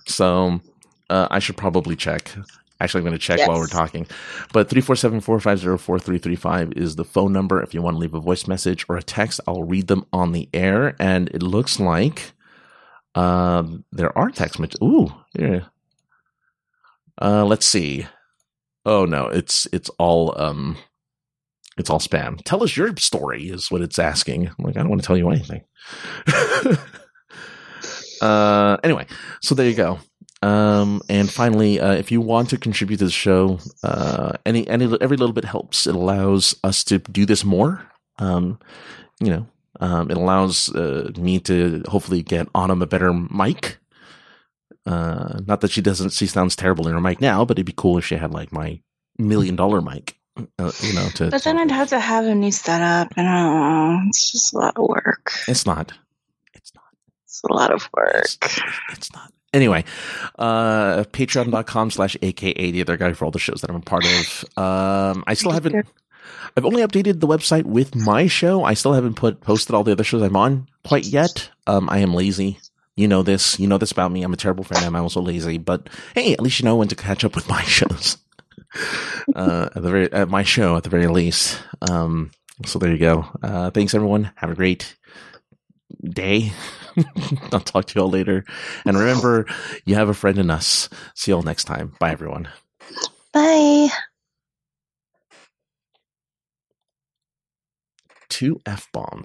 So, 0.06 0.60
uh, 1.08 1.28
I 1.30 1.38
should 1.38 1.56
probably 1.56 1.96
check. 1.96 2.34
Actually, 2.82 3.00
I'm 3.00 3.04
going 3.04 3.12
to 3.12 3.18
check 3.18 3.38
yes. 3.38 3.48
while 3.48 3.58
we're 3.58 3.68
talking. 3.68 4.06
But 4.52 4.68
347-450-4335 4.68 6.76
is 6.76 6.96
the 6.96 7.04
phone 7.04 7.32
number. 7.32 7.62
If 7.62 7.74
you 7.74 7.82
want 7.82 7.94
to 7.94 7.98
leave 7.98 8.14
a 8.14 8.20
voice 8.20 8.48
message 8.48 8.84
or 8.88 8.96
a 8.96 9.02
text, 9.02 9.40
I'll 9.46 9.62
read 9.62 9.86
them 9.86 10.04
on 10.12 10.32
the 10.32 10.48
air. 10.52 10.96
And 10.98 11.28
it 11.28 11.42
looks 11.42 11.78
like, 11.78 12.32
um, 13.14 13.84
there 13.92 14.16
are 14.18 14.30
text 14.30 14.58
messages. 14.58 14.80
Ooh, 14.82 15.12
yeah. 15.38 15.66
Uh, 17.20 17.44
let's 17.44 17.66
see. 17.66 18.06
Oh 18.84 19.04
no, 19.04 19.28
it's 19.28 19.68
it's 19.72 19.88
all 19.98 20.34
um 20.40 20.76
it's 21.78 21.88
all 21.88 22.00
spam. 22.00 22.40
Tell 22.44 22.64
us 22.64 22.76
your 22.76 22.96
story 22.96 23.48
is 23.48 23.70
what 23.70 23.80
it's 23.80 23.98
asking. 23.98 24.48
I'm 24.48 24.64
like, 24.64 24.76
I 24.76 24.80
don't 24.80 24.88
want 24.88 25.02
to 25.02 25.06
tell 25.06 25.16
you 25.16 25.30
anything. 25.30 25.62
uh 28.20 28.76
anyway, 28.82 29.06
so 29.40 29.54
there 29.54 29.68
you 29.68 29.76
go. 29.76 30.00
Um, 30.42 31.02
and 31.08 31.30
finally, 31.30 31.78
uh, 31.80 31.92
if 31.92 32.10
you 32.10 32.20
want 32.20 32.50
to 32.50 32.58
contribute 32.58 32.98
to 32.98 33.04
the 33.04 33.10
show, 33.10 33.60
uh, 33.84 34.32
any, 34.44 34.66
any, 34.68 34.84
every 35.00 35.16
little 35.16 35.32
bit 35.32 35.44
helps. 35.44 35.86
It 35.86 35.94
allows 35.94 36.54
us 36.64 36.82
to 36.84 36.98
do 36.98 37.24
this 37.24 37.44
more. 37.44 37.86
Um, 38.18 38.58
you 39.20 39.30
know, 39.30 39.46
um, 39.80 40.10
it 40.10 40.16
allows, 40.16 40.68
uh, 40.74 41.12
me 41.16 41.38
to 41.40 41.82
hopefully 41.88 42.22
get 42.22 42.48
Autumn 42.54 42.82
a 42.82 42.86
better 42.86 43.12
mic. 43.12 43.78
Uh, 44.84 45.40
not 45.46 45.60
that 45.60 45.70
she 45.70 45.80
doesn't, 45.80 46.12
she 46.12 46.26
sounds 46.26 46.56
terrible 46.56 46.88
in 46.88 46.94
her 46.94 47.00
mic 47.00 47.20
now, 47.20 47.44
but 47.44 47.56
it'd 47.56 47.66
be 47.66 47.74
cool 47.76 47.98
if 47.98 48.04
she 48.04 48.16
had 48.16 48.32
like 48.32 48.52
my 48.52 48.80
million 49.18 49.54
dollar 49.54 49.80
mic, 49.80 50.16
uh, 50.58 50.72
you 50.80 50.92
know, 50.92 51.08
to. 51.14 51.30
But 51.30 51.44
then 51.44 51.58
I'd 51.58 51.70
have 51.70 51.90
to 51.90 52.00
have 52.00 52.24
a 52.24 52.34
new 52.34 52.50
setup, 52.50 53.12
and 53.16 53.28
I 53.28 53.42
don't 53.42 53.60
know. 53.60 54.08
It's 54.08 54.32
just 54.32 54.52
a 54.54 54.58
lot 54.58 54.76
of 54.76 54.88
work. 54.88 55.32
It's 55.46 55.66
not. 55.66 55.92
It's 56.54 56.74
not. 56.74 56.84
It's 57.24 57.42
a 57.48 57.52
lot 57.52 57.72
of 57.72 57.88
work. 57.96 58.24
It's, 58.24 58.60
it's 58.90 59.12
not. 59.12 59.32
Anyway, 59.52 59.84
uh, 60.38 61.04
patreon.com 61.12 61.90
slash 61.90 62.16
aka 62.22 62.70
the 62.70 62.80
other 62.80 62.96
guy 62.96 63.12
for 63.12 63.26
all 63.26 63.30
the 63.30 63.38
shows 63.38 63.60
that 63.60 63.68
I'm 63.70 63.76
a 63.76 63.80
part 63.80 64.04
of. 64.04 64.44
Um, 64.56 65.24
I 65.26 65.34
still 65.34 65.50
haven't, 65.50 65.86
I've 66.56 66.64
only 66.64 66.82
updated 66.82 67.20
the 67.20 67.26
website 67.26 67.64
with 67.64 67.94
my 67.94 68.26
show. 68.26 68.64
I 68.64 68.74
still 68.74 68.94
haven't 68.94 69.14
put, 69.14 69.40
posted 69.42 69.74
all 69.74 69.84
the 69.84 69.92
other 69.92 70.04
shows 70.04 70.22
I'm 70.22 70.36
on 70.36 70.68
quite 70.84 71.04
yet. 71.04 71.50
Um, 71.66 71.90
I 71.90 71.98
am 71.98 72.14
lazy. 72.14 72.60
You 72.96 73.08
know 73.08 73.22
this. 73.22 73.58
You 73.58 73.66
know 73.66 73.78
this 73.78 73.92
about 73.92 74.10
me. 74.12 74.22
I'm 74.22 74.32
a 74.32 74.36
terrible 74.38 74.64
friend. 74.64 74.84
I'm 74.84 74.96
also 74.96 75.20
lazy, 75.20 75.58
but 75.58 75.88
hey, 76.14 76.32
at 76.32 76.40
least 76.40 76.58
you 76.60 76.64
know 76.64 76.76
when 76.76 76.88
to 76.88 76.96
catch 76.96 77.24
up 77.24 77.34
with 77.34 77.48
my 77.48 77.62
shows. 77.64 78.18
uh, 79.34 79.68
at 79.74 79.82
the 79.82 79.90
very, 79.90 80.12
at 80.12 80.28
my 80.28 80.42
show 80.42 80.76
at 80.76 80.82
the 80.82 80.90
very 80.90 81.06
least. 81.08 81.58
Um, 81.90 82.30
so 82.64 82.78
there 82.78 82.90
you 82.90 82.98
go. 82.98 83.26
Uh, 83.42 83.70
thanks 83.70 83.94
everyone. 83.94 84.30
Have 84.36 84.50
a 84.50 84.54
great 84.54 84.96
day. 86.04 86.52
I'll 87.52 87.60
talk 87.60 87.86
to 87.86 87.98
you 87.98 88.02
all 88.02 88.10
later. 88.10 88.44
And 88.84 88.98
remember, 88.98 89.46
you 89.84 89.94
have 89.94 90.08
a 90.08 90.14
friend 90.14 90.38
in 90.38 90.50
us. 90.50 90.88
See 91.14 91.30
you 91.30 91.36
all 91.36 91.42
next 91.42 91.64
time. 91.64 91.94
Bye, 92.00 92.10
everyone. 92.10 92.48
Bye. 93.32 93.88
Two 98.28 98.60
F 98.66 98.88
bombs. 98.92 99.20